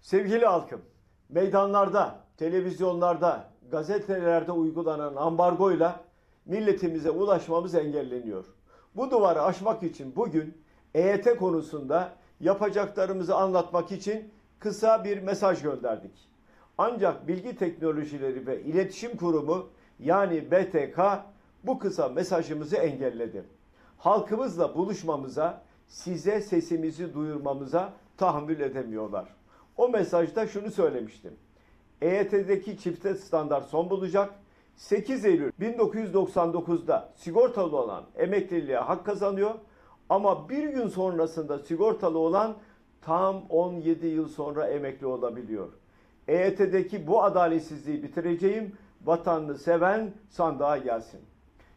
Sevgili 0.00 0.46
halkım, 0.46 0.82
meydanlarda, 1.28 2.20
televizyonlarda, 2.36 3.50
gazetelerde 3.70 4.52
uygulanan 4.52 5.16
ambargoyla 5.16 6.00
milletimize 6.46 7.10
ulaşmamız 7.10 7.74
engelleniyor. 7.74 8.44
Bu 8.96 9.10
duvarı 9.10 9.42
aşmak 9.42 9.82
için 9.82 10.16
bugün 10.16 10.64
EYT 10.94 11.36
konusunda 11.36 12.12
yapacaklarımızı 12.40 13.36
anlatmak 13.36 13.92
için 13.92 14.32
kısa 14.58 15.04
bir 15.04 15.22
mesaj 15.22 15.62
gönderdik. 15.62 16.28
Ancak 16.78 17.28
Bilgi 17.28 17.56
Teknolojileri 17.56 18.46
ve 18.46 18.62
İletişim 18.62 19.16
Kurumu 19.16 19.66
yani 19.98 20.50
BTK 20.50 20.98
bu 21.66 21.78
kısa 21.78 22.08
mesajımızı 22.08 22.76
engelledi. 22.76 23.44
Halkımızla 23.98 24.74
buluşmamıza, 24.74 25.62
size 25.86 26.40
sesimizi 26.40 27.14
duyurmamıza 27.14 27.92
tahammül 28.16 28.60
edemiyorlar. 28.60 29.28
O 29.76 29.88
mesajda 29.88 30.46
şunu 30.46 30.70
söylemiştim. 30.70 31.32
EYT'deki 32.02 32.78
çifte 32.78 33.14
standart 33.14 33.68
son 33.68 33.90
bulacak. 33.90 34.34
8 34.76 35.24
Eylül 35.24 35.52
1999'da 35.60 37.12
sigortalı 37.16 37.76
olan 37.76 38.04
emekliliğe 38.16 38.78
hak 38.78 39.06
kazanıyor. 39.06 39.54
Ama 40.08 40.48
bir 40.48 40.68
gün 40.68 40.88
sonrasında 40.88 41.58
sigortalı 41.58 42.18
olan 42.18 42.56
tam 43.02 43.42
17 43.48 44.06
yıl 44.06 44.28
sonra 44.28 44.66
emekli 44.66 45.06
olabiliyor. 45.06 45.68
EYT'deki 46.28 47.06
bu 47.06 47.22
adaletsizliği 47.22 48.02
bitireceğim. 48.02 48.76
Vatanını 49.04 49.58
seven 49.58 50.12
sandığa 50.28 50.78
gelsin. 50.78 51.20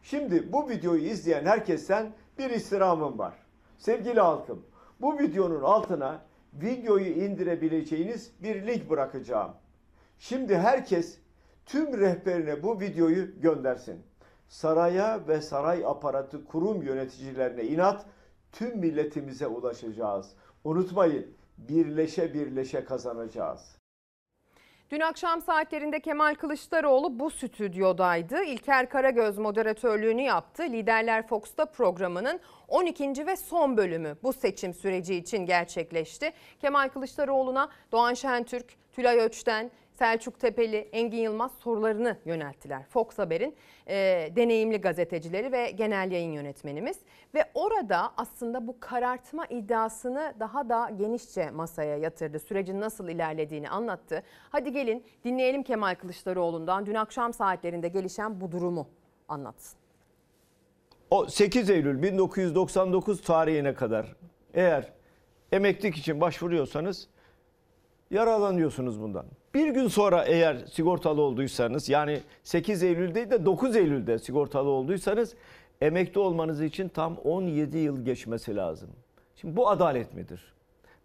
Şimdi 0.09 0.53
bu 0.53 0.69
videoyu 0.69 1.01
izleyen 1.01 1.45
herkesten 1.45 2.11
bir 2.37 2.49
istirhamım 2.49 3.19
var. 3.19 3.33
Sevgili 3.77 4.19
halkım, 4.19 4.65
bu 5.01 5.19
videonun 5.19 5.61
altına 5.61 6.21
videoyu 6.53 7.05
indirebileceğiniz 7.05 8.31
bir 8.43 8.67
link 8.67 8.89
bırakacağım. 8.89 9.51
Şimdi 10.19 10.57
herkes 10.57 11.17
tüm 11.65 11.99
rehberine 11.99 12.63
bu 12.63 12.79
videoyu 12.79 13.41
göndersin. 13.41 14.01
Saraya 14.47 15.27
ve 15.27 15.41
saray 15.41 15.85
aparatı 15.85 16.45
kurum 16.45 16.81
yöneticilerine 16.81 17.63
inat, 17.63 18.05
tüm 18.51 18.77
milletimize 18.77 19.47
ulaşacağız. 19.47 20.33
Unutmayın, 20.63 21.27
birleşe 21.57 22.33
birleşe 22.33 22.85
kazanacağız. 22.85 23.76
Dün 24.91 24.99
akşam 24.99 25.41
saatlerinde 25.41 25.99
Kemal 25.99 26.35
Kılıçdaroğlu 26.35 27.19
bu 27.19 27.29
stüdyodaydı. 27.29 28.43
İlker 28.43 28.89
Karagöz 28.89 29.37
moderatörlüğünü 29.37 30.21
yaptı. 30.21 30.63
Liderler 30.63 31.27
Fox'ta 31.27 31.65
programının 31.65 32.39
12. 32.67 33.27
ve 33.27 33.35
son 33.35 33.77
bölümü 33.77 34.17
bu 34.23 34.33
seçim 34.33 34.73
süreci 34.73 35.15
için 35.15 35.45
gerçekleşti. 35.45 36.33
Kemal 36.59 36.89
Kılıçdaroğlu'na 36.89 37.69
Doğan 37.91 38.13
Şentürk, 38.13 38.65
Tülay 38.91 39.19
Öç'ten, 39.19 39.71
Selçuk 39.99 40.39
Tepeli, 40.39 40.77
Engin 40.77 41.17
Yılmaz 41.17 41.51
sorularını 41.51 42.17
yönelttiler. 42.25 42.83
Fox 42.83 43.17
Haber'in 43.17 43.55
e, 43.87 43.95
deneyimli 44.35 44.81
gazetecileri 44.81 45.51
ve 45.51 45.71
genel 45.71 46.11
yayın 46.11 46.31
yönetmenimiz. 46.31 46.97
Ve 47.35 47.45
orada 47.53 48.13
aslında 48.17 48.67
bu 48.67 48.79
karartma 48.79 49.45
iddiasını 49.45 50.33
daha 50.39 50.69
da 50.69 50.91
genişçe 50.97 51.49
masaya 51.49 51.97
yatırdı. 51.97 52.39
Sürecin 52.39 52.81
nasıl 52.81 53.07
ilerlediğini 53.09 53.69
anlattı. 53.69 54.23
Hadi 54.49 54.71
gelin 54.71 55.03
dinleyelim 55.23 55.63
Kemal 55.63 55.95
Kılıçdaroğlu'ndan 55.95 56.85
dün 56.85 56.95
akşam 56.95 57.33
saatlerinde 57.33 57.87
gelişen 57.87 58.41
bu 58.41 58.51
durumu 58.51 58.89
anlatsın. 59.27 59.79
O 61.11 61.25
8 61.25 61.69
Eylül 61.69 62.01
1999 62.01 63.21
tarihine 63.21 63.73
kadar 63.73 64.15
eğer 64.53 64.93
emeklilik 65.51 65.97
için 65.97 66.21
başvuruyorsanız 66.21 67.07
yaralanıyorsunuz 68.11 69.01
bundan. 69.01 69.25
Bir 69.53 69.69
gün 69.69 69.87
sonra 69.87 70.23
eğer 70.23 70.57
sigortalı 70.57 71.21
olduysanız 71.21 71.89
yani 71.89 72.19
8 72.43 72.83
Eylül 72.83 73.15
değil 73.15 73.29
de 73.29 73.45
9 73.45 73.75
Eylül'de 73.75 74.19
sigortalı 74.19 74.69
olduysanız 74.69 75.35
emekli 75.81 76.19
olmanız 76.19 76.61
için 76.61 76.89
tam 76.89 77.17
17 77.17 77.77
yıl 77.77 78.05
geçmesi 78.05 78.55
lazım. 78.55 78.89
Şimdi 79.35 79.55
bu 79.55 79.69
adalet 79.69 80.13
midir? 80.13 80.56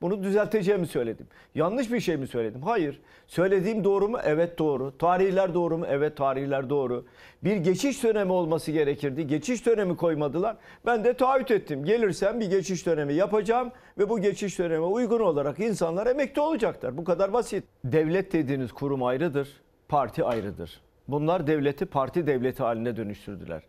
Bunu 0.02 0.22
düzelteceğimi 0.22 0.86
söyledim. 0.86 1.26
Yanlış 1.54 1.92
bir 1.92 2.00
şey 2.00 2.16
mi 2.16 2.26
söyledim? 2.26 2.62
Hayır. 2.62 3.00
Söylediğim 3.26 3.84
doğru 3.84 4.08
mu? 4.08 4.18
Evet 4.24 4.58
doğru. 4.58 4.98
Tarihler 4.98 5.54
doğru 5.54 5.78
mu? 5.78 5.86
Evet 5.88 6.16
tarihler 6.16 6.70
doğru. 6.70 7.04
Bir 7.44 7.56
geçiş 7.56 8.04
dönemi 8.04 8.32
olması 8.32 8.70
gerekirdi. 8.72 9.26
Geçiş 9.26 9.66
dönemi 9.66 9.96
koymadılar. 9.96 10.56
Ben 10.86 11.04
de 11.04 11.14
taahhüt 11.14 11.50
ettim. 11.50 11.84
Gelirsem 11.84 12.40
bir 12.40 12.50
geçiş 12.50 12.86
dönemi 12.86 13.14
yapacağım 13.14 13.72
ve 13.98 14.08
bu 14.08 14.20
geçiş 14.20 14.58
döneme 14.58 14.84
uygun 14.84 15.20
olarak 15.20 15.60
insanlar 15.60 16.06
emekli 16.06 16.40
olacaklar. 16.40 16.96
Bu 16.96 17.04
kadar 17.04 17.32
basit. 17.32 17.64
Devlet 17.84 18.32
dediğiniz 18.32 18.72
kurum 18.72 19.02
ayrıdır, 19.02 19.48
parti 19.88 20.24
ayrıdır. 20.24 20.80
Bunlar 21.08 21.46
devleti 21.46 21.86
parti 21.86 22.26
devleti 22.26 22.62
haline 22.62 22.96
dönüştürdüler. 22.96 23.62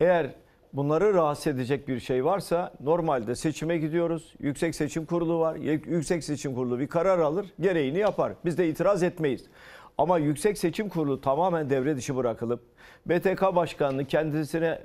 Eğer 0.00 0.30
bunları 0.72 1.14
rahatsız 1.14 1.46
edecek 1.46 1.88
bir 1.88 2.00
şey 2.00 2.24
varsa 2.24 2.72
normalde 2.80 3.34
seçime 3.34 3.78
gidiyoruz. 3.78 4.34
Yüksek 4.38 4.74
Seçim 4.74 5.06
Kurulu 5.06 5.38
var. 5.38 5.56
Yüksek 5.56 6.24
Seçim 6.24 6.54
Kurulu 6.54 6.78
bir 6.78 6.86
karar 6.86 7.18
alır, 7.18 7.46
gereğini 7.60 7.98
yapar. 7.98 8.32
Biz 8.44 8.58
de 8.58 8.68
itiraz 8.68 9.02
etmeyiz. 9.02 9.44
Ama 9.98 10.18
Yüksek 10.18 10.58
Seçim 10.58 10.88
Kurulu 10.88 11.20
tamamen 11.20 11.70
devre 11.70 11.96
dışı 11.96 12.16
bırakılıp 12.16 12.60
BTK 13.06 13.42
Başkanı'nın 13.42 14.04
kendisine 14.04 14.78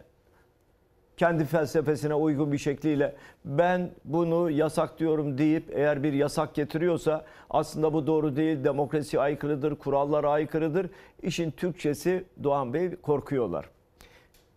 kendi 1.18 1.46
felsefesine 1.46 2.14
uygun 2.14 2.52
bir 2.52 2.58
şekliyle 2.58 3.16
ben 3.46 3.92
bunu 4.06 4.52
yasaklıyorum 4.52 5.38
deyip 5.38 5.70
eğer 5.74 6.04
bir 6.04 6.14
yasak 6.14 6.56
getiriyorsa 6.56 7.26
aslında 7.50 7.94
bu 7.94 8.08
doğru 8.08 8.36
değil, 8.36 8.64
demokrasi 8.64 9.20
aykırıdır, 9.20 9.76
kurallara 9.76 10.30
aykırıdır. 10.30 10.90
İşin 11.24 11.52
Türkçesi 11.52 12.24
Doğan 12.44 12.74
Bey 12.74 12.96
korkuyorlar. 12.96 13.70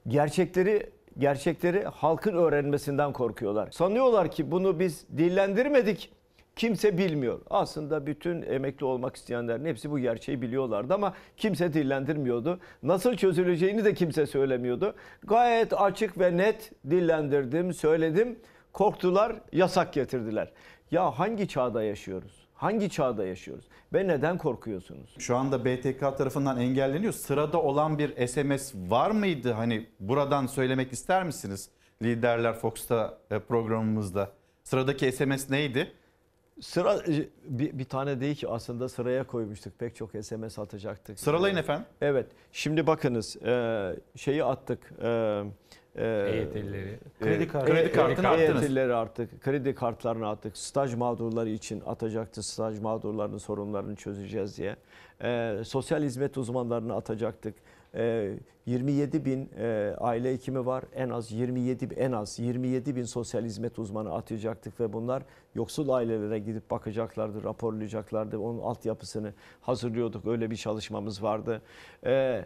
Gerçekleri 0.08 0.90
gerçekleri 1.18 1.84
halkın 1.84 2.34
öğrenmesinden 2.34 3.12
korkuyorlar. 3.12 3.70
Sanıyorlar 3.70 4.30
ki 4.30 4.50
bunu 4.50 4.80
biz 4.80 5.06
dillendirmedik. 5.16 6.12
Kimse 6.56 6.98
bilmiyor. 6.98 7.40
Aslında 7.50 8.06
bütün 8.06 8.42
emekli 8.42 8.86
olmak 8.86 9.16
isteyenlerin 9.16 9.64
hepsi 9.64 9.90
bu 9.90 9.98
gerçeği 9.98 10.42
biliyorlardı 10.42 10.94
ama 10.94 11.14
kimse 11.36 11.72
dillendirmiyordu. 11.72 12.60
Nasıl 12.82 13.14
çözüleceğini 13.14 13.84
de 13.84 13.94
kimse 13.94 14.26
söylemiyordu. 14.26 14.94
Gayet 15.24 15.72
açık 15.80 16.20
ve 16.20 16.36
net 16.36 16.72
dillendirdim, 16.90 17.74
söyledim. 17.74 18.38
Korktular, 18.72 19.32
yasak 19.52 19.92
getirdiler. 19.92 20.52
Ya 20.90 21.10
hangi 21.10 21.48
çağda 21.48 21.82
yaşıyoruz? 21.82 22.39
Hangi 22.60 22.90
çağda 22.90 23.26
yaşıyoruz? 23.26 23.64
Ve 23.92 24.08
neden 24.08 24.38
korkuyorsunuz? 24.38 25.14
Şu 25.18 25.36
anda 25.36 25.64
BTK 25.64 26.00
tarafından 26.00 26.60
engelleniyor. 26.60 27.12
Sırada 27.12 27.62
olan 27.62 27.98
bir 27.98 28.26
SMS 28.26 28.74
var 28.74 29.10
mıydı? 29.10 29.52
Hani 29.52 29.86
buradan 30.00 30.46
söylemek 30.46 30.92
ister 30.92 31.24
misiniz? 31.24 31.70
Liderler 32.02 32.54
Fox'ta 32.54 33.18
e, 33.30 33.38
programımızda. 33.38 34.32
Sıradaki 34.64 35.12
SMS 35.12 35.50
neydi? 35.50 35.92
Sıra 36.60 36.94
e, 36.94 37.28
bir, 37.44 37.78
bir 37.78 37.84
tane 37.84 38.20
değil 38.20 38.36
ki 38.36 38.48
aslında 38.48 38.88
sıraya 38.88 39.26
koymuştuk. 39.26 39.78
Pek 39.78 39.96
çok 39.96 40.10
SMS 40.22 40.58
atacaktık. 40.58 41.20
Sıralayın 41.20 41.56
efendim. 41.56 41.86
Evet. 42.00 42.26
Şimdi 42.52 42.86
bakınız 42.86 43.36
e, 43.36 43.96
şeyi 44.16 44.44
attık. 44.44 44.92
E, 45.96 46.04
EYT'lileri. 46.06 46.98
Kredi, 47.20 47.48
kartı. 47.48 47.72
kredi 47.72 47.92
kartını 47.92 48.28
attınız. 48.28 48.62
EYT'lileri 48.62 48.94
attık. 48.94 49.42
Kredi 49.42 49.74
kartlarını 49.74 50.28
attık. 50.28 50.56
Staj 50.56 50.94
mağdurları 50.94 51.48
için 51.48 51.82
atacaktı. 51.86 52.42
Staj 52.42 52.80
mağdurlarının 52.80 53.38
sorunlarını 53.38 53.96
çözeceğiz 53.96 54.58
diye. 54.58 54.76
E, 55.22 55.56
sosyal 55.64 56.02
hizmet 56.02 56.38
uzmanlarını 56.38 56.94
atacaktık. 56.96 57.54
E, 57.94 58.34
27 58.66 59.24
bin 59.24 59.50
e, 59.58 59.94
aile 59.98 60.32
hekimi 60.32 60.66
var. 60.66 60.84
En 60.94 61.08
az 61.08 61.32
27 61.32 61.94
en 61.94 62.12
az 62.12 62.38
27 62.38 62.96
bin 62.96 63.04
sosyal 63.04 63.44
hizmet 63.44 63.78
uzmanı 63.78 64.14
atayacaktık 64.14 64.80
ve 64.80 64.92
bunlar 64.92 65.22
yoksul 65.54 65.88
ailelere 65.88 66.38
gidip 66.38 66.70
bakacaklardı, 66.70 67.44
raporlayacaklardı. 67.44 68.38
Onun 68.38 68.58
altyapısını 68.58 69.32
hazırlıyorduk. 69.60 70.26
Öyle 70.26 70.50
bir 70.50 70.56
çalışmamız 70.56 71.22
vardı. 71.22 71.62
E, 72.04 72.44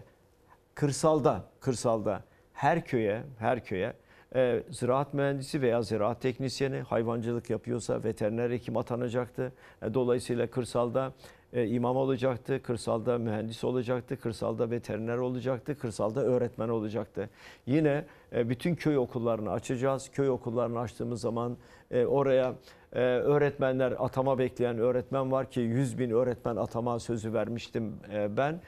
kırsalda, 0.75 1.45
kırsalda 1.61 2.23
her 2.55 2.85
köye, 2.85 3.23
her 3.39 3.65
köye 3.65 3.93
e, 4.37 4.63
ziraat 4.71 5.15
mühendisi 5.15 5.63
veya 5.63 5.83
ziraat 5.83 6.21
teknisyeni 6.21 6.81
hayvancılık 6.81 7.51
yapıyorsa 7.51 8.05
veteriner 8.05 8.51
hekim 8.51 8.77
atanacaktı. 8.77 9.53
E, 9.83 9.95
dolayısıyla 9.95 10.47
kırsalda 10.47 11.13
e, 11.53 11.67
imam 11.69 11.97
olacaktı, 11.97 12.63
kırsalda 12.63 13.19
mühendis 13.19 13.65
olacaktı, 13.65 14.21
kırsalda 14.21 14.71
veteriner 14.71 15.19
olacaktı, 15.19 15.79
kırsalda 15.79 16.23
öğretmen 16.23 16.69
olacaktı. 16.69 17.31
Yine 17.67 18.05
e, 18.33 18.49
bütün 18.49 18.75
köy 18.75 18.99
okullarını 18.99 19.51
açacağız. 19.51 20.11
Köy 20.13 20.31
okullarını 20.31 20.81
açtığımız 20.81 21.21
zaman 21.21 21.57
e, 21.91 22.07
oraya 22.07 22.55
e, 22.93 23.01
öğretmenler 23.01 23.95
atama 23.99 24.39
bekleyen 24.39 24.79
öğretmen 24.79 25.33
var 25.33 25.51
ki 25.51 25.61
100 25.61 25.99
bin 25.99 26.11
öğretmen 26.11 26.57
atama 26.57 27.01
sözü 27.01 27.33
vermiştim 27.33 27.93
e, 28.13 28.37
ben. 28.37 28.61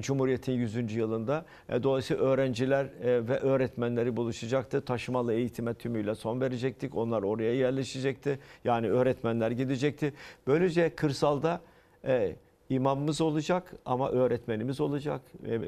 Cumhuriyet'in 0.00 0.52
100. 0.52 0.94
yılında. 0.94 1.44
E, 1.68 1.82
dolayısıyla 1.82 2.22
öğrenciler 2.22 2.84
e, 2.84 3.28
ve 3.28 3.38
öğretmenleri 3.38 4.16
buluşacaktı. 4.16 4.84
Taşımalı 4.84 5.32
eğitime 5.32 5.74
tümüyle 5.74 6.14
son 6.14 6.40
verecektik. 6.40 6.96
Onlar 6.96 7.22
oraya 7.22 7.54
yerleşecekti. 7.54 8.38
Yani 8.64 8.90
öğretmenler 8.90 9.50
gidecekti. 9.50 10.12
Böylece 10.46 10.94
kırsalda 10.94 11.60
e, 12.04 12.36
imamımız 12.70 13.20
olacak 13.20 13.72
ama 13.84 14.10
öğretmenimiz 14.10 14.80
olacak, 14.80 15.20
e, 15.46 15.60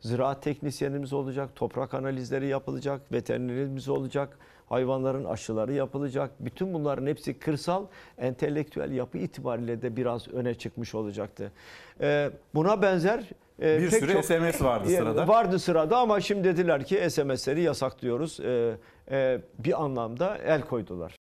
ziraat 0.00 0.42
teknisyenimiz 0.42 1.12
olacak, 1.12 1.56
toprak 1.56 1.94
analizleri 1.94 2.46
yapılacak, 2.46 3.12
veterinerimiz 3.12 3.88
olacak, 3.88 4.38
hayvanların 4.68 5.24
aşıları 5.24 5.72
yapılacak. 5.72 6.30
Bütün 6.40 6.74
bunların 6.74 7.06
hepsi 7.06 7.38
kırsal, 7.38 7.86
entelektüel 8.18 8.92
yapı 8.92 9.18
itibariyle 9.18 9.82
de 9.82 9.96
biraz 9.96 10.28
öne 10.28 10.54
çıkmış 10.54 10.94
olacaktı. 10.94 11.52
E, 12.00 12.30
buna 12.54 12.82
benzer 12.82 13.30
e, 13.62 13.80
bir 13.80 13.90
sürü 13.90 14.12
çok, 14.12 14.24
SMS 14.24 14.62
vardı 14.62 14.88
sırada. 14.88 15.28
Vardı 15.28 15.58
sırada 15.58 15.98
ama 15.98 16.20
şimdi 16.20 16.44
dediler 16.44 16.84
ki 16.84 17.10
SMS'leri 17.10 17.62
yasaklıyoruz. 17.62 18.40
E, 18.40 18.76
e, 19.10 19.40
bir 19.58 19.82
anlamda 19.84 20.38
el 20.38 20.62
koydular. 20.62 21.16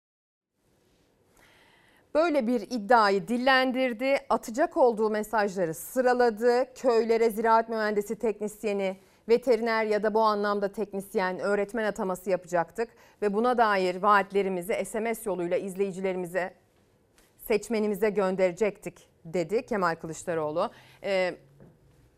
Böyle 2.16 2.48
bir 2.48 2.62
iddiayı 2.62 3.28
dillendirdi, 3.28 4.18
atacak 4.30 4.78
olduğu 4.78 5.10
mesajları 5.10 5.74
sıraladı. 5.74 6.74
Köylere 6.76 7.30
ziraat 7.30 7.70
mühendisi 7.70 8.16
teknisyeni, 8.16 8.98
veteriner 9.30 9.86
ya 9.86 10.04
da 10.04 10.14
bu 10.14 10.22
anlamda 10.22 10.72
teknisyen, 10.72 11.40
öğretmen 11.40 11.84
ataması 11.84 12.30
yapacaktık. 12.30 12.90
Ve 13.22 13.34
buna 13.34 13.58
dair 13.58 13.96
vaatlerimizi 13.96 14.86
SMS 14.86 15.26
yoluyla 15.26 15.58
izleyicilerimize, 15.58 16.54
seçmenimize 17.38 18.10
gönderecektik 18.10 19.08
dedi 19.26 19.66
Kemal 19.66 19.96
Kılıçdaroğlu. 19.96 20.70
Ee, 21.04 21.36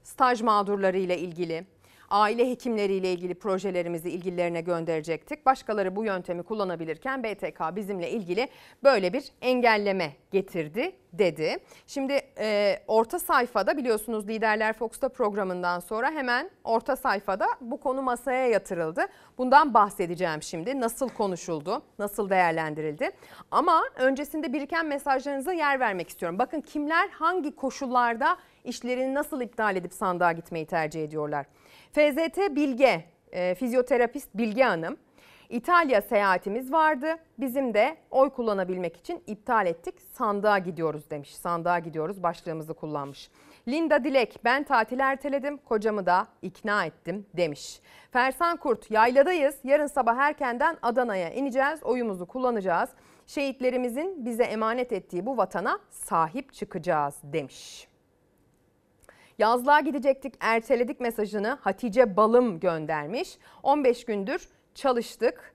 staj 0.08 0.42
mağdurları 0.42 0.98
ile 0.98 1.18
ilgili, 1.18 1.66
aile 2.10 2.50
hekimleriyle 2.50 3.14
ilgili 3.14 3.36
projelerimizi 3.36 4.10
ilgililerine 4.10 4.62
gönderecektik. 4.62 5.46
Başkaları 5.46 5.96
bu 5.96 6.06
yöntemi 6.06 6.44
kullanabilirken 6.44 7.24
BTK 7.24 7.76
bizimle 7.76 8.12
ilgili 8.12 8.50
böyle 8.84 9.14
bir 9.14 9.32
engelleme 9.42 10.14
getirdi 10.32 10.92
dedi. 11.14 11.58
Şimdi 11.88 12.22
e, 12.40 12.80
orta 12.88 13.20
sayfada 13.20 13.78
biliyorsunuz 13.78 14.28
Liderler 14.28 14.74
Fox'ta 14.74 15.10
programından 15.10 15.80
sonra 15.80 16.12
hemen 16.12 16.50
orta 16.64 16.96
sayfada 16.96 17.48
bu 17.62 17.80
konu 17.80 18.02
masaya 18.02 18.48
yatırıldı. 18.48 19.02
Bundan 19.38 19.74
bahsedeceğim 19.74 20.42
şimdi. 20.42 20.80
Nasıl 20.80 21.10
konuşuldu, 21.10 21.82
nasıl 22.00 22.30
değerlendirildi. 22.30 23.12
Ama 23.52 23.84
öncesinde 23.96 24.54
biriken 24.54 24.86
mesajlarınıza 24.86 25.54
yer 25.54 25.80
vermek 25.80 26.10
istiyorum. 26.10 26.40
Bakın 26.40 26.62
kimler 26.62 27.10
hangi 27.10 27.56
koşullarda 27.56 28.38
işlerini 28.68 29.14
nasıl 29.14 29.42
iptal 29.42 29.76
edip 29.76 29.94
sandığa 29.94 30.32
gitmeyi 30.32 30.66
tercih 30.66 31.04
ediyorlar. 31.04 31.46
FZT 31.92 32.56
Bilge, 32.56 33.06
e, 33.32 33.56
fizyoterapist 33.56 34.30
Bilge 34.34 34.64
Hanım. 34.64 34.98
İtalya 35.50 36.02
seyahatimiz 36.02 36.72
vardı. 36.72 37.08
Bizim 37.38 37.74
de 37.74 37.98
oy 38.12 38.30
kullanabilmek 38.30 38.98
için 38.98 39.24
iptal 39.28 39.68
ettik. 39.68 40.02
Sandığa 40.02 40.60
gidiyoruz 40.60 41.10
demiş. 41.10 41.36
Sandığa 41.36 41.80
gidiyoruz 41.80 42.24
başlığımızı 42.24 42.74
kullanmış. 42.74 43.30
Linda 43.68 44.04
Dilek 44.04 44.40
ben 44.44 44.64
tatil 44.64 45.00
erteledim. 45.00 45.58
Kocamı 45.58 46.06
da 46.06 46.28
ikna 46.42 46.86
ettim 46.86 47.26
demiş. 47.38 47.80
Fersan 48.12 48.58
Kurt 48.58 48.92
yayladayız. 48.92 49.56
Yarın 49.64 49.88
sabah 49.88 50.18
erkenden 50.18 50.78
Adana'ya 50.82 51.30
ineceğiz. 51.30 51.84
Oyumuzu 51.84 52.26
kullanacağız. 52.26 52.90
Şehitlerimizin 53.28 54.26
bize 54.26 54.44
emanet 54.44 54.92
ettiği 54.92 55.26
bu 55.26 55.38
vatana 55.38 55.80
sahip 55.90 56.54
çıkacağız 56.54 57.16
demiş. 57.24 57.88
Yazlığa 59.38 59.80
gidecektik 59.80 60.34
erteledik 60.40 61.00
mesajını 61.00 61.58
Hatice 61.62 62.18
Balım 62.18 62.60
göndermiş. 62.60 63.38
15 63.64 64.06
gündür 64.06 64.50
çalıştık. 64.76 65.54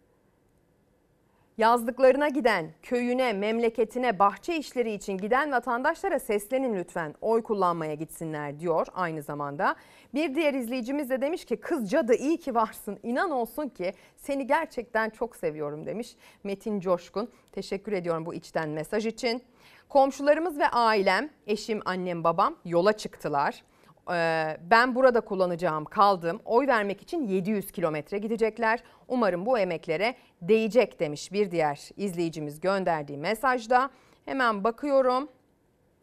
Yazlıklarına 1.58 2.28
giden, 2.28 2.70
köyüne, 2.82 3.32
memleketine, 3.32 4.18
bahçe 4.18 4.56
işleri 4.56 4.92
için 4.92 5.18
giden 5.18 5.52
vatandaşlara 5.52 6.18
seslenin 6.18 6.74
lütfen. 6.74 7.14
Oy 7.20 7.42
kullanmaya 7.42 7.94
gitsinler 7.94 8.60
diyor 8.60 8.86
aynı 8.94 9.22
zamanda. 9.22 9.76
Bir 10.14 10.34
diğer 10.34 10.54
izleyicimiz 10.54 11.10
de 11.10 11.20
demiş 11.20 11.44
ki 11.44 11.56
kız 11.56 11.90
cadı 11.90 12.14
iyi 12.14 12.38
ki 12.38 12.54
varsın. 12.54 12.98
İnan 13.02 13.30
olsun 13.30 13.68
ki 13.68 13.92
seni 14.16 14.46
gerçekten 14.46 15.10
çok 15.10 15.36
seviyorum 15.36 15.86
demiş 15.86 16.16
Metin 16.44 16.80
Coşkun. 16.80 17.28
Teşekkür 17.52 17.92
ediyorum 17.92 18.26
bu 18.26 18.34
içten 18.34 18.68
mesaj 18.68 19.06
için. 19.06 19.42
Komşularımız 19.88 20.58
ve 20.58 20.68
ailem, 20.68 21.30
eşim, 21.46 21.80
annem, 21.84 22.24
babam 22.24 22.56
yola 22.64 22.92
çıktılar. 22.92 23.62
Ee, 24.10 24.56
ben 24.70 24.94
burada 24.94 25.20
kullanacağım 25.20 25.84
kaldım. 25.84 26.40
Oy 26.44 26.66
vermek 26.66 27.02
için 27.02 27.28
700 27.28 27.72
kilometre 27.72 28.18
gidecekler. 28.18 28.82
Umarım 29.08 29.46
bu 29.46 29.58
emeklere 29.58 30.14
değecek 30.42 31.00
demiş 31.00 31.32
bir 31.32 31.50
diğer 31.50 31.90
izleyicimiz 31.96 32.60
gönderdiği 32.60 33.18
mesajda. 33.18 33.90
Hemen 34.24 34.64
bakıyorum. 34.64 35.28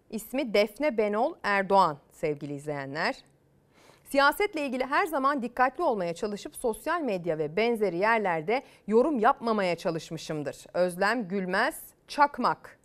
İsmi 0.09 0.53
Defne 0.53 0.97
Benol 0.97 1.33
Erdoğan 1.43 1.97
sevgili 2.11 2.53
izleyenler. 2.53 3.15
Siyasetle 4.03 4.65
ilgili 4.65 4.85
her 4.85 5.05
zaman 5.05 5.41
dikkatli 5.41 5.83
olmaya 5.83 6.13
çalışıp 6.13 6.55
sosyal 6.55 7.01
medya 7.01 7.37
ve 7.37 7.55
benzeri 7.55 7.97
yerlerde 7.97 8.63
yorum 8.87 9.19
yapmamaya 9.19 9.75
çalışmışımdır. 9.75 10.65
Özlem 10.73 11.27
Gülmez 11.27 11.83
Çakmak. 12.07 12.79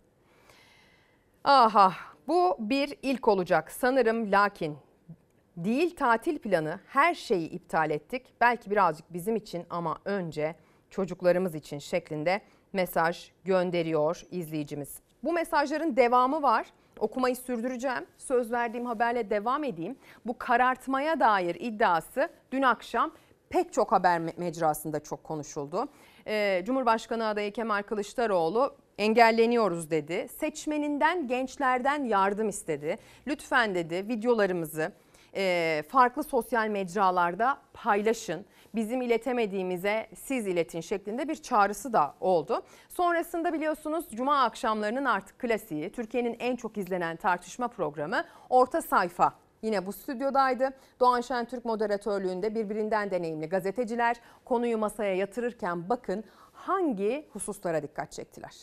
Aha 1.43 1.93
bu 2.27 2.57
bir 2.59 2.97
ilk 3.01 3.27
olacak 3.27 3.71
sanırım 3.71 4.31
lakin 4.31 4.77
değil 5.57 5.95
tatil 5.95 6.37
planı 6.39 6.79
her 6.87 7.13
şeyi 7.15 7.49
iptal 7.49 7.91
ettik. 7.91 8.33
Belki 8.41 8.71
birazcık 8.71 9.13
bizim 9.13 9.35
için 9.35 9.65
ama 9.69 9.97
önce 10.05 10.55
çocuklarımız 10.89 11.55
için 11.55 11.79
şeklinde 11.79 12.41
mesaj 12.73 13.31
gönderiyor 13.43 14.21
izleyicimiz. 14.31 14.99
Bu 15.23 15.33
mesajların 15.33 15.95
devamı 15.95 16.41
var. 16.41 16.67
Okumayı 16.99 17.35
sürdüreceğim. 17.35 18.05
Söz 18.17 18.51
verdiğim 18.51 18.85
haberle 18.85 19.29
devam 19.29 19.63
edeyim. 19.63 19.95
Bu 20.25 20.37
karartmaya 20.37 21.19
dair 21.19 21.55
iddiası 21.59 22.29
dün 22.51 22.61
akşam 22.61 23.11
pek 23.49 23.73
çok 23.73 23.91
haber 23.91 24.21
mecrasında 24.37 24.99
çok 24.99 25.23
konuşuldu. 25.23 25.87
Ee, 26.27 26.63
Cumhurbaşkanı 26.65 27.27
adayı 27.27 27.53
Kemal 27.53 27.83
Kılıçdaroğlu 27.83 28.75
engelleniyoruz 28.97 29.91
dedi. 29.91 30.27
Seçmeninden, 30.39 31.27
gençlerden 31.27 32.03
yardım 32.03 32.49
istedi. 32.49 32.97
Lütfen 33.27 33.75
dedi 33.75 34.07
videolarımızı 34.07 34.91
e, 35.35 35.83
farklı 35.89 36.23
sosyal 36.23 36.67
mecralarda 36.67 37.57
paylaşın. 37.73 38.45
Bizim 38.75 39.01
iletemediğimize 39.01 40.07
siz 40.15 40.47
iletin 40.47 40.81
şeklinde 40.81 41.27
bir 41.27 41.35
çağrısı 41.35 41.93
da 41.93 42.15
oldu. 42.19 42.63
Sonrasında 42.89 43.53
biliyorsunuz 43.53 44.05
cuma 44.11 44.43
akşamlarının 44.43 45.05
artık 45.05 45.39
klasiği 45.39 45.91
Türkiye'nin 45.91 46.35
en 46.39 46.55
çok 46.55 46.77
izlenen 46.77 47.15
tartışma 47.15 47.67
programı 47.67 48.23
Orta 48.49 48.81
Sayfa 48.81 49.33
yine 49.61 49.85
bu 49.85 49.93
stüdyodaydı. 49.93 50.69
Doğan 50.99 51.21
Şentürk 51.21 51.65
moderatörlüğünde 51.65 52.55
birbirinden 52.55 53.11
deneyimli 53.11 53.49
gazeteciler 53.49 54.15
konuyu 54.45 54.77
masaya 54.77 55.15
yatırırken 55.15 55.89
bakın 55.89 56.23
hangi 56.53 57.27
hususlara 57.33 57.83
dikkat 57.83 58.11
çektiler. 58.11 58.55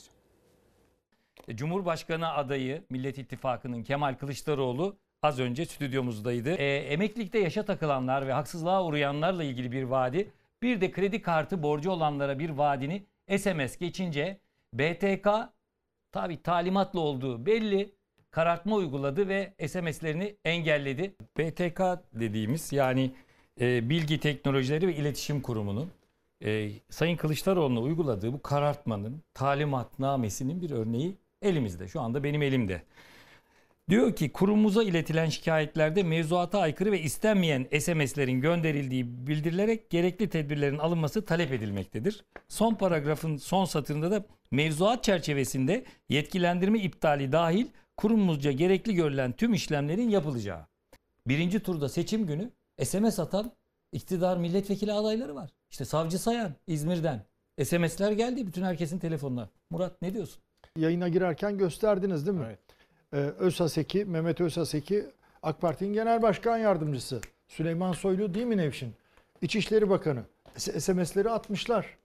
Cumhurbaşkanı 1.54 2.32
adayı 2.32 2.84
Millet 2.90 3.18
İttifakı'nın 3.18 3.82
Kemal 3.82 4.14
Kılıçdaroğlu 4.14 4.96
az 5.22 5.38
önce 5.38 5.66
stüdyomuzdaydı. 5.66 6.50
E, 6.50 6.76
emeklilikte 6.76 7.38
yaşa 7.38 7.64
takılanlar 7.64 8.26
ve 8.26 8.32
haksızlığa 8.32 8.84
uğrayanlarla 8.84 9.44
ilgili 9.44 9.72
bir 9.72 9.82
vaadi, 9.82 10.30
bir 10.62 10.80
de 10.80 10.90
kredi 10.90 11.22
kartı 11.22 11.62
borcu 11.62 11.90
olanlara 11.90 12.38
bir 12.38 12.50
vaadini 12.50 13.02
SMS 13.38 13.76
geçince 13.76 14.38
BTK 14.74 15.28
tabi 16.12 16.42
talimatlı 16.42 17.00
olduğu 17.00 17.46
belli 17.46 17.94
karartma 18.30 18.76
uyguladı 18.76 19.28
ve 19.28 19.54
SMS'lerini 19.68 20.36
engelledi. 20.44 21.14
BTK 21.38 21.80
dediğimiz 22.12 22.72
yani 22.72 23.10
e, 23.60 23.90
Bilgi 23.90 24.20
Teknolojileri 24.20 24.86
ve 24.86 24.94
İletişim 24.94 25.40
Kurumu'nun 25.40 25.90
e, 26.44 26.70
Sayın 26.90 27.16
Kılıçdaroğlu'na 27.16 27.80
uyguladığı 27.80 28.32
bu 28.32 28.42
karartmanın 28.42 29.22
talimatnamesinin 29.34 30.60
bir 30.60 30.70
örneği 30.70 31.16
elimizde. 31.42 31.88
Şu 31.88 32.00
anda 32.00 32.24
benim 32.24 32.42
elimde. 32.42 32.82
Diyor 33.90 34.16
ki 34.16 34.32
kurumumuza 34.32 34.82
iletilen 34.82 35.28
şikayetlerde 35.28 36.02
mevzuata 36.02 36.60
aykırı 36.60 36.92
ve 36.92 37.00
istenmeyen 37.00 37.66
SMS'lerin 37.80 38.40
gönderildiği 38.40 39.26
bildirilerek 39.26 39.90
gerekli 39.90 40.28
tedbirlerin 40.28 40.78
alınması 40.78 41.24
talep 41.24 41.52
edilmektedir. 41.52 42.24
Son 42.48 42.74
paragrafın 42.74 43.36
son 43.36 43.64
satırında 43.64 44.10
da 44.10 44.24
mevzuat 44.50 45.04
çerçevesinde 45.04 45.84
yetkilendirme 46.08 46.78
iptali 46.78 47.32
dahil 47.32 47.66
kurumumuzca 47.96 48.52
gerekli 48.52 48.94
görülen 48.94 49.32
tüm 49.32 49.54
işlemlerin 49.54 50.08
yapılacağı. 50.08 50.66
Birinci 51.26 51.60
turda 51.60 51.88
seçim 51.88 52.26
günü 52.26 52.50
SMS 52.82 53.18
atan 53.18 53.52
iktidar 53.92 54.36
milletvekili 54.36 54.92
adayları 54.92 55.34
var. 55.34 55.50
İşte 55.70 55.84
Savcı 55.84 56.18
Sayan 56.18 56.52
İzmir'den. 56.66 57.24
SMS'ler 57.64 58.12
geldi 58.12 58.46
bütün 58.46 58.62
herkesin 58.62 58.98
telefonuna. 58.98 59.48
Murat 59.70 60.02
ne 60.02 60.14
diyorsun? 60.14 60.42
Yayına 60.76 61.08
girerken 61.08 61.58
gösterdiniz 61.58 62.26
değil 62.26 62.38
mi? 62.38 62.44
Evet. 62.46 62.58
Ee, 63.12 63.16
Özhaseki, 63.16 64.04
Mehmet 64.04 64.40
Özhaseki 64.40 65.06
AK 65.42 65.60
Parti'nin 65.60 65.92
genel 65.92 66.22
başkan 66.22 66.58
yardımcısı. 66.58 67.20
Süleyman 67.48 67.92
Soylu 67.92 68.34
değil 68.34 68.46
mi 68.46 68.56
Nevşin? 68.56 68.94
İçişleri 69.42 69.90
Bakanı. 69.90 70.22
SMS'leri 70.56 71.30
atmışlar. 71.30 71.96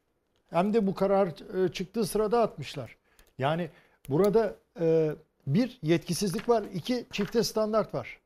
Hem 0.49 0.73
de 0.73 0.87
bu 0.87 0.95
karar 0.95 1.27
e, 1.27 1.71
çıktığı 1.71 2.05
sırada 2.05 2.41
atmışlar. 2.41 2.97
Yani 3.37 3.69
burada 4.09 4.55
e, 4.79 5.15
bir 5.47 5.79
yetkisizlik 5.81 6.49
var, 6.49 6.63
iki 6.73 7.05
çifte 7.11 7.43
standart 7.43 7.93
var. 7.93 8.19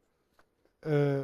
E, 0.86 1.18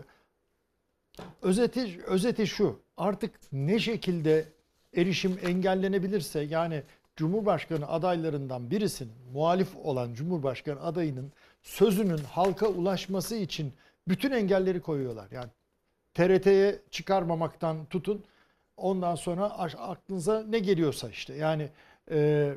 özeti, 1.42 2.02
özeti 2.08 2.48
şu, 2.48 2.80
artık 2.98 3.32
ne 3.52 3.80
şekilde 3.80 4.46
erişim 4.96 5.40
engellenebilirse 5.44 6.40
yani 6.40 6.84
Cumhurbaşkanı 7.16 7.88
adaylarından 7.88 8.72
birisinin, 8.72 9.14
muhalif 9.34 9.76
olan 9.76 10.14
Cumhurbaşkanı 10.14 10.82
adayının 10.82 11.32
sözünün 11.68 12.18
halka 12.18 12.68
ulaşması 12.68 13.36
için 13.36 13.74
bütün 14.08 14.32
engelleri 14.32 14.82
koyuyorlar. 14.82 15.28
Yani 15.32 15.50
TRT'ye 16.14 16.80
çıkarmamaktan 16.92 17.86
tutun 17.86 18.24
ondan 18.78 19.16
sonra 19.16 19.44
aklınıza 19.78 20.44
ne 20.44 20.60
geliyorsa 20.60 21.10
işte 21.10 21.36
yani 21.36 21.70
e, 22.12 22.52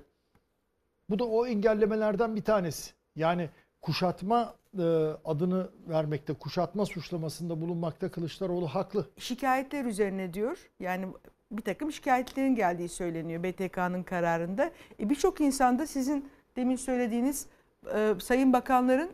bu 1.10 1.18
da 1.18 1.24
o 1.24 1.46
engellemelerden 1.46 2.36
bir 2.36 2.42
tanesi. 2.44 2.92
Yani 3.16 3.50
kuşatma 3.82 4.54
e, 4.78 4.82
adını 5.24 5.70
vermekte, 5.88 6.32
kuşatma 6.32 6.86
suçlamasında 6.86 7.60
bulunmakta 7.60 8.10
Kılıçdaroğlu 8.10 8.66
haklı. 8.66 9.10
Şikayetler 9.18 9.84
üzerine 9.84 10.34
diyor. 10.34 10.70
Yani 10.80 11.06
bir 11.50 11.62
takım 11.62 11.92
şikayetlerin 11.92 12.54
geldiği 12.54 12.88
söyleniyor 12.88 13.42
BTK'nın 13.42 14.02
kararında. 14.02 14.70
E, 15.00 15.10
Birçok 15.10 15.40
insanda 15.40 15.86
sizin 15.86 16.30
demin 16.56 16.76
söylediğiniz 16.76 17.46
e, 17.94 18.14
sayın 18.20 18.52
bakanların 18.52 19.10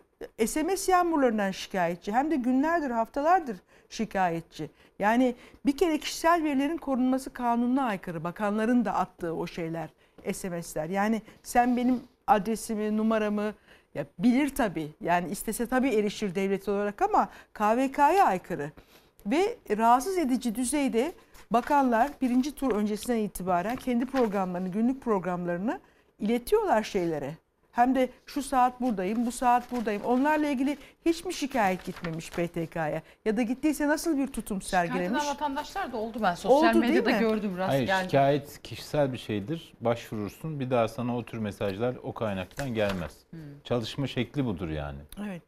SMS 0.47 0.89
yağmurlarından 0.89 1.51
şikayetçi 1.51 2.13
hem 2.13 2.31
de 2.31 2.37
günlerdir 2.37 2.91
haftalardır 2.91 3.57
şikayetçi. 3.89 4.71
Yani 4.99 5.35
bir 5.67 5.77
kere 5.77 5.99
kişisel 5.99 6.45
verilerin 6.45 6.77
korunması 6.77 7.33
kanununa 7.33 7.85
aykırı. 7.85 8.25
Bakanların 8.25 8.85
da 8.85 8.95
attığı 8.95 9.35
o 9.35 9.47
şeyler 9.47 9.91
SMS'ler. 10.33 10.89
Yani 10.89 11.23
sen 11.43 11.77
benim 11.77 12.01
adresimi, 12.27 12.97
numaramı 12.97 13.55
ya 13.95 14.07
bilir 14.19 14.55
tabii. 14.55 14.89
Yani 15.01 15.29
istese 15.29 15.67
tabii 15.67 15.89
erişir 15.89 16.35
devlet 16.35 16.69
olarak 16.69 17.03
ama 17.03 17.29
KVK'ya 17.55 18.25
aykırı. 18.25 18.71
Ve 19.27 19.57
rahatsız 19.77 20.19
edici 20.19 20.55
düzeyde 20.55 21.13
bakanlar 21.51 22.11
birinci 22.23 22.55
tur 22.55 22.73
öncesinden 22.73 23.19
itibaren 23.19 23.77
kendi 23.77 24.07
programlarını, 24.07 24.69
günlük 24.69 25.03
programlarını 25.03 25.81
iletiyorlar 26.19 26.83
şeylere. 26.83 27.35
Hem 27.77 27.95
de 27.95 28.09
şu 28.27 28.43
saat 28.43 28.81
buradayım, 28.81 29.27
bu 29.27 29.33
saat 29.33 29.73
buradayım. 29.73 30.03
Onlarla 30.03 30.47
ilgili 30.47 30.79
hiç 31.05 31.25
mi 31.25 31.35
şikayet 31.35 31.85
gitmemiş 31.85 32.31
PTK'ya? 32.31 33.03
Ya 33.25 33.37
da 33.37 33.43
gittiyse 33.43 33.89
nasıl 33.89 34.19
bir 34.19 34.27
tutum 34.27 34.63
sergilemiş? 34.63 35.07
Şikayet 35.21 35.35
vatandaşlar 35.35 35.93
da 35.93 35.97
oldu 35.97 36.19
ben 36.23 36.35
sosyal 36.35 36.71
Oldu, 36.71 36.83
değil 36.83 36.95
medyada 36.95 37.11
mi? 37.11 37.19
gördüm 37.19 37.59
rast 37.59 37.73
Hayır 37.73 37.89
yani. 37.89 38.05
şikayet 38.05 38.63
kişisel 38.63 39.13
bir 39.13 39.19
şeydir. 39.19 39.73
Başvurursun 39.81 40.61
bir 40.61 40.71
daha 40.71 40.89
sana 40.89 41.17
o 41.17 41.23
tür 41.23 41.39
mesajlar 41.39 41.97
o 42.03 42.13
kaynaktan 42.13 42.75
gelmez. 42.75 43.17
Hmm. 43.31 43.41
Çalışma 43.65 44.07
şekli 44.07 44.45
budur 44.45 44.69
yani. 44.69 44.99
Evet. 45.27 45.43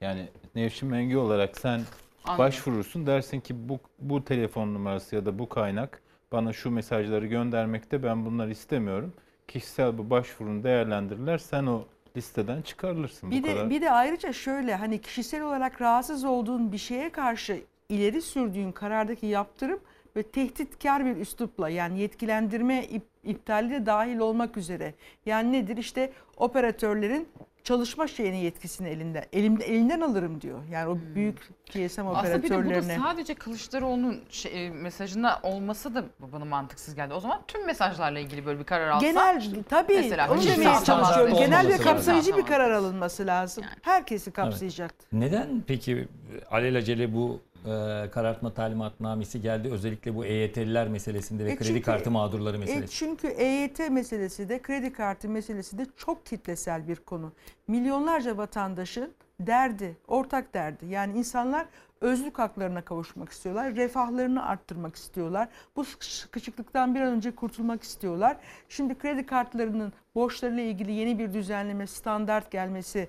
Yani 0.00 0.28
Nevşin 0.54 0.88
Mengi 0.88 1.16
olarak 1.18 1.58
sen 1.58 1.80
Anladım. 2.24 2.38
başvurursun 2.38 3.06
dersin 3.06 3.40
ki 3.40 3.68
bu, 3.68 3.78
bu 3.98 4.24
telefon 4.24 4.74
numarası 4.74 5.16
ya 5.16 5.26
da 5.26 5.38
bu 5.38 5.48
kaynak 5.48 6.02
bana 6.32 6.52
şu 6.52 6.70
mesajları 6.70 7.26
göndermekte 7.26 8.02
ben 8.02 8.26
bunları 8.26 8.50
istemiyorum. 8.50 9.12
Kişisel 9.48 9.98
bu 9.98 10.10
başvurunu 10.10 10.64
değerlendirirler 10.64 11.38
sen 11.38 11.66
o 11.66 11.84
listeden 12.16 12.62
çıkarılırsın. 12.62 13.30
Bir 13.30 13.42
bu 13.42 13.46
de 13.46 13.54
kadar. 13.54 13.70
bir 13.70 13.80
de 13.82 13.90
ayrıca 13.90 14.32
şöyle 14.32 14.74
hani 14.74 15.00
kişisel 15.00 15.42
olarak 15.42 15.80
rahatsız 15.82 16.24
olduğun 16.24 16.72
bir 16.72 16.78
şeye 16.78 17.10
karşı 17.10 17.62
ileri 17.88 18.22
sürdüğün 18.22 18.72
karardaki 18.72 19.26
yaptırım 19.26 19.80
ve 20.16 20.22
tehditkar 20.22 21.04
bir 21.04 21.16
üslupla 21.16 21.68
yani 21.68 22.00
yetkilendirme 22.00 22.84
ip, 22.84 23.02
iptali 23.24 23.70
de 23.70 23.86
dahil 23.86 24.18
olmak 24.18 24.56
üzere. 24.56 24.94
Yani 25.26 25.52
nedir 25.52 25.76
işte 25.76 26.12
operatörlerin 26.36 27.28
çalışma 27.64 28.06
şeyini 28.06 28.44
yetkisini 28.44 28.88
elinde 28.88 29.28
elimde 29.32 29.64
elinden 29.64 30.00
alırım 30.00 30.40
diyor. 30.40 30.58
Yani 30.70 30.88
o 30.88 30.98
büyük 31.14 31.38
GSM 31.72 32.00
Hmm. 32.02 32.16
Aslında 32.16 32.42
bir 32.42 32.50
de 32.50 32.54
bu 32.54 32.58
da 32.58 32.66
operatörlerine. 32.66 32.98
sadece 33.04 33.34
Kılıçdaroğlu'nun 33.34 34.20
şey, 34.30 34.66
e, 34.66 34.70
mesajında 34.70 35.40
olması 35.42 35.94
da 35.94 36.04
bana 36.18 36.44
mantıksız 36.44 36.94
geldi. 36.94 37.14
O 37.14 37.20
zaman 37.20 37.42
tüm 37.48 37.66
mesajlarla 37.66 38.18
ilgili 38.18 38.46
böyle 38.46 38.58
bir 38.58 38.64
karar 38.64 38.88
alsa. 38.88 39.06
Genel 39.06 39.42
tabii 39.68 39.94
Mesela 39.96 40.32
onu 40.32 40.42
demeye 40.44 40.84
çalışıyorum. 40.84 41.34
Genel 41.38 41.68
ve 41.68 41.76
kapsayıcı 41.76 42.36
bir 42.36 42.46
karar 42.46 42.70
alınması 42.70 43.26
lazım. 43.26 43.64
Herkesi 43.82 44.30
kapsayacaktır. 44.30 45.08
Neden 45.12 45.62
peki 45.66 46.08
alelacele 46.50 47.14
bu 47.14 47.40
e, 47.64 48.10
karartma 48.10 48.54
talimatnamesi 48.54 49.40
geldi? 49.40 49.68
Özellikle 49.72 50.14
bu 50.14 50.24
EYT'liler 50.24 50.88
meselesinde 50.88 51.44
ve 51.44 51.50
E 51.50 51.56
kredi 51.56 51.68
çünkü- 51.68 51.82
kartı 51.82 52.10
mağdurları 52.10 52.56
E 52.56 52.60
meselesi. 52.60 52.94
çünkü 52.94 53.26
EYT 53.28 53.88
meselesi 53.90 54.48
de 54.48 54.62
kredi 54.62 54.92
kartı 54.92 55.28
meselesi 55.28 55.78
de 55.78 55.86
çok 55.96 56.26
kitlesel 56.26 56.88
bir 56.88 56.96
konu. 56.96 57.32
Milyonlarca 57.68 58.36
vatandaşın 58.36 59.12
derdi, 59.40 59.96
ortak 60.08 60.54
derdi. 60.54 60.86
Yani 60.86 61.18
insanlar 61.18 61.66
özlük 62.00 62.38
haklarına 62.38 62.82
kavuşmak 62.82 63.28
istiyorlar, 63.28 63.76
refahlarını 63.76 64.46
arttırmak 64.46 64.96
istiyorlar. 64.96 65.48
Bu 65.76 65.84
sıkışıklıktan 65.84 66.94
bir 66.94 67.00
an 67.00 67.12
önce 67.12 67.30
kurtulmak 67.34 67.82
istiyorlar. 67.82 68.36
Şimdi 68.68 68.98
kredi 68.98 69.26
kartlarının 69.26 69.92
borçlarıyla 70.14 70.62
ilgili 70.62 70.92
yeni 70.92 71.18
bir 71.18 71.32
düzenleme, 71.32 71.86
standart 71.86 72.50
gelmesi, 72.50 73.08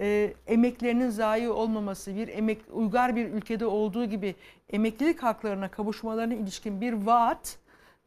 e, 0.00 0.34
emeklerinin 0.46 1.10
zayi 1.10 1.48
olmaması, 1.48 2.16
bir 2.16 2.28
emek 2.28 2.58
uygar 2.72 3.16
bir 3.16 3.28
ülkede 3.28 3.66
olduğu 3.66 4.04
gibi 4.04 4.34
emeklilik 4.70 5.22
haklarına 5.22 5.68
kavuşmalarına 5.68 6.34
ilişkin 6.34 6.80
bir 6.80 6.92
vaat, 6.92 7.58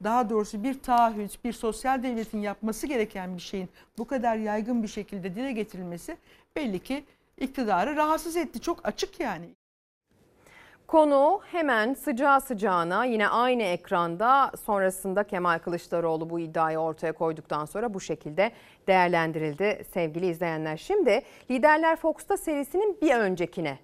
daha 0.04 0.30
doğrusu 0.30 0.64
bir 0.64 0.80
taahhüt, 0.80 1.44
bir 1.44 1.54
sosyal 1.54 2.04
devletin 2.04 2.40
yapması 2.40 2.88
gereken 2.88 3.36
bir 3.36 3.42
şeyin 3.42 3.70
bu 3.98 4.08
kadar 4.08 4.36
yaygın 4.36 4.84
bir 4.84 4.88
şekilde 4.88 5.36
dile 5.36 5.52
getirilmesi 5.52 6.18
belli 6.56 6.80
ki 6.80 7.04
iktidarı 7.38 7.96
rahatsız 7.96 8.38
etti. 8.38 8.60
Çok 8.60 8.88
açık 8.88 9.20
yani. 9.20 9.59
Konu 10.90 11.40
hemen 11.52 11.94
sıcağı 11.94 12.42
sıcağına 12.42 13.06
yine 13.06 13.28
aynı 13.28 13.64
ekranda 13.64 14.52
sonrasında 14.66 15.24
Kemal 15.24 15.60
Kılıçdaroğlu 15.60 16.30
bu 16.30 16.40
iddiayı 16.40 16.78
ortaya 16.78 17.14
koyduktan 17.14 17.66
sonra 17.66 17.94
bu 17.94 18.02
şekilde 18.02 18.52
değerlendirildi 18.88 19.84
sevgili 19.94 20.28
izleyenler. 20.28 20.78
Şimdi 20.78 21.22
Liderler 21.52 21.96
Fox'ta 21.96 22.38
serisinin 22.38 22.98
bir 23.02 23.16
öncekine 23.16 23.80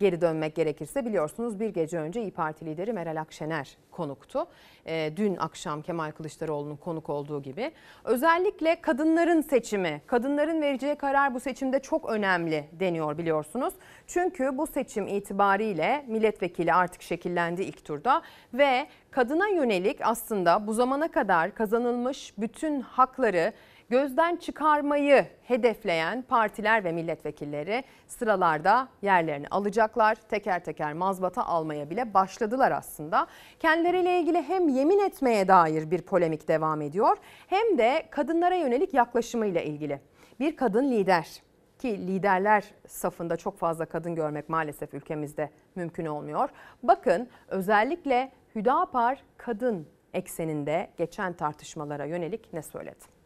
geri 0.00 0.20
dönmek 0.20 0.54
gerekirse 0.54 1.06
biliyorsunuz 1.06 1.60
bir 1.60 1.68
gece 1.68 1.98
önce 1.98 2.22
İyi 2.22 2.30
Parti 2.30 2.66
lideri 2.66 2.92
Meral 2.92 3.20
Akşener 3.20 3.76
konuktu. 3.90 4.46
Ee, 4.86 5.12
dün 5.16 5.36
akşam 5.36 5.82
Kemal 5.82 6.10
Kılıçdaroğlu'nun 6.10 6.76
konuk 6.76 7.10
olduğu 7.10 7.42
gibi. 7.42 7.72
Özellikle 8.04 8.80
kadınların 8.80 9.40
seçimi, 9.40 10.02
kadınların 10.06 10.62
vereceği 10.62 10.94
karar 10.94 11.34
bu 11.34 11.40
seçimde 11.40 11.78
çok 11.78 12.10
önemli 12.10 12.64
deniyor 12.72 13.18
biliyorsunuz. 13.18 13.74
Çünkü 14.06 14.58
bu 14.58 14.66
seçim 14.66 15.06
itibariyle 15.06 16.04
milletvekili 16.08 16.74
artık 16.74 17.02
şekillendi 17.02 17.62
ilk 17.62 17.84
turda 17.84 18.22
ve 18.54 18.86
kadına 19.10 19.48
yönelik 19.48 19.98
aslında 20.02 20.66
bu 20.66 20.72
zamana 20.72 21.10
kadar 21.10 21.54
kazanılmış 21.54 22.34
bütün 22.38 22.80
hakları 22.80 23.52
gözden 23.90 24.36
çıkarmayı 24.36 25.26
hedefleyen 25.42 26.22
partiler 26.22 26.84
ve 26.84 26.92
milletvekilleri 26.92 27.84
sıralarda 28.06 28.88
yerlerini 29.02 29.48
alacaklar. 29.48 30.14
Teker 30.14 30.64
teker 30.64 30.92
mazbata 30.92 31.44
almaya 31.44 31.90
bile 31.90 32.14
başladılar 32.14 32.72
aslında. 32.72 33.26
Kendileriyle 33.60 34.20
ilgili 34.20 34.42
hem 34.42 34.68
yemin 34.68 34.98
etmeye 34.98 35.48
dair 35.48 35.90
bir 35.90 36.02
polemik 36.02 36.48
devam 36.48 36.82
ediyor 36.82 37.16
hem 37.46 37.78
de 37.78 38.06
kadınlara 38.10 38.54
yönelik 38.54 38.94
yaklaşımıyla 38.94 39.60
ilgili. 39.60 40.00
Bir 40.40 40.56
kadın 40.56 40.90
lider 40.90 41.42
ki 41.78 42.06
liderler 42.06 42.64
safında 42.86 43.36
çok 43.36 43.58
fazla 43.58 43.86
kadın 43.86 44.14
görmek 44.14 44.48
maalesef 44.48 44.94
ülkemizde 44.94 45.50
mümkün 45.74 46.06
olmuyor. 46.06 46.48
Bakın 46.82 47.28
özellikle 47.48 48.32
Hüdapar 48.54 49.22
kadın 49.36 49.86
ekseninde 50.14 50.90
geçen 50.96 51.32
tartışmalara 51.32 52.04
yönelik 52.04 52.52
ne 52.52 52.62
söyledi? 52.62 53.17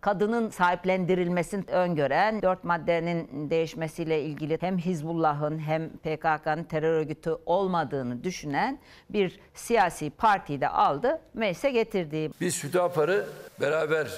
Kadının 0.00 0.50
sahiplendirilmesini 0.50 1.64
öngören 1.68 2.42
dört 2.42 2.64
maddenin 2.64 3.50
değişmesiyle 3.50 4.22
ilgili 4.22 4.58
hem 4.60 4.78
Hizbullah'ın 4.78 5.58
hem 5.58 5.88
PKK'nın 5.88 6.64
terör 6.64 6.92
örgütü 6.92 7.36
olmadığını 7.46 8.24
düşünen 8.24 8.78
bir 9.10 9.40
siyasi 9.54 10.10
partiyi 10.10 10.60
de 10.60 10.68
aldı, 10.68 11.20
meclise 11.34 11.70
getirdi. 11.70 12.30
Biz 12.40 12.64
Hüdapar'ı 12.64 13.26
beraber 13.60 14.08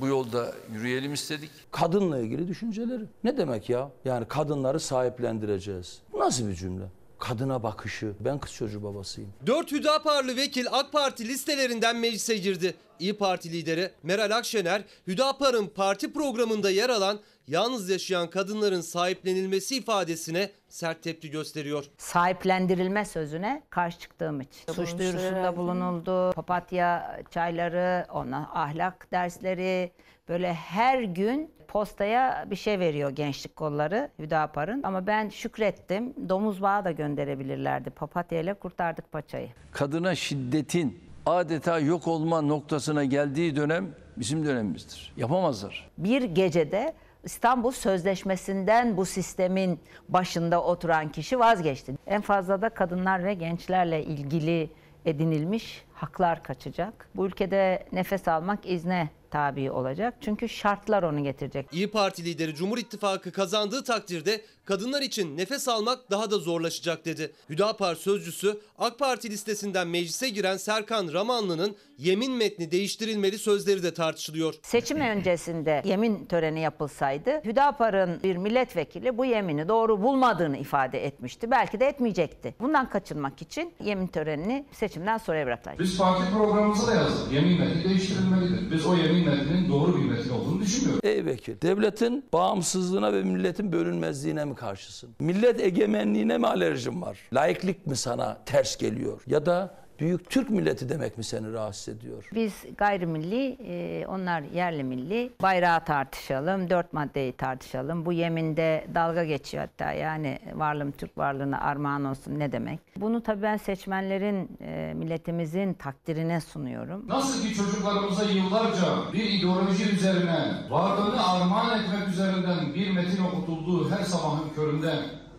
bu 0.00 0.06
yolda 0.06 0.52
yürüyelim 0.72 1.12
istedik. 1.12 1.50
Kadınla 1.70 2.18
ilgili 2.18 2.48
düşünceleri. 2.48 3.04
Ne 3.24 3.36
demek 3.36 3.70
ya? 3.70 3.90
Yani 4.04 4.24
kadınları 4.28 4.80
sahiplendireceğiz. 4.80 6.02
Bu 6.12 6.18
nasıl 6.18 6.48
bir 6.48 6.54
cümle? 6.54 6.84
Kadına 7.20 7.62
bakışı. 7.62 8.12
Ben 8.20 8.38
kız 8.38 8.52
çocuğu 8.52 8.82
babasıyım. 8.82 9.32
4 9.46 9.72
Hüdaparlı 9.72 10.36
vekil 10.36 10.66
AK 10.72 10.92
Parti 10.92 11.28
listelerinden 11.28 11.96
meclise 11.96 12.36
girdi. 12.36 12.74
İyi 12.98 13.18
Parti 13.18 13.52
lideri 13.52 13.90
Meral 14.02 14.30
Akşener, 14.30 14.82
Hüdapar'ın 15.06 15.66
parti 15.66 16.12
programında 16.12 16.70
yer 16.70 16.90
alan 16.90 17.20
yalnız 17.46 17.90
yaşayan 17.90 18.30
kadınların 18.30 18.80
sahiplenilmesi 18.80 19.76
ifadesine 19.76 20.50
sert 20.68 21.02
tepki 21.02 21.30
gösteriyor. 21.30 21.84
Sahiplendirilme 21.98 23.04
sözüne 23.04 23.62
karşı 23.70 23.98
çıktığım 23.98 24.40
için. 24.40 24.72
Suç 24.72 24.98
duyurusunda 24.98 25.56
bulunuldu. 25.56 26.32
Papatya 26.32 27.20
çayları, 27.30 28.06
ona 28.12 28.50
ahlak 28.54 29.12
dersleri 29.12 29.92
böyle 30.28 30.54
her 30.54 31.02
gün 31.02 31.50
postaya 31.70 32.46
bir 32.50 32.56
şey 32.56 32.78
veriyor 32.78 33.10
gençlik 33.10 33.56
kolları 33.56 34.10
Hüdapar'ın. 34.18 34.82
Ama 34.82 35.06
ben 35.06 35.28
şükrettim. 35.28 36.14
Domuz 36.28 36.62
bağı 36.62 36.84
da 36.84 36.90
gönderebilirlerdi. 36.90 37.90
Papatya 37.90 38.40
ile 38.40 38.54
kurtardık 38.54 39.12
paçayı. 39.12 39.48
Kadına 39.72 40.14
şiddetin 40.14 41.00
adeta 41.26 41.78
yok 41.78 42.08
olma 42.08 42.40
noktasına 42.40 43.04
geldiği 43.04 43.56
dönem 43.56 43.88
bizim 44.16 44.46
dönemimizdir. 44.46 45.12
Yapamazlar. 45.16 45.90
Bir 45.98 46.22
gecede 46.22 46.94
İstanbul 47.24 47.70
Sözleşmesi'nden 47.70 48.96
bu 48.96 49.06
sistemin 49.06 49.80
başında 50.08 50.62
oturan 50.62 51.08
kişi 51.08 51.38
vazgeçti. 51.38 51.94
En 52.06 52.20
fazla 52.20 52.62
da 52.62 52.68
kadınlar 52.68 53.24
ve 53.24 53.34
gençlerle 53.34 54.04
ilgili 54.04 54.70
edinilmiş 55.04 55.84
haklar 55.94 56.42
kaçacak. 56.42 57.08
Bu 57.16 57.26
ülkede 57.26 57.86
nefes 57.92 58.28
almak 58.28 58.66
izne 58.66 59.08
tabi 59.30 59.70
olacak. 59.70 60.14
Çünkü 60.20 60.48
şartlar 60.48 61.02
onu 61.02 61.24
getirecek. 61.24 61.66
İyi 61.72 61.90
Parti 61.90 62.24
lideri 62.24 62.54
Cumhur 62.54 62.78
İttifakı 62.78 63.32
kazandığı 63.32 63.84
takdirde 63.84 64.40
kadınlar 64.64 65.02
için 65.02 65.36
nefes 65.36 65.68
almak 65.68 66.10
daha 66.10 66.30
da 66.30 66.38
zorlaşacak 66.38 67.04
dedi. 67.04 67.32
Hüdapar 67.48 67.94
sözcüsü 67.94 68.60
AK 68.78 68.98
Parti 68.98 69.30
listesinden 69.30 69.88
meclise 69.88 70.28
giren 70.28 70.56
Serkan 70.56 71.12
Ramanlı'nın 71.12 71.76
yemin 72.00 72.32
metni 72.32 72.70
değiştirilmeli 72.70 73.38
sözleri 73.38 73.82
de 73.82 73.94
tartışılıyor. 73.94 74.54
Seçim 74.62 75.00
öncesinde 75.00 75.82
yemin 75.84 76.24
töreni 76.26 76.60
yapılsaydı 76.60 77.40
Hüdapar'ın 77.44 78.22
bir 78.22 78.36
milletvekili 78.36 79.18
bu 79.18 79.24
yemini 79.24 79.68
doğru 79.68 80.02
bulmadığını 80.02 80.56
ifade 80.56 81.04
etmişti. 81.06 81.50
Belki 81.50 81.80
de 81.80 81.86
etmeyecekti. 81.86 82.54
Bundan 82.60 82.90
kaçınmak 82.90 83.42
için 83.42 83.72
yemin 83.84 84.06
törenini 84.06 84.66
seçimden 84.72 85.18
sonra 85.18 85.46
bırakılacak. 85.46 85.80
Biz 85.80 85.98
parti 85.98 86.32
programımıza 86.32 86.86
da 86.86 86.94
yazdık. 86.94 87.32
Yemin 87.32 87.60
metni 87.60 87.84
değiştirilmelidir. 87.84 88.70
Biz 88.70 88.86
o 88.86 88.94
yemin 88.96 89.28
metninin 89.28 89.68
doğru 89.68 89.98
bir 89.98 90.10
metin 90.10 90.30
olduğunu 90.30 90.60
düşünmüyoruz. 90.60 91.00
Ey 91.04 91.24
vekil, 91.26 91.60
devletin 91.62 92.24
bağımsızlığına 92.32 93.12
ve 93.12 93.22
milletin 93.22 93.72
bölünmezliğine 93.72 94.44
mi 94.44 94.54
karşısın? 94.54 95.10
Millet 95.20 95.60
egemenliğine 95.60 96.38
mi 96.38 96.46
alerjin 96.46 97.02
var? 97.02 97.18
Laiklik 97.32 97.86
mi 97.86 97.96
sana 97.96 98.44
ters 98.46 98.76
geliyor? 98.76 99.22
Ya 99.26 99.46
da 99.46 99.79
büyük 100.00 100.30
Türk 100.30 100.50
milleti 100.50 100.88
demek 100.88 101.18
mi 101.18 101.24
seni 101.24 101.52
rahatsız 101.52 101.88
ediyor? 101.88 102.28
Biz 102.34 102.52
gayrimilli, 102.78 103.56
e, 103.64 104.06
onlar 104.06 104.42
yerli 104.42 104.84
milli. 104.84 105.32
Bayrağı 105.42 105.84
tartışalım, 105.84 106.70
dört 106.70 106.92
maddeyi 106.92 107.32
tartışalım. 107.32 108.06
Bu 108.06 108.12
yeminde 108.12 108.86
dalga 108.94 109.24
geçiyor 109.24 109.64
hatta 109.64 109.92
yani 109.92 110.38
varlığım 110.54 110.90
Türk 110.92 111.18
varlığına 111.18 111.60
armağan 111.60 112.04
olsun 112.04 112.38
ne 112.38 112.52
demek? 112.52 112.80
Bunu 112.96 113.22
tabii 113.22 113.42
ben 113.42 113.56
seçmenlerin, 113.56 114.58
e, 114.60 114.92
milletimizin 114.96 115.74
takdirine 115.74 116.40
sunuyorum. 116.40 117.08
Nasıl 117.08 117.42
ki 117.48 117.54
çocuklarımıza 117.54 118.24
yıllarca 118.24 119.12
bir 119.12 119.24
ideoloji 119.24 119.90
üzerine 119.94 120.54
varlığını 120.70 121.28
armağan 121.28 121.80
etmek 121.80 122.08
üzerinden 122.08 122.74
bir 122.74 122.90
metin 122.90 123.24
okutulduğu 123.24 123.90
her 123.90 124.02
sabahın 124.04 124.48
köründe 124.54 124.94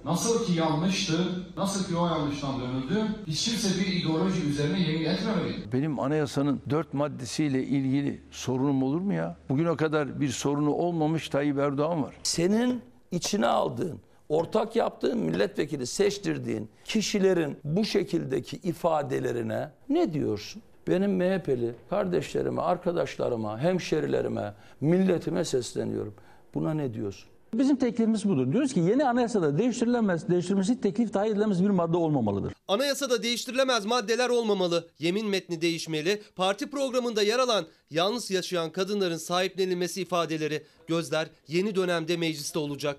nasıl 0.06 0.46
ki 0.46 0.54
yanlıştı, 0.54 1.14
nasıl 1.58 1.86
ki 1.90 1.96
o 1.98 2.08
yanlıştan 2.08 2.62
dönüldü, 2.62 3.08
hiç 3.28 3.46
kimse 3.46 3.82
bir 3.82 3.88
ideoloji 3.88 4.42
üzerine 4.50 4.80
yemin 4.80 5.06
etmemeliydi. 5.06 5.72
Benim 5.74 6.00
anayasanın 6.00 6.62
dört 6.70 6.94
maddesiyle 6.94 7.64
ilgili 7.64 8.22
sorunum 8.32 8.84
olur 8.84 9.02
mu 9.02 9.14
ya? 9.14 9.38
Bugüne 9.50 9.76
kadar 9.76 10.22
bir 10.22 10.30
sorunu 10.30 10.72
olmamış 10.74 11.30
Tayyip 11.30 11.58
Erdoğan 11.60 12.04
var. 12.04 12.16
Senin 12.24 12.82
içine 13.12 13.48
aldığın, 13.48 14.00
ortak 14.30 14.76
yaptığın 14.76 15.18
milletvekili 15.18 15.88
seçtirdiğin 15.88 16.70
kişilerin 16.84 17.58
bu 17.64 17.86
şekildeki 17.86 18.58
ifadelerine 18.58 19.70
ne 19.90 20.14
diyorsun? 20.14 20.62
Benim 20.88 21.12
MHP'li 21.18 21.76
kardeşlerime, 21.90 22.62
arkadaşlarıma, 22.62 23.60
hemşerilerime, 23.60 24.54
milletime 24.82 25.46
sesleniyorum. 25.46 26.14
Buna 26.54 26.74
ne 26.74 26.94
diyorsun? 26.94 27.31
Bizim 27.54 27.76
teklifimiz 27.76 28.26
budur. 28.26 28.52
Diyoruz 28.52 28.74
ki 28.74 28.80
yeni 28.80 29.06
anayasada 29.06 29.58
değiştirilemez, 29.58 30.30
değiştirilmesi 30.30 30.82
teklif 30.82 31.14
dahil 31.14 31.32
edilemez 31.32 31.64
bir 31.64 31.70
madde 31.70 31.98
olmamalıdır. 31.98 32.54
Anayasada 32.68 33.24
değiştirilemez 33.24 33.86
maddeler 33.86 34.30
olmamalı, 34.30 34.88
yemin 35.00 35.28
metni 35.28 35.62
değişmeli, 35.62 36.22
parti 36.36 36.70
programında 36.70 37.22
yer 37.22 37.40
alan 37.40 37.66
yalnız 37.90 38.32
yaşayan 38.32 38.72
kadınların 38.72 39.18
sahiplenilmesi 39.18 40.02
ifadeleri 40.02 40.64
gözler 40.88 41.28
yeni 41.48 41.76
dönemde 41.76 42.18
mecliste 42.18 42.60
olacak. 42.60 42.98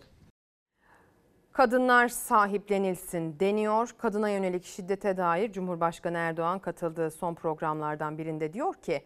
Kadınlar 1.53 2.09
sahiplenilsin 2.09 3.41
deniyor. 3.41 3.91
Kadına 3.99 4.31
yönelik 4.31 4.65
şiddete 4.65 5.17
dair 5.17 5.53
Cumhurbaşkanı 5.53 6.17
Erdoğan 6.19 6.59
katıldığı 6.59 7.11
son 7.11 7.35
programlardan 7.35 8.19
birinde 8.19 8.53
diyor 8.53 8.75
ki 8.75 9.03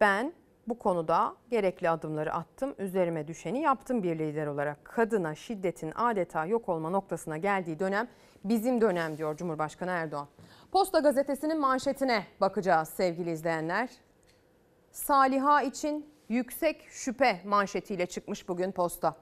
ben 0.00 0.32
bu 0.68 0.78
konuda 0.78 1.34
gerekli 1.50 1.90
adımları 1.90 2.34
attım, 2.34 2.74
üzerime 2.78 3.28
düşeni 3.28 3.60
yaptım 3.60 4.02
bir 4.02 4.18
lider 4.18 4.46
olarak. 4.46 4.84
Kadına 4.84 5.34
şiddetin 5.34 5.92
adeta 5.94 6.46
yok 6.46 6.68
olma 6.68 6.90
noktasına 6.90 7.36
geldiği 7.36 7.78
dönem 7.78 8.08
bizim 8.44 8.80
dönem 8.80 9.18
diyor 9.18 9.36
Cumhurbaşkanı 9.36 9.90
Erdoğan. 9.90 10.28
Posta 10.72 10.98
gazetesinin 10.98 11.60
manşetine 11.60 12.24
bakacağız 12.40 12.88
sevgili 12.88 13.30
izleyenler. 13.30 13.90
Saliha 14.92 15.62
için 15.62 16.06
yüksek 16.28 16.86
şüphe 16.90 17.40
manşetiyle 17.44 18.06
çıkmış 18.06 18.48
bugün 18.48 18.72
posta. 18.72 19.16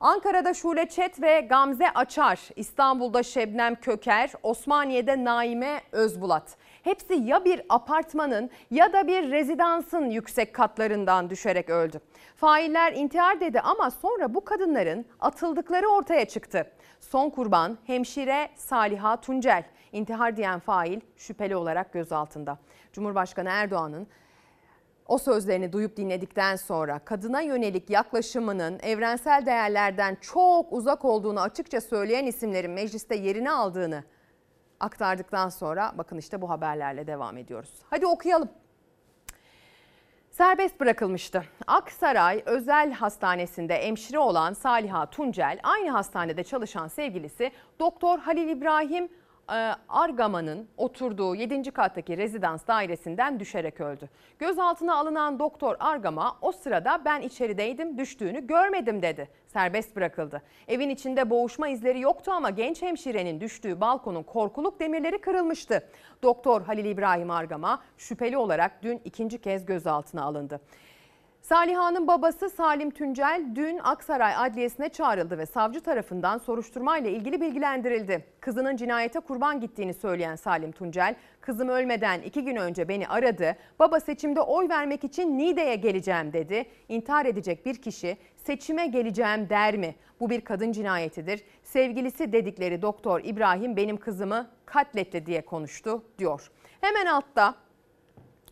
Ankara'da 0.00 0.54
Şule 0.54 0.88
Çet 0.88 1.22
ve 1.22 1.40
Gamze 1.40 1.90
Açar, 1.90 2.48
İstanbul'da 2.56 3.22
Şebnem 3.22 3.74
Köker, 3.74 4.32
Osmaniye'de 4.42 5.24
Naime 5.24 5.80
Özbulat. 5.92 6.56
Hepsi 6.84 7.14
ya 7.14 7.44
bir 7.44 7.62
apartmanın 7.68 8.50
ya 8.70 8.92
da 8.92 9.06
bir 9.06 9.30
rezidansın 9.30 10.10
yüksek 10.10 10.54
katlarından 10.54 11.30
düşerek 11.30 11.70
öldü. 11.70 12.00
Failler 12.36 12.92
intihar 12.92 13.40
dedi 13.40 13.60
ama 13.60 13.90
sonra 13.90 14.34
bu 14.34 14.44
kadınların 14.44 15.06
atıldıkları 15.20 15.88
ortaya 15.88 16.24
çıktı. 16.24 16.70
Son 17.00 17.30
kurban 17.30 17.78
hemşire 17.84 18.48
Saliha 18.56 19.20
Tuncel. 19.20 19.64
İntihar 19.92 20.36
diyen 20.36 20.60
fail 20.60 21.00
şüpheli 21.16 21.56
olarak 21.56 21.92
gözaltında. 21.92 22.58
Cumhurbaşkanı 22.92 23.48
Erdoğan'ın 23.48 24.06
o 25.06 25.18
sözlerini 25.18 25.72
duyup 25.72 25.96
dinledikten 25.96 26.56
sonra 26.56 26.98
kadına 26.98 27.40
yönelik 27.40 27.90
yaklaşımının 27.90 28.78
evrensel 28.82 29.46
değerlerden 29.46 30.16
çok 30.20 30.72
uzak 30.72 31.04
olduğunu 31.04 31.40
açıkça 31.40 31.80
söyleyen 31.80 32.26
isimlerin 32.26 32.70
mecliste 32.70 33.16
yerini 33.16 33.50
aldığını 33.50 34.04
aktardıktan 34.80 35.48
sonra 35.48 35.92
bakın 35.98 36.18
işte 36.18 36.42
bu 36.42 36.50
haberlerle 36.50 37.06
devam 37.06 37.36
ediyoruz. 37.36 37.70
Hadi 37.90 38.06
okuyalım. 38.06 38.48
Serbest 40.30 40.80
bırakılmıştı. 40.80 41.44
Aksaray 41.66 42.42
Özel 42.46 42.92
Hastanesi'nde 42.92 43.82
hemşire 43.82 44.18
olan 44.18 44.52
Saliha 44.52 45.10
Tuncel 45.10 45.60
aynı 45.62 45.90
hastanede 45.90 46.44
çalışan 46.44 46.88
sevgilisi 46.88 47.52
Doktor 47.80 48.18
Halil 48.18 48.48
İbrahim 48.48 49.08
Argaman'ın 49.88 50.68
oturduğu 50.76 51.34
7. 51.34 51.70
kattaki 51.70 52.16
rezidans 52.16 52.66
dairesinden 52.66 53.40
düşerek 53.40 53.80
öldü. 53.80 54.08
Gözaltına 54.38 54.96
alınan 54.96 55.38
Doktor 55.38 55.76
Argama 55.80 56.36
o 56.42 56.52
sırada 56.52 57.02
ben 57.04 57.22
içerideydim 57.22 57.98
düştüğünü 57.98 58.46
görmedim 58.46 59.02
dedi. 59.02 59.28
Serbest 59.46 59.96
bırakıldı. 59.96 60.42
Evin 60.68 60.88
içinde 60.88 61.30
boğuşma 61.30 61.68
izleri 61.68 62.00
yoktu 62.00 62.30
ama 62.32 62.50
genç 62.50 62.82
hemşirenin 62.82 63.40
düştüğü 63.40 63.80
balkonun 63.80 64.22
korkuluk 64.22 64.80
demirleri 64.80 65.20
kırılmıştı. 65.20 65.88
Doktor 66.22 66.62
Halil 66.62 66.84
İbrahim 66.84 67.30
Argama 67.30 67.82
şüpheli 67.98 68.36
olarak 68.36 68.82
dün 68.82 69.00
ikinci 69.04 69.38
kez 69.38 69.66
gözaltına 69.66 70.22
alındı. 70.22 70.60
Saliha'nın 71.44 72.06
babası 72.06 72.50
Salim 72.50 72.90
Tüncel 72.90 73.44
dün 73.54 73.80
Aksaray 73.82 74.34
Adliyesi'ne 74.36 74.88
çağrıldı 74.88 75.38
ve 75.38 75.46
savcı 75.46 75.80
tarafından 75.80 76.38
soruşturmayla 76.38 77.10
ilgili 77.10 77.40
bilgilendirildi. 77.40 78.24
Kızının 78.40 78.76
cinayete 78.76 79.20
kurban 79.20 79.60
gittiğini 79.60 79.94
söyleyen 79.94 80.36
Salim 80.36 80.72
Tuncel, 80.72 81.14
kızım 81.40 81.68
ölmeden 81.68 82.22
iki 82.22 82.44
gün 82.44 82.56
önce 82.56 82.88
beni 82.88 83.08
aradı. 83.08 83.56
Baba 83.78 84.00
seçimde 84.00 84.40
oy 84.40 84.68
vermek 84.68 85.04
için 85.04 85.38
Niğde'ye 85.38 85.74
geleceğim 85.74 86.32
dedi. 86.32 86.66
İntihar 86.88 87.26
edecek 87.26 87.66
bir 87.66 87.82
kişi 87.82 88.16
seçime 88.36 88.86
geleceğim 88.86 89.48
der 89.48 89.76
mi? 89.76 89.94
Bu 90.20 90.30
bir 90.30 90.40
kadın 90.40 90.72
cinayetidir. 90.72 91.44
Sevgilisi 91.62 92.32
dedikleri 92.32 92.82
doktor 92.82 93.20
İbrahim 93.24 93.76
benim 93.76 93.96
kızımı 93.96 94.50
katletti 94.66 95.26
diye 95.26 95.44
konuştu 95.44 96.04
diyor. 96.18 96.50
Hemen 96.80 97.06
altta 97.06 97.54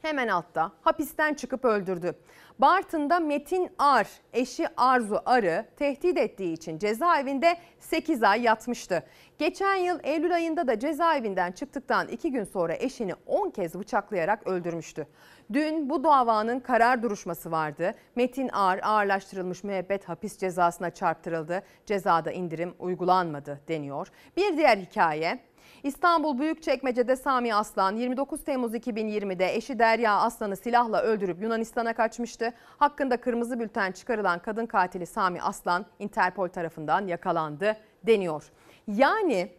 hemen 0.03 0.29
altta 0.29 0.73
hapisten 0.83 1.35
çıkıp 1.35 1.65
öldürdü. 1.65 2.15
Bartın'da 2.59 3.21
Metin 3.21 3.71
Ar, 3.79 4.09
eşi 4.33 4.67
Arzu 4.77 5.23
Arı 5.27 5.67
tehdit 5.77 6.19
ettiği 6.19 6.53
için 6.53 6.79
cezaevinde 6.79 7.57
8 7.79 8.23
ay 8.23 8.43
yatmıştı. 8.43 9.03
Geçen 9.39 9.75
yıl 9.75 9.99
Eylül 10.03 10.35
ayında 10.35 10.67
da 10.67 10.79
cezaevinden 10.79 11.53
çıktıktan 11.53 12.09
2 12.09 12.33
gün 12.33 12.45
sonra 12.45 12.75
eşini 12.75 13.15
10 13.27 13.51
kez 13.51 13.75
bıçaklayarak 13.75 14.47
öldürmüştü. 14.47 15.07
Dün 15.53 15.91
bu 15.91 16.05
davanın 16.05 16.61
karar 16.61 17.03
duruşması 17.03 17.51
vardı. 17.51 17.95
Metin 18.17 18.49
Ar 18.49 18.81
ağırlaştırılmış 18.83 19.65
müebbet 19.65 20.09
hapis 20.09 20.39
cezasına 20.39 20.91
çarptırıldı. 20.91 21.63
Cezada 21.87 22.33
indirim 22.33 22.75
uygulanmadı 22.79 23.61
deniyor. 23.69 24.09
Bir 24.37 24.57
diğer 24.57 24.77
hikaye 24.77 25.39
İstanbul 25.83 26.39
Büyükçekmece'de 26.39 27.17
Sami 27.17 27.55
Aslan 27.55 27.97
29 27.97 28.45
Temmuz 28.45 28.75
2020'de 28.75 29.55
eşi 29.55 29.79
Derya 29.79 30.17
Aslan'ı 30.17 30.57
silahla 30.57 31.03
öldürüp 31.03 31.43
Yunanistan'a 31.43 31.93
kaçmıştı. 31.95 32.53
Hakkında 32.79 33.21
kırmızı 33.21 33.61
bülten 33.61 33.93
çıkarılan 33.93 34.39
kadın 34.39 34.67
katili 34.67 35.07
Sami 35.07 35.43
Aslan 35.43 35.87
Interpol 35.99 36.49
tarafından 36.49 37.07
yakalandı 37.07 37.77
deniyor. 38.07 38.51
Yani 38.87 39.51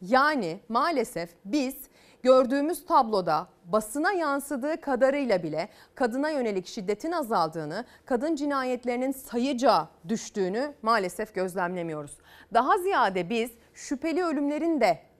yani 0.00 0.60
maalesef 0.68 1.30
biz 1.44 1.76
gördüğümüz 2.22 2.84
tabloda 2.84 3.46
basına 3.64 4.12
yansıdığı 4.12 4.80
kadarıyla 4.80 5.42
bile 5.42 5.68
kadına 5.94 6.30
yönelik 6.30 6.66
şiddetin 6.66 7.12
azaldığını, 7.12 7.84
kadın 8.06 8.36
cinayetlerinin 8.36 9.12
sayıca 9.12 9.88
düştüğünü 10.08 10.74
maalesef 10.82 11.34
gözlemlemiyoruz. 11.34 12.18
Daha 12.54 12.78
ziyade 12.78 13.30
biz 13.30 13.50
şüpheli 13.74 14.24
ölümlerin 14.24 14.80
de 14.80 15.11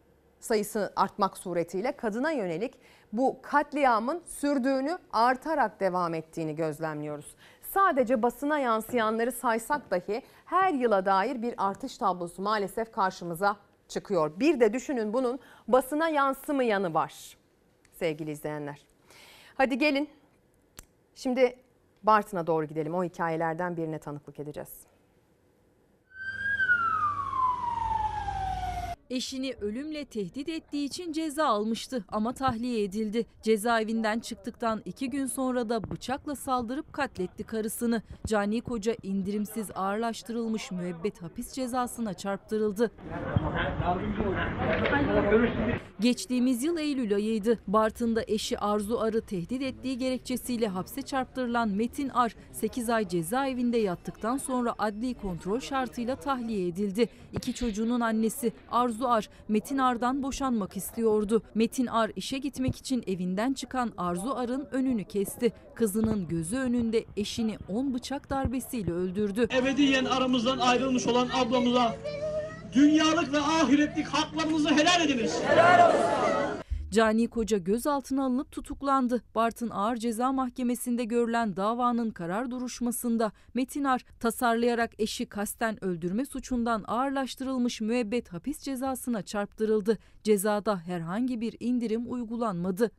sayısı 0.42 0.92
artmak 0.96 1.38
suretiyle 1.38 1.92
kadına 1.92 2.30
yönelik 2.30 2.74
bu 3.12 3.38
katliamın 3.42 4.22
sürdüğünü 4.26 4.98
artarak 5.12 5.80
devam 5.80 6.14
ettiğini 6.14 6.56
gözlemliyoruz. 6.56 7.34
Sadece 7.62 8.22
basına 8.22 8.58
yansıyanları 8.58 9.32
saysak 9.32 9.90
dahi 9.90 10.22
her 10.44 10.74
yıla 10.74 11.06
dair 11.06 11.42
bir 11.42 11.54
artış 11.58 11.98
tablosu 11.98 12.42
maalesef 12.42 12.92
karşımıza 12.92 13.56
çıkıyor. 13.88 14.40
Bir 14.40 14.60
de 14.60 14.72
düşünün 14.72 15.12
bunun 15.12 15.38
basına 15.68 16.08
yansımayanı 16.08 16.94
var 16.94 17.36
sevgili 17.92 18.30
izleyenler. 18.30 18.86
Hadi 19.54 19.78
gelin. 19.78 20.10
Şimdi 21.14 21.56
Bartın'a 22.02 22.46
doğru 22.46 22.66
gidelim. 22.66 22.94
O 22.94 23.04
hikayelerden 23.04 23.76
birine 23.76 23.98
tanıklık 23.98 24.40
edeceğiz. 24.40 24.91
Eşini 29.12 29.54
ölümle 29.60 30.04
tehdit 30.04 30.48
ettiği 30.48 30.84
için 30.84 31.12
ceza 31.12 31.46
almıştı 31.46 32.04
ama 32.08 32.32
tahliye 32.32 32.84
edildi. 32.84 33.26
Cezaevinden 33.42 34.20
çıktıktan 34.20 34.82
iki 34.84 35.10
gün 35.10 35.26
sonra 35.26 35.68
da 35.68 35.90
bıçakla 35.90 36.34
saldırıp 36.34 36.92
katletti 36.92 37.44
karısını. 37.44 38.02
Cani 38.26 38.60
koca 38.60 38.96
indirimsiz 39.02 39.70
ağırlaştırılmış 39.74 40.70
müebbet 40.70 41.22
hapis 41.22 41.52
cezasına 41.52 42.14
çarptırıldı. 42.14 42.90
Geçtiğimiz 46.00 46.64
yıl 46.64 46.78
Eylül 46.78 47.14
ayıydı. 47.14 47.58
Bartın'da 47.66 48.22
eşi 48.26 48.58
Arzu 48.58 48.98
Ar'ı 48.98 49.20
tehdit 49.20 49.62
ettiği 49.62 49.98
gerekçesiyle 49.98 50.68
hapse 50.68 51.02
çarptırılan 51.02 51.68
Metin 51.68 52.08
Ar 52.08 52.36
8 52.52 52.90
ay 52.90 53.08
cezaevinde 53.08 53.78
yattıktan 53.78 54.36
sonra 54.36 54.74
adli 54.78 55.14
kontrol 55.14 55.60
şartıyla 55.60 56.16
tahliye 56.16 56.68
edildi. 56.68 57.08
İki 57.32 57.54
çocuğunun 57.54 58.00
annesi 58.00 58.52
Arzu 58.70 59.01
Ar 59.06 59.28
Metin 59.48 59.78
Ar'dan 59.78 60.22
boşanmak 60.22 60.76
istiyordu. 60.76 61.42
Metin 61.54 61.86
Ar 61.86 62.10
işe 62.16 62.38
gitmek 62.38 62.76
için 62.76 63.04
evinden 63.06 63.52
çıkan 63.52 63.92
Arzu 63.96 64.30
Ar'ın 64.30 64.68
önünü 64.72 65.04
kesti. 65.04 65.52
Kızının 65.74 66.28
gözü 66.28 66.56
önünde 66.56 67.04
eşini 67.16 67.58
10 67.68 67.94
bıçak 67.94 68.30
darbesiyle 68.30 68.92
öldürdü. 68.92 69.48
ebediyen 69.58 70.04
aramızdan 70.04 70.58
ayrılmış 70.58 71.06
olan 71.06 71.28
ablamıza 71.34 71.96
dünyalık 72.74 73.32
ve 73.32 73.38
ahiretlik 73.40 74.06
haklarınızı 74.06 74.70
helal 74.70 75.00
ediniz. 75.00 75.40
Cani 76.92 77.28
Koca 77.28 77.58
gözaltına 77.58 78.24
alınıp 78.24 78.52
tutuklandı. 78.52 79.22
Bartın 79.34 79.70
Ağır 79.70 79.96
Ceza 79.96 80.32
Mahkemesi'nde 80.32 81.04
görülen 81.04 81.56
davanın 81.56 82.10
karar 82.10 82.50
duruşmasında 82.50 83.32
Metin 83.54 83.84
Ar 83.84 84.04
tasarlayarak 84.20 84.90
eşi 84.98 85.26
kasten 85.26 85.84
öldürme 85.84 86.24
suçundan 86.24 86.84
ağırlaştırılmış 86.86 87.80
müebbet 87.80 88.32
hapis 88.32 88.58
cezasına 88.58 89.22
çarptırıldı. 89.22 89.98
Cezada 90.22 90.78
herhangi 90.78 91.40
bir 91.40 91.56
indirim 91.60 92.12
uygulanmadı. 92.12 92.90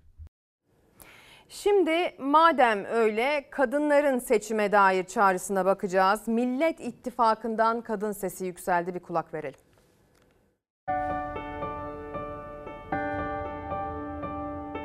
Şimdi 1.49 2.15
madem 2.19 2.85
öyle 2.85 3.49
kadınların 3.49 4.19
seçime 4.19 4.71
dair 4.71 5.03
çağrısına 5.03 5.65
bakacağız. 5.65 6.27
Millet 6.27 6.79
İttifakı'ndan 6.79 7.81
kadın 7.81 8.11
sesi 8.11 8.45
yükseldi 8.45 8.95
bir 8.95 8.99
kulak 8.99 9.33
verelim. 9.33 9.59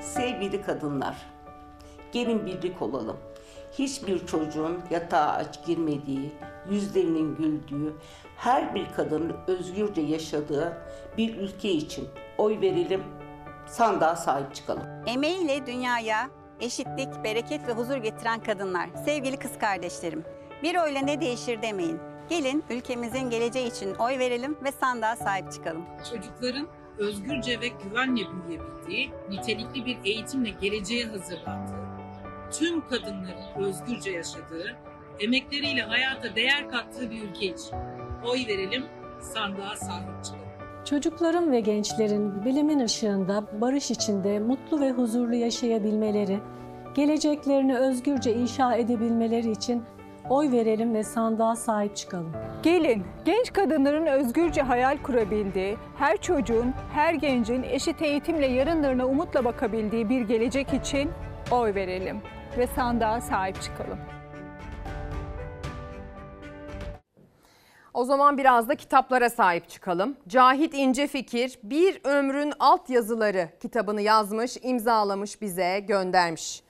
Sevgili 0.01 0.63
kadınlar, 0.63 1.17
gelin 2.13 2.47
birlik 2.47 2.83
olalım. 2.83 3.17
Hiçbir 3.73 4.27
çocuğun 4.27 4.83
yatağa 4.91 5.33
aç 5.33 5.67
girmediği, 5.67 6.33
yüzlerinin 6.71 7.37
güldüğü, 7.37 7.93
her 8.37 8.75
bir 8.75 8.93
kadının 8.97 9.37
özgürce 9.47 10.01
yaşadığı 10.01 10.79
bir 11.17 11.37
ülke 11.37 11.71
için 11.71 12.09
oy 12.39 12.61
verelim, 12.61 13.03
sandığa 13.67 14.17
sahip 14.17 14.55
çıkalım. 14.55 14.83
Emeğiyle 15.07 15.67
dünyaya 15.67 16.31
eşitlik, 16.61 17.25
bereket 17.25 17.69
ve 17.69 17.73
huzur 17.73 17.97
getiren 17.97 18.41
kadınlar, 18.41 18.91
sevgili 19.05 19.37
kız 19.37 19.59
kardeşlerim. 19.59 20.25
Bir 20.63 20.83
oyla 20.83 21.01
ne 21.01 21.21
değişir 21.21 21.63
demeyin. 21.63 22.01
Gelin 22.29 22.65
ülkemizin 22.71 23.31
geleceği 23.31 23.69
için 23.69 23.95
oy 23.95 24.19
verelim 24.19 24.59
ve 24.65 24.73
sandığa 24.73 25.17
sahip 25.17 25.53
çıkalım. 25.53 25.85
Çocukların 26.11 26.69
özgürce 26.99 27.61
ve 27.61 27.69
güvenle 27.69 28.21
büyüyebildiği, 28.31 29.11
nitelikli 29.31 29.87
bir 29.87 29.99
eğitimle 30.05 30.51
geleceğe 30.51 31.05
hazırlandığı, 31.05 31.89
tüm 32.53 32.89
kadınların 32.89 33.65
özgürce 33.65 34.11
yaşadığı, 34.11 34.77
emekleriyle 35.21 35.83
hayata 35.83 36.37
değer 36.37 36.69
kattığı 36.71 37.11
bir 37.11 37.23
ülke 37.23 37.47
için 37.47 37.77
oy 38.25 38.47
verelim, 38.49 38.85
sandığa 39.21 39.77
sahip 39.77 40.25
çıkalım. 40.25 40.49
Çocukların 40.85 41.53
ve 41.53 41.61
gençlerin 41.61 42.45
bilimin 42.45 42.79
ışığında 42.79 43.61
barış 43.61 43.91
içinde 43.91 44.39
mutlu 44.39 44.81
ve 44.81 44.91
huzurlu 44.91 45.35
yaşayabilmeleri, 45.35 46.41
geleceklerini 46.95 47.77
özgürce 47.77 48.35
inşa 48.35 48.75
edebilmeleri 48.75 49.51
için 49.51 49.85
oy 50.31 50.53
verelim 50.53 50.95
ve 50.95 51.05
sandığa 51.05 51.57
sahip 51.57 51.97
çıkalım. 51.97 52.33
Gelin, 52.63 53.05
genç 53.25 53.53
kadınların 53.53 54.07
özgürce 54.07 54.63
hayal 54.63 55.03
kurabildiği, 55.03 55.77
her 55.99 56.17
çocuğun, 56.17 56.75
her 56.95 57.15
gencin 57.15 57.63
eşit 57.63 58.03
eğitimle 58.03 58.47
yarınlarına 58.47 59.07
umutla 59.07 59.45
bakabildiği 59.45 60.09
bir 60.09 60.21
gelecek 60.21 60.75
için 60.75 61.11
oy 61.51 61.75
verelim 61.75 62.21
ve 62.59 62.67
sandığa 62.67 63.21
sahip 63.21 63.63
çıkalım. 63.63 63.99
O 67.95 68.05
zaman 68.05 68.39
biraz 68.39 68.69
da 68.69 68.75
kitaplara 68.75 69.31
sahip 69.31 69.69
çıkalım. 69.69 70.17
Cahit 70.29 70.75
İnce 70.75 71.07
Fikir 71.07 71.59
Bir 71.63 72.01
Ömrün 72.05 72.53
Altyazıları 72.59 73.49
kitabını 73.63 74.01
yazmış, 74.01 74.57
imzalamış 74.63 75.41
bize 75.41 75.81
göndermiş. 75.81 76.63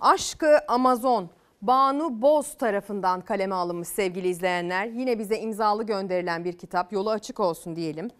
Aşkı 0.00 0.58
Amazon 0.68 1.30
Banu 1.62 2.22
Boz 2.22 2.54
tarafından 2.54 3.20
kaleme 3.20 3.54
alınmış 3.54 3.88
sevgili 3.88 4.28
izleyenler. 4.28 4.86
Yine 4.86 5.18
bize 5.18 5.38
imzalı 5.38 5.86
gönderilen 5.86 6.44
bir 6.44 6.58
kitap. 6.58 6.92
Yolu 6.92 7.10
açık 7.10 7.40
olsun 7.40 7.76
diyelim. 7.76 8.10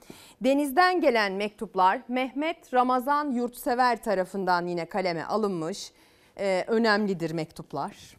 Denizden 0.41 1.01
gelen 1.01 1.33
mektuplar 1.33 2.03
Mehmet 2.09 2.75
Ramazan 2.75 3.31
Yurtsever 3.31 4.03
tarafından 4.03 4.67
yine 4.67 4.87
kaleme 4.87 5.25
alınmış. 5.25 5.93
Ee, 6.39 6.65
önemlidir 6.67 7.31
mektuplar. 7.31 8.17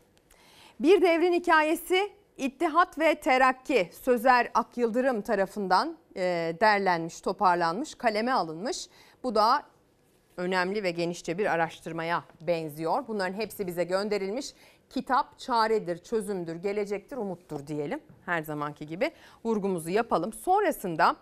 Bir 0.79 1.01
devrin 1.01 1.33
hikayesi 1.33 2.11
İttihat 2.37 2.99
ve 2.99 3.15
Terakki 3.15 3.89
Sözer 4.01 4.51
Akyıldırım 4.53 5.21
tarafından 5.21 5.97
e, 6.15 6.55
derlenmiş, 6.61 7.21
toparlanmış, 7.21 7.95
kaleme 7.95 8.31
alınmış. 8.31 8.87
Bu 9.23 9.35
da 9.35 9.63
önemli 10.37 10.83
ve 10.83 10.91
genişçe 10.91 11.37
bir 11.37 11.45
araştırmaya 11.45 12.23
benziyor. 12.41 13.07
Bunların 13.07 13.33
hepsi 13.33 13.67
bize 13.67 13.83
gönderilmiş. 13.83 14.53
Kitap 14.93 15.39
çaredir, 15.39 15.97
çözümdür, 15.97 16.55
gelecektir, 16.55 17.17
umuttur 17.17 17.67
diyelim. 17.67 17.99
Her 18.25 18.41
zamanki 18.41 18.85
gibi 18.85 19.11
vurgumuzu 19.45 19.89
yapalım. 19.89 20.33
Sonrasında 20.33 21.15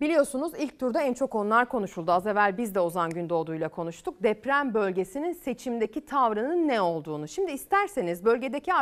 Biliyorsunuz 0.00 0.52
ilk 0.58 0.78
turda 0.78 1.02
en 1.02 1.14
çok 1.14 1.34
onlar 1.34 1.68
konuşuldu. 1.68 2.12
Az 2.12 2.26
evvel 2.26 2.58
biz 2.58 2.74
de 2.74 2.80
Ozan 2.80 3.10
Gündoğdu 3.10 3.54
ile 3.54 3.68
konuştuk. 3.68 4.22
Deprem 4.22 4.74
bölgesinin 4.74 5.32
seçimdeki 5.32 6.06
tavrının 6.06 6.68
ne 6.68 6.80
olduğunu. 6.80 7.28
Şimdi 7.28 7.52
isterseniz 7.52 8.24
bölgedeki 8.24 8.72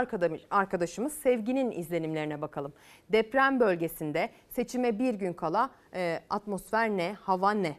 arkadaşımız 0.51 1.13
Sevgi'nin 1.13 1.71
izlenimlerine 1.71 2.41
bakalım. 2.41 2.73
Deprem 3.13 3.61
bölgesinde 3.61 4.31
seçime 4.49 4.99
bir 4.99 5.15
gün 5.15 5.33
kala 5.33 5.71
e, 5.95 6.21
atmosfer 6.31 6.91
ne, 6.91 7.13
hava 7.13 7.51
ne? 7.51 7.77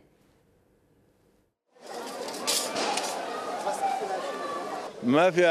ما 5.03 5.31
في 5.31 5.43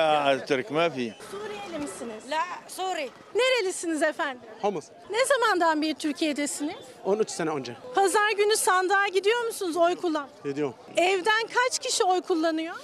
ترك 0.48 0.72
ما 0.72 0.90
في 0.90 1.14
Suriyeli 1.32 1.80
misiniz? 1.80 2.24
La, 2.30 2.42
Suri. 2.68 3.10
Nerelisiniz 3.36 4.02
efendim? 4.04 4.42
Homus. 4.62 4.86
Ne 5.10 5.26
zamandan 5.26 5.82
beri 5.82 5.94
Türkiye'desiniz? 5.94 6.76
13 7.04 7.30
sene 7.30 7.50
önce. 7.50 7.76
Pazar 7.96 8.32
günü 8.38 8.58
sandığa 8.58 9.08
gidiyor 9.08 9.46
musunuz 9.46 9.78
oy 9.78 9.96
kullan? 9.96 10.28
Gidiyorum. 10.44 10.76
Evden 10.98 11.44
kaç 11.54 11.80
kişi 11.80 12.04
oy 12.04 12.22
kullanıyor? 12.22 12.76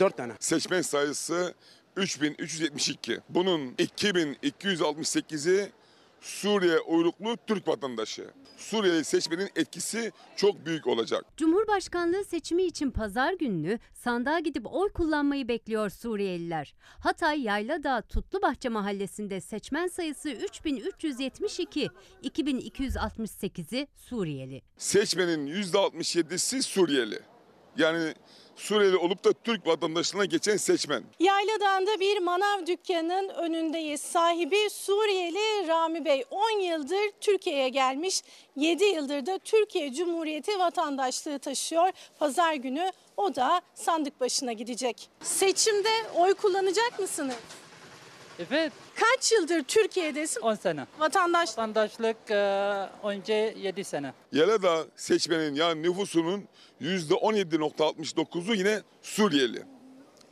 4 0.00 0.16
tane. 0.16 0.32
Seçmen 0.40 0.82
sayısı 0.82 1.54
3372. 1.96 3.20
Bunun 3.28 3.74
2268'i 3.78 5.72
Suriye 6.20 6.78
uyruklu 6.80 7.36
Türk 7.46 7.68
vatandaşı. 7.68 8.30
Suriyeli 8.61 9.03
seçmenin 9.03 9.49
etkisi 9.55 10.11
çok 10.35 10.65
büyük 10.65 10.87
olacak. 10.87 11.25
Cumhurbaşkanlığı 11.37 12.23
seçimi 12.25 12.63
için 12.63 12.91
pazar 12.91 13.33
gününü 13.33 13.79
sandığa 13.93 14.39
gidip 14.39 14.73
oy 14.73 14.89
kullanmayı 14.91 15.47
bekliyor 15.47 15.89
Suriyeliler. 15.89 16.73
Hatay 16.99 17.41
Yayladağ 17.41 18.01
Tutlubahçe 18.01 18.69
mahallesinde 18.69 19.41
seçmen 19.41 19.87
sayısı 19.87 20.29
3372, 20.29 21.89
2268'i 22.23 23.87
Suriyeli. 23.95 24.61
Seçmenin 24.77 25.47
%67'si 25.47 26.61
Suriyeli. 26.61 27.30
Yani 27.77 28.13
Suriyeli 28.61 28.97
olup 28.97 29.23
da 29.23 29.33
Türk 29.33 29.67
vatandaşlığına 29.67 30.25
geçen 30.25 30.57
seçmen. 30.57 31.03
Yayladağ'da 31.19 31.99
bir 31.99 32.19
manav 32.19 32.65
dükkanının 32.65 33.29
önündeyiz. 33.29 34.01
Sahibi 34.01 34.69
Suriyeli 34.69 35.67
Rami 35.67 36.05
Bey 36.05 36.23
10 36.31 36.59
yıldır 36.59 37.11
Türkiye'ye 37.21 37.69
gelmiş. 37.69 38.21
7 38.55 38.83
yıldır 38.83 39.25
da 39.25 39.39
Türkiye 39.39 39.93
Cumhuriyeti 39.93 40.59
vatandaşlığı 40.59 41.39
taşıyor. 41.39 41.91
Pazar 42.19 42.53
günü 42.53 42.91
o 43.17 43.35
da 43.35 43.61
sandık 43.73 44.19
başına 44.19 44.53
gidecek. 44.53 45.09
Seçimde 45.21 45.89
oy 46.15 46.33
kullanacak 46.33 46.99
mısınız? 46.99 47.35
Evet. 48.51 48.73
Kaç 48.95 49.31
yıldır 49.31 49.63
Türkiye'desin? 49.63 50.41
10 50.41 50.55
sene. 50.55 50.87
Vatandaş. 50.99 51.49
Vatandaşlık 51.49 52.31
e, 52.31 52.35
önce 53.03 53.55
7 53.57 53.83
sene. 53.83 54.13
Yaladağ 54.31 54.85
seçmenin 54.95 55.55
yani 55.55 55.81
nüfusunun 55.81 56.43
%17.69'u 56.81 58.55
yine 58.55 58.81
Suriyeli. 59.01 59.63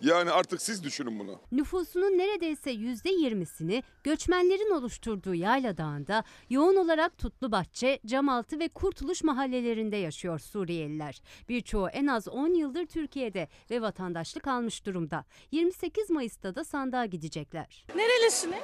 Yani 0.01 0.31
artık 0.31 0.61
siz 0.61 0.84
düşünün 0.84 1.19
bunu. 1.19 1.39
Nüfusunun 1.51 2.17
neredeyse 2.17 2.71
%20'sini 2.73 3.84
göçmenlerin 4.03 4.71
oluşturduğu 4.71 5.35
Yayla 5.35 5.77
Dağı'nda 5.77 6.23
yoğun 6.49 6.76
olarak 6.76 7.17
Tutlubahçe, 7.17 7.99
Camaltı 8.05 8.59
ve 8.59 8.67
Kurtuluş 8.67 9.23
mahallelerinde 9.23 9.95
yaşıyor 9.97 10.39
Suriyeliler. 10.39 11.21
Birçoğu 11.49 11.89
en 11.89 12.07
az 12.07 12.27
10 12.27 12.53
yıldır 12.53 12.85
Türkiye'de 12.85 13.47
ve 13.71 13.81
vatandaşlık 13.81 14.47
almış 14.47 14.85
durumda. 14.85 15.26
28 15.51 16.09
Mayıs'ta 16.09 16.55
da 16.55 16.63
sandığa 16.63 17.05
gidecekler. 17.05 17.85
Nerelisiniz? 17.95 18.59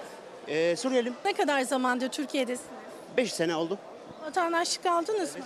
Ee, 0.47 0.75
Suriyeliyim. 0.75 1.15
Ne 1.25 1.33
kadar 1.33 1.61
zamandır 1.61 2.09
Türkiye'desiniz? 2.09 2.69
5 3.17 3.33
sene 3.33 3.55
oldu. 3.55 3.77
Vatandaşlık 4.21 4.85
aldınız 4.85 5.35
mı? 5.35 5.43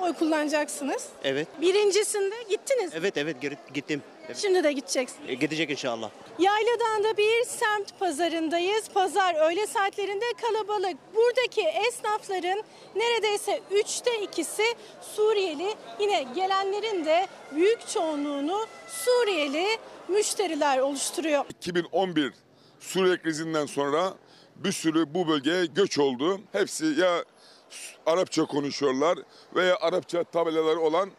Oy 0.00 0.12
kullanacaksınız. 0.12 1.08
Evet. 1.24 1.48
Birincisinde 1.60 2.34
gittiniz. 2.50 2.90
Evet 2.94 3.16
evet 3.16 3.40
geri- 3.40 3.56
gittim. 3.74 4.02
Evet. 4.30 4.38
Şimdi 4.38 4.64
de 4.64 4.72
gideceksiniz. 4.72 5.30
E, 5.30 5.34
gidecek 5.34 5.70
inşallah. 5.70 6.10
Yayladağ'da 6.38 7.16
bir 7.16 7.44
semt 7.44 7.98
pazarındayız. 7.98 8.88
Pazar 8.94 9.50
öğle 9.50 9.66
saatlerinde 9.66 10.24
kalabalık. 10.40 10.96
Buradaki 11.14 11.62
esnafların 11.62 12.62
neredeyse 12.96 13.60
üçte 13.70 14.22
ikisi 14.22 14.62
Suriyeli. 15.00 15.74
Yine 16.00 16.22
gelenlerin 16.34 17.04
de 17.04 17.26
büyük 17.54 17.88
çoğunluğunu 17.88 18.66
Suriyeli 18.88 19.66
müşteriler 20.08 20.78
oluşturuyor. 20.78 21.44
2011 21.50 22.32
Suriye 22.80 23.16
krizinden 23.22 23.66
sonra 23.66 24.14
bir 24.56 24.72
sürü 24.72 25.14
bu 25.14 25.28
bölgeye 25.28 25.66
göç 25.66 25.98
oldu. 25.98 26.40
Hepsi 26.52 26.86
ya 26.86 27.24
Arapça 28.06 28.44
konuşuyorlar 28.44 29.18
veya 29.54 29.76
Arapça 29.76 30.24
tabelaları 30.24 30.80
olan 30.80 31.10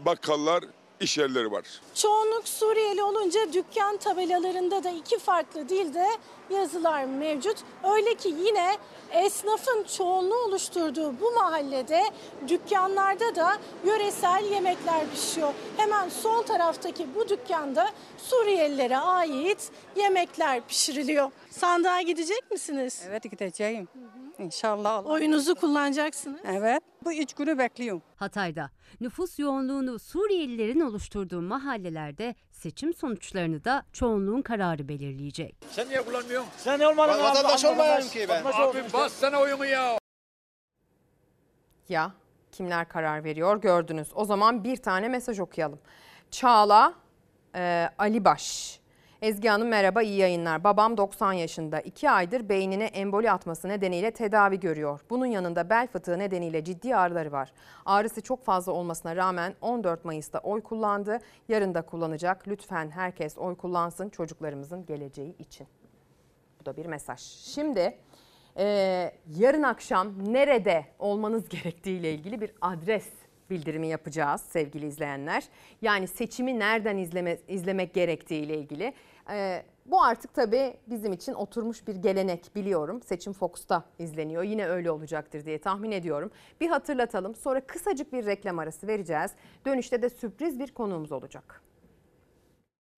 bakkallar, 0.00 0.64
iş 1.00 1.18
yerleri 1.18 1.52
var. 1.52 1.64
Çoğunluk 1.94 2.48
Suriyeli 2.48 3.02
olunca 3.02 3.52
dükkan 3.52 3.96
tabelalarında 3.96 4.84
da 4.84 4.90
iki 4.90 5.18
farklı 5.18 5.68
dilde 5.68 6.06
yazılar 6.50 7.04
mevcut. 7.04 7.56
Öyle 7.94 8.14
ki 8.14 8.34
yine 8.44 8.76
esnafın 9.12 9.84
çoğunluğu 9.96 10.44
oluşturduğu 10.44 11.20
bu 11.20 11.30
mahallede 11.30 12.02
dükkanlarda 12.48 13.36
da 13.36 13.56
yöresel 13.84 14.44
yemekler 14.52 15.10
pişiyor. 15.14 15.52
Hemen 15.76 16.08
sol 16.08 16.42
taraftaki 16.42 17.06
bu 17.14 17.28
dükkanda 17.28 17.90
Suriyelilere 18.18 18.98
ait 18.98 19.70
yemekler 19.96 20.60
pişiriliyor. 20.68 21.30
Sandığa 21.50 22.00
gidecek 22.00 22.50
misiniz? 22.50 23.02
Evet 23.08 23.22
gideceğim. 23.22 23.88
İnşallah. 24.40 25.06
Oyunuzu 25.06 25.54
kullanacaksınız. 25.54 26.40
Evet. 26.44 26.82
Bu 27.04 27.12
üç 27.12 27.34
günü 27.34 27.58
bekliyorum. 27.58 28.02
Hatay'da 28.16 28.70
nüfus 29.00 29.38
yoğunluğunu 29.38 29.98
Suriyelilerin 29.98 30.80
oluşturduğu 30.80 31.42
mahallelerde 31.42 32.34
seçim 32.50 32.94
sonuçlarını 32.94 33.64
da 33.64 33.82
çoğunluğun 33.92 34.42
kararı 34.42 34.88
belirleyecek. 34.88 35.56
Sen 35.70 35.88
niye 35.88 36.02
kullanmıyorsun? 36.02 36.50
Sen 36.56 36.80
olmadın 36.80 37.14
Ben 37.18 37.24
vatandaş 37.24 37.64
olmayayım 37.64 38.08
ki 38.08 38.26
ben. 38.28 38.44
Abi 38.44 38.84
bas 38.92 39.12
sana 39.12 39.40
oyumu 39.40 39.64
ya. 39.64 39.98
Ya 41.88 42.12
kimler 42.52 42.88
karar 42.88 43.24
veriyor 43.24 43.60
gördünüz. 43.60 44.08
O 44.14 44.24
zaman 44.24 44.64
bir 44.64 44.76
tane 44.76 45.08
mesaj 45.08 45.40
okuyalım. 45.40 45.78
Çağla 46.30 46.94
e, 47.54 47.88
Ali 47.98 48.24
Baş. 48.24 48.79
Ezgi 49.22 49.48
Hanım 49.48 49.68
merhaba 49.68 50.02
iyi 50.02 50.18
yayınlar. 50.18 50.64
Babam 50.64 50.96
90 50.96 51.32
yaşında. 51.32 51.80
2 51.80 52.10
aydır 52.10 52.48
beynine 52.48 52.84
emboli 52.84 53.30
atması 53.30 53.68
nedeniyle 53.68 54.10
tedavi 54.10 54.60
görüyor. 54.60 55.00
Bunun 55.10 55.26
yanında 55.26 55.70
bel 55.70 55.86
fıtığı 55.86 56.18
nedeniyle 56.18 56.64
ciddi 56.64 56.96
ağrıları 56.96 57.32
var. 57.32 57.52
Ağrısı 57.86 58.20
çok 58.20 58.44
fazla 58.44 58.72
olmasına 58.72 59.16
rağmen 59.16 59.54
14 59.60 60.04
Mayıs'ta 60.04 60.38
oy 60.38 60.62
kullandı. 60.62 61.18
Yarın 61.48 61.74
da 61.74 61.82
kullanacak. 61.82 62.48
Lütfen 62.48 62.90
herkes 62.90 63.38
oy 63.38 63.56
kullansın 63.56 64.08
çocuklarımızın 64.08 64.86
geleceği 64.86 65.36
için. 65.38 65.66
Bu 66.60 66.66
da 66.66 66.76
bir 66.76 66.86
mesaj. 66.86 67.20
Şimdi 67.20 67.98
e, 68.56 68.64
yarın 69.38 69.62
akşam 69.62 70.32
nerede 70.32 70.84
olmanız 70.98 71.48
gerektiği 71.48 71.98
ile 71.98 72.14
ilgili 72.14 72.40
bir 72.40 72.52
adres 72.60 73.06
bildirimi 73.50 73.88
yapacağız 73.88 74.40
sevgili 74.40 74.86
izleyenler. 74.86 75.44
Yani 75.82 76.08
seçimi 76.08 76.58
nereden 76.58 76.96
izleme, 76.96 77.38
izlemek 77.48 77.94
gerektiği 77.94 78.42
ile 78.42 78.58
ilgili. 78.58 78.92
E, 79.30 79.64
bu 79.86 80.02
artık 80.02 80.34
tabii 80.34 80.76
bizim 80.86 81.12
için 81.12 81.34
oturmuş 81.34 81.86
bir 81.86 81.96
gelenek 81.96 82.56
biliyorum. 82.56 83.02
Seçim 83.02 83.32
Fox'ta 83.32 83.84
izleniyor. 83.98 84.42
Yine 84.42 84.66
öyle 84.66 84.90
olacaktır 84.90 85.44
diye 85.44 85.58
tahmin 85.58 85.90
ediyorum. 85.90 86.30
Bir 86.60 86.68
hatırlatalım. 86.68 87.34
Sonra 87.34 87.60
kısacık 87.66 88.12
bir 88.12 88.26
reklam 88.26 88.58
arası 88.58 88.86
vereceğiz. 88.86 89.30
Dönüşte 89.66 90.02
de 90.02 90.10
sürpriz 90.10 90.58
bir 90.58 90.68
konuğumuz 90.74 91.12
olacak. 91.12 91.62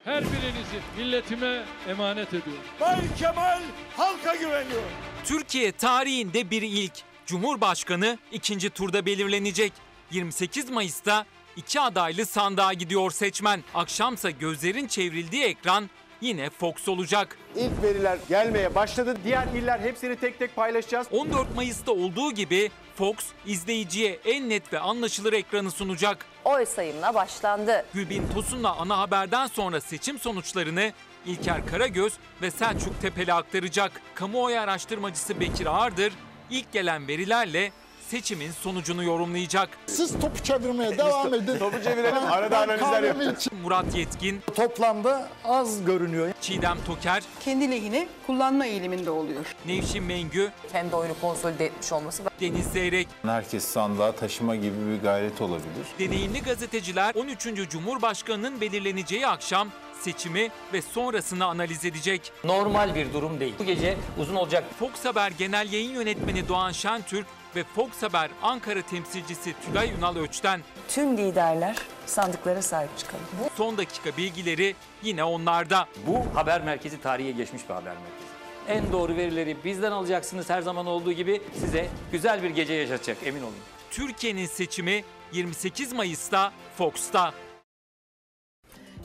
Her 0.04 0.24
birinizi 0.24 0.76
milletime 0.98 1.64
emanet 1.88 2.28
ediyorum. 2.28 2.62
Bay 2.80 3.00
Kemal 3.18 3.60
halka 3.96 4.34
güveniyor. 4.36 4.82
Türkiye 5.24 5.72
tarihinde 5.72 6.50
bir 6.50 6.62
ilk. 6.62 6.92
Cumhurbaşkanı 7.26 8.18
ikinci 8.32 8.70
turda 8.70 9.06
belirlenecek. 9.06 9.72
28 10.10 10.70
Mayıs'ta 10.70 11.26
iki 11.56 11.80
adaylı 11.80 12.26
sandığa 12.26 12.72
gidiyor 12.72 13.10
seçmen. 13.10 13.62
Akşamsa 13.74 14.30
gözlerin 14.30 14.86
çevrildiği 14.86 15.44
ekran 15.44 15.90
yine 16.22 16.50
Fox 16.50 16.88
olacak. 16.88 17.38
İlk 17.56 17.82
veriler 17.82 18.18
gelmeye 18.28 18.74
başladı. 18.74 19.16
Diğer 19.24 19.46
iller 19.46 19.80
hepsini 19.80 20.16
tek 20.16 20.38
tek 20.38 20.56
paylaşacağız. 20.56 21.06
14 21.10 21.56
Mayıs'ta 21.56 21.92
olduğu 21.92 22.32
gibi 22.32 22.70
Fox 22.96 23.16
izleyiciye 23.46 24.18
en 24.24 24.48
net 24.48 24.72
ve 24.72 24.78
anlaşılır 24.78 25.32
ekranı 25.32 25.70
sunacak. 25.70 26.26
Oy 26.44 26.66
sayımına 26.66 27.14
başlandı. 27.14 27.84
Gülbin 27.94 28.22
Tosun'la 28.34 28.76
ana 28.76 28.98
haberden 28.98 29.46
sonra 29.46 29.80
seçim 29.80 30.18
sonuçlarını 30.18 30.92
İlker 31.26 31.66
Karagöz 31.66 32.12
ve 32.42 32.50
Selçuk 32.50 33.00
Tepeli 33.00 33.32
aktaracak. 33.32 33.92
Kamuoyu 34.14 34.60
araştırmacısı 34.60 35.40
Bekir 35.40 35.66
Ağırdır 35.66 36.12
ilk 36.50 36.72
gelen 36.72 37.08
verilerle 37.08 37.72
seçimin 38.12 38.50
sonucunu 38.52 39.04
yorumlayacak. 39.04 39.68
Siz 39.86 40.20
topu 40.20 40.42
çevirmeye 40.44 40.98
devam 40.98 41.34
edin. 41.34 41.58
Topu 41.58 41.82
çevirelim, 41.84 42.32
arada 42.32 42.58
analizler 42.58 43.02
içeyim. 43.32 43.62
Murat 43.62 43.94
Yetkin, 43.94 44.40
Toplamda 44.56 45.28
az 45.44 45.84
görünüyor. 45.84 46.32
Çiğdem 46.40 46.78
Toker, 46.86 47.22
kendi 47.40 47.70
lehine 47.70 48.08
kullanma 48.26 48.66
eğiliminde 48.66 49.10
oluyor. 49.10 49.44
Nevşin 49.66 50.04
Mengü, 50.04 50.50
Kendi 50.72 50.96
oyunu 50.96 51.14
konsolide 51.20 51.66
etmiş 51.66 51.92
olması 51.92 52.22
Deniz 52.40 52.66
Zeyrek, 52.66 53.08
Herkes 53.22 53.64
sandığa 53.64 54.12
taşıma 54.12 54.56
gibi 54.56 54.76
bir 54.86 55.02
gayret 55.02 55.40
olabilir. 55.40 55.86
deneyimli 55.98 56.42
gazeteciler 56.42 57.14
13. 57.14 57.70
Cumhurbaşkanı'nın 57.70 58.60
belirleneceği 58.60 59.26
akşam 59.26 59.68
seçimi 60.00 60.50
ve 60.72 60.82
sonrasını 60.82 61.44
analiz 61.44 61.84
edecek. 61.84 62.32
Normal 62.44 62.94
bir 62.94 63.12
durum 63.12 63.40
değil. 63.40 63.54
Bu 63.58 63.64
gece 63.64 63.96
uzun 64.18 64.34
olacak. 64.34 64.64
Fox 64.78 65.04
Haber 65.04 65.30
Genel 65.38 65.72
Yayın 65.72 65.92
Yönetmeni 65.94 66.48
Doğan 66.48 66.72
Şentürk 66.72 67.26
ve 67.56 67.64
Fox 67.64 68.02
Haber 68.02 68.30
Ankara 68.42 68.82
temsilcisi 68.82 69.54
Tülay 69.66 69.90
Ünal 69.98 70.16
Öç'ten 70.16 70.60
Tüm 70.88 71.16
liderler 71.16 71.76
sandıklara 72.06 72.62
sahip 72.62 72.98
çıkalım. 72.98 73.24
son 73.56 73.78
dakika 73.78 74.16
bilgileri 74.16 74.74
yine 75.02 75.24
onlarda. 75.24 75.86
Bu 76.06 76.36
haber 76.38 76.62
merkezi 76.64 77.00
tarihe 77.00 77.30
geçmiş 77.30 77.68
bir 77.68 77.74
haber 77.74 77.94
merkezi. 77.94 78.32
En 78.68 78.92
doğru 78.92 79.16
verileri 79.16 79.56
bizden 79.64 79.92
alacaksınız 79.92 80.50
her 80.50 80.62
zaman 80.62 80.86
olduğu 80.86 81.12
gibi 81.12 81.42
size 81.60 81.88
güzel 82.12 82.42
bir 82.42 82.50
gece 82.50 82.72
yaşatacak 82.74 83.16
emin 83.24 83.42
olun. 83.42 83.54
Türkiye'nin 83.90 84.46
seçimi 84.46 85.04
28 85.32 85.92
Mayıs'ta 85.92 86.52
Fox'ta. 86.78 87.32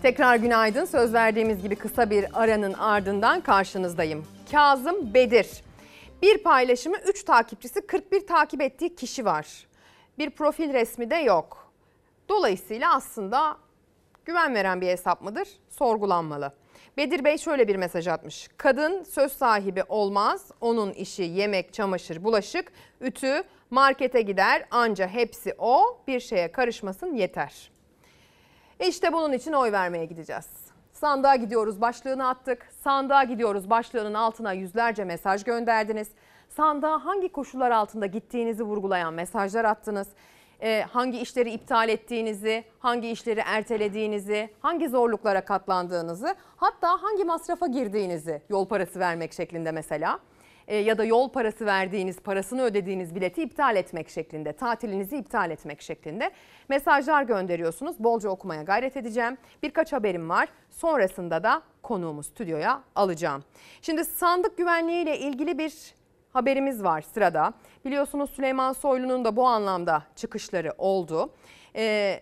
Tekrar 0.02 0.36
günaydın. 0.36 0.86
Söz 0.86 1.14
verdiğimiz 1.14 1.61
gibi 1.61 1.76
kısa 1.76 2.10
bir 2.10 2.26
aranın 2.34 2.74
ardından 2.74 3.41
karşınızdayım. 3.41 4.26
Kazım 4.52 5.14
Bedir. 5.14 5.48
Bir 6.22 6.38
paylaşımı 6.38 6.98
3 6.98 7.23
takipçisi 7.23 7.81
41 7.81 8.27
takip 8.27 8.61
ettiği 8.61 8.95
kişi 8.95 9.26
var. 9.26 9.68
Bir 10.18 10.30
profil 10.30 10.73
resmi 10.73 11.10
de 11.10 11.15
yok. 11.15 11.72
Dolayısıyla 12.30 12.95
aslında 12.95 13.57
güven 14.26 14.56
veren 14.56 14.81
bir 14.81 14.88
hesap 14.88 15.22
mıdır? 15.22 15.48
Sorgulanmalı. 15.69 16.53
Bedir 16.98 17.23
Bey 17.23 17.38
şöyle 17.38 17.68
bir 17.68 17.76
mesaj 17.76 18.07
atmış. 18.07 18.48
Kadın 18.57 19.03
söz 19.03 19.31
sahibi 19.31 19.84
olmaz. 19.89 20.52
Onun 20.61 20.91
işi 20.91 21.23
yemek, 21.23 21.73
çamaşır, 21.73 22.23
bulaşık, 22.23 22.72
ütü, 23.02 23.44
markete 23.69 24.22
gider. 24.22 24.65
Anca 24.72 25.07
hepsi 25.07 25.56
o. 25.57 26.02
Bir 26.07 26.19
şeye 26.19 26.52
karışmasın 26.52 27.15
yeter. 27.15 27.72
İşte 28.80 29.14
bunun 29.14 29.34
için 29.34 29.53
oy 29.53 29.72
vermeye 29.72 30.06
gideceğiz. 30.06 30.66
Sandığa 31.02 31.36
gidiyoruz 31.36 31.82
başlığını 31.82 32.28
attık. 32.28 32.68
Sandığa 32.84 33.24
gidiyoruz 33.24 33.69
başlığının 33.69 34.14
altına 34.14 34.53
yüzlerce 34.53 35.03
mesaj 35.03 35.44
gönderdiniz. 35.44 36.07
Sandığa 36.49 37.06
hangi 37.06 37.30
koşullar 37.30 37.72
altında 37.72 38.06
gittiğinizi 38.06 38.64
vurgulayan 38.64 39.14
mesajlar 39.14 39.65
attınız. 39.65 40.07
e, 40.61 40.82
hangi 40.82 41.19
işleri 41.19 41.52
iptal 41.52 41.90
ettiğinizi, 41.90 42.64
hangi 42.80 43.10
işleri 43.10 43.40
ertelediğinizi, 43.45 44.49
hangi 44.61 44.90
zorluklara 44.90 45.45
katlandığınızı, 45.45 46.36
hatta 46.57 47.03
hangi 47.03 47.24
masrafa 47.24 47.68
girdiğinizi 47.68 48.41
yol 48.49 48.68
parası 48.68 48.99
vermek 48.99 49.34
şeklinde 49.34 49.72
mesela 49.72 50.19
ya 50.76 50.98
da 50.98 51.03
yol 51.03 51.30
parası 51.30 51.65
verdiğiniz, 51.65 52.19
parasını 52.19 52.61
ödediğiniz 52.61 53.15
bileti 53.15 53.44
iptal 53.44 53.76
etmek 53.76 54.10
şeklinde, 54.10 54.53
tatilinizi 54.53 55.18
iptal 55.18 55.52
etmek 55.52 55.81
şeklinde 55.81 56.31
mesajlar 56.69 57.23
gönderiyorsunuz. 57.23 57.99
Bolca 57.99 58.30
okumaya 58.30 58.64
gayret 58.64 58.98
edeceğim. 58.98 59.38
Birkaç 59.64 59.94
haberim 59.94 60.30
var. 60.30 60.49
Sonrasında 60.69 61.44
da 61.44 61.61
konuğumu 61.84 62.23
stüdyoya 62.23 62.84
alacağım. 62.95 63.44
Şimdi 63.81 64.06
sandık 64.06 64.57
güvenliği 64.57 65.03
ile 65.03 65.19
ilgili 65.19 65.57
bir 65.57 65.73
haberimiz 66.34 66.84
var 66.84 67.02
sırada. 67.02 67.53
Biliyorsunuz 67.85 68.30
Süleyman 68.30 68.73
Soylu'nun 68.73 69.26
da 69.26 69.35
bu 69.35 69.48
anlamda 69.48 70.03
çıkışları 70.15 70.73
oldu. 70.77 71.34
E, 71.76 72.19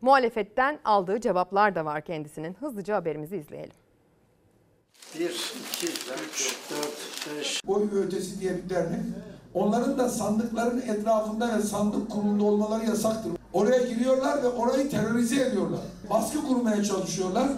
muhalefetten 0.00 0.78
aldığı 0.84 1.20
cevaplar 1.20 1.74
da 1.74 1.84
var 1.84 2.00
kendisinin. 2.00 2.54
Hızlıca 2.54 2.96
haberimizi 2.96 3.36
izleyelim. 3.36 3.81
1, 5.14 5.20
2, 5.20 5.86
3, 5.86 6.56
4, 6.70 7.38
5. 7.38 7.60
Oy 7.66 7.82
ötesi 7.96 8.40
diye 8.40 8.64
bir 8.64 8.70
dernek. 8.70 9.00
Onların 9.54 9.98
da 9.98 10.08
sandıkların 10.08 10.80
etrafında 10.80 11.58
ve 11.58 11.62
sandık 11.62 12.10
kurulunda 12.10 12.44
olmaları 12.44 12.84
yasaktır. 12.86 13.32
Oraya 13.52 13.86
giriyorlar 13.86 14.42
ve 14.42 14.48
orayı 14.48 14.90
terörize 14.90 15.42
ediyorlar. 15.42 15.80
Baskı 16.10 16.42
kurmaya 16.42 16.84
çalışıyorlar. 16.84 17.48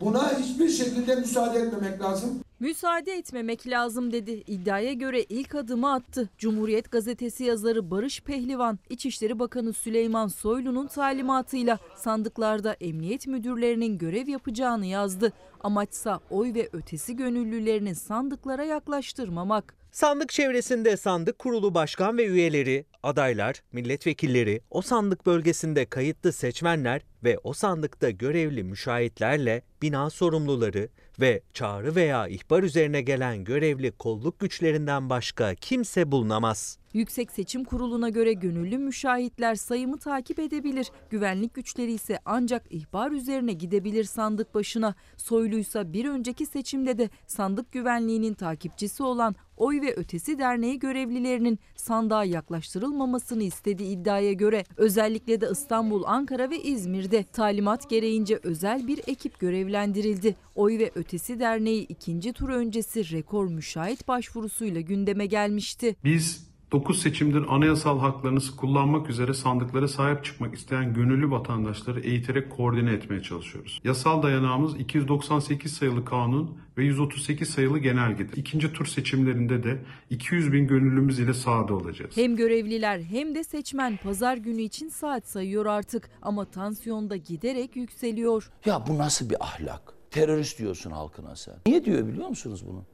Buna 0.00 0.38
hiçbir 0.38 0.68
şekilde 0.68 1.16
müsaade 1.16 1.58
etmemek 1.58 2.02
lazım. 2.02 2.30
Müsaade 2.62 3.12
etmemek 3.12 3.68
lazım 3.68 4.12
dedi. 4.12 4.30
İddiaya 4.30 4.92
göre 4.92 5.22
ilk 5.22 5.54
adımı 5.54 5.92
attı. 5.92 6.28
Cumhuriyet 6.38 6.90
gazetesi 6.90 7.44
yazarı 7.44 7.90
Barış 7.90 8.20
Pehlivan, 8.20 8.78
İçişleri 8.90 9.38
Bakanı 9.38 9.72
Süleyman 9.72 10.28
Soylu'nun 10.28 10.86
talimatıyla 10.86 11.78
sandıklarda 11.96 12.76
emniyet 12.80 13.26
müdürlerinin 13.26 13.98
görev 13.98 14.28
yapacağını 14.28 14.86
yazdı. 14.86 15.32
Amaçsa 15.60 16.20
oy 16.30 16.54
ve 16.54 16.68
ötesi 16.72 17.16
gönüllülerini 17.16 17.94
sandıklara 17.94 18.64
yaklaştırmamak. 18.64 19.74
Sandık 19.92 20.30
çevresinde 20.30 20.96
sandık 20.96 21.38
kurulu 21.38 21.74
başkan 21.74 22.18
ve 22.18 22.26
üyeleri, 22.26 22.84
adaylar, 23.02 23.62
milletvekilleri, 23.72 24.60
o 24.70 24.82
sandık 24.82 25.26
bölgesinde 25.26 25.86
kayıtlı 25.86 26.32
seçmenler 26.32 27.02
ve 27.24 27.38
o 27.44 27.52
sandıkta 27.52 28.10
görevli 28.10 28.64
müşahitlerle 28.64 29.62
bina 29.82 30.10
sorumluları 30.10 30.88
ve 31.20 31.42
çağrı 31.54 31.94
veya 31.94 32.28
ihbar 32.28 32.62
üzerine 32.62 33.02
gelen 33.02 33.44
görevli 33.44 33.92
kolluk 33.92 34.40
güçlerinden 34.40 35.10
başka 35.10 35.54
kimse 35.54 36.12
bulunamaz. 36.12 36.78
Yüksek 36.92 37.32
Seçim 37.32 37.64
Kurulu'na 37.64 38.08
göre 38.08 38.32
gönüllü 38.32 38.78
müşahitler 38.78 39.54
sayımı 39.54 39.98
takip 39.98 40.38
edebilir. 40.38 40.90
Güvenlik 41.10 41.54
güçleri 41.54 41.92
ise 41.92 42.18
ancak 42.24 42.62
ihbar 42.70 43.10
üzerine 43.10 43.52
gidebilir 43.52 44.04
sandık 44.04 44.54
başına. 44.54 44.94
Soyluysa 45.16 45.92
bir 45.92 46.08
önceki 46.08 46.46
seçimde 46.46 46.98
de 46.98 47.10
sandık 47.26 47.72
güvenliğinin 47.72 48.34
takipçisi 48.34 49.02
olan 49.02 49.34
Oy 49.56 49.80
ve 49.80 49.94
Ötesi 49.94 50.38
Derneği 50.38 50.78
görevlilerinin 50.78 51.58
sandığa 51.76 52.24
yaklaştırılmamasını 52.24 53.42
istediği 53.42 53.88
iddiaya 53.88 54.32
göre 54.32 54.64
özellikle 54.76 55.40
de 55.40 55.48
İstanbul, 55.52 56.02
Ankara 56.06 56.50
ve 56.50 56.62
İzmir'de 56.62 57.22
talimat 57.22 57.90
gereğince 57.90 58.40
özel 58.42 58.86
bir 58.86 59.00
ekip 59.06 59.38
görevlendirildi. 59.38 60.36
Oy 60.54 60.78
ve 60.78 60.90
Ötesi 60.94 61.40
Derneği 61.40 61.86
ikinci 61.86 62.32
tur 62.32 62.48
öncesi 62.48 63.12
rekor 63.12 63.46
müşahit 63.46 64.08
başvurusuyla 64.08 64.80
gündeme 64.80 65.26
gelmişti. 65.26 65.96
Biz 66.04 66.51
9 66.72 67.02
seçimdir 67.02 67.44
anayasal 67.48 67.98
haklarını 67.98 68.40
kullanmak 68.56 69.10
üzere 69.10 69.34
sandıklara 69.34 69.88
sahip 69.88 70.24
çıkmak 70.24 70.54
isteyen 70.54 70.94
gönüllü 70.94 71.30
vatandaşları 71.30 72.00
eğiterek 72.00 72.50
koordine 72.50 72.92
etmeye 72.92 73.22
çalışıyoruz. 73.22 73.80
Yasal 73.84 74.22
dayanağımız 74.22 74.80
298 74.80 75.72
sayılı 75.72 76.04
kanun 76.04 76.58
ve 76.78 76.84
138 76.84 77.50
sayılı 77.50 77.78
genelgedir. 77.78 78.36
İkinci 78.36 78.72
tur 78.72 78.86
seçimlerinde 78.86 79.62
de 79.62 79.82
200 80.10 80.52
bin 80.52 80.66
gönüllümüz 80.66 81.18
ile 81.18 81.34
sahada 81.34 81.74
olacağız. 81.74 82.16
Hem 82.16 82.36
görevliler 82.36 83.00
hem 83.00 83.34
de 83.34 83.44
seçmen 83.44 83.96
pazar 83.96 84.36
günü 84.36 84.62
için 84.62 84.88
saat 84.88 85.28
sayıyor 85.28 85.66
artık 85.66 86.10
ama 86.22 86.44
tansiyonda 86.44 87.16
giderek 87.16 87.76
yükseliyor. 87.76 88.50
Ya 88.66 88.84
bu 88.88 88.98
nasıl 88.98 89.30
bir 89.30 89.44
ahlak? 89.44 89.94
Terörist 90.10 90.58
diyorsun 90.58 90.90
halkına 90.90 91.36
sen. 91.36 91.54
Niye 91.66 91.84
diyor 91.84 92.06
biliyor 92.08 92.28
musunuz 92.28 92.64
bunu? 92.68 92.84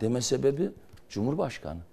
Deme 0.00 0.20
sebebi 0.20 0.70
Cumhurbaşkanı. 1.08 1.89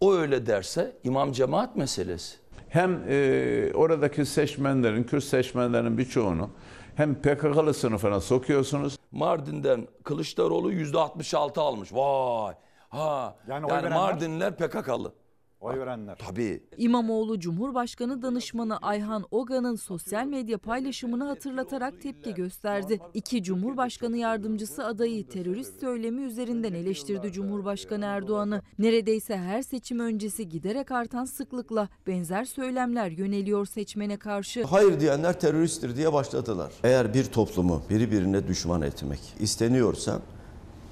O 0.00 0.14
öyle 0.14 0.46
derse 0.46 0.96
imam 1.04 1.32
cemaat 1.32 1.76
meselesi. 1.76 2.36
Hem 2.68 3.02
e, 3.08 3.70
oradaki 3.74 4.26
seçmenlerin, 4.26 5.04
Kürt 5.04 5.24
seçmenlerin 5.24 5.98
birçoğunu 5.98 6.50
hem 6.96 7.14
PKK'lı 7.14 7.74
sınıfına 7.74 8.20
sokuyorsunuz. 8.20 8.98
Mardin'den 9.12 9.88
Kılıçdaroğlu 10.04 10.72
yüzde 10.72 10.98
66 10.98 11.60
almış. 11.60 11.92
Vay. 11.92 12.54
Ha. 12.88 13.36
Yani 13.48 13.66
Yani? 13.66 13.94
Mardinliler 13.94 14.56
PKK'lı. 14.56 15.12
Oy 15.66 15.78
verenler. 15.78 16.18
Tabii. 16.18 16.62
İmamoğlu 16.78 17.40
Cumhurbaşkanı 17.40 18.22
danışmanı 18.22 18.76
Ayhan 18.76 19.24
Oga'nın 19.30 19.74
sosyal 19.76 20.26
medya 20.26 20.58
paylaşımını 20.58 21.24
hatırlatarak 21.24 22.02
tepki 22.02 22.34
gösterdi. 22.34 23.00
İki 23.14 23.42
Cumhurbaşkanı 23.42 24.16
yardımcısı 24.16 24.84
adayı 24.84 25.28
terörist 25.28 25.80
söylemi 25.80 26.22
üzerinden 26.22 26.74
eleştirdi 26.74 27.32
Cumhurbaşkanı 27.32 28.04
Erdoğan'ı. 28.04 28.62
Neredeyse 28.78 29.36
her 29.36 29.62
seçim 29.62 30.00
öncesi 30.00 30.48
giderek 30.48 30.90
artan 30.90 31.24
sıklıkla 31.24 31.88
benzer 32.06 32.44
söylemler 32.44 33.10
yöneliyor 33.10 33.66
seçmene 33.66 34.16
karşı. 34.16 34.64
Hayır 34.64 35.00
diyenler 35.00 35.40
teröristtir 35.40 35.96
diye 35.96 36.12
başladılar. 36.12 36.72
Eğer 36.84 37.14
bir 37.14 37.24
toplumu 37.24 37.82
biri 37.90 38.10
birine 38.10 38.48
düşman 38.48 38.82
etmek 38.82 39.20
isteniyorsa 39.40 40.20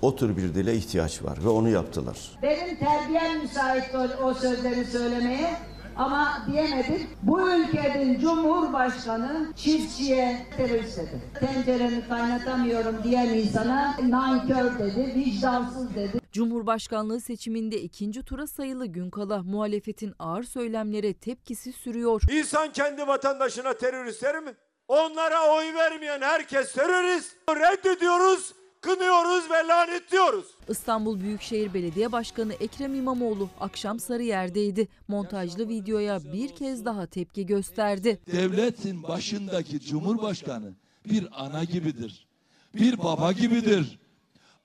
o 0.04 0.16
tür 0.16 0.36
bir 0.36 0.54
dile 0.54 0.74
ihtiyaç 0.74 1.22
var 1.22 1.38
ve 1.44 1.48
onu 1.48 1.68
yaptılar. 1.68 2.18
Benim 2.42 2.76
terbiyem 2.76 3.40
müsait 3.42 3.94
o, 3.94 4.24
o 4.24 4.34
sözleri 4.34 4.84
söylemeye 4.84 5.56
ama 5.96 6.46
diyemedim. 6.52 7.06
Bu 7.22 7.50
ülkenin 7.50 8.20
Cumhurbaşkanı 8.20 9.52
çiftçiye 9.56 10.46
terörist 10.56 10.98
dedi. 10.98 11.22
Tenceremi 11.40 12.08
kaynatamıyorum 12.08 13.02
diyen 13.04 13.28
insana 13.28 13.96
nankör 14.08 14.78
dedi, 14.78 15.12
vicdansız 15.16 15.94
dedi. 15.94 16.20
Cumhurbaşkanlığı 16.32 17.20
seçiminde 17.20 17.80
ikinci 17.80 18.22
tura 18.22 18.46
sayılı 18.46 18.86
gün 18.86 19.10
kala 19.10 19.42
muhalefetin 19.42 20.14
ağır 20.18 20.42
söylemlere 20.42 21.14
tepkisi 21.14 21.72
sürüyor. 21.72 22.22
İnsan 22.32 22.72
kendi 22.72 23.06
vatandaşına 23.06 23.72
terörist 23.72 24.22
der 24.22 24.40
mi? 24.40 24.54
Onlara 24.88 25.56
oy 25.56 25.74
vermeyen 25.74 26.20
herkes 26.20 26.72
terörist. 26.72 27.36
Reddediyoruz, 27.48 28.54
kınıyoruz 28.84 29.50
ve 29.50 29.68
lanetliyoruz. 29.68 30.46
İstanbul 30.68 31.20
Büyükşehir 31.20 31.74
Belediye 31.74 32.12
Başkanı 32.12 32.52
Ekrem 32.52 32.94
İmamoğlu 32.94 33.50
akşam 33.60 34.00
Sarıyer'deydi. 34.00 34.88
Montajlı 35.08 35.68
videoya 35.68 36.24
bir 36.32 36.54
kez 36.54 36.84
daha 36.84 37.06
tepki 37.06 37.46
gösterdi. 37.46 38.20
Devletin 38.32 39.02
başındaki 39.02 39.80
cumhurbaşkanı 39.80 40.72
bir 41.06 41.28
ana 41.32 41.64
gibidir. 41.64 42.26
Bir 42.74 42.98
baba 42.98 43.32
gibidir. 43.32 43.98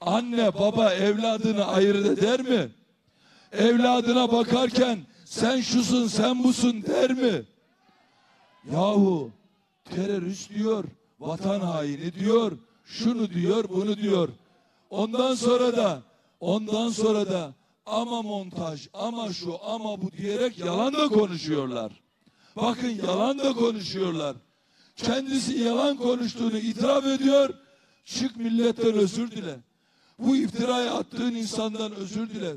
Anne 0.01 0.53
baba 0.53 0.93
evladını 0.93 1.65
ayırt 1.65 2.05
eder 2.05 2.41
mi? 2.41 2.69
Evladına 3.51 4.31
bakarken 4.31 4.99
sen 5.25 5.61
şusun 5.61 6.07
sen 6.07 6.43
busun 6.43 6.83
der 6.83 7.13
mi? 7.13 7.43
Yahu 8.73 9.31
terörist 9.95 10.49
diyor, 10.49 10.83
vatan 11.19 11.59
haini 11.59 12.13
diyor, 12.13 12.51
şunu 12.89 13.29
diyor, 13.29 13.65
bunu 13.69 13.97
diyor. 13.97 14.29
Ondan 14.89 15.35
sonra 15.35 15.77
da, 15.77 16.01
ondan 16.39 16.89
sonra 16.89 17.29
da 17.29 17.53
ama 17.85 18.21
montaj, 18.21 18.87
ama 18.93 19.33
şu, 19.33 19.63
ama 19.63 20.01
bu 20.01 20.11
diyerek 20.11 20.59
yalan 20.59 20.93
da 20.93 21.07
konuşuyorlar. 21.07 21.91
Bakın 22.55 22.89
yalan 22.89 23.39
da 23.39 23.53
konuşuyorlar. 23.53 24.35
Kendisi 24.95 25.59
yalan 25.59 25.97
konuştuğunu 25.97 26.57
itiraf 26.57 27.05
ediyor. 27.05 27.53
Çık 28.05 28.37
milletten 28.37 28.93
özür 28.93 29.31
dile. 29.31 29.55
Bu 30.19 30.35
iftiraya 30.35 30.93
attığın 30.93 31.35
insandan 31.35 31.91
özür 31.91 32.29
dile. 32.29 32.55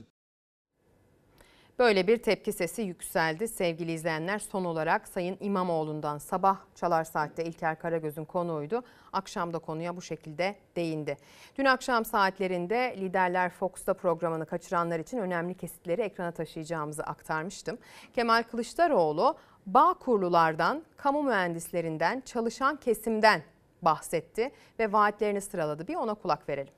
Böyle 1.78 2.07
bir 2.07 2.16
tepki 2.16 2.53
sesi 2.53 2.82
yükseldi 2.82 3.49
sevgili 3.49 3.93
izleyenler. 3.93 4.39
Son 4.39 4.65
olarak 4.65 5.09
Sayın 5.09 5.36
İmamoğlu'ndan 5.40 6.19
sabah 6.19 6.59
Çalar 6.74 7.05
Saat'te 7.05 7.44
İlker 7.44 7.78
Karagöz'ün 7.78 8.24
konuğuydu. 8.24 8.82
Akşam 9.12 9.53
da 9.53 9.59
konuya 9.59 9.97
bu 9.97 10.03
şekilde 10.03 10.57
değindi. 10.77 11.16
Dün 11.59 11.65
akşam 11.65 12.05
saatlerinde 12.05 12.97
Liderler 12.99 13.51
Fox'ta 13.51 13.94
programını 13.94 14.47
kaçıranlar 14.47 14.99
için 14.99 15.19
önemli 15.19 15.55
kesitleri 15.55 16.03
ekrana 16.03 16.31
taşıyacağımızı 16.31 17.03
aktarmıştım. 17.03 17.78
Kemal 18.15 18.43
Kılıçdaroğlu 18.43 19.36
bağ 19.66 19.94
kurlulardan, 19.94 20.82
kamu 20.97 21.23
mühendislerinden, 21.23 22.23
çalışan 22.27 22.77
kesimden 22.77 23.43
bahsetti 23.82 24.51
ve 24.78 24.93
vaatlerini 24.93 25.40
sıraladı. 25.40 25.89
Bir 25.89 25.94
ona 25.94 26.15
kulak 26.15 26.49
verelim. 26.49 26.73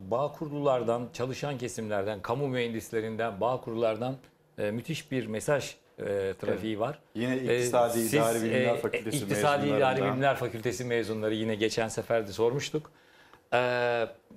Bağ 0.00 0.32
kurululardan, 0.32 1.08
çalışan 1.12 1.58
kesimlerden, 1.58 2.22
kamu 2.22 2.48
mühendislerinden, 2.48 3.40
bağ 3.40 3.60
kurululardan 3.60 4.16
e, 4.58 4.70
müthiş 4.70 5.12
bir 5.12 5.26
mesaj 5.26 5.74
e, 5.98 6.04
trafiği 6.40 6.80
var. 6.80 6.98
Yine 7.14 7.34
E, 7.34 7.38
İktisadi 7.38 7.98
siz, 7.98 8.14
İdari 8.14 8.42
Bilimler 8.42 8.74
e, 8.74 8.78
Fakültesi 8.78 9.16
İktisadi 9.16 9.66
İdari 9.68 10.02
Bilimler 10.02 10.36
Fakültesi 10.36 10.84
mezunları 10.84 11.34
yine 11.34 11.54
geçen 11.54 11.88
sefer 11.88 12.28
de 12.28 12.32
sormuştuk. 12.32 12.90
E, 13.54 13.58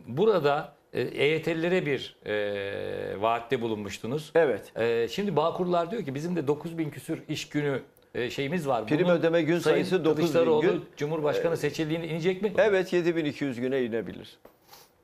burada 0.08 0.74
e, 0.94 1.02
EYT'lilere 1.02 1.86
bir 1.86 2.16
e, 2.26 3.22
vaatte 3.22 3.62
bulunmuştunuz. 3.62 4.32
Evet. 4.36 4.78
E, 4.78 5.08
şimdi 5.08 5.36
Bağkurlar 5.36 5.92
diyor 5.92 6.06
ki 6.06 6.16
bizim 6.16 6.36
de 6.36 6.48
9000 6.48 6.90
küsür 6.90 7.24
iş 7.30 7.50
günü 7.50 7.82
e, 8.16 8.30
şeyimiz 8.30 8.68
var. 8.68 8.88
Prim 8.88 9.04
Bunun 9.06 9.16
ödeme 9.16 9.42
gün 9.42 9.60
sayısı 9.60 10.06
9000 10.06 10.22
Kılıçdaroğlu 10.22 10.62
gün. 10.62 10.86
Cumhurbaşkanı 10.98 11.58
seçildiğinde 11.58 12.08
inecek 12.08 12.42
mi? 12.42 12.54
Evet 12.58 12.94
7200 12.94 13.60
güne 13.60 13.84
inebilir. 13.84 14.38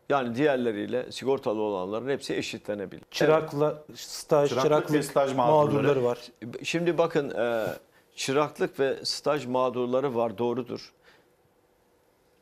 Yani 0.09 0.35
diğerleriyle 0.35 1.11
sigortalı 1.11 1.61
olanların 1.61 2.09
hepsi 2.09 2.35
eşitlenebilir. 2.35 3.03
Çırakla 3.11 3.83
staj, 3.95 4.49
Çıraklık 4.49 4.69
çıraklık 4.69 5.03
staj 5.03 5.33
mağdurları 5.33 6.03
var. 6.03 6.19
Şimdi 6.63 6.97
bakın 6.97 7.29
e, 7.29 7.67
çıraklık 8.15 8.79
ve 8.79 9.05
staj 9.05 9.45
mağdurları 9.45 10.15
var 10.15 10.37
doğrudur. 10.37 10.93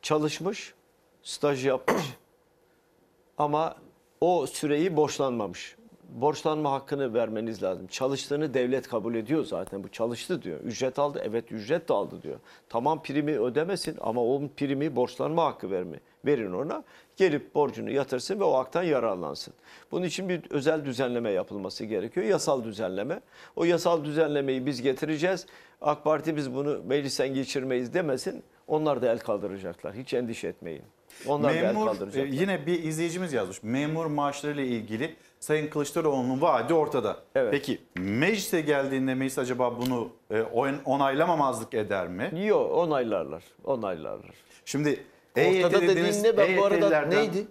Çalışmış, 0.02 0.74
staj 1.22 1.66
yapmış 1.66 2.02
ama 3.38 3.76
o 4.20 4.46
süreyi 4.46 4.96
borçlanmamış. 4.96 5.76
Borçlanma 6.08 6.72
hakkını 6.72 7.14
vermeniz 7.14 7.62
lazım. 7.62 7.86
Çalıştığını 7.86 8.54
devlet 8.54 8.88
kabul 8.88 9.14
ediyor 9.14 9.44
zaten. 9.44 9.84
Bu 9.84 9.88
çalıştı 9.88 10.42
diyor. 10.42 10.60
Ücret 10.60 10.98
aldı. 10.98 11.22
Evet 11.24 11.52
ücret 11.52 11.88
de 11.88 11.94
aldı 11.94 12.22
diyor. 12.22 12.36
Tamam 12.68 13.02
primi 13.02 13.38
ödemesin 13.38 13.96
ama 14.00 14.24
o 14.24 14.42
primi 14.56 14.96
borçlanma 14.96 15.44
hakkı 15.44 15.70
verme. 15.70 16.00
Verin 16.24 16.52
ona. 16.52 16.84
Gelip 17.16 17.54
borcunu 17.54 17.90
yatırsın 17.90 18.40
ve 18.40 18.44
o 18.44 18.54
haktan 18.54 18.82
yararlansın. 18.82 19.54
Bunun 19.90 20.04
için 20.06 20.28
bir 20.28 20.40
özel 20.50 20.84
düzenleme 20.84 21.30
yapılması 21.30 21.84
gerekiyor. 21.84 22.26
Yasal 22.26 22.64
düzenleme. 22.64 23.20
O 23.56 23.64
yasal 23.64 24.04
düzenlemeyi 24.04 24.66
biz 24.66 24.82
getireceğiz. 24.82 25.46
AK 25.80 26.04
Parti 26.04 26.36
biz 26.36 26.54
bunu 26.54 26.80
meclisten 26.86 27.34
geçirmeyiz 27.34 27.94
demesin. 27.94 28.42
Onlar 28.66 29.02
da 29.02 29.12
el 29.12 29.18
kaldıracaklar. 29.18 29.94
Hiç 29.94 30.14
endişe 30.14 30.48
etmeyin. 30.48 30.82
Onlar 31.26 31.50
da 31.50 31.56
el 31.56 31.62
Memur, 31.62 31.86
kaldıracaklar. 31.86 32.32
e, 32.32 32.36
yine 32.36 32.66
bir 32.66 32.82
izleyicimiz 32.84 33.32
yazmış. 33.32 33.62
Memur 33.62 34.06
maaşlarıyla 34.06 34.62
ilgili 34.62 35.16
Sayın 35.40 35.68
Kılıçdaroğlu'nun 35.70 36.40
vaadi 36.40 36.74
ortada. 36.74 37.16
Peki 37.32 37.78
meclise 37.96 38.60
geldiğinde 38.60 39.14
meclis 39.14 39.38
acaba 39.38 39.78
bunu 39.78 40.08
e, 40.30 40.42
on- 40.42 40.80
onaylamamazlık 40.84 41.74
eder 41.74 42.08
mi? 42.08 42.30
Yok 42.46 42.72
onaylarlar. 42.72 43.42
Onaylarlar. 43.64 44.30
Şimdi 44.64 45.04
Ortada 45.36 45.78
EYT 45.78 45.88
dediğin 45.88 46.24
ne? 46.24 46.36
Ben 46.36 46.56
bu 46.56 46.64
arada 46.64 46.74
EYT'lilerden 46.76 47.10
neydi? 47.10 47.46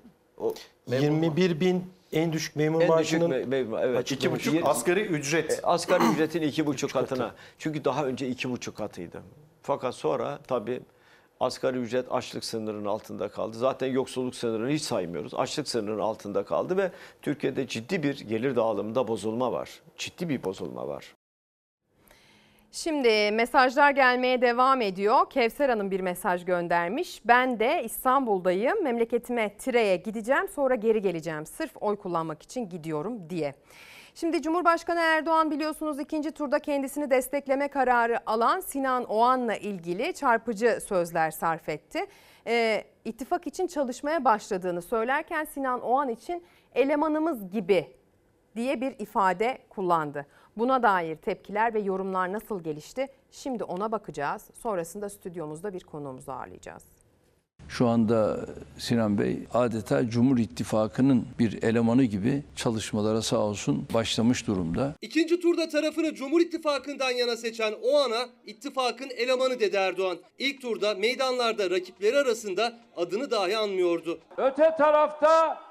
21 0.88 1.60
bin 1.60 1.84
en 2.14 2.34
düşük 2.34 2.56
memur 2.56 2.82
En 2.82 2.99
düşük 2.99 3.22
maaşının 3.22 3.30
me- 3.32 3.80
evet. 3.82 4.12
İki 4.12 4.32
buçuk 4.32 4.68
asgari 4.68 5.02
ücret. 5.02 5.52
E, 5.52 5.62
asgari 5.64 6.03
ücretin 6.14 6.41
iki 6.41 6.66
buçuk 6.66 6.94
katına. 6.94 7.36
Çünkü 7.60 7.86
daha 7.86 8.06
önce 8.06 8.28
iki 8.28 8.49
buçuk 8.49 8.78
katıydı. 8.78 9.22
Fakat 9.62 9.95
sonra 9.95 10.40
tabii 10.48 10.82
asgari 11.40 11.78
ücret 11.78 12.12
açlık 12.12 12.45
sınırının 12.45 12.86
altında 12.86 13.28
kaldı. 13.30 13.57
Zaten 13.57 13.88
yoksulluk 13.88 14.36
sınırını 14.36 14.70
hiç 14.70 14.82
saymıyoruz. 14.82 15.34
Açlık 15.34 15.68
sınırının 15.68 15.99
altında 16.02 16.44
kaldı 16.45 16.78
ve 16.78 16.91
Türkiye'de 17.22 17.68
ciddi 17.68 18.03
bir 18.03 18.20
gelir 18.20 18.56
dağılımında 18.56 19.07
bozulma 19.07 19.52
var. 19.52 19.70
Ciddi 19.98 20.30
bir 20.30 20.44
bozulma 20.44 20.88
var. 20.88 21.06
Şimdi 22.76 23.31
mesajlar 23.31 23.91
gelmeye 23.91 24.41
devam 24.41 24.81
ediyor. 24.81 25.30
Kevser 25.30 25.69
Hanım 25.69 25.91
bir 25.91 25.99
mesaj 25.99 26.45
göndermiş. 26.45 27.22
Ben 27.26 27.60
de 27.60 27.84
İstanbul'dayım. 27.84 28.84
Memleketime 28.84 29.57
Tire'ye 29.57 29.95
gideceğim 29.95 30.47
sonra 30.47 30.76
geri 30.76 31.02
geleceğim. 31.02 31.45
Sırf 31.45 31.72
oy 31.81 31.95
kullanmak 31.95 32.43
için 32.43 32.69
gidiyorum 32.69 33.30
diye. 33.30 33.53
Şimdi 34.15 34.41
Cumhurbaşkanı 34.41 34.99
Erdoğan 34.99 35.52
biliyorsunuz 35.52 35.99
ikinci 35.99 36.31
turda 36.31 36.60
kendisini 36.60 37.10
destekleme 37.10 37.68
kararı 37.68 38.30
alan 38.30 38.60
Sinan 38.60 39.06
Oğan'la 39.06 39.56
ilgili 39.56 40.14
çarpıcı 40.14 40.80
sözler 40.88 41.31
sarf 41.31 41.69
etti. 41.69 42.06
Ee, 42.47 42.84
ittifak 43.06 43.47
için 43.47 43.68
çalışmaya 43.68 44.26
başladığını 44.26 44.81
söylerken 44.81 45.45
Sinan 45.45 45.81
Oğan 45.81 46.10
için 46.10 46.43
elemanımız 46.73 47.49
gibi 47.52 47.88
diye 48.56 48.81
bir 48.81 48.99
ifade 48.99 49.57
kullandı. 49.69 50.26
Buna 50.57 50.84
dair 50.84 51.15
tepkiler 51.15 51.73
ve 51.73 51.80
yorumlar 51.80 52.34
nasıl 52.34 52.64
gelişti? 52.64 53.07
Şimdi 53.32 53.64
ona 53.64 53.91
bakacağız. 53.91 54.44
Sonrasında 54.64 55.10
stüdyomuzda 55.10 55.73
bir 55.73 55.84
konuğumuzu 55.84 56.32
ağırlayacağız. 56.32 56.84
Şu 57.68 57.88
anda 57.88 58.45
Sinan 58.77 59.18
Bey 59.18 59.40
adeta 59.53 60.10
Cumhur 60.10 60.38
İttifakı'nın 60.38 61.27
bir 61.40 61.64
elemanı 61.64 62.03
gibi 62.03 62.44
çalışmalara 62.56 63.22
sağ 63.22 63.38
olsun 63.38 63.88
başlamış 63.94 64.48
durumda. 64.48 64.94
İkinci 65.02 65.40
turda 65.40 65.69
tarafını 65.69 66.14
Cumhur 66.15 66.41
İttifakı'ndan 66.41 67.11
yana 67.11 67.38
seçen 67.38 67.73
o 67.84 67.98
ana 67.98 68.26
ittifakın 68.45 69.10
elemanı 69.18 69.60
dedi 69.60 69.76
Erdoğan. 69.76 70.18
İlk 70.40 70.61
turda 70.61 70.95
meydanlarda 70.95 71.69
rakipleri 71.69 72.18
arasında 72.18 72.73
adını 72.95 73.32
dahi 73.32 73.57
anmıyordu. 73.57 74.19
Öte 74.38 74.76
tarafta 74.77 75.65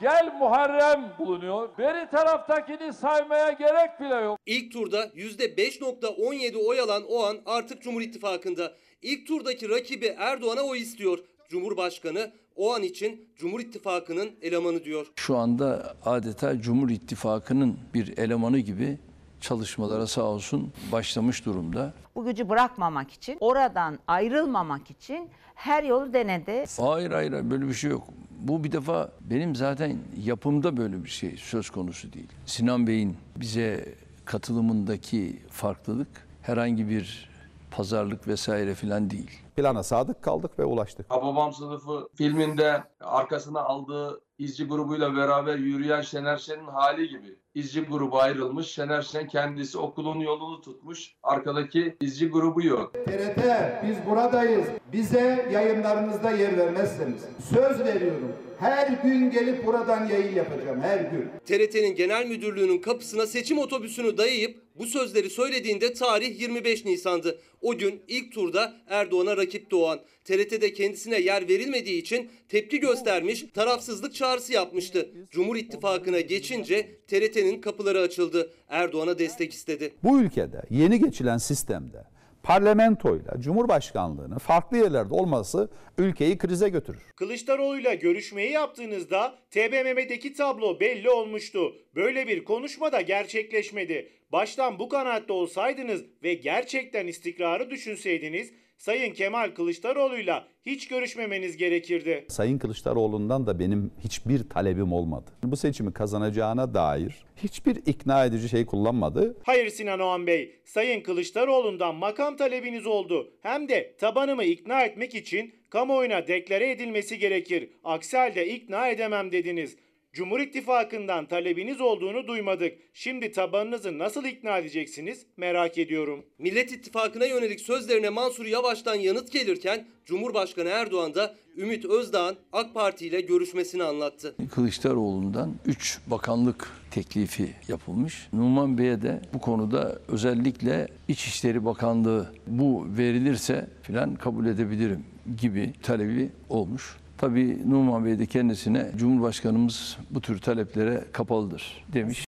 gel 0.00 0.34
Muharrem 0.38 1.12
bulunuyor. 1.18 1.68
Beri 1.78 2.10
taraftakini 2.10 2.92
saymaya 2.92 3.50
gerek 3.50 4.00
bile 4.00 4.14
yok. 4.14 4.38
İlk 4.46 4.72
turda 4.72 5.04
%5.17 5.04 6.56
oy 6.56 6.80
alan 6.80 7.02
o 7.08 7.24
an 7.24 7.38
artık 7.46 7.82
Cumhur 7.82 8.00
İttifakı'nda. 8.02 8.72
İlk 9.02 9.26
turdaki 9.26 9.68
rakibi 9.68 10.06
Erdoğan'a 10.18 10.62
oy 10.62 10.78
istiyor. 10.78 11.18
Cumhurbaşkanı 11.48 12.30
o 12.56 12.74
an 12.74 12.82
için 12.82 13.28
Cumhur 13.36 13.60
İttifakı'nın 13.60 14.30
elemanı 14.42 14.84
diyor. 14.84 15.06
Şu 15.16 15.36
anda 15.36 15.96
adeta 16.04 16.60
Cumhur 16.60 16.90
İttifakı'nın 16.90 17.78
bir 17.94 18.18
elemanı 18.18 18.58
gibi 18.58 18.98
çalışmalara 19.40 20.06
sağ 20.06 20.22
olsun 20.22 20.72
başlamış 20.92 21.46
durumda. 21.46 21.92
Bu 22.14 22.24
gücü 22.24 22.48
bırakmamak 22.48 23.10
için, 23.12 23.36
oradan 23.40 23.98
ayrılmamak 24.08 24.90
için 24.90 25.30
her 25.54 25.82
yolu 25.82 26.12
denedi. 26.12 26.64
Hayır 26.80 27.10
hayır 27.10 27.50
böyle 27.50 27.68
bir 27.68 27.74
şey 27.74 27.90
yok. 27.90 28.04
Bu 28.40 28.64
bir 28.64 28.72
defa 28.72 29.08
benim 29.20 29.56
zaten 29.56 29.98
yapımda 30.24 30.76
böyle 30.76 31.04
bir 31.04 31.08
şey 31.08 31.36
söz 31.36 31.70
konusu 31.70 32.12
değil. 32.12 32.28
Sinan 32.46 32.86
Bey'in 32.86 33.16
bize 33.36 33.94
katılımındaki 34.24 35.42
farklılık 35.50 36.08
herhangi 36.42 36.88
bir 36.88 37.30
pazarlık 37.70 38.28
vesaire 38.28 38.74
filan 38.74 39.10
değil. 39.10 39.30
Plana 39.56 39.82
sadık 39.82 40.22
kaldık 40.22 40.58
ve 40.58 40.64
ulaştık. 40.64 41.10
Hababam 41.10 41.52
sınıfı 41.52 42.08
filminde 42.14 42.84
arkasına 43.00 43.60
aldığı 43.60 44.20
izci 44.40 44.66
grubuyla 44.66 45.16
beraber 45.16 45.56
yürüyen 45.56 46.00
Şener 46.00 46.36
Şen'in 46.36 46.66
hali 46.66 47.08
gibi. 47.08 47.38
İzci 47.54 47.84
grubu 47.84 48.20
ayrılmış. 48.20 48.66
Şener 48.66 49.02
Şen 49.02 49.28
kendisi 49.28 49.78
okulun 49.78 50.20
yolunu 50.20 50.60
tutmuş. 50.60 51.14
Arkadaki 51.22 51.96
izci 52.00 52.28
grubu 52.28 52.62
yok. 52.62 52.92
TRT 52.92 53.38
biz 53.82 53.96
buradayız. 54.06 54.66
Bize 54.92 55.48
yayınlarınızda 55.52 56.30
yer 56.30 56.58
vermezseniz 56.58 57.26
söz 57.54 57.84
veriyorum. 57.84 58.32
Her 58.60 58.88
gün 58.88 59.30
gelip 59.30 59.66
buradan 59.66 60.06
yayın 60.06 60.34
yapacağım 60.34 60.80
her 60.80 61.00
gün. 61.00 61.30
TRT'nin 61.46 61.94
genel 61.94 62.26
müdürlüğünün 62.26 62.78
kapısına 62.78 63.26
seçim 63.26 63.58
otobüsünü 63.58 64.18
dayayıp 64.18 64.62
bu 64.74 64.86
sözleri 64.86 65.30
söylediğinde 65.30 65.92
tarih 65.92 66.40
25 66.40 66.84
Nisan'dı. 66.84 67.38
O 67.62 67.78
gün 67.78 68.02
ilk 68.08 68.32
turda 68.32 68.72
Erdoğan'a 68.88 69.36
rakip 69.36 69.70
Doğan. 69.70 70.00
TRT'de 70.24 70.72
kendisine 70.72 71.20
yer 71.20 71.48
verilmediği 71.48 72.00
için 72.00 72.30
tepki 72.48 72.80
göstermiş, 72.80 73.44
tarafsızlık 73.54 74.14
çağrısı 74.14 74.52
yapmıştı. 74.52 75.10
Cumhur 75.30 75.56
İttifakı'na 75.56 76.20
geçince 76.20 76.88
TRT'nin 77.08 77.60
kapıları 77.60 78.00
açıldı. 78.00 78.50
Erdoğan'a 78.68 79.18
destek 79.18 79.52
istedi. 79.52 79.92
Bu 80.04 80.20
ülkede 80.20 80.62
yeni 80.70 81.00
geçilen 81.00 81.38
sistemde 81.38 82.04
parlamentoyla 82.42 83.40
cumhurbaşkanlığının 83.40 84.38
farklı 84.38 84.76
yerlerde 84.76 85.14
olması 85.14 85.70
ülkeyi 85.98 86.38
krize 86.38 86.68
götürür. 86.68 87.02
Kılıçdaroğlu'yla 87.16 87.94
görüşmeyi 87.94 88.52
yaptığınızda 88.52 89.34
TBMM'deki 89.50 90.32
tablo 90.32 90.80
belli 90.80 91.10
olmuştu. 91.10 91.72
Böyle 91.94 92.28
bir 92.28 92.44
konuşma 92.44 92.92
da 92.92 93.00
gerçekleşmedi. 93.00 94.12
Baştan 94.32 94.78
bu 94.78 94.88
kanaatte 94.88 95.32
olsaydınız 95.32 96.04
ve 96.22 96.34
gerçekten 96.34 97.06
istikrarı 97.06 97.70
düşünseydiniz 97.70 98.52
Sayın 98.78 99.14
Kemal 99.14 99.50
Kılıçdaroğlu'yla 99.54 100.48
hiç 100.66 100.88
görüşmemeniz 100.88 101.56
gerekirdi. 101.56 102.24
Sayın 102.28 102.58
Kılıçdaroğlu'ndan 102.58 103.46
da 103.46 103.58
benim 103.58 103.90
hiçbir 104.04 104.48
talebim 104.48 104.92
olmadı. 104.92 105.30
Bu 105.42 105.56
seçimi 105.56 105.92
kazanacağına 105.92 106.74
dair 106.74 107.24
hiçbir 107.42 107.76
ikna 107.76 108.24
edici 108.24 108.48
şey 108.48 108.66
kullanmadı. 108.66 109.36
Hayır 109.44 109.68
Sinan 109.70 110.00
Oğan 110.00 110.26
Bey, 110.26 110.60
Sayın 110.64 111.00
Kılıçdaroğlu'ndan 111.00 111.94
makam 111.94 112.36
talebiniz 112.36 112.86
oldu. 112.86 113.32
Hem 113.42 113.68
de 113.68 113.94
tabanımı 113.98 114.44
ikna 114.44 114.82
etmek 114.82 115.14
için 115.14 115.54
kamuoyuna 115.70 116.26
deklare 116.26 116.70
edilmesi 116.70 117.18
gerekir. 117.18 117.70
Aksi 117.84 118.16
halde 118.16 118.48
ikna 118.48 118.88
edemem 118.88 119.32
dediniz. 119.32 119.76
Cumhur 120.12 120.40
İttifakı'ndan 120.40 121.26
talebiniz 121.26 121.80
olduğunu 121.80 122.26
duymadık. 122.26 122.72
Şimdi 122.94 123.32
tabanınızı 123.32 123.98
nasıl 123.98 124.24
ikna 124.24 124.58
edeceksiniz 124.58 125.26
merak 125.36 125.78
ediyorum. 125.78 126.24
Millet 126.38 126.72
İttifakı'na 126.72 127.24
yönelik 127.24 127.60
sözlerine 127.60 128.08
Mansur 128.08 128.46
Yavaş'tan 128.46 128.94
yanıt 128.94 129.32
gelirken 129.32 129.86
Cumhurbaşkanı 130.04 130.68
Erdoğan 130.68 131.14
da 131.14 131.34
Ümit 131.56 131.84
Özdağ'ın 131.84 132.36
AK 132.52 132.74
Parti 132.74 133.06
ile 133.06 133.20
görüşmesini 133.20 133.82
anlattı. 133.82 134.34
Kılıçdaroğlu'ndan 134.54 135.54
3 135.66 135.98
bakanlık 136.06 136.72
teklifi 136.90 137.54
yapılmış. 137.68 138.28
Numan 138.32 138.78
Bey'e 138.78 139.02
de 139.02 139.20
bu 139.34 139.38
konuda 139.40 139.98
özellikle 140.08 140.88
İçişleri 141.08 141.64
Bakanlığı 141.64 142.32
bu 142.46 142.86
verilirse 142.98 143.66
filan 143.82 144.14
kabul 144.14 144.46
edebilirim 144.46 145.04
gibi 145.40 145.72
talebi 145.82 146.28
olmuş. 146.48 146.96
Tabii 147.20 147.70
Numan 147.70 148.04
Bey 148.04 148.18
de 148.18 148.26
kendisine 148.26 148.90
Cumhurbaşkanımız 148.96 149.98
bu 150.10 150.20
tür 150.20 150.40
taleplere 150.40 151.04
kapalıdır 151.12 151.84
demiş. 151.92 152.24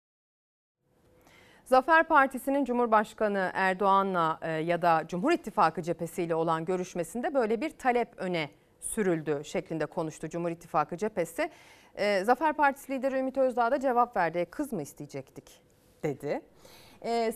Zafer 1.65 2.07
Partisi'nin 2.07 2.65
Cumhurbaşkanı 2.65 3.51
Erdoğan'la 3.53 4.39
e, 4.41 4.51
ya 4.51 4.81
da 4.81 5.03
Cumhur 5.07 5.31
İttifakı 5.31 5.81
cephesiyle 5.81 6.35
olan 6.35 6.65
görüşmesinde 6.65 7.33
böyle 7.33 7.61
bir 7.61 7.69
talep 7.69 8.09
öne 8.17 8.49
sürüldü 8.79 9.41
şeklinde 9.45 9.85
konuştu 9.85 10.29
Cumhur 10.29 10.51
İttifakı 10.51 10.97
cephesi. 10.97 11.49
E, 11.95 12.23
Zafer 12.23 12.53
Partisi 12.53 12.91
lideri 12.91 13.17
Ümit 13.17 13.37
Özdağ 13.37 13.71
da 13.71 13.79
cevap 13.79 14.17
verdi. 14.17 14.47
Kız 14.51 14.73
mı 14.73 14.81
isteyecektik 14.81 15.61
dedi. 16.03 16.41
Ee, 17.05 17.31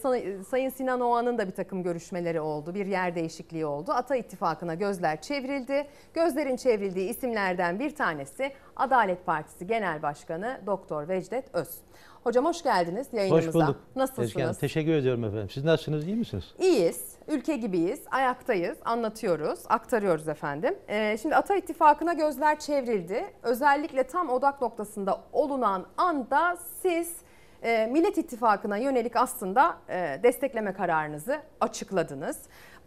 Sayın 0.50 0.70
Sinan 0.70 1.02
Oğan'ın 1.02 1.38
da 1.38 1.48
bir 1.48 1.52
takım 1.52 1.84
görüşmeleri 1.84 2.42
oldu. 2.42 2.74
Bir 2.76 2.86
yer 2.86 3.16
değişikliği 3.16 3.66
oldu. 3.66 3.92
Ata 3.92 4.16
İttifakı'na 4.16 4.74
gözler 4.74 5.22
çevrildi. 5.22 5.88
Gözlerin 6.14 6.56
çevrildiği 6.56 7.10
isimlerden 7.10 7.80
bir 7.80 7.96
tanesi 7.96 8.52
Adalet 8.76 9.26
Partisi 9.26 9.68
Genel 9.68 10.02
Başkanı 10.02 10.62
Doktor 10.66 11.08
Vecdet 11.08 11.56
Öz. 11.56 11.70
Hocam 12.24 12.46
hoş 12.46 12.64
geldiniz 12.64 13.08
yayınımıza. 13.14 13.48
Hoş 13.48 13.54
bulduk. 13.56 13.80
Nasılsınız? 13.96 14.60
Teşekkür 14.60 14.94
ediyorum 14.94 15.24
efendim. 15.24 15.50
Siz 15.50 15.64
nasılsınız? 15.64 16.08
İyi 16.08 16.16
misiniz? 16.16 16.54
İyiyiz. 16.60 17.16
Ülke 17.28 17.56
gibiyiz. 17.58 18.02
Ayaktayız. 18.12 18.78
Anlatıyoruz. 18.86 19.60
Aktarıyoruz 19.70 20.28
efendim. 20.28 20.76
Ee, 20.88 21.18
şimdi 21.22 21.36
Ata 21.36 21.56
İttifakı'na 21.56 22.14
gözler 22.14 22.60
çevrildi. 22.60 23.26
Özellikle 23.44 24.04
tam 24.04 24.30
odak 24.30 24.62
noktasında 24.62 25.22
olunan 25.34 25.86
anda 25.98 26.58
siz 26.82 27.16
e, 27.64 27.88
Millet 27.92 28.18
İttifakı'na 28.18 28.78
yönelik 28.78 29.16
aslında 29.16 29.78
e, 29.90 30.20
destekleme 30.24 30.74
kararınızı 30.74 31.42
açıkladınız. 31.62 32.38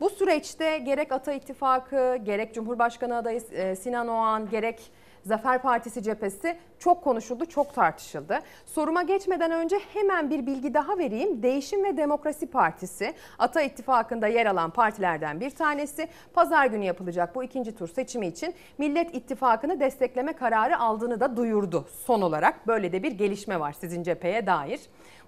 Bu 0.00 0.10
süreçte 0.10 0.78
gerek 0.78 1.12
Ata 1.12 1.32
İttifakı, 1.32 2.16
gerek 2.16 2.54
Cumhurbaşkanı 2.54 3.16
adayı 3.16 3.40
e, 3.52 3.76
Sinan 3.76 4.08
Oğan, 4.08 4.50
gerek 4.50 4.90
Zafer 5.26 5.62
Partisi 5.62 6.02
cephesi 6.02 6.56
çok 6.78 7.04
konuşuldu, 7.04 7.46
çok 7.46 7.74
tartışıldı. 7.74 8.38
Soruma 8.66 9.02
geçmeden 9.02 9.50
önce 9.50 9.76
hemen 9.94 10.30
bir 10.30 10.46
bilgi 10.46 10.74
daha 10.74 10.98
vereyim. 10.98 11.42
Değişim 11.42 11.84
ve 11.84 11.96
Demokrasi 11.96 12.46
Partisi 12.46 13.14
Ata 13.38 13.62
İttifakı'nda 13.62 14.26
yer 14.26 14.46
alan 14.46 14.70
partilerden 14.70 15.40
bir 15.40 15.50
tanesi. 15.50 16.08
Pazar 16.34 16.66
günü 16.66 16.84
yapılacak 16.84 17.34
bu 17.34 17.44
ikinci 17.44 17.76
tur 17.76 17.88
seçimi 17.88 18.26
için 18.26 18.54
Millet 18.78 19.14
İttifakı'nı 19.14 19.80
destekleme 19.80 20.32
kararı 20.32 20.78
aldığını 20.78 21.20
da 21.20 21.36
duyurdu. 21.36 21.84
Son 22.06 22.22
olarak 22.22 22.66
böyle 22.66 22.92
de 22.92 23.02
bir 23.02 23.12
gelişme 23.12 23.60
var 23.60 23.72
sizin 23.72 24.02
cepheye 24.02 24.46
dair. 24.46 24.80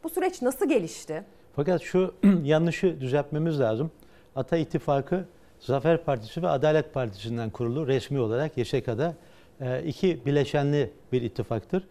Bu 0.04 0.08
süreç 0.08 0.42
nasıl 0.42 0.68
gelişti? 0.68 1.24
Fakat 1.56 1.82
şu 1.82 2.14
yanlışı 2.42 3.00
düzeltmemiz 3.00 3.60
lazım. 3.60 3.90
Ata 4.36 4.56
İttifakı 4.56 5.24
Zafer 5.60 6.04
Partisi 6.04 6.42
ve 6.42 6.48
Adalet 6.48 6.94
Partisi'nden 6.94 7.50
kurulu 7.50 7.86
resmi 7.86 8.20
olarak 8.20 8.58
YSK'da 8.58 9.14
iki 9.86 10.26
bileşenli 10.26 10.90
bir 11.12 11.22
ittifaktır. 11.22 11.82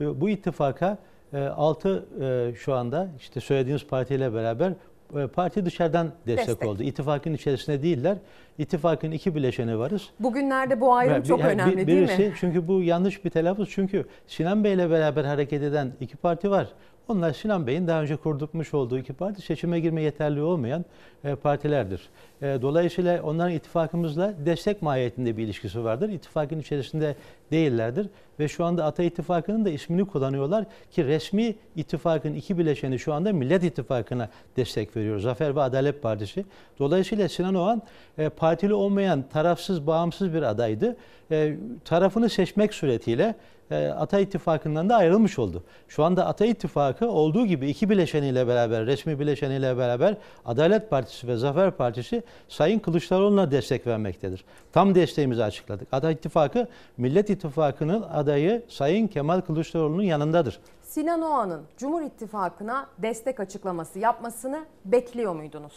Bu 0.00 0.28
ittifaka 0.28 0.98
6 1.34 2.06
e, 2.20 2.54
şu 2.54 2.74
anda 2.74 3.08
işte 3.18 3.40
söylediğiniz 3.40 3.86
partiyle 3.86 4.34
beraber 4.34 4.72
e, 5.14 5.26
parti 5.26 5.64
dışarıdan 5.64 6.12
destek, 6.26 6.48
destek 6.48 6.68
oldu. 6.68 6.82
İttifakın 6.82 7.34
içerisinde 7.34 7.82
değiller. 7.82 8.16
İttifakın 8.58 9.10
iki 9.10 9.34
bileşeni 9.34 9.78
varız. 9.78 10.10
Bugünlerde 10.20 10.80
bu 10.80 10.94
ayrım 10.94 11.22
çok 11.22 11.40
yani 11.40 11.52
önemli 11.52 11.76
bir, 11.76 11.86
birisi, 11.86 12.18
değil 12.18 12.30
mi? 12.30 12.36
Çünkü 12.40 12.68
bu 12.68 12.82
yanlış 12.82 13.24
bir 13.24 13.30
telaffuz. 13.30 13.70
Çünkü 13.70 14.04
Sinan 14.26 14.64
Bey 14.64 14.72
ile 14.72 14.90
beraber 14.90 15.24
hareket 15.24 15.62
eden 15.62 15.92
iki 16.00 16.16
parti 16.16 16.50
var. 16.50 16.68
Onlar 17.08 17.32
Sinan 17.32 17.66
Bey'in 17.66 17.86
daha 17.86 18.02
önce 18.02 18.16
kurdurmuş 18.16 18.74
olduğu 18.74 18.98
iki 18.98 19.12
parti 19.12 19.42
seçime 19.42 19.80
girme 19.80 20.02
yeterli 20.02 20.42
olmayan 20.42 20.84
e, 21.24 21.34
partilerdir. 21.34 22.08
E, 22.42 22.58
dolayısıyla 22.62 23.22
onların 23.22 23.52
ittifakımızla 23.52 24.34
destek 24.46 24.82
mahiyetinde 24.82 25.36
bir 25.36 25.44
ilişkisi 25.44 25.84
vardır. 25.84 26.08
İttifakın 26.08 26.58
içerisinde 26.58 27.16
değillerdir 27.50 28.08
ve 28.40 28.48
şu 28.48 28.64
anda 28.64 28.84
Ata 28.84 29.02
İttifakı'nın 29.02 29.64
da 29.64 29.70
ismini 29.70 30.04
kullanıyorlar 30.04 30.64
ki 30.90 31.04
resmi 31.04 31.54
ittifakın 31.76 32.34
iki 32.34 32.58
bileşeni 32.58 32.98
şu 32.98 33.12
anda 33.12 33.32
Millet 33.32 33.64
İttifakı'na 33.64 34.28
destek 34.56 34.96
veriyor. 34.96 35.18
Zafer 35.18 35.56
ve 35.56 35.62
Adalet 35.62 36.02
Partisi. 36.02 36.44
Dolayısıyla 36.78 37.28
Sinan 37.28 37.54
Oğan 37.54 37.82
e, 38.18 38.28
partili 38.28 38.74
olmayan, 38.74 39.24
tarafsız, 39.32 39.86
bağımsız 39.86 40.34
bir 40.34 40.42
adaydı. 40.42 40.96
E, 41.30 41.56
tarafını 41.84 42.28
seçmek 42.28 42.74
suretiyle 42.74 43.34
Ata 43.74 44.20
İttifakı'ndan 44.20 44.88
da 44.88 44.96
ayrılmış 44.96 45.38
oldu. 45.38 45.62
Şu 45.88 46.04
anda 46.04 46.26
Ata 46.26 46.46
İttifakı 46.46 47.08
olduğu 47.08 47.46
gibi 47.46 47.68
iki 47.68 47.90
bileşeniyle 47.90 48.46
beraber, 48.46 48.86
resmi 48.86 49.18
bileşeniyle 49.18 49.78
beraber 49.78 50.16
Adalet 50.44 50.90
Partisi 50.90 51.28
ve 51.28 51.36
Zafer 51.36 51.70
Partisi 51.70 52.22
Sayın 52.48 52.78
Kılıçdaroğlu'na 52.78 53.50
destek 53.50 53.86
vermektedir. 53.86 54.44
Tam 54.72 54.94
desteğimizi 54.94 55.44
açıkladık. 55.44 55.88
Ata 55.92 56.10
İttifakı 56.10 56.68
Millet 56.96 57.30
İttifakı'nın 57.30 58.02
adayı 58.02 58.62
Sayın 58.68 59.06
Kemal 59.06 59.40
Kılıçdaroğlu'nun 59.40 60.02
yanındadır. 60.02 60.60
Sinan 60.82 61.22
Oğan'ın 61.22 61.62
Cumhur 61.78 62.02
İttifakı'na 62.02 62.86
destek 62.98 63.40
açıklaması 63.40 63.98
yapmasını 63.98 64.64
bekliyor 64.84 65.34
muydunuz? 65.34 65.72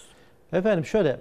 Efendim 0.53 0.85
şöyle, 0.85 1.19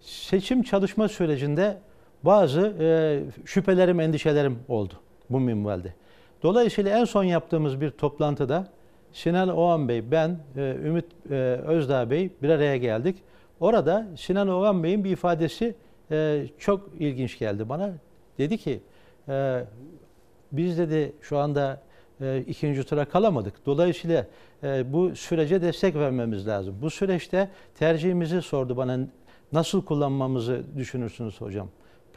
seçim 0.00 0.62
çalışma 0.62 1.08
sürecinde 1.08 1.76
bazı 2.22 2.60
e, 2.80 3.20
şüphelerim, 3.44 4.00
endişelerim 4.00 4.58
oldu 4.68 4.94
bu 5.30 5.40
minvalde. 5.40 5.94
Dolayısıyla 6.42 6.98
en 6.98 7.04
son 7.04 7.24
yaptığımız 7.24 7.80
bir 7.80 7.90
toplantıda 7.90 8.68
Sinan 9.12 9.48
Oğan 9.48 9.88
Bey, 9.88 10.10
ben, 10.10 10.38
e, 10.56 10.76
Ümit 10.84 11.04
e, 11.30 11.34
Özdağ 11.66 12.10
Bey 12.10 12.30
bir 12.42 12.48
araya 12.48 12.76
geldik. 12.76 13.16
Orada 13.60 14.06
Sinan 14.16 14.48
Oğan 14.48 14.82
Bey'in 14.82 15.04
bir 15.04 15.10
ifadesi 15.10 15.74
e, 16.10 16.44
çok 16.58 16.90
ilginç 16.98 17.38
geldi 17.38 17.68
bana. 17.68 17.92
Dedi 18.38 18.58
ki, 18.58 18.80
biz 20.52 20.78
dedi 20.78 21.12
şu 21.20 21.38
anda 21.38 21.82
ikinci 22.46 22.84
tura 22.84 23.04
kalamadık. 23.04 23.66
Dolayısıyla 23.66 24.26
bu 24.62 25.16
sürece 25.16 25.62
destek 25.62 25.94
vermemiz 25.94 26.46
lazım. 26.46 26.76
Bu 26.82 26.90
süreçte 26.90 27.48
tercihimizi 27.78 28.42
sordu 28.42 28.76
bana. 28.76 28.98
Nasıl 29.52 29.84
kullanmamızı 29.84 30.62
düşünürsünüz 30.76 31.40
hocam? 31.40 31.68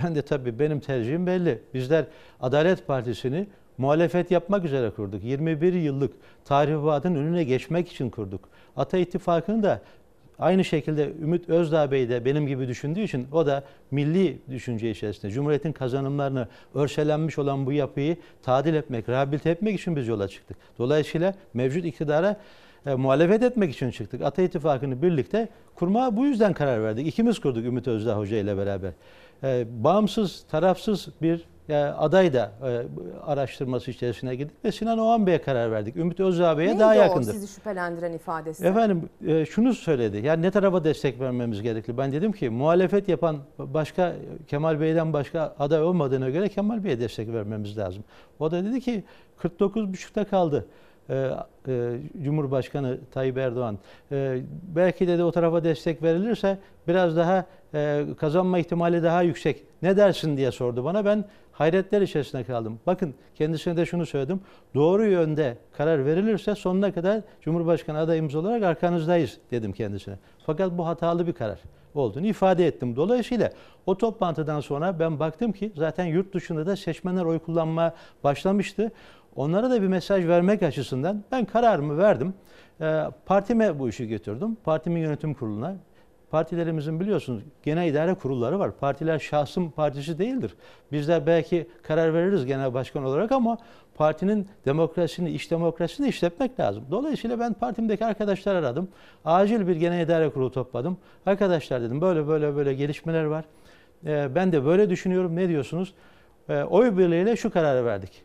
Ben 0.04 0.16
de 0.16 0.22
tabii 0.22 0.60
benim 0.60 0.80
tercihim 0.80 1.28
belli. 1.28 1.62
Bizler 1.74 2.06
Adalet 2.40 2.88
Partisi'ni 2.88 3.48
muhalefet 3.78 4.32
yapmak 4.32 4.66
üzere 4.66 4.90
kurduk. 4.90 5.24
21 5.24 5.74
yıllık 5.74 6.14
tahribatın 6.46 7.16
önüne 7.16 7.44
geçmek 7.44 7.92
için 7.92 8.10
kurduk. 8.10 8.50
Ata 8.76 8.98
İttifakı'nı 8.98 9.64
da 9.64 9.82
aynı 10.40 10.66
şekilde 10.66 11.12
Ümit 11.22 11.50
Özdağ 11.50 11.92
Bey 11.92 12.10
de 12.10 12.26
benim 12.26 12.48
gibi 12.48 12.68
düşündüğü 12.68 13.02
için 13.02 13.28
o 13.32 13.46
da 13.46 13.64
milli 13.92 14.38
düşünce 14.50 14.92
içerisinde 14.92 15.32
Cumhuriyet'in 15.32 15.72
kazanımlarını 15.72 16.48
örselenmiş 16.74 17.40
olan 17.40 17.66
bu 17.66 17.72
yapıyı 17.72 18.18
tadil 18.44 18.74
etmek, 18.74 19.10
rehabilite 19.10 19.50
etmek 19.50 19.80
için 19.80 19.96
biz 19.96 20.08
yola 20.08 20.28
çıktık. 20.28 20.58
Dolayısıyla 20.80 21.34
mevcut 21.54 21.86
iktidara 21.86 22.38
e, 22.86 22.96
muhalefet 22.96 23.44
etmek 23.44 23.74
için 23.74 23.92
çıktık. 23.92 24.22
Ata 24.22 24.42
İttifakı'nı 24.42 25.02
birlikte 25.02 25.50
kurmaya 25.76 26.18
bu 26.18 26.26
yüzden 26.26 26.54
karar 26.54 26.84
verdik. 26.84 27.08
İkimiz 27.08 27.40
kurduk 27.40 27.66
Ümit 27.66 27.88
Özdağ 27.88 28.18
Hoca 28.18 28.38
ile 28.38 28.58
beraber. 28.58 28.92
E, 29.44 29.66
bağımsız, 29.84 30.44
tarafsız 30.52 31.08
bir 31.22 31.42
e, 31.70 31.76
aday 31.76 32.34
da 32.34 32.52
e, 32.68 32.82
araştırması 33.26 33.92
içerisine 33.92 34.36
girdik 34.36 34.56
ve 34.66 34.72
Sinan 34.72 34.98
Oğan 34.98 35.28
Bey'e 35.28 35.42
karar 35.42 35.72
verdik. 35.72 35.98
Ümit 35.98 36.20
Özdağ 36.20 36.58
Bey'e 36.58 36.80
daha 36.80 36.96
yakındır. 36.96 37.30
O 37.30 37.34
sizi 37.34 37.48
şüphelendiren 37.48 38.14
ifadesi? 38.14 38.66
Efendim 38.66 39.10
e, 39.28 39.46
şunu 39.46 39.74
söyledi. 39.74 40.22
Yani 40.24 40.42
ne 40.42 40.52
tarafa 40.52 40.84
destek 40.84 41.20
vermemiz 41.20 41.62
gerekli? 41.62 41.98
Ben 41.98 42.12
dedim 42.12 42.32
ki 42.32 42.50
muhalefet 42.50 43.10
yapan 43.10 43.38
başka 43.58 44.14
Kemal 44.48 44.80
Bey'den 44.80 45.14
başka 45.14 45.56
aday 45.60 45.84
olmadığına 45.84 46.30
göre 46.30 46.50
Kemal 46.50 46.84
Bey'e 46.84 47.00
destek 47.00 47.34
vermemiz 47.34 47.78
lazım. 47.78 48.04
O 48.40 48.52
da 48.52 48.66
dedi 48.66 48.82
ki 48.82 49.04
49,5'ta 49.44 50.26
kaldı. 50.26 50.66
Ee, 51.10 51.30
e, 51.68 51.98
Cumhurbaşkanı 52.24 52.98
Tayyip 53.12 53.38
Erdoğan. 53.38 53.78
Ee, 54.12 54.38
belki 54.76 55.08
de, 55.08 55.18
de 55.18 55.24
o 55.24 55.32
tarafa 55.32 55.64
destek 55.64 56.04
verilirse 56.04 56.58
biraz 56.88 57.18
daha 57.18 57.46
e, 57.74 58.06
kazanma 58.18 58.60
ihtimali 58.60 59.04
daha 59.04 59.22
yüksek. 59.22 59.64
Ne 59.82 59.98
dersin 59.98 60.38
diye 60.38 60.52
sordu 60.52 60.84
bana. 60.84 61.06
Ben 61.06 61.26
hayretler 61.62 62.02
içerisinde 62.02 62.44
kaldım. 62.44 62.80
Bakın 62.88 63.14
kendisine 63.36 63.78
de 63.78 63.86
şunu 63.86 64.06
söyledim. 64.06 64.42
Doğru 64.76 65.06
yönde 65.06 65.58
karar 65.78 66.06
verilirse 66.06 66.56
sonuna 66.56 66.94
kadar 66.94 67.22
Cumhurbaşkanı 67.42 68.00
adayımız 68.00 68.36
olarak 68.36 68.64
arkanızdayız 68.64 69.38
dedim 69.52 69.74
kendisine. 69.74 70.16
Fakat 70.46 70.78
bu 70.78 70.88
hatalı 70.88 71.28
bir 71.28 71.34
karar 71.34 71.60
olduğunu 71.96 72.26
ifade 72.26 72.68
ettim. 72.68 72.96
Dolayısıyla 72.96 73.52
o 73.86 73.98
toplantıdan 73.98 74.60
sonra 74.60 75.00
ben 75.00 75.20
baktım 75.20 75.52
ki 75.52 75.72
zaten 75.76 76.06
yurt 76.06 76.34
dışında 76.34 76.66
da 76.66 76.76
seçmenler 76.76 77.26
oy 77.26 77.40
kullanma 77.40 77.94
başlamıştı. 78.24 78.92
Onlara 79.36 79.70
da 79.70 79.82
bir 79.82 79.88
mesaj 79.88 80.28
vermek 80.28 80.64
açısından 80.64 81.24
ben 81.32 81.46
kararımı 81.46 81.98
verdim. 81.98 82.34
Ee, 82.82 83.04
partime 83.26 83.80
bu 83.80 83.90
işi 83.90 84.08
götürdüm. 84.08 84.58
Partimin 84.64 85.02
yönetim 85.02 85.34
kuruluna. 85.34 85.76
Partilerimizin 86.32 87.00
biliyorsunuz 87.00 87.44
genel 87.64 87.88
idare 87.88 88.14
kurulları 88.14 88.60
var. 88.60 88.72
Partiler 88.72 89.20
şahsın 89.20 89.70
partisi 89.70 90.20
değildir. 90.20 90.54
Bizler 90.92 91.28
belki 91.28 91.68
karar 91.84 92.14
veririz 92.14 92.46
genel 92.46 92.74
başkan 92.74 93.04
olarak 93.04 93.32
ama 93.32 93.58
partinin 93.96 94.48
demokrasisini, 94.66 95.32
iş 95.32 95.52
demokrasisini 95.52 96.08
işletmek 96.08 96.60
lazım. 96.60 96.84
Dolayısıyla 96.92 97.40
ben 97.40 97.54
partimdeki 97.54 98.06
arkadaşlar 98.06 98.56
aradım. 98.56 98.90
Acil 99.26 99.68
bir 99.68 99.76
genel 99.76 100.06
idare 100.06 100.30
kurulu 100.30 100.52
topladım. 100.52 100.98
Arkadaşlar 101.26 101.82
dedim 101.82 102.02
böyle 102.02 102.28
böyle 102.28 102.56
böyle 102.56 102.74
gelişmeler 102.74 103.24
var. 103.24 103.46
Ee, 104.06 104.36
ben 104.36 104.52
de 104.52 104.66
böyle 104.66 104.90
düşünüyorum. 104.90 105.36
Ne 105.36 105.50
diyorsunuz? 105.50 105.94
Ee, 106.50 106.64
oy 106.64 106.98
birliğiyle 106.98 107.36
şu 107.36 107.52
kararı 107.52 107.86
verdik. 107.86 108.24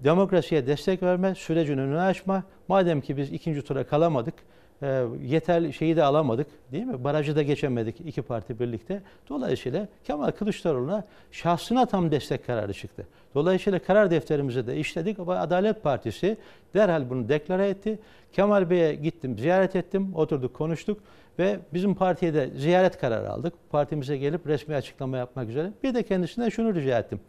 Demokrasiye 0.00 0.66
destek 0.66 1.02
verme, 1.02 1.34
sürecin 1.34 1.78
önünü 1.78 2.00
açma. 2.00 2.42
Madem 2.68 3.00
ki 3.00 3.16
biz 3.16 3.32
ikinci 3.32 3.62
tura 3.62 3.86
kalamadık, 3.86 4.34
e, 4.82 5.04
yeterli 5.22 5.72
şeyi 5.72 5.96
de 5.96 6.04
alamadık 6.04 6.46
değil 6.72 6.84
mi? 6.84 7.04
Barajı 7.04 7.36
da 7.36 7.42
geçemedik 7.42 8.00
iki 8.00 8.22
parti 8.22 8.60
birlikte. 8.60 9.02
Dolayısıyla 9.28 9.88
Kemal 10.04 10.30
Kılıçdaroğlu'na 10.30 11.04
şahsına 11.32 11.86
tam 11.86 12.10
destek 12.10 12.46
kararı 12.46 12.72
çıktı. 12.72 13.06
Dolayısıyla 13.34 13.78
karar 13.78 14.10
defterimize 14.10 14.66
de 14.66 14.76
işledik 14.76 15.18
ama 15.18 15.36
Adalet 15.36 15.82
Partisi 15.82 16.36
derhal 16.74 17.10
bunu 17.10 17.28
deklare 17.28 17.68
etti. 17.68 17.98
Kemal 18.32 18.70
Bey'e 18.70 18.94
gittim, 18.94 19.38
ziyaret 19.38 19.76
ettim, 19.76 20.14
oturduk, 20.14 20.54
konuştuk 20.54 21.00
ve 21.38 21.58
bizim 21.74 21.94
partiye 21.94 22.34
de 22.34 22.50
ziyaret 22.56 22.98
kararı 22.98 23.30
aldık. 23.30 23.54
Partimize 23.70 24.16
gelip 24.16 24.46
resmi 24.46 24.74
açıklama 24.74 25.16
yapmak 25.16 25.48
üzere. 25.48 25.72
Bir 25.82 25.94
de 25.94 26.02
kendisinden 26.02 26.48
şunu 26.48 26.74
rica 26.74 26.98
ettim. 26.98 27.20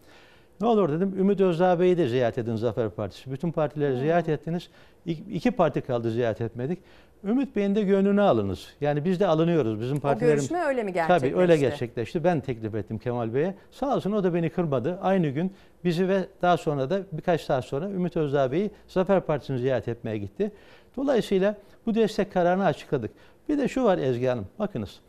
Ne 0.61 0.67
olur 0.67 0.91
dedim 0.91 1.15
Ümit 1.19 1.41
Özdağ 1.41 1.79
Bey'i 1.79 1.97
de 1.97 2.07
ziyaret 2.07 2.37
edin 2.37 2.55
Zafer 2.55 2.89
Partisi. 2.89 3.31
Bütün 3.31 3.51
partileri 3.51 3.99
ziyaret 3.99 4.29
ettiniz. 4.29 4.69
İki, 5.05 5.51
parti 5.51 5.81
kaldı 5.81 6.11
ziyaret 6.11 6.41
etmedik. 6.41 6.79
Ümit 7.23 7.55
Bey'in 7.55 7.75
de 7.75 7.81
gönlünü 7.81 8.21
alınız. 8.21 8.67
Yani 8.81 9.05
biz 9.05 9.19
de 9.19 9.27
alınıyoruz. 9.27 9.81
Bizim 9.81 9.97
O 9.97 9.99
partilerimiz... 9.99 10.49
görüşme 10.49 10.67
öyle 10.67 10.83
mi 10.83 10.93
gerçekleşti? 10.93 11.27
Tabii 11.29 11.41
öyle 11.41 11.57
gerçekleşti. 11.57 12.23
Ben 12.23 12.39
teklif 12.39 12.75
ettim 12.75 12.97
Kemal 12.97 13.33
Bey'e. 13.33 13.55
Sağ 13.71 13.95
olsun 13.95 14.11
o 14.11 14.23
da 14.23 14.33
beni 14.33 14.49
kırmadı. 14.49 14.99
Aynı 15.01 15.27
gün 15.27 15.53
bizi 15.83 16.07
ve 16.07 16.25
daha 16.41 16.57
sonra 16.57 16.89
da 16.89 17.01
birkaç 17.11 17.41
saat 17.41 17.65
sonra 17.65 17.89
Ümit 17.89 18.17
Özdağ 18.17 18.51
Bey'i 18.51 18.71
Zafer 18.87 19.21
Partisi'ni 19.21 19.59
ziyaret 19.59 19.87
etmeye 19.87 20.17
gitti. 20.17 20.51
Dolayısıyla 20.97 21.55
bu 21.85 21.95
destek 21.95 22.33
kararını 22.33 22.65
açıkladık. 22.65 23.11
Bir 23.49 23.57
de 23.57 23.67
şu 23.67 23.83
var 23.83 23.97
Ezgi 23.97 24.27
Hanım. 24.27 24.47
Bakınız. 24.59 24.99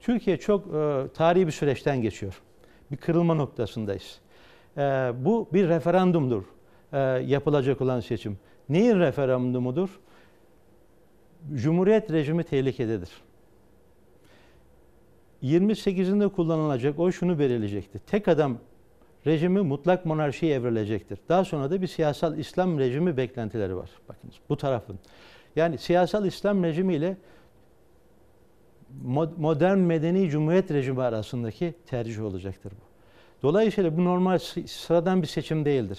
Türkiye 0.00 0.36
çok 0.36 0.66
e, 0.74 1.02
tarihi 1.14 1.46
bir 1.46 1.52
süreçten 1.52 2.02
geçiyor. 2.02 2.40
Bir 2.92 2.96
kırılma 2.96 3.34
noktasındayız. 3.34 4.20
E, 4.76 4.80
bu 5.18 5.48
bir 5.52 5.68
referandumdur. 5.68 6.42
E, 6.92 6.98
yapılacak 7.26 7.80
olan 7.80 8.00
seçim. 8.00 8.38
Neyin 8.68 9.00
referandumudur? 9.00 10.00
Cumhuriyet 11.54 12.12
rejimi 12.12 12.44
tehlikededir. 12.44 13.10
28'inde 15.42 16.28
kullanılacak 16.28 16.98
oy 16.98 17.12
şunu 17.12 17.38
belirleyecektir. 17.38 17.98
Tek 17.98 18.28
adam 18.28 18.58
rejimi 19.26 19.60
mutlak 19.60 20.06
monarşiye 20.06 20.54
evrilecektir. 20.54 21.18
Daha 21.28 21.44
sonra 21.44 21.70
da 21.70 21.82
bir 21.82 21.86
siyasal 21.86 22.38
İslam 22.38 22.78
rejimi 22.78 23.16
beklentileri 23.16 23.76
var. 23.76 23.90
Bakınız 24.08 24.34
bu 24.48 24.56
tarafın. 24.56 24.98
Yani 25.56 25.78
siyasal 25.78 26.26
İslam 26.26 26.62
rejimi 26.62 26.94
ile 26.94 27.16
modern 29.36 29.78
medeni 29.78 30.30
cumhuriyet 30.30 30.70
rejimi 30.70 31.02
arasındaki 31.02 31.74
tercih 31.86 32.24
olacaktır 32.24 32.72
bu. 32.72 32.89
Dolayısıyla 33.42 33.96
bu 33.96 34.04
normal 34.04 34.38
sıradan 34.66 35.22
bir 35.22 35.26
seçim 35.26 35.64
değildir. 35.64 35.98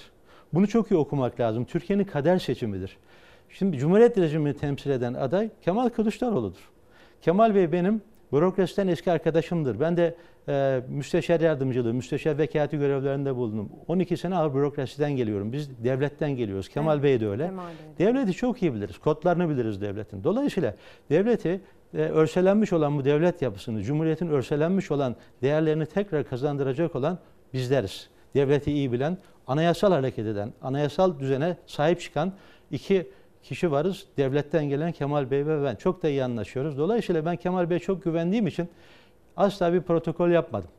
Bunu 0.54 0.68
çok 0.68 0.92
iyi 0.92 0.96
okumak 0.96 1.40
lazım. 1.40 1.66
Türkiye'nin 1.66 2.04
kader 2.04 2.40
seçimidir. 2.40 2.98
Şimdi 3.50 3.78
Cumhuriyet 3.78 4.18
rejimini 4.18 4.58
temsil 4.58 4.90
eden 4.90 5.14
aday 5.14 5.50
Kemal 5.62 5.90
Kılıçdaroğlu'dur. 5.90 6.70
Kemal 7.22 7.56
Bey 7.56 7.72
benim 7.72 8.02
bürokrasiden 8.34 8.88
eski 8.88 9.12
arkadaşımdır. 9.12 9.80
Ben 9.80 9.98
de 9.98 10.16
e, 10.48 10.82
müsteşar 10.90 11.40
yardımcılığı, 11.40 11.94
müsteşar 11.94 12.38
vekaleti 12.38 12.78
görevlerinde 12.78 13.36
bulundum. 13.36 13.70
12 13.88 14.18
sene 14.18 14.36
ağır 14.36 14.54
bürokrasiden 14.54 15.12
geliyorum. 15.12 15.54
Biz 15.54 15.84
devletten 15.84 16.32
geliyoruz. 16.32 16.70
Kemal 16.70 16.94
evet. 16.94 17.04
Bey 17.04 17.20
de 17.20 17.28
öyle. 17.28 17.46
Kemal 17.46 17.68
Bey 17.68 18.08
de. 18.08 18.14
Devleti 18.14 18.34
çok 18.34 18.62
iyi 18.62 18.74
biliriz. 18.74 18.98
Kodlarını 18.98 19.50
biliriz 19.50 19.82
devletin. 19.82 20.24
Dolayısıyla 20.24 20.76
devleti 21.10 21.62
e, 21.94 21.98
örselenmiş 21.98 22.74
olan 22.74 22.98
bu 22.98 23.06
devlet 23.06 23.42
yapısını, 23.42 23.84
Cumhuriyet'in 23.84 24.28
örselenmiş 24.28 24.92
olan 24.92 25.16
değerlerini 25.42 25.86
tekrar 25.86 26.24
kazandıracak 26.24 26.96
olan 26.96 27.20
bizleriz. 27.54 28.10
Devleti 28.36 28.72
iyi 28.72 28.92
bilen, 28.92 29.18
anayasal 29.48 29.92
hareket 29.92 30.26
eden, 30.26 30.54
anayasal 30.62 31.20
düzene 31.20 31.58
sahip 31.66 32.02
çıkan 32.02 32.34
iki 32.72 33.08
kişi 33.44 33.72
varız. 33.72 34.06
Devletten 34.18 34.70
gelen 34.70 34.92
Kemal 34.92 35.32
Bey 35.32 35.46
ve 35.46 35.64
ben. 35.64 35.76
Çok 35.76 36.04
da 36.04 36.10
iyi 36.10 36.24
anlaşıyoruz. 36.24 36.78
Dolayısıyla 36.78 37.26
ben 37.26 37.36
Kemal 37.36 37.70
Bey'e 37.70 37.80
çok 37.80 38.04
güvendiğim 38.04 38.48
için 38.48 38.70
asla 39.38 39.74
bir 39.74 39.82
protokol 39.82 40.30
yapmadım. 40.30 40.70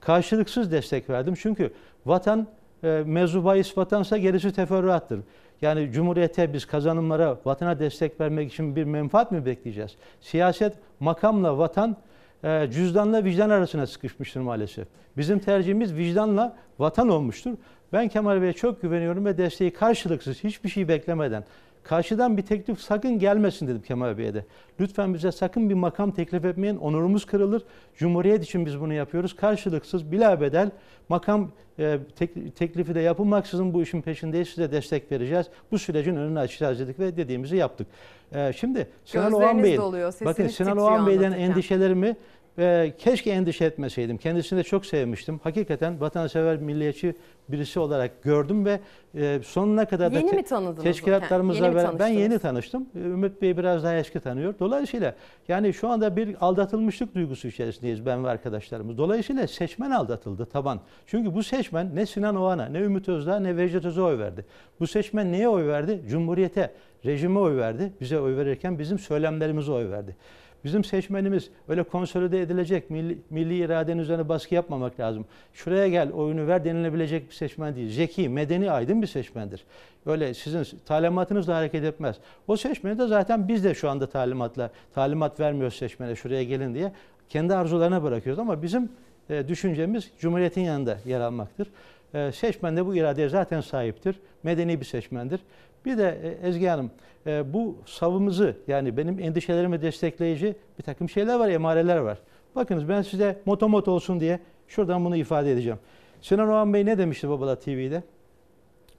Karşılıksız 0.00 0.72
destek 0.72 1.10
verdim. 1.10 1.34
Çünkü 1.40 1.72
vatan 2.06 2.46
e, 2.84 3.02
mevzu 3.06 3.44
bahis 3.44 3.78
vatansa 3.78 4.18
gerisi 4.18 4.52
teferruattır. 4.52 5.20
Yani 5.62 5.92
Cumhuriyete 5.92 6.52
biz 6.52 6.64
kazanımlara, 6.64 7.38
vatana 7.44 7.78
destek 7.78 8.20
vermek 8.20 8.52
için 8.52 8.76
bir 8.76 8.84
menfaat 8.84 9.32
mi 9.32 9.46
bekleyeceğiz? 9.46 9.96
Siyaset 10.20 10.74
makamla 11.00 11.58
vatan 11.58 11.96
e, 12.44 12.68
cüzdanla 12.72 13.24
vicdan 13.24 13.50
arasına 13.50 13.86
sıkışmıştır 13.86 14.40
maalesef. 14.40 14.88
Bizim 15.16 15.38
tercihimiz 15.38 15.94
vicdanla 15.94 16.56
vatan 16.78 17.08
olmuştur. 17.08 17.52
Ben 17.92 18.08
Kemal 18.08 18.42
Bey'e 18.42 18.52
çok 18.52 18.82
güveniyorum 18.82 19.24
ve 19.24 19.38
desteği 19.38 19.72
karşılıksız 19.72 20.44
hiçbir 20.44 20.68
şey 20.68 20.88
beklemeden 20.88 21.44
Karşıdan 21.84 22.36
bir 22.36 22.42
teklif 22.42 22.80
sakın 22.80 23.18
gelmesin 23.18 23.68
dedim 23.68 23.82
Kemal 23.82 24.18
Bey'e 24.18 24.34
de. 24.34 24.44
Lütfen 24.80 25.14
bize 25.14 25.32
sakın 25.32 25.70
bir 25.70 25.74
makam 25.74 26.10
teklif 26.10 26.44
etmeyin. 26.44 26.76
Onurumuz 26.76 27.24
kırılır. 27.24 27.62
Cumhuriyet 27.96 28.44
için 28.44 28.66
biz 28.66 28.80
bunu 28.80 28.92
yapıyoruz. 28.92 29.36
Karşılıksız 29.36 30.12
bila 30.12 30.40
bedel 30.40 30.70
makam 31.08 31.50
e, 31.78 31.98
tek, 32.16 32.56
teklifi 32.56 32.94
de 32.94 33.00
yapılmaksızın 33.00 33.74
bu 33.74 33.82
işin 33.82 34.02
peşindeyiz. 34.02 34.48
Size 34.48 34.72
destek 34.72 35.12
vereceğiz. 35.12 35.46
Bu 35.70 35.78
sürecin 35.78 36.16
önünü 36.16 36.38
açacağız 36.38 36.78
dedik 36.78 36.98
ve 36.98 37.16
dediğimizi 37.16 37.56
yaptık. 37.56 37.86
E, 38.34 38.52
şimdi 38.52 38.88
Sinan 39.04 39.32
Oğan 39.32 39.62
Bey'in 39.62 39.80
bakın 40.24 40.46
Sinan 40.46 40.78
Oğan 40.78 41.06
Bey'den 41.06 41.32
endişelerimi 41.32 42.16
e, 42.58 42.92
keşke 42.98 43.30
endişe 43.30 43.64
etmeseydim. 43.64 44.16
Kendisini 44.16 44.58
de 44.58 44.62
çok 44.62 44.86
sevmiştim. 44.86 45.40
Hakikaten 45.42 46.00
vatansever, 46.00 46.56
milliyetçi 46.56 47.14
birisi 47.48 47.80
olarak 47.80 48.22
gördüm 48.22 48.64
ve 48.64 48.80
e, 49.14 49.40
sonuna 49.44 49.84
kadar 49.84 50.12
yeni 50.12 50.30
da 50.30 50.36
mi 50.36 50.42
tanıdınız 50.42 50.82
teşkilatlarımızla 50.82 51.66
yeni 51.66 51.76
ben, 51.76 51.98
ben 51.98 52.08
yeni 52.08 52.38
tanıştım. 52.38 52.86
Ümit 52.94 53.42
Bey 53.42 53.56
biraz 53.56 53.84
daha 53.84 53.96
eski 53.96 54.20
tanıyor. 54.20 54.54
Dolayısıyla 54.58 55.14
yani 55.48 55.74
şu 55.74 55.88
anda 55.88 56.16
bir 56.16 56.36
aldatılmışlık 56.40 57.14
duygusu 57.14 57.48
içerisindeyiz 57.48 58.06
ben 58.06 58.24
ve 58.24 58.28
arkadaşlarımız. 58.28 58.98
Dolayısıyla 58.98 59.46
seçmen 59.46 59.90
aldatıldı 59.90 60.46
taban. 60.46 60.80
Çünkü 61.06 61.34
bu 61.34 61.42
seçmen 61.42 61.96
ne 61.96 62.06
Sinan 62.06 62.36
Oğan'a, 62.36 62.66
ne 62.66 62.78
Ümit 62.78 63.08
Özdağ, 63.08 63.40
ne 63.40 63.56
Vecdet 63.56 63.84
Öz'e 63.84 64.02
oy 64.02 64.18
verdi. 64.18 64.44
Bu 64.80 64.86
seçmen 64.86 65.32
neye 65.32 65.48
oy 65.48 65.66
verdi? 65.66 66.02
Cumhuriyete, 66.08 66.70
rejime 67.04 67.38
oy 67.38 67.56
verdi. 67.56 67.92
Bize 68.00 68.20
oy 68.20 68.36
verirken 68.36 68.78
bizim 68.78 68.98
söylemlerimize 68.98 69.72
oy 69.72 69.90
verdi. 69.90 70.16
Bizim 70.64 70.84
seçmenimiz 70.84 71.50
öyle 71.68 71.82
konsolide 71.82 72.40
edilecek, 72.40 72.90
milli, 72.90 73.18
milli 73.30 73.56
iradenin 73.56 73.98
üzerine 73.98 74.28
baskı 74.28 74.54
yapmamak 74.54 75.00
lazım. 75.00 75.24
Şuraya 75.52 75.88
gel 75.88 76.12
oyunu 76.12 76.46
ver 76.46 76.64
denilebilecek 76.64 77.30
bir 77.30 77.34
seçmen 77.34 77.76
değil. 77.76 77.90
Zeki, 77.90 78.28
medeni, 78.28 78.70
aydın 78.70 79.02
bir 79.02 79.06
seçmendir. 79.06 79.64
Öyle 80.06 80.34
sizin 80.34 80.78
talimatınızla 80.86 81.56
hareket 81.56 81.84
etmez. 81.84 82.16
O 82.48 82.56
seçmeni 82.56 82.98
de 82.98 83.06
zaten 83.06 83.48
biz 83.48 83.64
de 83.64 83.74
şu 83.74 83.90
anda 83.90 84.06
talimatla, 84.06 84.70
talimat 84.94 85.40
vermiyoruz 85.40 85.76
seçmene 85.76 86.16
şuraya 86.16 86.44
gelin 86.44 86.74
diye. 86.74 86.92
Kendi 87.28 87.54
arzularına 87.54 88.02
bırakıyoruz 88.02 88.38
ama 88.38 88.62
bizim 88.62 88.88
e, 89.30 89.48
düşüncemiz 89.48 90.10
Cumhuriyet'in 90.18 90.60
yanında 90.60 90.98
yer 91.04 91.20
almaktır. 91.20 91.68
E, 92.14 92.32
seçmen 92.32 92.76
de 92.76 92.86
bu 92.86 92.96
iradeye 92.96 93.28
zaten 93.28 93.60
sahiptir. 93.60 94.16
Medeni 94.42 94.80
bir 94.80 94.84
seçmendir. 94.84 95.40
Bir 95.84 95.98
de 95.98 96.18
e, 96.22 96.48
Ezgi 96.48 96.66
Hanım 96.66 96.90
e, 97.26 97.52
bu 97.52 97.76
savımızı 97.86 98.56
yani 98.68 98.96
benim 98.96 99.18
endişelerimi 99.18 99.82
destekleyici 99.82 100.56
bir 100.78 100.82
takım 100.82 101.08
şeyler 101.08 101.38
var, 101.38 101.48
emareler 101.48 101.96
var. 101.96 102.18
Bakınız 102.56 102.88
ben 102.88 103.02
size 103.02 103.40
motomot 103.44 103.88
olsun 103.88 104.20
diye 104.20 104.40
şuradan 104.68 105.04
bunu 105.04 105.16
ifade 105.16 105.52
edeceğim. 105.52 105.78
Sinan 106.20 106.48
Oğan 106.48 106.74
Bey 106.74 106.86
ne 106.86 106.98
demişti 106.98 107.28
Babala 107.28 107.58
TV'de? 107.58 108.02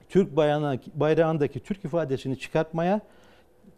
Türk 0.08 0.36
bayrağındaki 0.94 1.60
Türk 1.60 1.84
ifadesini 1.84 2.38
çıkartmaya, 2.38 3.00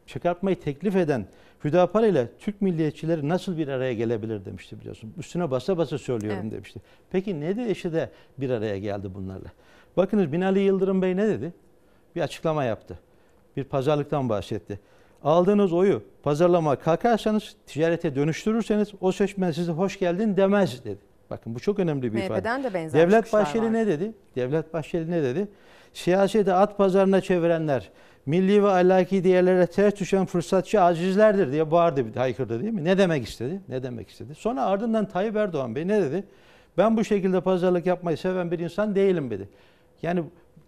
çıkartmayı 0.07 0.61
teklif 0.61 0.97
eden 0.97 1.27
Hüdapar 1.65 2.05
ile 2.05 2.29
Türk 2.39 2.63
milliyetçileri 2.63 3.29
nasıl 3.29 3.59
bir 3.59 3.69
araya 3.69 3.95
gelebilir 3.95 4.45
demişti 4.45 4.81
biliyorsun. 4.81 5.15
Üstüne 5.19 5.51
basa 5.51 5.79
basa 5.79 5.99
söylüyorum 5.99 6.41
evet. 6.43 6.53
demişti. 6.53 6.81
Peki 7.11 7.41
ne 7.41 7.57
de 7.57 7.71
eşi 7.71 7.93
de 7.93 8.11
bir 8.39 8.51
araya 8.51 8.79
geldi 8.79 9.15
bunlarla? 9.15 9.49
Bakınız 9.97 10.33
Binali 10.33 10.61
Yıldırım 10.61 11.03
Bey 11.03 11.17
ne 11.17 11.29
dedi? 11.29 11.53
Bir 12.17 12.21
açıklama 12.21 12.65
yaptı 12.65 12.99
bir 13.57 13.65
pazarlıktan 13.65 14.29
bahsetti. 14.29 14.81
Aldığınız 15.25 15.73
oyu 15.73 16.03
pazarlama 16.23 16.77
kalkarsanız, 16.77 17.57
ticarete 17.67 18.15
dönüştürürseniz 18.15 18.89
o 19.01 19.13
seçmen 19.13 19.51
size 19.51 19.73
hoş 19.73 19.99
geldin 19.99 20.37
demez 20.37 20.85
dedi. 20.85 20.99
Bakın 21.31 21.55
bu 21.55 21.61
çok 21.61 21.79
önemli 21.79 22.13
bir 22.15 22.19
ifade. 22.19 22.41
MHP'den 22.41 22.65
de 22.65 22.75
benzer 22.75 23.01
Devlet 23.01 23.33
Bahçeli 23.33 23.65
var. 23.65 23.73
ne 23.73 23.87
dedi? 23.87 24.13
Devlet 24.37 24.75
Bahçeli 24.75 25.11
ne 25.11 25.23
dedi? 25.23 25.49
Siyaseti 25.93 26.53
at 26.53 26.79
pazarına 26.79 27.21
çevirenler, 27.21 27.91
milli 28.27 28.63
ve 28.63 28.69
ahlaki 28.69 29.25
değerlere 29.25 29.67
ters 29.67 29.97
düşen 29.97 30.27
fırsatçı 30.27 30.81
azizlerdir 30.81 31.53
diye 31.53 31.71
bağırdı, 31.71 32.19
haykırdı 32.19 32.63
değil 32.63 32.73
mi? 32.73 32.85
Ne 32.85 32.99
demek 32.99 33.29
istedi? 33.29 33.61
Ne 33.69 33.83
demek 33.83 34.09
istedi? 34.11 34.35
Sonra 34.35 34.63
ardından 34.65 35.07
Tayyip 35.09 35.37
Erdoğan 35.37 35.75
Bey 35.75 35.89
ne 35.89 36.03
dedi? 36.03 36.25
Ben 36.79 36.97
bu 36.97 37.05
şekilde 37.05 37.41
pazarlık 37.41 37.87
yapmayı 37.87 38.17
seven 38.17 38.51
bir 38.51 38.59
insan 38.59 38.95
değilim 38.95 39.31
dedi. 39.31 39.49
Yani 40.03 40.23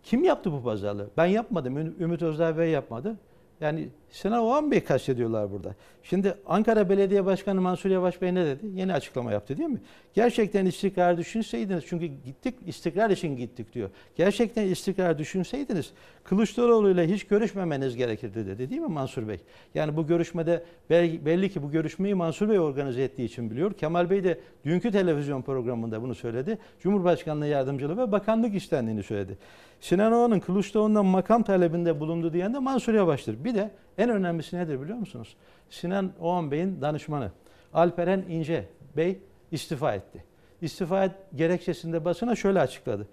kim 0.08 0.24
yaptı 0.24 0.52
bu 0.52 0.62
pazarlığı? 0.62 1.10
Ben 1.16 1.26
yapmadım. 1.26 1.76
Ümit 1.76 2.22
Özdağ 2.22 2.58
Bey 2.58 2.70
yapmadı. 2.70 3.16
Yani 3.60 3.88
Sinan 4.10 4.40
Oğan 4.42 4.70
Bey 4.70 4.84
kastediyorlar 4.84 5.52
burada. 5.52 5.74
Şimdi 6.02 6.34
Ankara 6.46 6.88
Belediye 6.88 7.24
Başkanı 7.24 7.60
Mansur 7.60 7.90
Yavaş 7.90 8.22
Bey 8.22 8.34
ne 8.34 8.46
dedi? 8.46 8.66
Yeni 8.74 8.92
açıklama 8.92 9.32
yaptı 9.32 9.58
değil 9.58 9.68
mi? 9.68 9.80
Gerçekten 10.14 10.66
istikrar 10.66 11.18
düşünseydiniz, 11.18 11.84
çünkü 11.86 12.06
gittik 12.06 12.54
istikrar 12.66 13.10
için 13.10 13.36
gittik 13.36 13.74
diyor. 13.74 13.90
Gerçekten 14.16 14.66
istikrar 14.66 15.18
düşünseydiniz 15.18 15.92
Kılıçdaroğlu 16.24 16.90
ile 16.90 17.08
hiç 17.08 17.24
görüşmemeniz 17.24 17.96
gerekirdi 17.96 18.46
dedi 18.46 18.70
değil 18.70 18.80
mi 18.80 18.88
Mansur 18.88 19.28
Bey? 19.28 19.40
Yani 19.74 19.96
bu 19.96 20.06
görüşmede 20.06 20.64
belli, 20.90 21.50
ki 21.50 21.62
bu 21.62 21.70
görüşmeyi 21.70 22.14
Mansur 22.14 22.48
Bey 22.48 22.58
organize 22.58 23.02
ettiği 23.02 23.24
için 23.24 23.50
biliyor. 23.50 23.72
Kemal 23.72 24.10
Bey 24.10 24.24
de 24.24 24.40
dünkü 24.64 24.92
televizyon 24.92 25.42
programında 25.42 26.02
bunu 26.02 26.14
söyledi. 26.14 26.58
Cumhurbaşkanlığı 26.80 27.46
yardımcılığı 27.46 27.96
ve 27.96 28.12
bakanlık 28.12 28.54
istendiğini 28.54 29.02
söyledi. 29.02 29.38
Sinan 29.80 30.12
Oğan'ın 30.12 30.40
Kılıçdaroğlu'ndan 30.40 31.06
makam 31.06 31.42
talebinde 31.42 32.00
bulundu 32.00 32.32
diyen 32.32 32.54
de 32.54 32.58
Mansur 32.58 32.94
Yavaş'tır. 32.94 33.44
Bir 33.44 33.54
de 33.54 33.70
en 33.98 34.10
önemlisi 34.10 34.56
nedir 34.56 34.80
biliyor 34.82 34.98
musunuz? 34.98 35.36
Sinan 35.70 36.12
Oğan 36.20 36.50
Bey'in 36.50 36.80
danışmanı 36.80 37.30
Alperen 37.74 38.24
İnce 38.28 38.64
Bey 38.96 39.18
istifa 39.52 39.94
etti. 39.94 40.24
İstifa 40.62 41.04
et 41.04 41.12
gerekçesinde 41.34 42.04
basına 42.04 42.34
şöyle 42.34 42.60
açıkladı. 42.60 43.08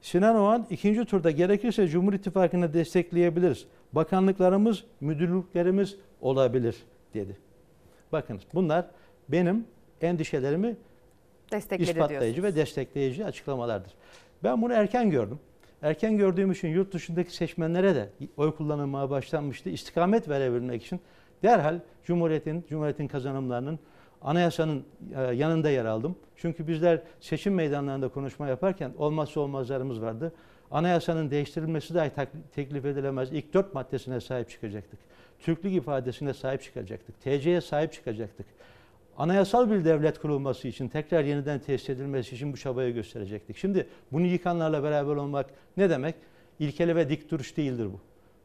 Sinan 0.00 0.36
Oğan 0.36 0.66
ikinci 0.70 1.04
turda 1.04 1.30
gerekirse 1.30 1.88
Cumhur 1.88 2.12
İttifakı'nı 2.12 2.74
destekleyebiliriz. 2.74 3.66
Bakanlıklarımız, 3.92 4.84
müdürlüklerimiz 5.00 5.96
olabilir 6.20 6.76
dedi. 7.14 7.36
Bakınız 8.12 8.42
bunlar 8.54 8.86
benim 9.28 9.66
endişelerimi 10.00 10.76
Destekledi 11.52 11.90
ispatlayıcı 11.90 12.42
ve 12.42 12.56
destekleyici 12.56 13.24
açıklamalardır. 13.24 13.92
Ben 14.44 14.62
bunu 14.62 14.72
erken 14.72 15.10
gördüm. 15.10 15.38
Erken 15.82 16.16
gördüğüm 16.16 16.52
için 16.52 16.68
yurt 16.68 16.92
dışındaki 16.92 17.36
seçmenlere 17.36 17.94
de 17.94 18.08
oy 18.36 18.56
kullanılmaya 18.56 19.10
başlanmıştı. 19.10 19.70
İstikamet 19.70 20.28
verebilmek 20.28 20.84
için 20.84 21.00
derhal 21.42 21.80
Cumhuriyet'in, 22.04 22.64
Cumhuriyet'in 22.68 23.08
kazanımlarının 23.08 23.78
anayasanın 24.22 24.84
e, 25.16 25.22
yanında 25.22 25.70
yer 25.70 25.84
aldım. 25.84 26.16
Çünkü 26.36 26.68
bizler 26.68 27.02
seçim 27.20 27.54
meydanlarında 27.54 28.08
konuşma 28.08 28.48
yaparken 28.48 28.92
olmazsa 28.98 29.40
olmazlarımız 29.40 30.02
vardı. 30.02 30.32
Anayasanın 30.70 31.30
değiştirilmesi 31.30 31.94
dahi 31.94 32.10
teklif 32.54 32.84
edilemez. 32.84 33.32
İlk 33.32 33.54
dört 33.54 33.74
maddesine 33.74 34.20
sahip 34.20 34.50
çıkacaktık. 34.50 34.98
Türklük 35.40 35.74
ifadesine 35.74 36.34
sahip 36.34 36.62
çıkacaktık. 36.62 37.20
TC'ye 37.20 37.60
sahip 37.60 37.92
çıkacaktık. 37.92 38.46
Anayasal 39.18 39.70
bir 39.70 39.84
devlet 39.84 40.18
kurulması 40.18 40.68
için, 40.68 40.88
tekrar 40.88 41.24
yeniden 41.24 41.58
tesis 41.58 41.90
edilmesi 41.90 42.34
için 42.34 42.52
bu 42.52 42.56
çabayı 42.56 42.94
gösterecektik. 42.94 43.56
Şimdi 43.56 43.86
bunu 44.12 44.26
yıkanlarla 44.26 44.82
beraber 44.82 45.16
olmak 45.16 45.46
ne 45.76 45.90
demek? 45.90 46.14
İlkeli 46.58 46.96
ve 46.96 47.08
dik 47.08 47.30
duruş 47.30 47.56
değildir 47.56 47.86
bu. 47.86 48.00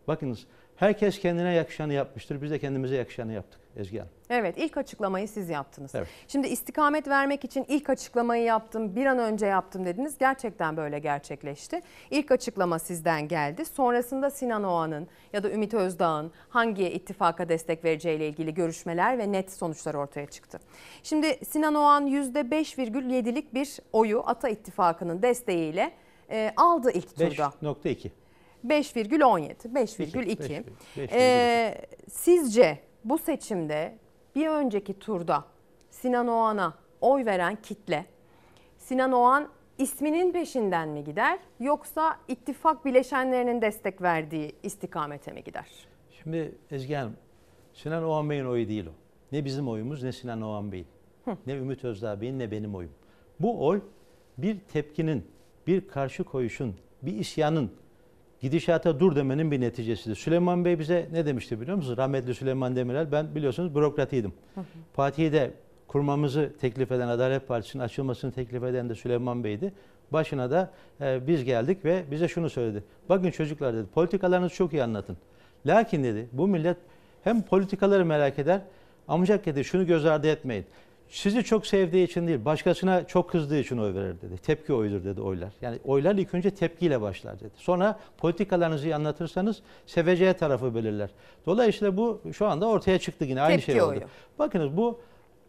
Bakınız 0.07 0.45
herkes 0.75 1.19
kendine 1.19 1.53
yakışanı 1.53 1.93
yapmıştır. 1.93 2.41
Biz 2.41 2.51
de 2.51 2.59
kendimize 2.59 2.95
yakışanı 2.95 3.33
yaptık 3.33 3.60
Ezgi 3.77 3.97
Hanım. 3.97 4.11
Evet 4.29 4.55
ilk 4.57 4.77
açıklamayı 4.77 5.27
siz 5.27 5.49
yaptınız. 5.49 5.95
Evet. 5.95 6.07
Şimdi 6.27 6.47
istikamet 6.47 7.07
vermek 7.07 7.43
için 7.43 7.65
ilk 7.67 7.89
açıklamayı 7.89 8.43
yaptım, 8.43 8.95
bir 8.95 9.05
an 9.05 9.19
önce 9.19 9.45
yaptım 9.45 9.85
dediniz. 9.85 10.17
Gerçekten 10.17 10.77
böyle 10.77 10.99
gerçekleşti. 10.99 11.81
İlk 12.11 12.31
açıklama 12.31 12.79
sizden 12.79 13.27
geldi. 13.27 13.65
Sonrasında 13.65 14.29
Sinan 14.29 14.63
Oğan'ın 14.63 15.07
ya 15.33 15.43
da 15.43 15.51
Ümit 15.51 15.73
Özdağ'ın 15.73 16.31
hangi 16.49 16.89
ittifaka 16.89 17.49
destek 17.49 17.85
vereceğiyle 17.85 18.27
ilgili 18.27 18.53
görüşmeler 18.53 19.17
ve 19.17 19.31
net 19.31 19.51
sonuçlar 19.51 19.93
ortaya 19.93 20.25
çıktı. 20.25 20.59
Şimdi 21.03 21.45
Sinan 21.45 21.75
Oğan 21.75 22.07
%5,7'lik 22.07 23.53
bir 23.53 23.77
oyu 23.93 24.23
Ata 24.25 24.49
İttifakı'nın 24.49 25.21
desteğiyle 25.21 25.91
e, 26.29 26.53
aldı 26.57 26.91
ilk 26.91 27.15
turda. 27.15 27.53
5.2. 27.63 28.09
5,17, 28.67 29.73
5,2. 29.73 30.63
Ee, 30.97 31.75
sizce 32.09 32.79
bu 33.03 33.17
seçimde 33.17 33.97
bir 34.35 34.47
önceki 34.47 34.99
turda 34.99 35.45
Sinan 35.89 36.27
Oğan'a 36.27 36.73
oy 37.01 37.25
veren 37.25 37.55
kitle 37.55 38.05
Sinan 38.77 39.11
Oğan 39.11 39.49
isminin 39.77 40.31
peşinden 40.33 40.89
mi 40.89 41.03
gider 41.03 41.39
yoksa 41.59 42.17
ittifak 42.27 42.85
bileşenlerinin 42.85 43.61
destek 43.61 44.01
verdiği 44.01 44.55
istikamete 44.63 45.31
mi 45.31 45.43
gider? 45.43 45.67
Şimdi 46.11 46.55
Ezgi 46.71 46.95
Hanım, 46.95 47.17
Sinan 47.73 48.03
Oğan 48.03 48.29
Bey'in 48.29 48.45
oyu 48.45 48.67
değil 48.67 48.85
o. 48.85 48.91
Ne 49.31 49.45
bizim 49.45 49.69
oyumuz 49.69 50.03
ne 50.03 50.11
Sinan 50.11 50.41
Oğan 50.41 50.71
Bey'in. 50.71 50.87
Ne 51.47 51.53
Ümit 51.53 51.83
Özdağ 51.83 52.21
Bey'in 52.21 52.39
ne 52.39 52.51
benim 52.51 52.75
oyum. 52.75 52.91
Bu 53.39 53.67
oy 53.67 53.81
bir 54.37 54.59
tepkinin, 54.59 55.27
bir 55.67 55.87
karşı 55.87 56.23
koyuşun, 56.23 56.75
bir 57.01 57.13
isyanın 57.13 57.71
gidişata 58.41 58.99
dur 58.99 59.15
demenin 59.15 59.51
bir 59.51 59.61
neticesidir. 59.61 60.15
Süleyman 60.15 60.65
Bey 60.65 60.79
bize 60.79 61.07
ne 61.11 61.25
demişti 61.25 61.61
biliyor 61.61 61.77
musunuz? 61.77 61.97
Rahmetli 61.97 62.35
Süleyman 62.35 62.75
Demirel, 62.75 63.11
ben 63.11 63.35
biliyorsunuz 63.35 63.75
bürokratıydım. 63.75 64.33
Partiyi 64.93 65.33
de 65.33 65.51
kurmamızı 65.87 66.53
teklif 66.61 66.91
eden, 66.91 67.07
Adalet 67.07 67.47
Partisi'nin 67.47 67.83
açılmasını 67.83 68.31
teklif 68.31 68.63
eden 68.63 68.89
de 68.89 68.95
Süleyman 68.95 69.43
Bey'di. 69.43 69.73
Başına 70.11 70.51
da 70.51 70.71
e, 71.01 71.27
biz 71.27 71.43
geldik 71.43 71.85
ve 71.85 72.03
bize 72.11 72.27
şunu 72.27 72.49
söyledi. 72.49 72.83
Bakın 73.09 73.31
çocuklar 73.31 73.73
dedi, 73.73 73.87
politikalarınızı 73.93 74.55
çok 74.55 74.73
iyi 74.73 74.83
anlatın. 74.83 75.17
Lakin 75.65 76.03
dedi, 76.03 76.27
bu 76.31 76.47
millet 76.47 76.77
hem 77.23 77.41
politikaları 77.41 78.05
merak 78.05 78.39
eder, 78.39 78.61
ancak 79.07 79.45
dedi 79.45 79.63
şunu 79.63 79.85
göz 79.85 80.05
ardı 80.05 80.27
etmeyin. 80.27 80.65
Sizi 81.11 81.43
çok 81.43 81.67
sevdiği 81.67 82.07
için 82.07 82.27
değil, 82.27 82.45
başkasına 82.45 83.07
çok 83.07 83.29
kızdığı 83.29 83.59
için 83.59 83.77
oy 83.77 83.93
verir 83.93 84.21
dedi. 84.21 84.37
Tepki 84.37 84.73
oyudur 84.73 85.03
dedi 85.03 85.21
oylar. 85.21 85.53
Yani 85.61 85.79
oylar 85.85 86.15
ilk 86.15 86.33
önce 86.33 86.51
tepkiyle 86.51 87.01
başlar 87.01 87.39
dedi. 87.39 87.51
Sonra 87.55 87.99
politikalarınızı 88.17 88.95
anlatırsanız 88.95 89.61
seveceği 89.85 90.33
tarafı 90.33 90.75
belirler. 90.75 91.09
Dolayısıyla 91.45 91.97
bu 91.97 92.21
şu 92.33 92.45
anda 92.45 92.67
ortaya 92.67 92.99
çıktı 92.99 93.25
yine 93.25 93.41
aynı 93.41 93.55
Tepki 93.55 93.71
şey 93.71 93.81
oldu. 93.81 93.91
oyu. 93.91 94.01
Bakınız 94.39 94.77
bu 94.77 94.99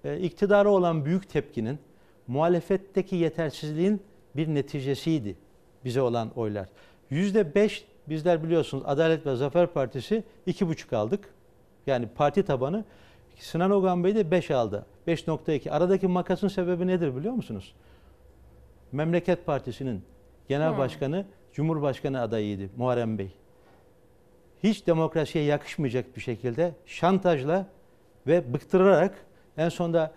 e, 0.05 0.19
iktidara 0.19 0.71
olan 0.71 1.05
büyük 1.05 1.31
tepkinin 1.31 1.79
muhalefetteki 2.27 3.17
yetersizliğin 3.17 4.03
bir 4.37 4.49
neticesiydi 4.49 5.37
bize 5.85 6.01
olan 6.01 6.31
oylar. 6.37 6.69
Yüzde 7.11 7.55
beş 7.55 7.85
bizler 8.09 8.45
biliyorsunuz 8.45 8.85
Adalet 8.87 9.27
ve 9.27 9.37
Zafer 9.37 9.67
Partisi 9.67 10.25
iki 10.47 10.69
buçuk 10.69 10.93
aldık. 10.93 11.29
Yani 11.87 12.09
parti 12.15 12.43
tabanı 12.43 12.85
Sinan 13.43 13.71
Ogan 13.71 14.05
Bey 14.05 14.15
de 14.15 14.31
5 14.31 14.51
aldı. 14.51 14.87
5.2. 15.07 15.71
Aradaki 15.71 16.07
makasın 16.07 16.49
sebebi 16.49 16.87
nedir 16.87 17.17
biliyor 17.17 17.35
musunuz? 17.35 17.75
Memleket 18.93 19.47
Partisi'nin 19.47 20.03
genel 20.49 20.71
Hmm. 20.71 20.79
başkanı 20.79 21.25
Cumhurbaşkanı 21.53 22.21
adayıydı 22.21 22.63
Muharrem 22.77 23.19
Bey. 23.19 23.31
Hiç 24.63 24.87
demokrasiye 24.87 25.45
yakışmayacak 25.45 26.17
bir 26.17 26.21
şekilde 26.21 26.75
şantajla 26.87 27.67
ve 28.27 28.53
bıktırarak 28.55 29.15
en 29.57 29.69
sonunda 29.69 30.13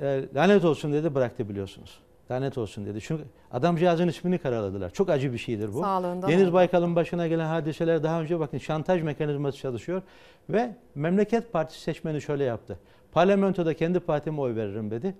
e, 0.00 0.24
lanet 0.34 0.64
olsun 0.64 0.92
dedi 0.92 1.14
bıraktı 1.14 1.48
biliyorsunuz. 1.48 1.98
Lanet 2.32 2.58
olsun 2.58 2.86
dedi. 2.86 3.00
Çünkü 3.00 3.24
adamcağızın 3.50 4.08
ismini 4.08 4.38
karaladılar. 4.38 4.90
Çok 4.90 5.10
acı 5.10 5.32
bir 5.32 5.38
şeydir 5.38 5.74
bu. 5.74 5.80
Sağlığından 5.80 6.30
Deniz. 6.30 6.52
Baykal'ın 6.52 6.96
başına 6.96 7.26
gelen 7.26 7.46
hadiseler 7.46 8.02
daha 8.02 8.20
önce 8.20 8.40
bakın 8.40 8.58
şantaj 8.58 9.02
mekanizması 9.02 9.58
çalışıyor. 9.58 10.02
Ve 10.50 10.76
Memleket 10.94 11.52
Partisi 11.52 11.80
seçmeni 11.80 12.22
şöyle 12.22 12.44
yaptı. 12.44 12.78
Parlamentoda 13.12 13.74
kendi 13.74 14.00
partime 14.00 14.40
oy 14.40 14.56
veririm 14.56 14.90
dedi. 14.90 15.14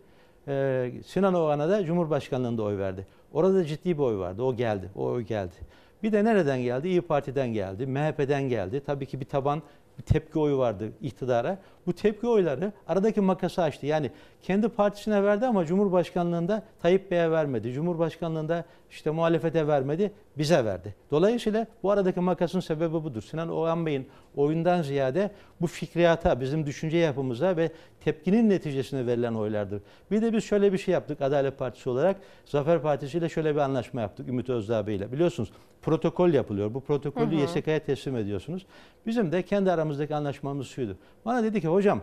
Ee, 0.48 0.92
Sinan 1.06 1.34
Oğan'a 1.34 1.68
da 1.68 1.84
Cumhurbaşkanlığında 1.84 2.62
oy 2.62 2.78
verdi. 2.78 3.06
Orada 3.32 3.64
ciddi 3.64 3.98
bir 3.98 4.02
oy 4.02 4.18
vardı. 4.18 4.42
O 4.42 4.56
geldi. 4.56 4.90
O 4.96 5.04
oy 5.04 5.22
geldi. 5.22 5.54
Bir 6.02 6.12
de 6.12 6.24
nereden 6.24 6.62
geldi? 6.62 6.88
İyi 6.88 7.00
Parti'den 7.00 7.52
geldi. 7.52 7.86
MHP'den 7.86 8.42
geldi. 8.42 8.82
Tabii 8.86 9.06
ki 9.06 9.20
bir 9.20 9.24
taban 9.24 9.62
bir 9.98 10.02
tepki 10.02 10.38
oyu 10.38 10.58
vardı 10.58 10.92
iktidara. 11.02 11.58
Bu 11.86 11.92
tepki 11.92 12.26
oyları 12.26 12.72
aradaki 12.88 13.20
makası 13.20 13.62
açtı. 13.62 13.86
Yani 13.86 14.10
kendi 14.42 14.68
partisine 14.68 15.24
verdi 15.24 15.46
ama 15.46 15.66
Cumhurbaşkanlığında 15.66 16.62
Tayyip 16.82 17.10
Bey'e 17.10 17.30
vermedi. 17.30 17.72
Cumhurbaşkanlığında 17.72 18.64
işte 18.92 19.10
muhalefete 19.10 19.66
vermedi, 19.66 20.12
bize 20.38 20.64
verdi. 20.64 20.94
Dolayısıyla 21.10 21.66
bu 21.82 21.90
aradaki 21.90 22.20
makasın 22.20 22.60
sebebi 22.60 22.92
budur. 22.92 23.22
Sinan 23.22 23.48
Oğan 23.48 23.86
Bey'in 23.86 24.08
oyundan 24.36 24.82
ziyade 24.82 25.30
bu 25.60 25.66
fikriyata, 25.66 26.40
bizim 26.40 26.66
düşünce 26.66 26.96
yapımıza 26.96 27.56
ve 27.56 27.70
tepkinin 28.00 28.50
neticesine 28.50 29.06
verilen 29.06 29.34
oylardır. 29.34 29.82
Bir 30.10 30.22
de 30.22 30.32
biz 30.32 30.44
şöyle 30.44 30.72
bir 30.72 30.78
şey 30.78 30.94
yaptık 30.94 31.20
Adalet 31.20 31.58
Partisi 31.58 31.90
olarak. 31.90 32.16
Zafer 32.44 32.82
Partisi 32.82 33.18
ile 33.18 33.28
şöyle 33.28 33.54
bir 33.54 33.60
anlaşma 33.60 34.00
yaptık 34.00 34.28
Ümit 34.28 34.50
Özdağ 34.50 34.86
Bey 34.86 34.96
ile. 34.96 35.12
Biliyorsunuz 35.12 35.52
protokol 35.82 36.28
yapılıyor. 36.28 36.74
Bu 36.74 36.80
protokolü. 36.80 37.34
YSK'ya 37.34 37.78
teslim 37.78 38.16
ediyorsunuz. 38.16 38.66
Bizim 39.06 39.32
de 39.32 39.42
kendi 39.42 39.72
aramızdaki 39.72 40.14
anlaşmamız 40.14 40.66
şuydu. 40.66 40.96
Bana 41.24 41.42
dedi 41.42 41.60
ki 41.60 41.68
hocam 41.68 42.00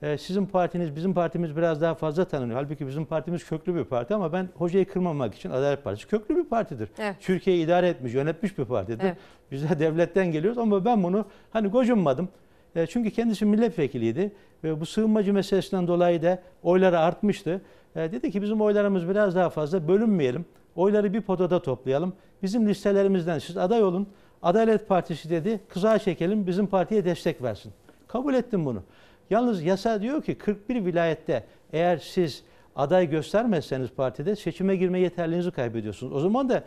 sizin 0.00 0.46
partiniz, 0.46 0.96
bizim 0.96 1.14
partimiz 1.14 1.56
biraz 1.56 1.80
daha 1.80 1.94
fazla 1.94 2.24
tanınıyor. 2.24 2.62
Halbuki 2.62 2.86
bizim 2.86 3.04
partimiz 3.04 3.48
köklü 3.48 3.74
bir 3.74 3.84
parti 3.84 4.14
ama 4.14 4.32
ben 4.32 4.48
hocayı 4.54 4.84
kırmamak 4.84 5.34
için 5.34 5.50
Adalet 5.50 5.84
Partisi 5.84 6.08
köklü 6.08 6.36
bir 6.36 6.44
partidir. 6.44 6.88
Evet. 6.98 7.16
Türkiye'yi 7.20 7.64
idare 7.64 7.88
etmiş, 7.88 8.14
yönetmiş 8.14 8.58
bir 8.58 8.64
partidir. 8.64 9.04
Evet. 9.04 9.16
Biz 9.50 9.70
de 9.70 9.78
devletten 9.78 10.32
geliyoruz 10.32 10.58
ama 10.58 10.84
ben 10.84 11.02
bunu 11.02 11.24
hani 11.50 11.68
gocunmadım. 11.68 12.28
E, 12.76 12.86
çünkü 12.86 13.10
kendisi 13.10 13.44
milletvekiliydi 13.44 14.32
ve 14.64 14.80
bu 14.80 14.86
sığınmacı 14.86 15.32
meselesinden 15.32 15.86
dolayı 15.86 16.22
da 16.22 16.42
oyları 16.62 16.98
artmıştı. 16.98 17.60
E, 17.96 18.12
dedi 18.12 18.30
ki 18.30 18.42
bizim 18.42 18.60
oylarımız 18.60 19.08
biraz 19.08 19.34
daha 19.34 19.50
fazla 19.50 19.88
bölünmeyelim. 19.88 20.44
Oyları 20.76 21.12
bir 21.12 21.20
potada 21.20 21.62
toplayalım. 21.62 22.12
Bizim 22.42 22.68
listelerimizden 22.68 23.38
siz 23.38 23.56
aday 23.56 23.82
olun. 23.82 24.08
Adalet 24.42 24.88
Partisi 24.88 25.30
dedi 25.30 25.60
kızağa 25.68 25.98
çekelim 25.98 26.46
bizim 26.46 26.66
partiye 26.66 27.04
destek 27.04 27.42
versin. 27.42 27.72
Kabul 28.08 28.34
ettim 28.34 28.64
bunu. 28.64 28.82
Yalnız 29.30 29.62
yasa 29.62 30.02
diyor 30.02 30.22
ki 30.22 30.34
41 30.34 30.84
vilayette 30.84 31.44
eğer 31.72 31.96
siz 31.98 32.44
aday 32.76 33.10
göstermezseniz 33.10 33.90
partide 33.90 34.36
seçime 34.36 34.76
girme 34.76 35.00
yeterliliğinizi 35.00 35.50
kaybediyorsunuz. 35.50 36.12
O 36.12 36.20
zaman 36.20 36.48
da 36.48 36.64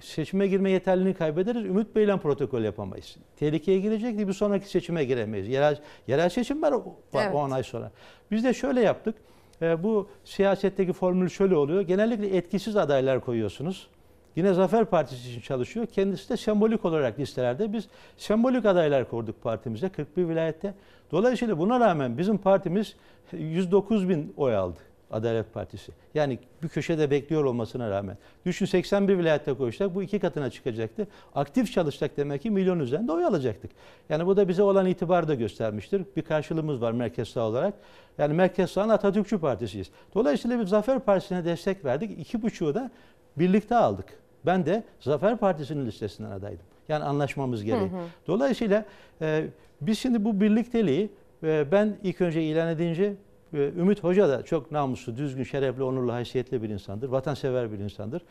seçime 0.00 0.46
girme 0.46 0.70
yeterliliğini 0.70 1.14
kaybederiz. 1.14 1.64
Ümit 1.64 1.96
Bey'le 1.96 2.16
protokol 2.16 2.62
yapamayız. 2.62 3.16
Tehlikeye 3.36 3.78
girecek 3.80 4.18
bir 4.18 4.32
sonraki 4.32 4.68
seçime 4.68 5.04
giremeyiz. 5.04 5.48
Yerel, 5.48 5.78
yerel 6.06 6.28
seçim 6.28 6.62
var 6.62 6.72
o, 6.72 6.96
Evet. 7.14 7.34
10 7.34 7.50
ay 7.50 7.62
sonra. 7.62 7.90
Biz 8.30 8.44
de 8.44 8.54
şöyle 8.54 8.80
yaptık. 8.80 9.14
E, 9.62 9.82
bu 9.82 10.08
siyasetteki 10.24 10.92
formül 10.92 11.28
şöyle 11.28 11.56
oluyor. 11.56 11.80
Genellikle 11.80 12.36
etkisiz 12.36 12.76
adaylar 12.76 13.20
koyuyorsunuz. 13.20 13.88
Yine 14.36 14.54
Zafer 14.54 14.84
Partisi 14.84 15.30
için 15.30 15.40
çalışıyor. 15.40 15.86
Kendisi 15.86 16.28
de 16.28 16.36
sembolik 16.36 16.84
olarak 16.84 17.18
listelerde 17.18 17.72
biz 17.72 17.88
sembolik 18.16 18.66
adaylar 18.66 19.10
kurduk 19.10 19.42
partimize 19.42 19.88
41 19.88 20.28
vilayette. 20.28 20.74
Dolayısıyla 21.12 21.58
buna 21.58 21.80
rağmen 21.80 22.18
bizim 22.18 22.38
partimiz 22.38 22.96
109 23.32 24.08
bin 24.08 24.34
oy 24.36 24.56
aldı 24.56 24.78
Adalet 25.10 25.54
Partisi. 25.54 25.92
Yani 26.14 26.38
bir 26.62 26.68
köşede 26.68 27.10
bekliyor 27.10 27.44
olmasına 27.44 27.90
rağmen. 27.90 28.16
Düşün 28.46 28.66
81 28.66 29.18
vilayette 29.18 29.54
koyacak 29.54 29.94
bu 29.94 30.02
iki 30.02 30.18
katına 30.18 30.50
çıkacaktı. 30.50 31.06
Aktif 31.34 31.72
çalışsak 31.72 32.16
demek 32.16 32.42
ki 32.42 32.50
milyon 32.50 32.80
üzerinde 32.80 33.12
oy 33.12 33.24
alacaktık. 33.24 33.70
Yani 34.08 34.26
bu 34.26 34.36
da 34.36 34.48
bize 34.48 34.62
olan 34.62 34.86
itibarı 34.86 35.28
da 35.28 35.34
göstermiştir. 35.34 36.02
Bir 36.16 36.22
karşılığımız 36.22 36.80
var 36.80 36.92
merkez 36.92 37.28
sağ 37.28 37.40
olarak. 37.40 37.74
Yani 38.18 38.34
merkez 38.34 38.70
sağın 38.70 38.88
Atatürkçü 38.88 39.38
Partisiyiz. 39.38 39.90
Dolayısıyla 40.14 40.60
biz 40.60 40.68
Zafer 40.68 41.00
Partisi'ne 41.00 41.44
destek 41.44 41.84
verdik. 41.84 42.18
İki 42.18 42.42
buçuğu 42.42 42.74
da 42.74 42.90
birlikte 43.36 43.76
aldık. 43.76 44.06
Ben 44.46 44.66
de 44.66 44.84
Zafer 45.00 45.36
Partisi'nin 45.36 45.86
listesinden 45.86 46.30
adaydım. 46.30 46.66
Yani 46.88 47.04
anlaşmamız 47.04 47.64
gereği. 47.64 47.90
Hı 47.90 47.96
hı. 47.96 48.00
Dolayısıyla 48.26 48.84
e, 49.22 49.44
biz 49.80 49.98
şimdi 49.98 50.24
bu 50.24 50.40
birlikteliği 50.40 51.10
e, 51.42 51.72
ben 51.72 51.96
ilk 52.02 52.20
önce 52.20 52.42
ilan 52.42 52.68
edince 52.68 53.14
e, 53.54 53.58
Ümit 53.58 54.04
Hoca 54.04 54.28
da 54.28 54.42
çok 54.42 54.72
namuslu, 54.72 55.16
düzgün, 55.16 55.44
şerefli, 55.44 55.82
onurlu, 55.82 56.12
haysiyetli 56.12 56.62
bir 56.62 56.68
insandır. 56.68 57.08
Vatansever 57.08 57.72
bir 57.72 57.78
insandır. 57.78 58.22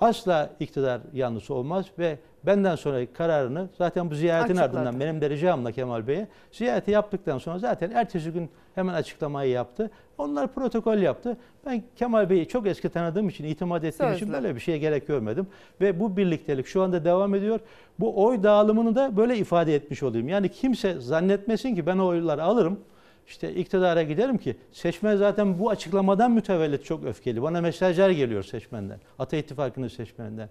Asla 0.00 0.50
iktidar 0.60 1.00
yanlısı 1.12 1.54
olmaz 1.54 1.86
ve 1.98 2.18
benden 2.46 2.76
sonra 2.76 3.12
kararını 3.12 3.68
zaten 3.78 4.10
bu 4.10 4.14
ziyaretin 4.14 4.56
Açıkladı. 4.56 4.78
ardından 4.78 5.00
benim 5.00 5.20
de 5.20 5.30
ricamla 5.30 5.72
Kemal 5.72 6.06
Bey'e 6.06 6.28
ziyareti 6.52 6.90
yaptıktan 6.90 7.38
sonra 7.38 7.58
zaten 7.58 7.90
ertesi 7.90 8.30
gün 8.30 8.50
hemen 8.74 8.94
açıklamayı 8.94 9.50
yaptı. 9.50 9.90
Onlar 10.18 10.48
protokol 10.54 10.98
yaptı. 10.98 11.36
Ben 11.66 11.82
Kemal 11.96 12.30
Bey'i 12.30 12.48
çok 12.48 12.66
eski 12.66 12.88
tanıdığım 12.88 13.28
için, 13.28 13.44
itimat 13.44 13.84
ettiğim 13.84 14.12
için 14.12 14.26
Sözlü. 14.26 14.32
böyle 14.32 14.54
bir 14.54 14.60
şeye 14.60 14.78
gerek 14.78 15.06
görmedim. 15.06 15.46
Ve 15.80 16.00
bu 16.00 16.16
birliktelik 16.16 16.66
şu 16.66 16.82
anda 16.82 17.04
devam 17.04 17.34
ediyor. 17.34 17.60
Bu 18.00 18.24
oy 18.24 18.42
dağılımını 18.42 18.94
da 18.94 19.16
böyle 19.16 19.36
ifade 19.36 19.74
etmiş 19.74 20.02
olayım. 20.02 20.28
Yani 20.28 20.48
kimse 20.48 21.00
zannetmesin 21.00 21.74
ki 21.74 21.86
ben 21.86 21.98
o 21.98 22.06
oyları 22.06 22.42
alırım. 22.42 22.80
İşte 23.26 23.54
iktidara 23.54 24.02
giderim 24.02 24.38
ki 24.38 24.56
seçmen 24.72 25.16
zaten 25.16 25.58
bu 25.58 25.70
açıklamadan 25.70 26.30
mütevellit 26.30 26.84
çok 26.84 27.04
öfkeli. 27.04 27.42
Bana 27.42 27.60
mesajlar 27.60 28.10
geliyor 28.10 28.42
seçmenden. 28.42 29.00
Ata 29.18 29.36
İttifakı'nın 29.36 29.88
seçmeninden. 29.88 30.48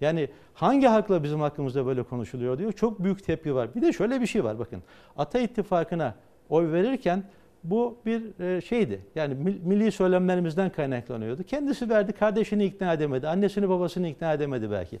Yani 0.00 0.28
hangi 0.54 0.86
hakla 0.86 1.22
bizim 1.22 1.40
hakkımızda 1.40 1.86
böyle 1.86 2.02
konuşuluyor 2.02 2.58
diyor. 2.58 2.72
Çok 2.72 3.04
büyük 3.04 3.24
tepki 3.24 3.54
var. 3.54 3.74
Bir 3.74 3.82
de 3.82 3.92
şöyle 3.92 4.20
bir 4.20 4.26
şey 4.26 4.44
var 4.44 4.58
bakın. 4.58 4.82
Ata 5.16 5.38
İttifakı'na 5.38 6.14
oy 6.50 6.72
verirken 6.72 7.24
bu 7.64 7.96
bir 8.06 8.40
e, 8.40 8.60
şeydi. 8.60 9.00
Yani 9.14 9.34
mil- 9.34 9.60
milli 9.64 9.92
söylemlerimizden 9.92 10.70
kaynaklanıyordu. 10.70 11.42
Kendisi 11.42 11.88
verdi, 11.88 12.12
kardeşini 12.12 12.64
ikna 12.64 12.92
edemedi, 12.92 13.28
annesini 13.28 13.68
babasını 13.68 14.08
ikna 14.08 14.32
edemedi 14.32 14.70
belki. 14.70 14.98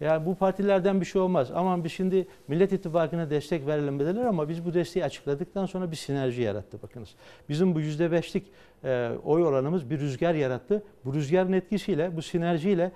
Yani 0.00 0.26
bu 0.26 0.34
partilerden 0.34 1.00
bir 1.00 1.06
şey 1.06 1.22
olmaz. 1.22 1.50
Aman 1.54 1.84
biz 1.84 1.92
şimdi 1.92 2.26
Millet 2.48 2.72
İttifakı'na 2.72 3.30
destek 3.30 3.66
verelim 3.66 4.00
dediler 4.00 4.24
ama 4.24 4.48
biz 4.48 4.64
bu 4.64 4.74
desteği 4.74 5.04
açıkladıktan 5.04 5.66
sonra 5.66 5.90
bir 5.90 5.96
sinerji 5.96 6.42
yarattı 6.42 6.82
bakınız. 6.82 7.08
Bizim 7.48 7.74
bu 7.74 7.80
yüzde 7.80 8.12
beşlik 8.12 8.46
e, 8.84 9.10
oy 9.24 9.44
oranımız 9.44 9.90
bir 9.90 10.00
rüzgar 10.00 10.34
yarattı. 10.34 10.82
Bu 11.04 11.14
rüzgarın 11.14 11.52
etkisiyle, 11.52 12.16
bu 12.16 12.22
sinerjiyle 12.22 12.92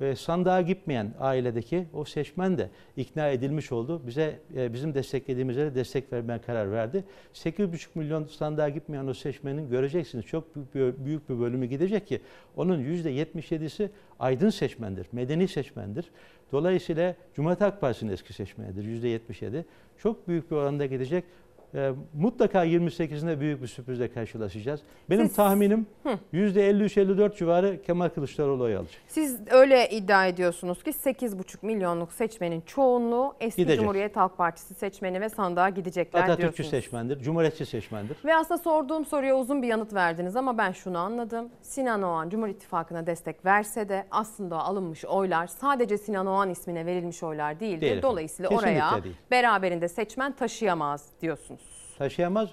e, 0.00 0.16
sandığa 0.16 0.60
gitmeyen 0.60 1.14
ailedeki 1.20 1.86
o 1.92 2.04
seçmen 2.04 2.58
de 2.58 2.70
ikna 2.96 3.28
edilmiş 3.28 3.72
oldu. 3.72 4.02
Bize 4.06 4.38
e, 4.56 4.72
bizim 4.72 4.94
desteklediğimiz 4.94 5.56
yere 5.56 5.74
destek 5.74 6.12
vermeye 6.12 6.38
karar 6.38 6.72
verdi. 6.72 7.04
8,5 7.34 7.86
milyon 7.94 8.24
sandığa 8.24 8.68
gitmeyen 8.68 9.06
o 9.06 9.14
seçmenin 9.14 9.70
göreceksiniz 9.70 10.26
çok 10.26 10.56
büyük 10.56 10.74
bir, 10.74 11.04
büyük 11.04 11.28
bir 11.28 11.40
bölümü 11.40 11.66
gidecek 11.66 12.06
ki 12.06 12.20
onun 12.56 12.84
%77'si 12.84 13.88
aydın 14.18 14.50
seçmendir, 14.50 15.06
medeni 15.12 15.48
seçmendir. 15.48 16.10
Dolayısıyla 16.52 17.14
Cumhuriyet 17.34 17.60
Halk 17.60 17.80
Partisi'nin 17.80 18.12
eski 18.12 18.32
seçmenidir 18.32 18.84
%77. 18.84 19.64
Çok 19.98 20.28
büyük 20.28 20.50
bir 20.50 20.56
oranda 20.56 20.86
gidecek. 20.86 21.24
E, 21.74 21.92
mutlaka 22.14 22.64
28'inde 22.66 23.40
büyük 23.40 23.62
bir 23.62 23.66
sürprizle 23.66 24.12
karşılaşacağız. 24.12 24.80
Benim 25.10 25.26
Siz- 25.26 25.36
tahminim 25.36 25.86
Hı. 26.02 26.18
%53-54 26.32 27.36
civarı 27.36 27.82
Kemal 27.82 28.08
Kılıçdaroğlu 28.08 28.62
oy 28.64 28.76
alacak. 28.76 29.02
Siz 29.08 29.40
öyle 29.50 29.88
iddia 29.90 30.26
ediyorsunuz 30.26 30.82
ki 30.82 30.90
8,5 30.92 31.62
milyonluk 31.66 32.12
seçmenin 32.12 32.60
çoğunluğu 32.60 33.34
eski 33.40 33.62
Gidecek. 33.62 33.80
Cumhuriyet 33.80 34.16
Halk 34.16 34.36
Partisi 34.36 34.74
seçmeni 34.74 35.20
ve 35.20 35.28
sandığa 35.28 35.68
gidecekler 35.68 36.20
Atatürkçü 36.20 36.42
diyorsunuz. 36.42 36.70
seçmendir, 36.70 37.18
Cumhuriyetçi 37.20 37.66
seçmendir. 37.66 38.16
Ve 38.24 38.34
aslında 38.36 38.58
sorduğum 38.58 39.04
soruya 39.04 39.36
uzun 39.36 39.62
bir 39.62 39.68
yanıt 39.68 39.94
verdiniz 39.94 40.36
ama 40.36 40.58
ben 40.58 40.72
şunu 40.72 40.98
anladım. 40.98 41.48
Sinan 41.62 42.02
Oğan 42.02 42.28
Cumhur 42.30 42.48
İttifakı'na 42.48 43.06
destek 43.06 43.44
verse 43.44 43.88
de 43.88 44.06
aslında 44.10 44.58
alınmış 44.58 45.04
oylar 45.04 45.46
sadece 45.46 45.98
Sinan 45.98 46.26
Oğan 46.26 46.50
ismine 46.50 46.86
verilmiş 46.86 47.22
oylar 47.22 47.60
değildir. 47.60 47.80
Değil. 47.80 48.02
Dolayısıyla 48.02 48.48
Kesinlikle 48.50 48.84
oraya 48.84 49.02
değil. 49.04 49.16
beraberinde 49.30 49.88
seçmen 49.88 50.32
taşıyamaz 50.32 51.06
diyorsunuz. 51.22 51.63
Taşıyamaz. 51.98 52.48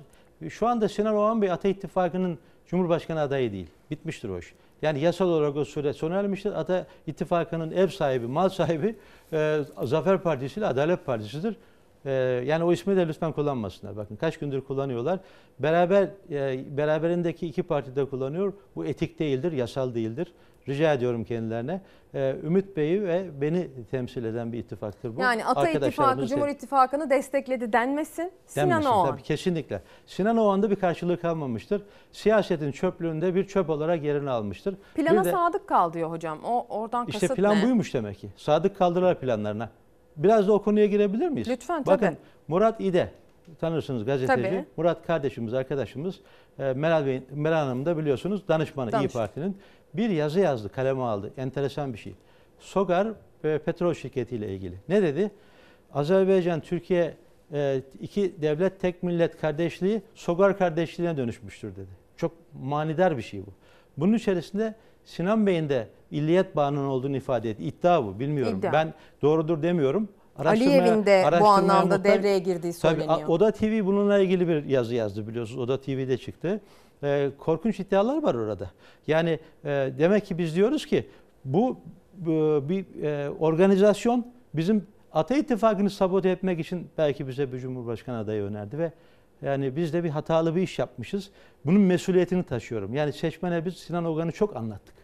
Şu 0.49 0.67
anda 0.67 0.89
Sinan 0.89 1.15
Oğan 1.15 1.41
Bey 1.41 1.51
Ata 1.51 1.67
İttifakı'nın 1.67 2.37
Cumhurbaşkanı 2.67 3.19
adayı 3.19 3.51
değil. 3.51 3.67
Bitmiştir 3.91 4.29
o 4.29 4.39
iş. 4.39 4.53
Yani 4.81 4.99
yasal 4.99 5.29
olarak 5.29 5.55
o 5.55 5.65
süre 5.65 5.93
sona 5.93 6.15
ermiştir. 6.15 6.59
Ata 6.59 6.85
İttifakı'nın 7.07 7.71
ev 7.71 7.87
sahibi, 7.87 8.27
mal 8.27 8.49
sahibi 8.49 8.95
e, 9.33 9.59
Zafer 9.83 10.21
Partisi 10.21 10.59
ile 10.59 10.67
Adalet 10.67 11.05
Partisi'dir. 11.05 11.55
E, 12.05 12.11
yani 12.45 12.63
o 12.63 12.73
ismi 12.73 12.95
de 12.95 13.07
lütfen 13.07 13.31
kullanmasınlar. 13.31 13.97
Bakın 13.97 14.15
kaç 14.15 14.37
gündür 14.37 14.61
kullanıyorlar. 14.61 15.19
Beraber 15.59 16.09
e, 16.31 16.77
beraberindeki 16.77 17.47
iki 17.47 17.63
parti 17.63 17.95
de 17.95 18.05
kullanıyor. 18.05 18.53
Bu 18.75 18.85
etik 18.85 19.19
değildir, 19.19 19.51
yasal 19.51 19.95
değildir. 19.95 20.33
Rica 20.67 20.93
ediyorum 20.93 21.23
kendilerine. 21.23 21.81
E, 22.14 22.35
Ümit 22.43 22.77
Bey'i 22.77 23.03
ve 23.03 23.41
beni 23.41 23.67
temsil 23.91 24.23
eden 24.23 24.53
bir 24.53 24.57
ittifaktır 24.57 25.15
bu. 25.15 25.22
Yani 25.22 25.45
Ata 25.45 25.69
İttifakı 25.69 26.27
Cumhur 26.27 26.48
İttifakı'nı 26.48 27.09
destekledi 27.09 27.73
denmesin. 27.73 28.31
Sinan 28.45 28.69
Denmesin 28.69 28.90
Oğan. 28.90 29.11
Tabii, 29.11 29.22
kesinlikle. 29.22 29.81
Sinan 30.06 30.38
Oğan'da 30.38 30.69
bir 30.72 30.75
karşılığı 30.75 31.22
kalmamıştır. 31.22 31.81
Siyasetin 32.11 32.72
çöplüğünde 32.72 33.35
bir 33.35 33.48
çöp 33.48 33.69
olarak 33.69 34.03
yerini 34.03 34.30
almıştır. 34.30 34.75
Plana 34.95 35.19
Bir 35.19 35.25
de- 35.25 35.31
sadık 35.31 35.67
kal 35.67 35.93
diyor 35.93 36.09
hocam. 36.09 36.40
O 36.43 36.65
oradan 36.80 37.06
İşte 37.07 37.19
kasıt 37.19 37.38
plan 37.38 37.57
ne? 37.57 37.64
buymuş 37.64 37.93
demek 37.93 38.19
ki. 38.19 38.30
Sadık 38.38 38.77
kaldılar 38.77 39.19
planlarına. 39.19 39.69
Biraz 40.17 40.48
da 40.48 40.53
o 40.53 40.61
konuya 40.61 40.85
girebilir 40.85 41.30
miyiz? 41.30 41.48
Lütfen, 41.49 41.85
Bakın 41.85 42.06
tabii. 42.06 42.17
Murat 42.48 42.81
İde 42.81 43.11
tanırsınız 43.59 44.06
gazeteci. 44.06 44.43
Tabii. 44.49 44.65
Murat 44.77 45.07
kardeşimiz, 45.07 45.53
arkadaşımız. 45.53 46.19
E, 46.59 46.73
Meral, 46.73 47.06
Bey, 47.06 47.23
Meral 47.31 47.57
Hanım 47.65 47.85
da 47.85 47.98
biliyorsunuz 47.98 48.48
danışmanı 48.48 48.90
İyi 48.90 48.91
Danışman. 48.91 49.22
Parti'nin. 49.27 49.57
Bir 49.93 50.09
yazı 50.09 50.39
yazdı, 50.39 50.69
kaleme 50.69 51.01
aldı. 51.01 51.33
Enteresan 51.37 51.93
bir 51.93 51.97
şey. 51.97 52.13
Sogar 52.59 53.07
ve 53.43 53.59
petrol 53.59 53.93
şirketiyle 53.93 54.49
ilgili. 54.55 54.75
Ne 54.89 55.01
dedi? 55.01 55.31
Azerbaycan, 55.93 56.59
Türkiye 56.61 57.13
e, 57.53 57.81
iki 57.99 58.41
devlet 58.41 58.79
tek 58.79 59.03
millet 59.03 59.41
kardeşliği 59.41 60.01
Sogar 60.15 60.57
kardeşliğine 60.57 61.17
dönüşmüştür 61.17 61.75
dedi. 61.75 61.89
Çok 62.17 62.31
manidar 62.61 63.17
bir 63.17 63.21
şey 63.21 63.41
bu. 63.41 63.49
Bunun 63.97 64.13
içerisinde 64.13 64.75
Sinan 65.03 65.47
Bey'in 65.47 65.69
de 65.69 65.87
illiyet 66.11 66.55
bağının 66.55 66.85
olduğunu 66.85 67.17
ifade 67.17 67.49
etti. 67.49 67.63
İddia 67.63 68.05
bu 68.05 68.19
bilmiyorum. 68.19 68.59
İddia. 68.59 68.73
Ben 68.73 68.93
doğrudur 69.21 69.63
demiyorum. 69.63 70.09
Araştırmaya- 70.39 70.81
Aliyev'in 70.81 71.05
de 71.05 71.25
bu 71.41 71.47
anlamda 71.47 71.95
muhtaç- 71.97 72.03
devreye 72.03 72.39
girdiği 72.39 72.73
Tabii, 72.73 73.01
söyleniyor. 73.01 73.27
Oda 73.27 73.51
TV 73.51 73.85
bununla 73.85 74.19
ilgili 74.19 74.47
bir 74.47 74.65
yazı 74.65 74.95
yazdı 74.95 75.27
biliyorsunuz. 75.27 75.59
Oda 75.59 75.81
TV'de 75.81 76.17
çıktı. 76.17 76.61
Ee, 77.03 77.29
korkunç 77.39 77.79
iddialar 77.79 78.23
var 78.23 78.35
orada. 78.35 78.71
Yani 79.07 79.39
e, 79.65 79.93
demek 79.99 80.25
ki 80.25 80.37
biz 80.37 80.55
diyoruz 80.55 80.85
ki 80.85 81.07
bu, 81.45 81.77
bu 82.17 82.63
bir 82.69 83.03
e, 83.03 83.29
organizasyon 83.29 84.27
bizim 84.53 84.87
Ata 85.13 85.35
İttifakı'nı 85.35 85.89
sabote 85.89 86.29
etmek 86.29 86.59
için 86.59 86.87
belki 86.97 87.27
bize 87.27 87.53
bir 87.53 87.59
Cumhurbaşkanı 87.59 88.17
adayı 88.17 88.43
önerdi 88.43 88.77
ve 88.77 88.91
Yani 89.41 89.75
biz 89.75 89.93
de 89.93 90.03
bir 90.03 90.09
hatalı 90.09 90.55
bir 90.55 90.61
iş 90.61 90.79
yapmışız. 90.79 91.29
Bunun 91.65 91.81
mesuliyetini 91.81 92.43
taşıyorum. 92.43 92.93
Yani 92.93 93.13
seçmene 93.13 93.65
biz 93.65 93.73
Sinan 93.77 94.05
Ogan'ı 94.05 94.31
çok 94.31 94.55
anlattık. 94.55 94.95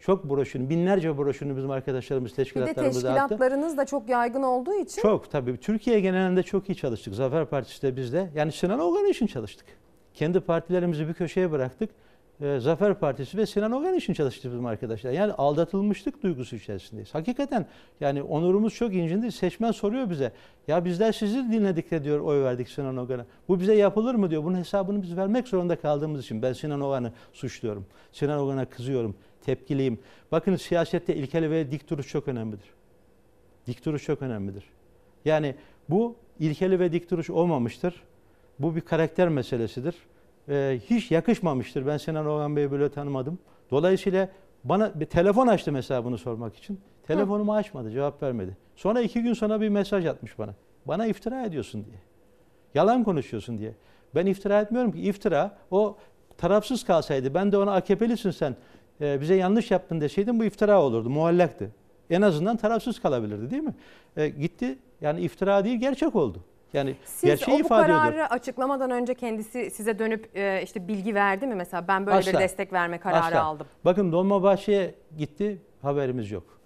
Çok 0.00 0.30
broşürünü, 0.30 0.70
binlerce 0.70 1.18
broşürünü 1.18 1.56
bizim 1.56 1.70
arkadaşlarımız, 1.70 2.32
Bir 2.32 2.36
de 2.36 2.42
teşkilatlarımız 2.42 3.04
dağıttı. 3.04 3.18
teşkilatlarınız 3.28 3.76
da 3.76 3.86
çok 3.86 4.08
yaygın 4.08 4.42
olduğu 4.42 4.74
için 4.74 5.02
Çok 5.02 5.30
tabii. 5.30 5.56
Türkiye 5.56 6.00
genelinde 6.00 6.42
çok 6.42 6.68
iyi 6.70 6.76
çalıştık. 6.76 7.14
Zafer 7.14 7.46
Partisi 7.46 7.82
de 7.82 7.96
biz 7.96 8.12
de. 8.12 8.30
Yani 8.34 8.52
Sinan 8.52 8.80
Ogan 8.80 9.04
için 9.04 9.26
çalıştık. 9.26 9.66
Kendi 10.14 10.40
partilerimizi 10.40 11.08
bir 11.08 11.14
köşeye 11.14 11.50
bıraktık. 11.50 11.90
Ee, 12.40 12.58
Zafer 12.60 12.94
Partisi 12.94 13.38
ve 13.38 13.46
Sinan 13.46 13.72
Ogan 13.72 13.94
için 13.94 14.12
çalıştık 14.12 14.52
bizim 14.52 14.66
arkadaşlar. 14.66 15.10
Yani 15.10 15.32
aldatılmışlık 15.32 16.22
duygusu 16.22 16.56
içerisindeyiz. 16.56 17.14
Hakikaten 17.14 17.66
yani 18.00 18.22
onurumuz 18.22 18.74
çok 18.74 18.94
incindi. 18.94 19.32
Seçmen 19.32 19.70
soruyor 19.72 20.10
bize. 20.10 20.32
Ya 20.68 20.84
bizler 20.84 21.12
sizi 21.12 21.52
dinledik 21.52 21.90
de 21.90 22.04
diyor 22.04 22.20
oy 22.20 22.42
verdik 22.42 22.68
Sinan 22.68 22.96
Ogan'a. 22.96 23.26
Bu 23.48 23.60
bize 23.60 23.74
yapılır 23.74 24.14
mı 24.14 24.30
diyor. 24.30 24.44
Bunun 24.44 24.56
hesabını 24.56 25.02
biz 25.02 25.16
vermek 25.16 25.48
zorunda 25.48 25.76
kaldığımız 25.76 26.24
için 26.24 26.42
ben 26.42 26.52
Sinan 26.52 26.80
Ogan'ı 26.80 27.12
suçluyorum. 27.32 27.86
Sinan 28.12 28.38
Ogan'a 28.38 28.64
kızıyorum. 28.64 29.14
Tepkiliyim. 29.40 29.98
Bakın 30.32 30.56
siyasette 30.56 31.14
ilkeli 31.14 31.50
ve 31.50 31.70
dik 31.70 31.90
duruş 31.90 32.08
çok 32.08 32.28
önemlidir. 32.28 32.66
Dik 33.66 33.84
duruş 33.84 34.04
çok 34.04 34.22
önemlidir. 34.22 34.64
Yani 35.24 35.54
bu 35.88 36.16
ilkeli 36.38 36.80
ve 36.80 36.92
dik 36.92 37.10
duruş 37.10 37.30
olmamıştır. 37.30 38.02
Bu 38.58 38.76
bir 38.76 38.80
karakter 38.80 39.28
meselesidir. 39.28 39.94
Ee, 40.48 40.80
hiç 40.90 41.10
yakışmamıştır. 41.10 41.86
Ben 41.86 41.96
Sinan 41.96 42.26
Oğan 42.26 42.56
Bey'i 42.56 42.70
böyle 42.70 42.88
tanımadım. 42.88 43.38
Dolayısıyla 43.70 44.28
bana 44.64 45.00
bir 45.00 45.06
telefon 45.06 45.46
açtı 45.46 45.72
mesela 45.72 46.04
bunu 46.04 46.18
sormak 46.18 46.56
için. 46.56 46.80
Telefonumu 47.06 47.54
açmadı, 47.54 47.90
cevap 47.90 48.22
vermedi. 48.22 48.56
Sonra 48.76 49.00
iki 49.00 49.22
gün 49.22 49.32
sonra 49.32 49.60
bir 49.60 49.68
mesaj 49.68 50.06
atmış 50.06 50.38
bana. 50.38 50.54
Bana 50.86 51.06
iftira 51.06 51.44
ediyorsun 51.44 51.84
diye. 51.84 51.96
Yalan 52.74 53.04
konuşuyorsun 53.04 53.58
diye. 53.58 53.74
Ben 54.14 54.26
iftira 54.26 54.60
etmiyorum 54.60 54.92
ki. 54.92 55.00
İftira 55.00 55.58
o 55.70 55.96
tarafsız 56.38 56.84
kalsaydı. 56.84 57.34
Ben 57.34 57.52
de 57.52 57.58
ona 57.58 57.72
AKP'lisin 57.72 58.30
sen. 58.30 58.56
e, 59.00 59.20
bize 59.20 59.34
yanlış 59.34 59.70
yaptın 59.70 60.00
deseydim 60.00 60.40
bu 60.40 60.44
iftira 60.44 60.82
olurdu. 60.82 61.10
Muallaktı. 61.10 61.70
En 62.10 62.22
azından 62.22 62.56
tarafsız 62.56 63.00
kalabilirdi 63.00 63.50
değil 63.50 63.62
mi? 63.62 63.74
E, 64.16 64.28
gitti 64.28 64.78
yani 65.00 65.20
iftira 65.20 65.64
değil 65.64 65.80
gerçek 65.80 66.16
oldu. 66.16 66.40
Yani 66.72 66.96
siz 67.04 67.24
gerçeği 67.24 67.56
o 67.56 67.60
bu 67.60 67.64
ifade 67.64 67.84
ediyor. 67.84 67.98
kararı 67.98 68.26
açıklamadan 68.26 68.90
önce 68.90 69.14
kendisi 69.14 69.70
size 69.70 69.98
dönüp 69.98 70.36
e, 70.36 70.62
işte 70.62 70.88
bilgi 70.88 71.14
verdi 71.14 71.46
mi 71.46 71.54
mesela 71.54 71.88
ben 71.88 72.06
böyle 72.06 72.18
Asla. 72.18 72.32
bir 72.32 72.38
destek 72.38 72.72
verme 72.72 72.98
kararı 72.98 73.24
Asla. 73.24 73.42
aldım. 73.42 73.66
Bakın 73.84 74.12
Dolmabahçe'ye 74.12 74.94
gitti 75.18 75.58
haberimiz 75.82 76.30
yok. 76.30 76.60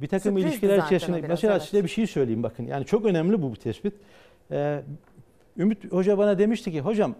Bir 0.00 0.08
takım 0.08 0.32
Sürprizdi 0.32 0.48
ilişkiler 0.48 0.78
içerisinde 0.78 1.18
biraz, 1.18 1.30
mesela 1.30 1.52
evet. 1.52 1.62
size 1.62 1.84
bir 1.84 1.88
şey 1.88 2.06
söyleyeyim 2.06 2.42
bakın. 2.42 2.66
Yani 2.66 2.84
çok 2.84 3.04
önemli 3.04 3.42
bu, 3.42 3.50
bu 3.50 3.56
tespit. 3.56 3.94
Ee, 4.50 4.82
Ümit 5.56 5.92
Hoca 5.92 6.18
bana 6.18 6.38
demişti 6.38 6.72
ki 6.72 6.80
hocam 6.80 7.14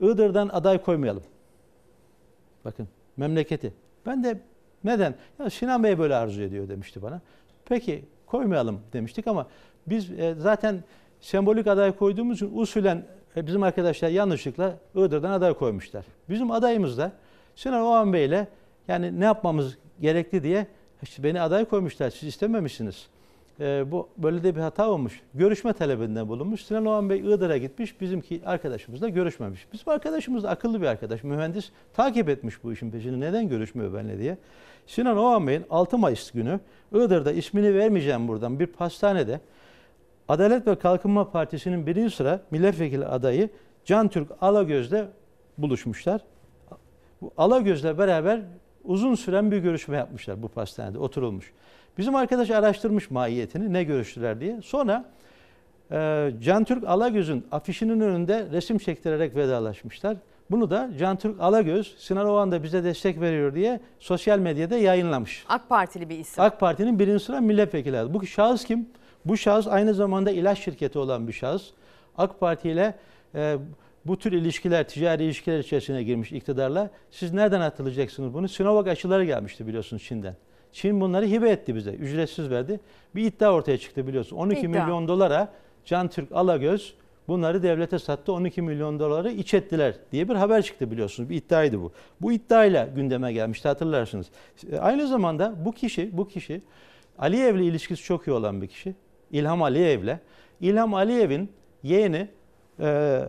Iğdır'dan 0.00 0.48
aday 0.48 0.82
koymayalım. 0.82 1.22
Bakın 2.64 2.88
memleketi. 3.20 3.72
Ben 4.06 4.24
de 4.24 4.40
neden? 4.84 5.14
Ya 5.38 5.50
Sinan 5.50 5.84
Bey 5.84 5.98
böyle 5.98 6.14
arzu 6.14 6.42
ediyor 6.42 6.68
demişti 6.68 7.02
bana. 7.02 7.20
Peki 7.64 8.04
koymayalım 8.26 8.80
demiştik 8.92 9.26
ama 9.26 9.46
biz 9.86 10.10
e, 10.10 10.34
zaten 10.38 10.84
sembolik 11.20 11.66
aday 11.66 11.96
koyduğumuz 11.96 12.36
için 12.36 12.50
usulen 12.58 13.04
e, 13.36 13.46
bizim 13.46 13.62
arkadaşlar 13.62 14.08
yanlışlıkla 14.08 14.78
Iğdır'dan 14.94 15.30
aday 15.30 15.54
koymuşlar. 15.54 16.04
Bizim 16.28 16.50
adayımız 16.50 16.98
da 16.98 17.12
Sinan 17.56 17.82
Oğan 17.82 18.12
Bey 18.12 18.24
ile 18.24 18.48
yani 18.88 19.20
ne 19.20 19.24
yapmamız 19.24 19.78
gerekli 20.00 20.42
diye 20.42 20.66
işte 21.02 21.22
beni 21.22 21.40
aday 21.40 21.64
koymuşlar. 21.64 22.10
Siz 22.10 22.28
istememişsiniz. 22.28 23.08
Ee, 23.60 23.90
bu 23.90 24.08
böyle 24.18 24.44
de 24.44 24.56
bir 24.56 24.60
hata 24.60 24.90
olmuş. 24.90 25.20
Görüşme 25.34 25.72
talebinde 25.72 26.28
bulunmuş. 26.28 26.64
Sinan 26.64 26.86
Oğan 26.86 27.10
Bey 27.10 27.20
Iğdır'a 27.20 27.56
gitmiş. 27.56 28.00
Bizimki 28.00 28.42
arkadaşımızla 28.46 29.08
görüşmemiş. 29.08 29.66
Bizim 29.72 29.88
arkadaşımız 29.88 30.44
da 30.44 30.50
akıllı 30.50 30.80
bir 30.80 30.86
arkadaş, 30.86 31.24
mühendis. 31.24 31.70
Takip 31.94 32.28
etmiş 32.28 32.64
bu 32.64 32.72
işin 32.72 32.90
peşini. 32.90 33.20
Neden 33.20 33.48
görüşmüyor 33.48 33.94
benimle 33.94 34.18
diye. 34.18 34.38
Sinan 34.86 35.16
Oğan 35.16 35.46
Bey'in 35.46 35.64
6 35.70 35.98
Mayıs 35.98 36.30
günü 36.30 36.60
Iğdır'da 36.92 37.32
ismini 37.32 37.74
vermeyeceğim 37.74 38.28
buradan 38.28 38.60
bir 38.60 38.66
pastanede 38.66 39.40
Adalet 40.28 40.66
ve 40.66 40.78
Kalkınma 40.78 41.30
Partisi'nin 41.30 41.86
birinci 41.86 42.16
sıra 42.16 42.40
milletvekili 42.50 43.06
adayı 43.06 43.48
Can 43.84 44.08
Türk 44.08 44.28
Alagöz'le 44.40 45.04
buluşmuşlar. 45.58 46.20
Bu 47.20 47.30
Alagöz'le 47.36 47.98
beraber 47.98 48.40
uzun 48.84 49.14
süren 49.14 49.50
bir 49.50 49.58
görüşme 49.58 49.96
yapmışlar 49.96 50.42
bu 50.42 50.48
pastanede 50.48 50.98
oturulmuş. 50.98 51.52
Bizim 52.00 52.14
arkadaş 52.14 52.50
araştırmış 52.50 53.10
mahiyetini 53.10 53.72
ne 53.72 53.84
görüştüler 53.84 54.40
diye. 54.40 54.62
Sonra 54.62 55.04
e, 55.92 56.30
Can 56.40 56.64
Türk 56.64 56.84
Alagöz'ün 56.84 57.46
afişinin 57.52 58.00
önünde 58.00 58.46
resim 58.52 58.78
çektirerek 58.78 59.36
vedalaşmışlar. 59.36 60.16
Bunu 60.50 60.70
da 60.70 60.90
Can 60.98 61.16
Türk 61.16 61.40
Alagöz, 61.40 61.94
Sinan 61.98 62.26
Oğan 62.26 62.52
da 62.52 62.62
bize 62.62 62.84
destek 62.84 63.20
veriyor 63.20 63.54
diye 63.54 63.80
sosyal 63.98 64.38
medyada 64.38 64.76
yayınlamış. 64.76 65.44
AK 65.48 65.68
Partili 65.68 66.08
bir 66.08 66.18
isim. 66.18 66.44
AK 66.44 66.60
Parti'nin 66.60 66.98
birinci 66.98 67.24
sıra 67.24 67.40
milletvekili. 67.40 67.98
adı. 67.98 68.14
Bu 68.14 68.26
şahıs 68.26 68.64
kim? 68.64 68.88
Bu 69.24 69.36
şahıs 69.36 69.66
aynı 69.66 69.94
zamanda 69.94 70.30
ilaç 70.30 70.58
şirketi 70.58 70.98
olan 70.98 71.28
bir 71.28 71.32
şahıs. 71.32 71.70
AK 72.18 72.40
Parti 72.40 72.70
ile 72.70 72.94
e, 73.34 73.56
bu 74.06 74.18
tür 74.18 74.32
ilişkiler, 74.32 74.88
ticari 74.88 75.24
ilişkiler 75.24 75.58
içerisine 75.58 76.02
girmiş 76.02 76.32
iktidarla. 76.32 76.90
Siz 77.10 77.32
nereden 77.32 77.60
hatırlayacaksınız 77.60 78.34
bunu? 78.34 78.48
Sinovac 78.48 78.88
aşıları 78.88 79.24
gelmişti 79.24 79.66
biliyorsunuz 79.66 80.02
Çin'den. 80.02 80.36
Çin 80.72 81.00
bunları 81.00 81.26
hibe 81.26 81.50
etti 81.50 81.74
bize, 81.74 81.90
ücretsiz 81.90 82.50
verdi. 82.50 82.80
Bir 83.14 83.24
iddia 83.24 83.52
ortaya 83.54 83.78
çıktı 83.78 84.06
biliyorsunuz. 84.06 84.42
12 84.42 84.60
İddia. 84.60 84.68
milyon 84.84 85.08
dolara 85.08 85.52
Can 85.84 86.08
Türk 86.08 86.32
Alagöz 86.32 86.94
bunları 87.28 87.62
devlete 87.62 87.98
sattı. 87.98 88.32
12 88.32 88.62
milyon 88.62 88.98
doları 89.00 89.30
iç 89.30 89.54
ettiler 89.54 89.94
diye 90.12 90.28
bir 90.28 90.34
haber 90.34 90.62
çıktı 90.62 90.90
biliyorsunuz. 90.90 91.30
Bir 91.30 91.36
iddiaydı 91.36 91.80
bu. 91.82 91.92
Bu 92.20 92.32
iddiayla 92.32 92.86
gündeme 92.86 93.32
gelmişti 93.32 93.68
hatırlarsınız. 93.68 94.26
E, 94.72 94.78
Aynı 94.78 95.06
zamanda 95.06 95.54
bu 95.64 95.72
kişi, 95.72 96.16
bu 96.18 96.28
kişi 96.28 96.62
Aliyev'le 97.18 97.60
ilişkisi 97.60 98.02
çok 98.02 98.26
iyi 98.28 98.32
olan 98.32 98.62
bir 98.62 98.66
kişi. 98.66 98.94
İlham 99.30 99.62
Aliyev'le. 99.62 100.16
İlham 100.60 100.94
Aliyev'in 100.94 101.52
yeğeni 101.82 102.28
e, 102.80 103.20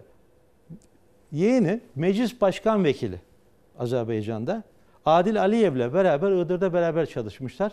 yeğeni 1.31 1.79
meclis 1.95 2.41
başkan 2.41 2.83
vekili 2.83 3.19
Azerbaycan'da. 3.79 4.63
Adil 5.05 5.41
Aliyev'le 5.41 5.93
beraber 5.93 6.31
Iğdır'da 6.31 6.73
beraber 6.73 7.05
çalışmışlar. 7.05 7.71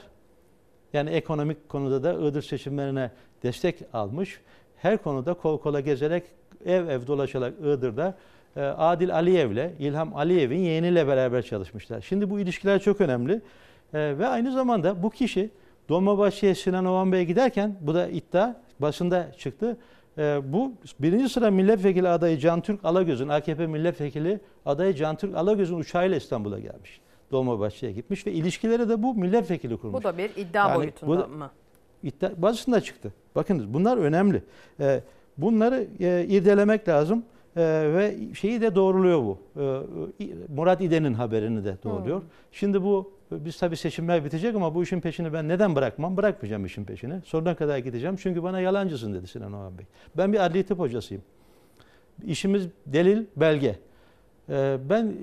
Yani 0.92 1.10
ekonomik 1.10 1.68
konuda 1.68 2.02
da 2.02 2.12
Iğdır 2.12 2.42
seçimlerine 2.42 3.10
destek 3.42 3.76
almış. 3.92 4.40
Her 4.76 5.02
konuda 5.02 5.34
kol 5.34 5.58
kola 5.58 5.81
gezerek 5.81 6.24
ev 6.66 6.89
ev 6.89 7.07
dolaşarak 7.07 7.55
Iğdır'da 7.60 8.15
e, 8.57 8.60
Adil 8.60 9.15
Aliyev'le 9.15 9.70
İlham 9.78 10.16
Aliyev'in 10.16 10.58
yeğeniyle 10.58 11.07
beraber 11.07 11.42
çalışmışlar. 11.42 12.00
Şimdi 12.00 12.31
bu 12.31 12.40
ilişkiler 12.40 12.81
çok 12.81 13.00
önemli. 13.00 13.32
E, 13.94 14.18
ve 14.18 14.26
aynı 14.26 14.52
zamanda 14.52 15.02
bu 15.02 15.10
kişi 15.10 15.50
Dolmabahçe'ye 15.89 16.55
Sinan 16.55 16.84
Oğan 16.84 17.12
Bey'e 17.12 17.24
giderken 17.24 17.76
bu 17.81 17.94
da 17.94 18.08
iddia 18.08 18.55
basında 18.81 19.32
çıktı. 19.39 19.76
E, 20.18 20.40
bu 20.44 20.73
birinci 21.00 21.28
sıra 21.28 21.50
milletvekili 21.50 22.08
adayı 22.08 22.39
Can 22.39 22.60
Türk 22.60 22.84
Alagöz'ün 22.84 23.28
AKP 23.28 23.66
milletvekili 23.66 24.40
adayı 24.66 24.94
Can 24.94 25.16
Türk 25.16 25.36
Alagöz'ün 25.36 25.78
uçağıyla 25.78 26.16
İstanbul'a 26.16 26.58
gelmiş. 26.58 27.00
Dolmabahçe'ye 27.32 27.92
gitmiş 27.92 28.26
ve 28.26 28.32
ilişkileri 28.32 28.89
de 28.89 29.02
bu 29.02 29.15
milletvekili 29.15 29.76
kurmuş. 29.76 30.00
Bu 30.00 30.05
da 30.05 30.18
bir 30.18 30.31
iddia 30.36 30.68
Yani 30.68 30.76
boyutunda 30.76 31.28
bu 31.31 31.32
mı? 31.32 31.50
İddia, 32.02 32.31
basında 32.36 32.81
çıktı. 32.81 33.12
Bakınız 33.34 33.74
bunlar 33.74 33.97
önemli. 33.97 34.42
Ee, 34.81 35.00
bunları 35.39 35.86
e, 36.00 36.26
irdelemek 36.28 36.89
lazım 36.89 37.24
Ee, 37.57 37.92
ve 37.94 38.34
şeyi 38.34 38.60
de 38.60 38.74
doğruluyor 38.74 39.18
bu. 39.18 39.39
Ee, 39.57 40.26
Murat 40.48 40.81
İden'in 40.81 41.15
haberini 41.15 41.65
de 41.65 41.76
doğruluyor. 41.84 42.23
Şimdi 42.52 42.82
bu 42.82 43.12
biz 43.31 43.58
tabii 43.58 43.76
seçimler 43.76 44.24
bitecek 44.24 44.55
ama 44.55 44.74
bu 44.74 44.82
işin 44.82 45.00
peşini 45.00 45.32
ben 45.32 45.48
neden 45.48 45.76
bırakmam? 45.76 46.16
Bırakmayacağım 46.16 46.65
işin 46.66 46.84
peşini. 46.84 47.20
Sonuna 47.24 47.55
kadar 47.57 47.78
gideceğim. 47.78 48.16
Çünkü 48.16 48.42
bana 48.42 48.60
yalancısın 48.60 49.15
dedi 49.15 49.26
Sinan 49.26 49.52
Oğan 49.52 49.78
Bey. 49.78 49.86
Ben 50.16 50.32
bir 50.32 50.44
adli 50.44 50.66
tıp 50.66 50.78
hocasıyım. 50.78 51.23
İşimiz 52.26 52.68
delil, 52.86 53.24
belge. 53.36 53.78
Ee, 54.51 54.78
ben 54.91 55.17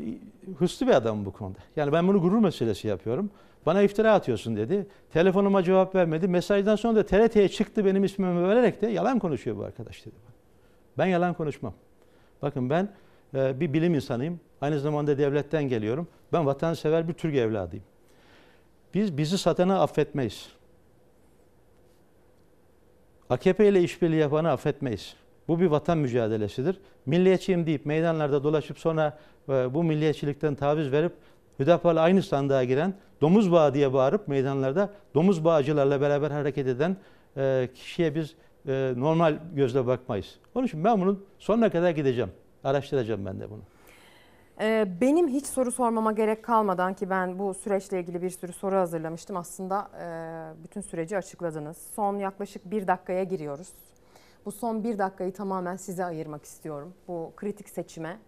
hırslı 0.57 0.87
bir 0.87 0.91
adamım 0.91 1.25
bu 1.25 1.33
konuda. 1.33 1.59
Yani 1.75 1.91
ben 1.91 2.07
bunu 2.07 2.21
gurur 2.21 2.39
meselesi 2.39 2.87
yapıyorum. 2.87 3.29
Bana 3.65 3.81
iftira 3.81 4.13
atıyorsun 4.13 4.57
dedi. 4.57 4.87
Telefonuma 5.13 5.63
cevap 5.63 5.95
vermedi. 5.95 6.27
Mesajdan 6.27 6.75
sonra 6.75 6.95
da 6.95 7.05
TRT'ye 7.05 7.49
çıktı 7.49 7.85
benim 7.85 8.03
ismimi 8.03 8.47
vererek 8.47 8.81
de 8.81 8.87
yalan 8.87 9.19
konuşuyor 9.19 9.57
bu 9.57 9.63
arkadaş 9.63 10.05
dedi. 10.05 10.15
Ben 10.97 11.05
yalan 11.05 11.33
konuşmam. 11.33 11.73
Bakın 12.41 12.69
ben 12.69 12.89
e, 13.35 13.59
bir 13.59 13.73
bilim 13.73 13.93
insanıyım. 13.93 14.39
Aynı 14.61 14.79
zamanda 14.79 15.17
devletten 15.17 15.63
geliyorum. 15.63 16.07
Ben 16.33 16.45
vatansever 16.45 17.07
bir 17.07 17.13
Türk 17.13 17.35
evladıyım. 17.35 17.85
Biz 18.93 19.17
bizi 19.17 19.37
satana 19.37 19.81
affetmeyiz. 19.81 20.49
AKP 23.29 23.69
ile 23.69 23.83
işbirliği 23.83 24.19
yapanı 24.19 24.51
affetmeyiz. 24.51 25.15
Bu 25.47 25.59
bir 25.59 25.65
vatan 25.65 25.97
mücadelesidir. 25.97 26.79
Milliyetçiyim 27.05 27.65
deyip 27.65 27.85
meydanlarda 27.85 28.43
dolaşıp 28.43 28.79
sonra 28.79 29.17
e, 29.49 29.73
bu 29.73 29.83
milliyetçilikten 29.83 30.55
taviz 30.55 30.91
verip 30.91 31.13
Hüdapar'la 31.59 32.01
aynı 32.01 32.23
sandığa 32.23 32.63
giren, 32.63 32.93
domuz 33.21 33.51
bağı 33.51 33.73
diye 33.73 33.93
bağırıp 33.93 34.27
meydanlarda 34.27 34.89
domuz 35.15 35.45
bağcılarla 35.45 36.01
beraber 36.01 36.31
hareket 36.31 36.67
eden 36.67 36.97
e, 37.37 37.69
kişiye 37.75 38.15
biz 38.15 38.35
e, 38.67 38.93
normal 38.97 39.37
gözle 39.53 39.87
bakmayız. 39.87 40.35
Onun 40.55 40.65
için 40.65 40.83
ben 40.83 41.01
bunun 41.01 41.25
sonuna 41.39 41.69
kadar 41.69 41.91
gideceğim. 41.91 42.31
Araştıracağım 42.63 43.25
ben 43.25 43.39
de 43.39 43.49
bunu. 43.49 43.61
Benim 45.01 45.27
hiç 45.27 45.45
soru 45.45 45.71
sormama 45.71 46.11
gerek 46.11 46.43
kalmadan 46.43 46.93
ki 46.93 47.09
ben 47.09 47.39
bu 47.39 47.53
süreçle 47.53 47.99
ilgili 47.99 48.21
bir 48.21 48.29
sürü 48.29 48.53
soru 48.53 48.75
hazırlamıştım. 48.75 49.37
Aslında 49.37 49.89
bütün 50.63 50.81
süreci 50.81 51.17
açıkladınız. 51.17 51.77
Son 51.95 52.17
yaklaşık 52.17 52.71
bir 52.71 52.87
dakikaya 52.87 53.23
giriyoruz. 53.23 53.67
Bu 54.45 54.51
son 54.51 54.83
bir 54.83 54.97
dakikayı 54.97 55.33
tamamen 55.33 55.75
size 55.75 56.05
ayırmak 56.05 56.45
istiyorum. 56.45 56.93
Bu 57.07 57.33
kritik 57.35 57.69
seçime 57.69 58.19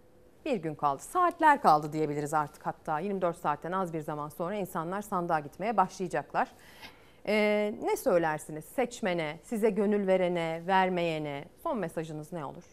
bir 0.44 0.56
gün 0.56 0.74
kaldı. 0.74 1.02
Saatler 1.02 1.62
kaldı 1.62 1.92
diyebiliriz 1.92 2.34
artık 2.34 2.66
hatta. 2.66 2.98
24 2.98 3.36
saatten 3.36 3.72
az 3.72 3.92
bir 3.92 4.00
zaman 4.00 4.28
sonra 4.28 4.54
insanlar 4.54 5.02
sandığa 5.02 5.40
gitmeye 5.40 5.76
başlayacaklar. 5.76 6.48
Ee, 7.26 7.74
ne 7.82 7.96
söylersiniz 7.96 8.64
seçmene, 8.64 9.38
size 9.42 9.70
gönül 9.70 10.06
verene, 10.06 10.62
vermeyene? 10.66 11.44
Son 11.62 11.78
mesajınız 11.78 12.32
ne 12.32 12.44
olur? 12.44 12.64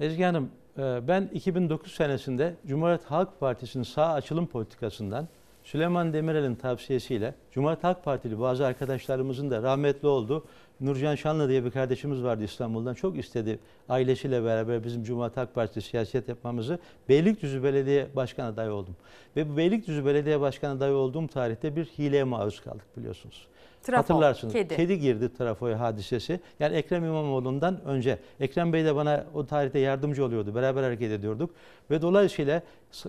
Ezgi 0.00 0.24
Hanım, 0.24 0.50
e, 0.78 1.08
ben 1.08 1.30
2009 1.32 1.92
senesinde 1.92 2.54
Cumhuriyet 2.66 3.04
Halk 3.04 3.40
Partisi'nin 3.40 3.84
sağ 3.84 4.12
açılım 4.12 4.46
politikasından 4.46 5.28
Süleyman 5.64 6.12
Demirel'in 6.12 6.54
tavsiyesiyle 6.54 7.34
Cumhuriyet 7.52 7.84
Halk 7.84 8.04
Partili 8.04 8.40
bazı 8.40 8.66
arkadaşlarımızın 8.66 9.50
da 9.50 9.62
rahmetli 9.62 10.08
oldu. 10.08 10.44
Nurcan 10.80 11.14
Şanlı 11.14 11.48
diye 11.48 11.64
bir 11.64 11.70
kardeşimiz 11.70 12.22
vardı 12.22 12.44
İstanbul'dan. 12.44 12.94
Çok 12.94 13.18
istedi 13.18 13.58
ailesiyle 13.88 14.44
beraber 14.44 14.84
bizim 14.84 15.04
Cumhuriyet 15.04 15.36
Halk 15.36 15.54
Partisi 15.54 15.88
siyaset 15.88 16.28
yapmamızı. 16.28 16.78
Beylikdüzü 17.08 17.62
Belediye 17.62 18.06
Başkan 18.16 18.44
adayı 18.46 18.72
oldum. 18.72 18.96
Ve 19.36 19.50
bu 19.50 19.56
Beylikdüzü 19.56 20.06
Belediye 20.06 20.40
Başkan 20.40 20.76
adayı 20.76 20.94
olduğum 20.94 21.26
tarihte 21.28 21.76
bir 21.76 21.84
hileye 21.84 22.24
maruz 22.24 22.60
kaldık 22.60 22.96
biliyorsunuz. 22.96 23.46
Trafo, 23.82 23.98
Hatırlarsınız. 23.98 24.52
kedi. 24.52 24.98
girdi 24.98 25.34
trafoya 25.38 25.80
hadisesi. 25.80 26.40
Yani 26.60 26.76
Ekrem 26.76 27.04
İmamoğlu'ndan 27.04 27.84
önce. 27.84 28.18
Ekrem 28.40 28.72
Bey 28.72 28.84
de 28.84 28.94
bana 28.94 29.24
o 29.34 29.46
tarihte 29.46 29.78
yardımcı 29.78 30.24
oluyordu. 30.24 30.54
Beraber 30.54 30.82
hareket 30.82 31.12
ediyorduk. 31.12 31.50
Ve 31.90 32.02
dolayısıyla 32.02 32.62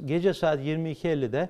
gece 0.06 0.34
saat 0.34 0.60
22.50'de 0.60 1.50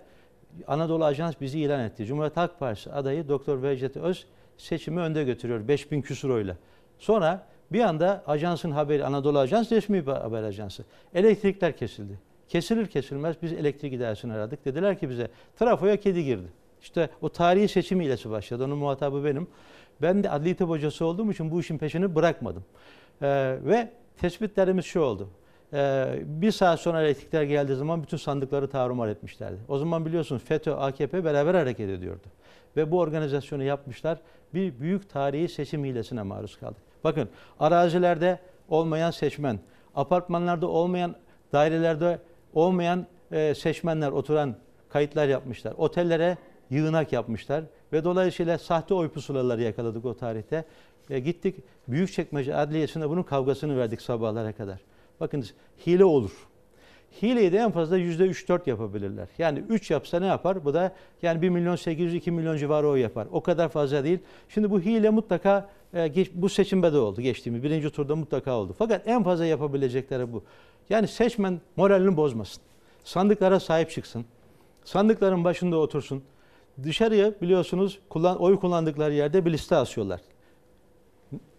Anadolu 0.67 1.05
Ajans 1.05 1.35
bizi 1.41 1.59
ilan 1.59 1.79
etti. 1.79 2.05
Cumhuriyet 2.05 2.37
Halk 2.37 2.59
Partisi 2.59 2.91
adayı 2.91 3.27
Doktor 3.27 3.63
Vecdet 3.63 3.97
Öz 3.97 4.25
seçimi 4.57 4.99
önde 4.99 5.23
götürüyor 5.23 5.67
5000 5.67 6.01
küsur 6.01 6.29
oyla. 6.29 6.57
Sonra 6.99 7.47
bir 7.71 7.79
anda 7.79 8.23
ajansın 8.27 8.71
haberi, 8.71 9.05
Anadolu 9.05 9.39
Ajans 9.39 9.71
resmi 9.71 10.01
haber 10.01 10.43
ajansı. 10.43 10.83
Elektrikler 11.13 11.77
kesildi. 11.77 12.19
Kesilir 12.47 12.87
kesilmez 12.87 13.35
biz 13.41 13.53
elektrik 13.53 13.93
idaresini 13.93 14.33
aradık. 14.33 14.65
Dediler 14.65 14.99
ki 14.99 15.09
bize 15.09 15.27
trafoya 15.59 15.99
kedi 15.99 16.25
girdi. 16.25 16.47
İşte 16.81 17.09
o 17.21 17.29
tarihi 17.29 17.67
seçim 17.67 18.01
hilesi 18.01 18.29
başladı. 18.29 18.63
Onun 18.65 18.77
muhatabı 18.77 19.25
benim. 19.25 19.47
Ben 20.01 20.23
de 20.23 20.29
adli 20.29 20.55
tıp 20.55 20.69
hocası 20.69 21.05
olduğum 21.05 21.31
için 21.31 21.51
bu 21.51 21.59
işin 21.59 21.77
peşini 21.77 22.15
bırakmadım. 22.15 22.63
Ee, 23.21 23.57
ve 23.65 23.89
tespitlerimiz 24.17 24.85
şu 24.85 24.99
oldu. 24.99 25.29
Ee, 25.73 26.19
bir 26.25 26.51
saat 26.51 26.79
sonra 26.79 27.01
elektrikler 27.01 27.43
geldiği 27.43 27.75
zaman 27.75 28.03
bütün 28.03 28.17
sandıkları 28.17 28.69
tarumar 28.69 29.07
etmişlerdi. 29.07 29.57
O 29.67 29.77
zaman 29.77 30.05
biliyorsunuz 30.05 30.43
FETÖ, 30.45 30.71
AKP 30.71 31.23
beraber 31.23 31.53
hareket 31.53 31.89
ediyordu. 31.89 32.27
Ve 32.77 32.91
bu 32.91 32.99
organizasyonu 32.99 33.63
yapmışlar. 33.63 34.17
Bir 34.53 34.79
büyük 34.79 35.09
tarihi 35.09 35.49
seçim 35.49 35.85
hilesine 35.85 36.23
maruz 36.23 36.59
kaldık. 36.59 36.81
Bakın 37.03 37.29
arazilerde 37.59 38.39
olmayan 38.69 39.11
seçmen, 39.11 39.59
apartmanlarda 39.95 40.67
olmayan, 40.67 41.15
dairelerde 41.53 42.19
olmayan 42.53 43.07
e, 43.31 43.55
seçmenler 43.55 44.11
oturan 44.11 44.55
kayıtlar 44.89 45.27
yapmışlar. 45.27 45.73
Otellere 45.77 46.37
yığınak 46.69 47.13
yapmışlar 47.13 47.63
ve 47.93 48.03
dolayısıyla 48.03 48.57
sahte 48.57 48.93
oy 48.93 49.09
pusulaları 49.09 49.61
yakaladık 49.61 50.05
o 50.05 50.13
tarihte. 50.13 50.65
E, 51.09 51.19
gittik 51.19 51.55
Büyükçekmece 51.87 52.55
Adliyesi'nde 52.55 53.09
bunun 53.09 53.23
kavgasını 53.23 53.77
verdik 53.77 54.01
sabahlara 54.01 54.53
kadar. 54.53 54.79
Bakınız 55.21 55.53
hile 55.87 56.05
olur. 56.05 56.31
Hileyi 57.21 57.51
de 57.51 57.57
en 57.57 57.71
fazla 57.71 57.97
yüzde 57.97 58.25
3-4 58.25 58.69
yapabilirler. 58.69 59.27
Yani 59.37 59.63
3 59.69 59.91
yapsa 59.91 60.19
ne 60.19 60.25
yapar? 60.25 60.65
Bu 60.65 60.73
da 60.73 60.95
yani 61.21 61.41
1 61.41 61.49
milyon 61.49 61.75
800 61.75 62.13
2 62.13 62.31
milyon 62.31 62.57
civarı 62.57 62.87
oy 62.87 62.99
yapar. 62.99 63.27
O 63.31 63.41
kadar 63.41 63.69
fazla 63.69 64.03
değil. 64.03 64.19
Şimdi 64.49 64.71
bu 64.71 64.81
hile 64.81 65.09
mutlaka 65.09 65.69
e, 65.93 66.25
bu 66.33 66.49
seçimde 66.49 66.93
de 66.93 66.97
oldu 66.97 67.21
geçtiğimiz. 67.21 67.63
Birinci 67.63 67.89
turda 67.89 68.15
mutlaka 68.15 68.51
oldu. 68.57 68.75
Fakat 68.77 69.07
en 69.07 69.23
fazla 69.23 69.45
yapabilecekleri 69.45 70.33
bu. 70.33 70.43
Yani 70.89 71.07
seçmen 71.07 71.61
moralini 71.75 72.17
bozmasın. 72.17 72.63
Sandıklara 73.03 73.59
sahip 73.59 73.91
çıksın. 73.91 74.25
Sandıkların 74.83 75.43
başında 75.43 75.77
otursun. 75.77 76.23
Dışarıya 76.83 77.33
biliyorsunuz 77.41 77.99
kullan, 78.09 78.41
oy 78.41 78.59
kullandıkları 78.59 79.13
yerde 79.13 79.45
bir 79.45 79.51
liste 79.51 79.75
asıyorlar. 79.75 80.21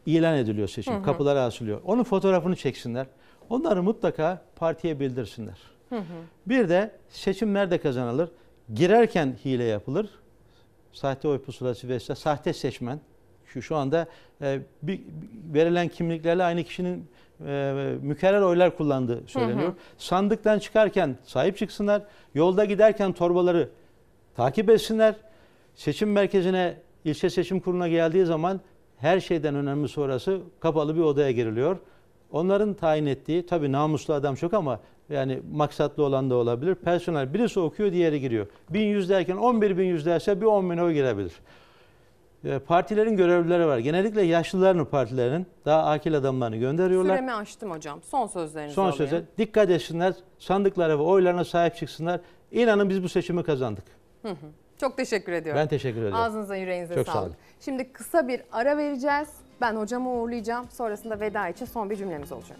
İlan 0.06 0.38
ediliyor 0.38 0.68
seçim. 0.68 0.94
Hı 0.94 0.98
hı. 0.98 1.02
Kapılara 1.02 1.42
asılıyor. 1.42 1.80
Onun 1.84 2.04
fotoğrafını 2.04 2.56
çeksinler. 2.56 3.06
Onları 3.52 3.82
mutlaka 3.82 4.42
partiye 4.56 5.00
bildirsinler. 5.00 5.58
Hı 5.88 5.96
hı. 5.96 6.02
Bir 6.46 6.68
de 6.68 6.90
seçim 7.08 7.54
nerede 7.54 7.78
kazanılır? 7.78 8.28
Girerken 8.74 9.36
hile 9.44 9.64
yapılır. 9.64 10.10
Sahte 10.92 11.28
oy 11.28 11.38
pusulası 11.42 11.88
vesaire, 11.88 12.20
sahte 12.20 12.52
seçmen. 12.52 13.00
Şu 13.46 13.62
şu 13.62 13.76
anda 13.76 14.06
e, 14.42 14.60
bir, 14.82 14.98
bir- 14.98 15.54
verilen 15.54 15.88
kimliklerle 15.88 16.44
aynı 16.44 16.64
kişinin 16.64 17.08
e, 17.46 17.94
mükerrer 18.02 18.40
oylar 18.40 18.76
kullandığı 18.76 19.22
söyleniyor. 19.26 19.68
Hı 19.68 19.72
hı. 19.72 19.76
Sandıktan 19.98 20.58
çıkarken 20.58 21.16
sahip 21.24 21.58
çıksınlar. 21.58 22.02
Yolda 22.34 22.64
giderken 22.64 23.12
torbaları 23.12 23.68
takip 24.36 24.70
etsinler. 24.70 25.14
Seçim 25.74 26.12
merkezine, 26.12 26.76
ilçe 27.04 27.30
seçim 27.30 27.60
kuruluna 27.60 27.88
geldiği 27.88 28.24
zaman 28.26 28.60
her 28.98 29.20
şeyden 29.20 29.54
önemli 29.54 29.88
sonrası 29.88 30.40
kapalı 30.60 30.96
bir 30.96 31.00
odaya 31.00 31.30
giriliyor. 31.30 31.76
Onların 32.32 32.74
tayin 32.74 33.06
ettiği, 33.06 33.46
tabii 33.46 33.72
namuslu 33.72 34.14
adam 34.14 34.34
çok 34.34 34.54
ama 34.54 34.80
yani 35.10 35.40
maksatlı 35.52 36.02
olan 36.04 36.30
da 36.30 36.34
olabilir. 36.34 36.74
Personel 36.74 37.34
birisi 37.34 37.60
okuyor, 37.60 37.92
diğeri 37.92 38.20
giriyor. 38.20 38.46
1100 38.70 39.08
derken 39.08 39.36
11 39.36 39.78
bin 39.78 39.84
yüz 39.84 40.06
derse 40.06 40.40
bir 40.40 40.46
10 40.46 40.70
bin 40.70 40.78
oy 40.78 40.92
girebilir. 40.92 41.32
E, 42.44 42.58
Partilerin 42.58 43.16
görevlileri 43.16 43.66
var. 43.66 43.78
Genellikle 43.78 44.22
yaşlıların 44.22 44.84
partilerinin 44.84 45.46
daha 45.64 45.84
akil 45.84 46.16
adamlarını 46.16 46.56
gönderiyorlar. 46.56 47.14
Süremi 47.16 47.32
açtım 47.32 47.70
hocam. 47.70 48.02
Son 48.02 48.26
sözlerinizi 48.26 48.74
Son 48.74 48.82
alayım. 48.82 48.96
söze 48.98 49.24
dikkat 49.38 49.70
etsinler, 49.70 50.14
sandıklara 50.38 50.98
ve 50.98 51.02
oylarına 51.02 51.44
sahip 51.44 51.76
çıksınlar. 51.76 52.20
İnanın 52.52 52.88
biz 52.90 53.02
bu 53.02 53.08
seçimi 53.08 53.44
kazandık. 53.44 53.84
Hı 54.22 54.28
hı. 54.28 54.34
Çok 54.80 54.96
teşekkür 54.96 55.32
ediyorum. 55.32 55.60
Ben 55.62 55.68
teşekkür 55.68 56.00
ederim. 56.00 56.14
Ağzınıza 56.14 56.56
yüreğinize 56.56 56.94
Çok 56.94 57.06
sağ 57.06 57.12
sağlık. 57.12 57.26
olun. 57.28 57.36
Şimdi 57.60 57.92
kısa 57.92 58.28
bir 58.28 58.40
ara 58.52 58.76
vereceğiz. 58.76 59.28
Ben 59.60 59.76
hocamı 59.76 60.10
uğurlayacağım. 60.10 60.70
Sonrasında 60.70 61.20
veda 61.20 61.48
için 61.48 61.64
son 61.64 61.90
bir 61.90 61.96
cümlemiz 61.96 62.32
olacak. 62.32 62.58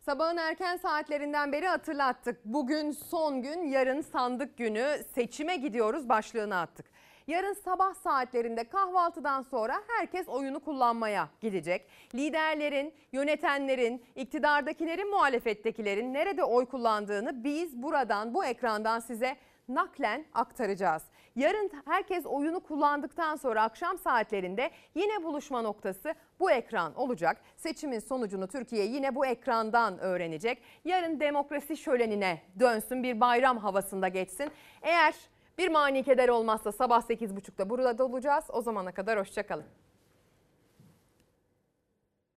Sabahın 0.00 0.36
erken 0.36 0.76
saatlerinden 0.76 1.52
beri 1.52 1.66
hatırlattık. 1.66 2.44
Bugün 2.44 2.90
son 2.90 3.42
gün, 3.42 3.64
yarın 3.68 4.00
sandık 4.00 4.56
günü. 4.58 4.86
Seçime 5.14 5.56
gidiyoruz 5.56 6.08
başlığını 6.08 6.58
attık. 6.58 6.86
Yarın 7.26 7.54
sabah 7.54 7.94
saatlerinde 7.94 8.64
kahvaltıdan 8.64 9.42
sonra 9.42 9.74
herkes 9.88 10.28
oyunu 10.28 10.60
kullanmaya 10.60 11.28
gidecek. 11.40 11.88
Liderlerin, 12.14 12.94
yönetenlerin, 13.12 14.04
iktidardakilerin, 14.16 15.10
muhalefettekilerin 15.10 16.14
nerede 16.14 16.44
oy 16.44 16.66
kullandığını 16.66 17.44
biz 17.44 17.82
buradan, 17.82 18.34
bu 18.34 18.44
ekrandan 18.44 19.00
size 19.00 19.36
naklen 19.68 20.24
aktaracağız. 20.34 21.02
Yarın 21.36 21.70
herkes 21.84 22.26
oyunu 22.26 22.60
kullandıktan 22.60 23.36
sonra 23.36 23.62
akşam 23.62 23.98
saatlerinde 23.98 24.70
yine 24.94 25.24
buluşma 25.24 25.62
noktası 25.62 26.14
bu 26.40 26.50
ekran 26.50 26.94
olacak. 26.94 27.40
Seçimin 27.56 27.98
sonucunu 27.98 28.48
Türkiye 28.48 28.84
yine 28.84 29.14
bu 29.14 29.26
ekrandan 29.26 29.98
öğrenecek. 29.98 30.62
Yarın 30.84 31.20
demokrasi 31.20 31.76
şölenine 31.76 32.42
dönsün 32.60 33.02
bir 33.02 33.20
bayram 33.20 33.58
havasında 33.58 34.08
geçsin. 34.08 34.50
Eğer 34.82 35.14
bir 35.58 35.68
mani 35.68 36.02
keder 36.02 36.28
olmazsa 36.28 36.72
sabah 36.72 37.02
8.30'da 37.02 37.70
burada 37.70 38.04
olacağız. 38.04 38.44
O 38.48 38.62
zamana 38.62 38.92
kadar 38.92 39.18
hoşçakalın. 39.18 39.64